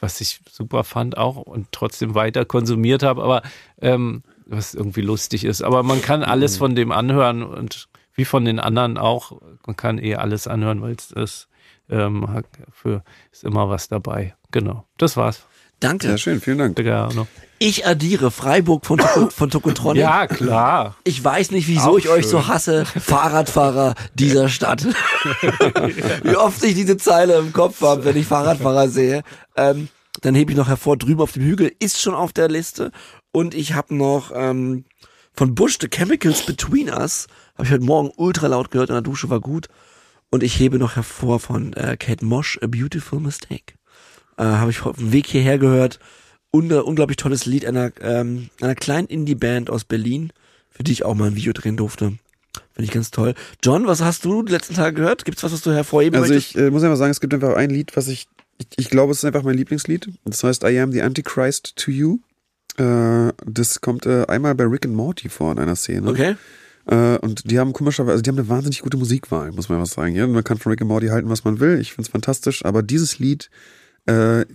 was 0.00 0.20
ich 0.20 0.40
super 0.50 0.84
fand 0.84 1.16
auch 1.18 1.36
und 1.36 1.68
trotzdem 1.72 2.14
weiter 2.14 2.44
konsumiert 2.44 3.02
habe, 3.02 3.22
aber 3.22 3.42
ähm, 3.80 4.22
was 4.46 4.74
irgendwie 4.74 5.00
lustig 5.02 5.44
ist. 5.44 5.62
Aber 5.62 5.82
man 5.82 6.00
kann 6.00 6.22
alles 6.22 6.54
mhm. 6.54 6.58
von 6.58 6.74
dem 6.74 6.92
anhören 6.92 7.42
und 7.42 7.88
wie 8.14 8.24
von 8.24 8.44
den 8.44 8.60
anderen 8.60 8.96
auch. 8.96 9.40
Man 9.66 9.76
kann 9.76 9.98
eh 9.98 10.14
alles 10.14 10.46
anhören, 10.46 10.80
weil 10.82 10.94
es 10.94 11.10
ist, 11.10 11.48
ähm, 11.90 12.42
für, 12.72 13.02
ist 13.32 13.44
immer 13.44 13.68
was 13.68 13.88
dabei. 13.88 14.34
Genau, 14.52 14.86
das 14.96 15.16
war's. 15.16 15.44
Danke. 15.80 16.08
Sehr 16.08 16.18
schön, 16.18 16.40
vielen 16.40 16.58
Dank. 16.58 16.76
Gerne. 16.76 17.26
Ich 17.60 17.86
addiere 17.86 18.30
Freiburg 18.30 18.86
von, 18.86 19.00
von 19.30 19.50
Tokotronic. 19.50 20.02
Ja, 20.02 20.26
klar. 20.26 20.96
Ich 21.04 21.22
weiß 21.22 21.50
nicht, 21.50 21.66
wieso 21.68 21.90
Auch 21.90 21.98
ich 21.98 22.04
schön. 22.04 22.12
euch 22.12 22.26
so 22.26 22.46
hasse. 22.46 22.84
Fahrradfahrer 22.84 23.94
dieser 24.14 24.48
Stadt. 24.48 24.84
Wie 26.22 26.36
oft 26.36 26.62
ich 26.62 26.74
diese 26.74 26.96
Zeile 26.96 27.36
im 27.38 27.52
Kopf 27.52 27.80
habe, 27.80 28.04
wenn 28.04 28.16
ich 28.16 28.26
Fahrradfahrer 28.26 28.88
sehe. 28.88 29.22
Ähm, 29.56 29.88
dann 30.22 30.34
hebe 30.34 30.52
ich 30.52 30.56
noch 30.58 30.68
hervor, 30.68 30.96
drüben 30.96 31.20
auf 31.20 31.32
dem 31.32 31.44
Hügel 31.44 31.72
ist 31.78 32.00
schon 32.00 32.14
auf 32.14 32.32
der 32.32 32.48
Liste. 32.48 32.92
Und 33.32 33.54
ich 33.54 33.74
habe 33.74 33.94
noch 33.94 34.32
ähm, 34.34 34.84
von 35.32 35.54
Bush 35.54 35.78
The 35.80 35.88
Chemicals 35.88 36.46
Between 36.46 36.88
Us. 36.90 37.26
Habe 37.54 37.66
ich 37.66 37.72
heute 37.72 37.84
Morgen 37.84 38.10
ultra 38.16 38.46
laut 38.48 38.70
gehört 38.70 38.90
in 38.90 38.94
der 38.94 39.02
Dusche, 39.02 39.30
war 39.30 39.40
gut. 39.40 39.68
Und 40.30 40.42
ich 40.42 40.58
hebe 40.58 40.78
noch 40.78 40.96
hervor 40.96 41.40
von 41.40 41.72
äh, 41.72 41.96
Kate 41.96 42.24
Mosh, 42.24 42.58
A 42.62 42.66
Beautiful 42.66 43.20
Mistake. 43.20 43.77
Äh, 44.38 44.44
habe 44.44 44.70
ich 44.70 44.82
auf 44.82 44.96
dem 44.96 45.12
Weg 45.12 45.26
hierher 45.26 45.58
gehört 45.58 45.98
un 46.50 46.72
unglaublich 46.72 47.16
tolles 47.16 47.46
Lied 47.46 47.66
einer, 47.66 47.92
ähm, 48.00 48.48
einer 48.60 48.74
kleinen 48.74 49.08
Indie-Band 49.08 49.70
aus 49.70 49.84
Berlin, 49.84 50.32
für 50.70 50.82
die 50.82 50.92
ich 50.92 51.04
auch 51.04 51.14
mal 51.14 51.28
ein 51.28 51.36
Video 51.36 51.52
drehen 51.52 51.76
durfte. 51.76 52.14
Finde 52.72 52.84
ich 52.84 52.90
ganz 52.90 53.10
toll. 53.10 53.34
John, 53.62 53.86
was 53.86 54.02
hast 54.02 54.24
du 54.24 54.42
die 54.42 54.52
letzten 54.52 54.74
Tage 54.74 54.94
gehört? 54.94 55.24
Gibt's 55.24 55.42
was, 55.42 55.52
was 55.52 55.62
du 55.62 55.72
hervorheben 55.72 56.18
also 56.18 56.32
möchtest? 56.32 56.56
Also 56.56 56.66
ich 56.66 56.68
äh, 56.68 56.70
muss 56.70 56.82
einfach 56.82 56.96
sagen, 56.96 57.10
es 57.10 57.20
gibt 57.20 57.34
einfach 57.34 57.54
ein 57.54 57.70
Lied, 57.70 57.96
was 57.96 58.08
ich, 58.08 58.28
ich, 58.58 58.66
ich 58.76 58.90
glaube, 58.90 59.12
es 59.12 59.18
ist 59.18 59.24
einfach 59.24 59.42
mein 59.42 59.56
Lieblingslied. 59.56 60.08
Das 60.24 60.42
heißt 60.42 60.62
I 60.64 60.78
Am 60.78 60.92
the 60.92 61.02
Antichrist 61.02 61.76
to 61.76 61.90
You. 61.90 62.18
Äh, 62.78 63.32
das 63.44 63.80
kommt 63.80 64.06
äh, 64.06 64.24
einmal 64.26 64.54
bei 64.54 64.64
Rick 64.64 64.86
and 64.86 64.94
Morty 64.94 65.28
vor 65.28 65.52
in 65.52 65.58
einer 65.58 65.76
Szene. 65.76 66.08
Okay. 66.08 66.36
Äh, 66.86 67.18
und 67.18 67.50
die 67.50 67.58
haben 67.58 67.72
komischerweise, 67.72 68.12
also 68.12 68.22
die 68.22 68.30
haben 68.30 68.38
eine 68.38 68.48
wahnsinnig 68.48 68.80
gute 68.80 68.96
Musikwahl, 68.96 69.52
muss 69.52 69.68
man 69.68 69.80
was 69.80 69.90
sagen. 69.90 70.14
Ja? 70.14 70.26
Man 70.26 70.44
kann 70.44 70.58
von 70.58 70.70
Rick 70.70 70.80
and 70.80 70.88
Morty 70.88 71.08
halten, 71.08 71.28
was 71.28 71.44
man 71.44 71.60
will. 71.60 71.78
Ich 71.80 71.92
finde 71.92 72.06
es 72.06 72.12
fantastisch. 72.12 72.64
Aber 72.64 72.82
dieses 72.82 73.18
Lied 73.18 73.50
äh, 74.08 74.46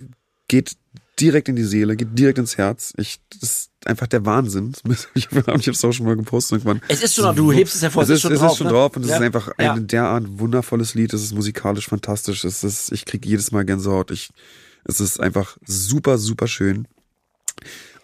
geht 0.48 0.76
direkt 1.20 1.48
in 1.48 1.56
die 1.56 1.64
Seele, 1.64 1.96
geht 1.96 2.18
direkt 2.18 2.38
ins 2.38 2.58
Herz. 2.58 2.92
Ich, 2.96 3.20
das 3.40 3.42
ist 3.42 3.70
einfach 3.84 4.06
der 4.06 4.26
Wahnsinn. 4.26 4.72
Ich 5.14 5.28
habe 5.30 5.70
es 5.70 5.84
auch 5.84 5.92
schon 5.92 6.06
mal 6.06 6.16
gepostet 6.16 6.58
irgendwann. 6.58 6.80
Es 6.88 7.02
ist 7.02 7.14
schon, 7.14 7.34
du 7.36 7.52
hebst 7.52 7.76
es 7.76 7.82
hervor, 7.82 8.02
es 8.02 8.08
ist, 8.08 8.22
schon 8.22 8.32
es 8.32 8.40
drauf. 8.40 8.48
Es 8.48 8.52
ist 8.52 8.58
schon 8.58 8.66
ne? 8.66 8.72
drauf 8.72 8.96
und 8.96 9.02
es 9.04 9.10
ja. 9.10 9.16
ist 9.16 9.22
einfach 9.22 9.48
ja. 9.58 9.74
ein 9.74 9.86
derart 9.86 10.24
wundervolles 10.38 10.94
Lied. 10.94 11.12
Es 11.12 11.22
ist 11.22 11.34
musikalisch 11.34 11.86
fantastisch. 11.86 12.44
Es 12.44 12.64
ist, 12.64 12.92
ich 12.92 13.04
kriege 13.04 13.28
jedes 13.28 13.52
Mal 13.52 13.64
Gänsehaut. 13.64 14.10
Ich, 14.10 14.30
es 14.84 15.00
ist 15.00 15.20
einfach 15.20 15.56
super, 15.64 16.18
super 16.18 16.48
schön. 16.48 16.88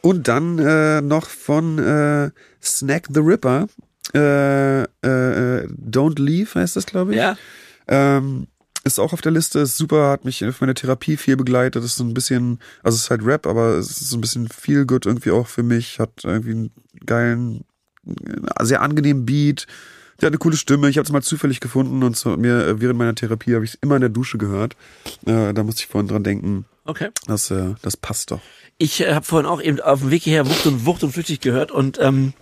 Und 0.02 0.28
dann 0.28 0.58
äh, 0.58 1.00
noch 1.00 1.26
von 1.28 1.78
äh, 1.78 2.30
Snack 2.62 3.08
the 3.12 3.20
Ripper. 3.20 3.66
Äh, 4.14 4.82
äh, 4.82 4.86
Don't 5.68 6.20
Leave 6.20 6.54
heißt 6.54 6.76
das, 6.76 6.86
glaube 6.86 7.12
ich. 7.12 7.18
Ja. 7.18 7.36
Ähm, 7.88 8.46
ist 8.84 8.98
auch 8.98 9.12
auf 9.12 9.20
der 9.20 9.32
Liste, 9.32 9.60
ist 9.60 9.76
super, 9.76 10.10
hat 10.10 10.24
mich 10.24 10.44
auf 10.44 10.60
meiner 10.60 10.74
Therapie 10.74 11.16
viel 11.16 11.36
begleitet, 11.36 11.84
ist 11.84 11.96
so 11.96 12.04
ein 12.04 12.14
bisschen, 12.14 12.58
also 12.82 12.96
es 12.96 13.02
ist 13.04 13.10
halt 13.10 13.24
Rap, 13.24 13.46
aber 13.46 13.74
es 13.74 13.90
ist 13.90 14.10
so 14.10 14.16
ein 14.16 14.20
bisschen 14.20 14.48
viel 14.48 14.86
gut 14.86 15.06
irgendwie 15.06 15.30
auch 15.30 15.46
für 15.46 15.62
mich, 15.62 15.98
hat 15.98 16.24
irgendwie 16.24 16.52
einen 16.52 16.70
geilen, 17.04 17.64
sehr 18.62 18.82
angenehmen 18.82 19.26
Beat, 19.26 19.66
der 20.20 20.26
hat 20.26 20.32
eine 20.32 20.38
coole 20.38 20.56
Stimme, 20.56 20.88
ich 20.88 20.96
habe 20.96 21.04
es 21.04 21.12
mal 21.12 21.22
zufällig 21.22 21.60
gefunden 21.60 22.02
und 22.02 22.16
so, 22.16 22.36
mir 22.36 22.80
während 22.80 22.98
meiner 22.98 23.14
Therapie 23.14 23.54
habe 23.54 23.64
ich 23.64 23.74
es 23.74 23.78
immer 23.82 23.96
in 23.96 24.00
der 24.00 24.10
Dusche 24.10 24.38
gehört, 24.38 24.76
äh, 25.26 25.52
da 25.52 25.62
musste 25.62 25.82
ich 25.82 25.86
vorhin 25.86 26.08
dran 26.08 26.24
denken, 26.24 26.64
okay. 26.84 27.10
das, 27.26 27.50
äh, 27.50 27.74
das 27.82 27.96
passt 27.96 28.30
doch. 28.30 28.40
Ich 28.78 29.02
äh, 29.02 29.12
habe 29.12 29.26
vorhin 29.26 29.46
auch 29.46 29.60
eben 29.60 29.78
auf 29.80 30.00
dem 30.00 30.10
Weg 30.10 30.22
hierher 30.22 30.46
Wucht 30.46 30.64
und 30.64 30.86
Wucht 30.86 31.04
und 31.04 31.12
Flüchtig 31.12 31.40
gehört 31.40 31.70
und 31.70 31.98
ähm, 32.00 32.32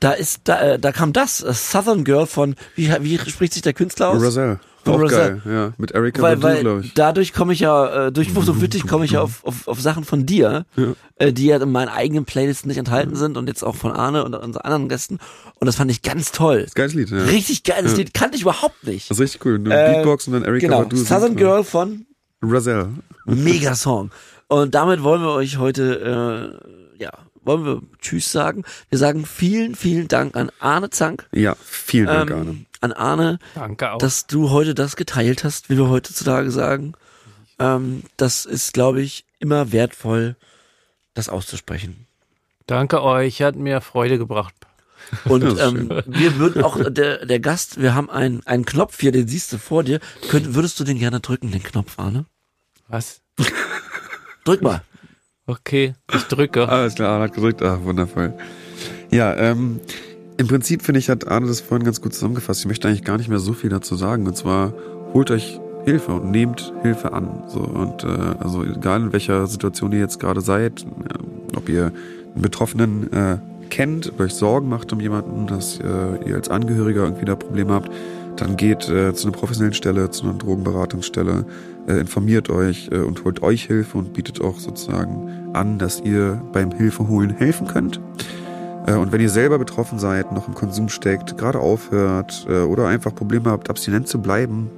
da 0.00 0.12
ist 0.12 0.40
da, 0.44 0.60
äh, 0.62 0.78
da 0.78 0.90
kam 0.90 1.12
das 1.12 1.42
äh, 1.42 1.52
Southern 1.52 2.04
Girl 2.04 2.26
von 2.26 2.56
wie 2.76 2.90
wie 3.00 3.18
spricht 3.18 3.52
sich 3.52 3.62
der 3.62 3.74
Künstler 3.74 4.08
aus? 4.08 4.22
Roselle. 4.22 4.58
Auch 4.84 5.06
geil, 5.08 5.40
ja, 5.44 5.72
mit 5.78 5.92
Erika 5.92 6.20
weil, 6.22 6.36
Badu, 6.36 6.60
glaube 6.60 6.80
ich. 6.84 6.94
Dadurch 6.94 7.32
komme 7.32 7.52
ich 7.52 7.60
ja, 7.60 8.06
äh, 8.08 8.12
durch 8.12 8.34
Wucht 8.34 8.48
und 8.48 8.56
Flüchtig 8.58 8.86
komme 8.86 9.04
ich 9.04 9.12
ja 9.12 9.22
auf, 9.22 9.44
auf, 9.44 9.68
auf 9.68 9.80
Sachen 9.80 10.04
von 10.04 10.26
dir, 10.26 10.64
Ja. 10.76 10.94
äh, 11.16 11.32
die 11.32 11.46
ja 11.46 11.56
in 11.62 11.70
meinen 11.70 11.88
eigenen 11.88 12.24
Playlisten 12.24 12.68
nicht 12.68 12.78
enthalten 12.78 13.14
sind 13.14 13.36
und 13.36 13.46
jetzt 13.48 13.62
auch 13.62 13.76
von 13.76 13.92
Arne 13.92 14.24
und 14.24 14.34
unseren 14.34 14.62
anderen 14.62 14.88
Gästen. 14.88 15.18
Und 15.60 15.66
das 15.66 15.76
fand 15.76 15.90
ich 15.90 16.02
ganz 16.02 16.32
toll. 16.32 16.66
Geiles 16.74 16.94
Lied, 16.94 17.10
ja. 17.10 17.18
Richtig 17.18 17.62
geiles 17.64 17.92
Ja. 17.92 17.98
Lied, 17.98 18.12
kannte 18.14 18.36
ich 18.36 18.42
überhaupt 18.42 18.84
nicht. 18.86 19.08
Das 19.10 19.18
ist 19.18 19.22
richtig 19.22 19.46
cool. 19.46 19.54
Eine 19.64 19.74
Äh, 19.74 19.92
Beatbox 19.94 20.26
und 20.26 20.32
dann 20.32 20.42
Erika 20.44 20.66
Genau, 20.66 20.82
Badu. 20.82 20.96
Southern 20.96 21.22
singt, 21.28 21.36
Girl 21.38 21.62
von 21.64 22.06
Roselle. 22.42 22.88
Mega 23.26 23.74
Song. 23.76 24.10
Und 24.48 24.74
damit 24.74 25.02
wollen 25.02 25.22
wir 25.22 25.30
euch 25.30 25.58
heute, 25.58 26.58
äh, 26.98 27.02
ja, 27.02 27.10
wollen 27.44 27.64
wir 27.64 27.82
Tschüss 28.00 28.30
sagen. 28.30 28.64
Wir 28.88 28.98
sagen 28.98 29.26
vielen, 29.26 29.74
vielen 29.74 30.08
Dank 30.08 30.36
an 30.36 30.50
Arne 30.58 30.90
Zank. 30.90 31.26
Ja, 31.32 31.56
vielen 31.64 32.06
Dank, 32.06 32.30
ähm, 32.30 32.36
Arne. 32.38 32.56
An 32.80 32.92
Arne, 32.92 33.38
Danke 33.54 33.92
auch. 33.92 33.98
dass 33.98 34.26
du 34.26 34.50
heute 34.50 34.74
das 34.74 34.96
geteilt 34.96 35.44
hast, 35.44 35.70
wie 35.70 35.76
wir 35.76 35.88
heutzutage 35.88 36.50
sagen. 36.50 36.94
Ähm, 37.58 38.02
das 38.16 38.44
ist, 38.44 38.72
glaube 38.72 39.02
ich, 39.02 39.24
immer 39.38 39.72
wertvoll, 39.72 40.36
das 41.14 41.28
auszusprechen. 41.28 42.06
Danke 42.66 43.02
euch, 43.02 43.42
hat 43.42 43.56
mir 43.56 43.80
Freude 43.80 44.18
gebracht. 44.18 44.54
Und 45.24 45.58
ähm, 45.60 45.90
wir 46.06 46.38
würden 46.38 46.62
auch, 46.62 46.78
der, 46.88 47.26
der 47.26 47.40
Gast, 47.40 47.80
wir 47.80 47.94
haben 47.94 48.08
einen, 48.08 48.46
einen 48.46 48.64
Knopf 48.64 49.00
hier, 49.00 49.12
den 49.12 49.28
siehst 49.28 49.52
du 49.52 49.58
vor 49.58 49.84
dir. 49.84 50.00
Könnt, 50.30 50.54
würdest 50.54 50.78
du 50.80 50.84
den 50.84 50.98
gerne 50.98 51.20
drücken, 51.20 51.50
den 51.50 51.62
Knopf, 51.62 51.98
Arne? 51.98 52.24
Was? 52.88 53.20
Drück 54.44 54.62
mal. 54.62 54.82
Okay, 55.46 55.94
ich 56.14 56.22
drücke. 56.24 56.68
Alles 56.68 56.94
klar, 56.94 57.10
Arne 57.10 57.24
hat 57.24 57.34
gedrückt. 57.34 57.62
Ah, 57.62 57.80
wundervoll. 57.82 58.34
Ja, 59.10 59.34
ähm, 59.36 59.80
im 60.36 60.46
Prinzip 60.46 60.82
finde 60.82 61.00
ich, 61.00 61.08
hat 61.10 61.26
Arne 61.26 61.46
das 61.46 61.60
vorhin 61.60 61.84
ganz 61.84 62.00
gut 62.00 62.14
zusammengefasst. 62.14 62.60
Ich 62.60 62.66
möchte 62.66 62.88
eigentlich 62.88 63.04
gar 63.04 63.18
nicht 63.18 63.28
mehr 63.28 63.38
so 63.38 63.52
viel 63.52 63.70
dazu 63.70 63.96
sagen. 63.96 64.26
Und 64.26 64.36
zwar, 64.36 64.72
holt 65.12 65.30
euch 65.30 65.60
Hilfe 65.84 66.12
und 66.12 66.30
nehmt 66.30 66.72
Hilfe 66.82 67.12
an. 67.12 67.44
So, 67.48 67.60
und 67.60 68.04
äh, 68.04 68.06
also 68.38 68.64
egal 68.64 69.02
in 69.02 69.12
welcher 69.12 69.46
Situation 69.46 69.92
ihr 69.92 69.98
jetzt 69.98 70.20
gerade 70.20 70.40
seid, 70.40 70.82
äh, 70.82 71.56
ob 71.56 71.68
ihr 71.68 71.86
einen 72.34 72.42
Betroffenen 72.42 73.12
äh, 73.12 73.38
kennt, 73.68 74.18
euch 74.20 74.34
Sorgen 74.34 74.68
macht 74.68 74.92
um 74.92 75.00
jemanden, 75.00 75.46
dass 75.46 75.78
äh, 75.80 76.28
ihr 76.28 76.36
als 76.36 76.48
Angehöriger 76.48 77.04
irgendwie 77.04 77.24
da 77.24 77.36
Probleme 77.36 77.72
habt, 77.72 77.90
dann 78.36 78.56
geht 78.56 78.88
äh, 78.88 79.12
zu 79.14 79.28
einer 79.28 79.36
professionellen 79.36 79.74
Stelle, 79.74 80.10
zu 80.10 80.24
einer 80.24 80.34
Drogenberatungsstelle, 80.34 81.44
informiert 81.86 82.50
euch 82.50 82.88
äh, 82.92 82.98
und 82.98 83.24
holt 83.24 83.42
euch 83.42 83.64
Hilfe 83.64 83.98
und 83.98 84.12
bietet 84.12 84.40
auch 84.40 84.58
sozusagen 84.58 85.50
an, 85.52 85.78
dass 85.78 86.00
ihr 86.00 86.42
beim 86.52 86.70
Hilfe 86.70 87.08
holen 87.08 87.30
helfen 87.30 87.66
könnt. 87.66 88.00
Äh, 88.86 88.94
Und 88.94 89.12
wenn 89.12 89.20
ihr 89.20 89.30
selber 89.30 89.58
betroffen 89.58 89.98
seid, 89.98 90.32
noch 90.32 90.48
im 90.48 90.54
Konsum 90.54 90.88
steckt, 90.88 91.38
gerade 91.38 91.58
aufhört 91.58 92.46
äh, 92.48 92.62
oder 92.62 92.86
einfach 92.86 93.14
Probleme 93.14 93.50
habt, 93.50 93.70
abstinent 93.70 94.08
zu 94.08 94.20
bleiben, 94.20 94.70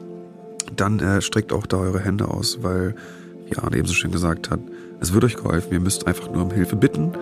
dann 0.74 0.98
äh, 1.00 1.20
streckt 1.20 1.52
auch 1.52 1.66
da 1.66 1.78
eure 1.78 2.00
Hände 2.00 2.28
aus, 2.28 2.62
weil, 2.62 2.94
wie 3.48 3.56
Arne 3.56 3.76
eben 3.76 3.86
so 3.86 3.94
schön 3.94 4.10
gesagt 4.10 4.50
hat, 4.50 4.60
es 5.00 5.12
wird 5.12 5.24
euch 5.24 5.36
geholfen. 5.36 5.72
Ihr 5.72 5.80
müsst 5.80 6.06
einfach 6.06 6.30
nur 6.30 6.42
um 6.42 6.50
Hilfe 6.50 6.76
bitten. 6.76 7.12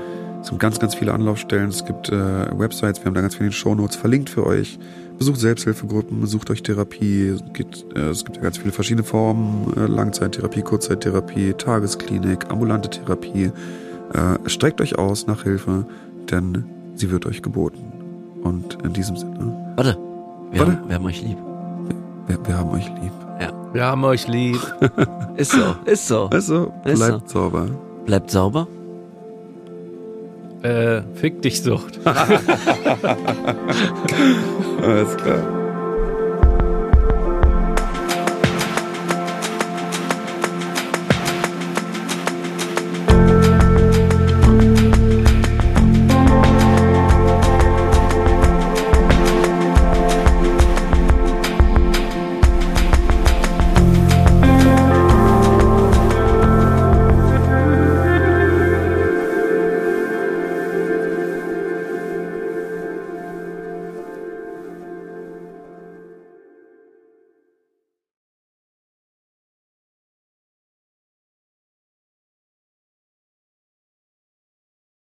Es 0.41 0.49
gibt 0.49 0.61
ganz, 0.61 0.79
ganz 0.79 0.95
viele 0.95 1.13
Anlaufstellen. 1.13 1.69
Es 1.69 1.85
gibt 1.85 2.09
äh, 2.09 2.59
Websites, 2.59 3.01
wir 3.01 3.07
haben 3.07 3.15
da 3.15 3.21
ganz 3.21 3.37
viele 3.37 3.53
Shownotes 3.53 3.97
verlinkt 3.97 4.31
für 4.31 4.47
euch. 4.47 4.79
Besucht 5.19 5.41
Selbsthilfegruppen, 5.41 6.21
besucht 6.21 6.51
euch 6.51 6.63
Therapie. 6.63 7.29
Es 7.29 7.43
gibt, 7.53 7.85
äh, 7.95 8.11
es 8.11 8.25
gibt 8.25 8.37
ja 8.37 8.43
ganz 8.43 8.59
viele 8.59 8.73
verschiedene 8.73 9.05
Formen. 9.05 9.73
Äh, 9.77 9.87
Langzeittherapie, 9.87 10.63
Kurzzeittherapie, 10.63 11.55
Tagesklinik, 11.55 12.51
ambulante 12.51 12.91
Therapie. 12.91 13.53
Äh, 14.13 14.49
streckt 14.49 14.81
euch 14.81 14.99
aus 14.99 15.27
nach 15.27 15.45
Hilfe, 15.45 15.87
denn 16.31 16.65
sie 16.95 17.11
wird 17.11 17.27
euch 17.27 17.43
geboten. 17.43 17.93
Und 18.43 18.79
in 18.85 18.93
diesem 18.93 19.17
Sinne, 19.17 19.75
Warte. 19.77 19.97
Wir, 20.51 20.61
Warte. 20.61 20.73
Haben, 20.73 20.89
wir 20.89 20.95
haben 20.97 21.07
euch 21.07 21.23
lieb. 21.23 21.39
wir, 22.27 22.47
wir 22.47 22.57
haben 22.59 22.71
euch 22.71 22.89
lieb. 22.89 23.13
Wir 23.73 23.87
haben 23.87 24.05
euch 24.05 24.29
lieb. 24.29 24.61
Ist 25.37 25.53
so, 25.53 25.75
ist 25.87 26.07
so. 26.07 26.29
Also, 26.31 26.73
Ist 26.85 26.99
bleibt 26.99 27.31
sauber. 27.31 27.67
Bleibt 28.05 28.31
sauber. 28.31 28.69
Äh, 30.63 31.03
fick 31.15 31.43
dich 31.43 31.63
Sucht. 31.63 32.01
Alles 32.07 32.47
klar. 35.17 35.62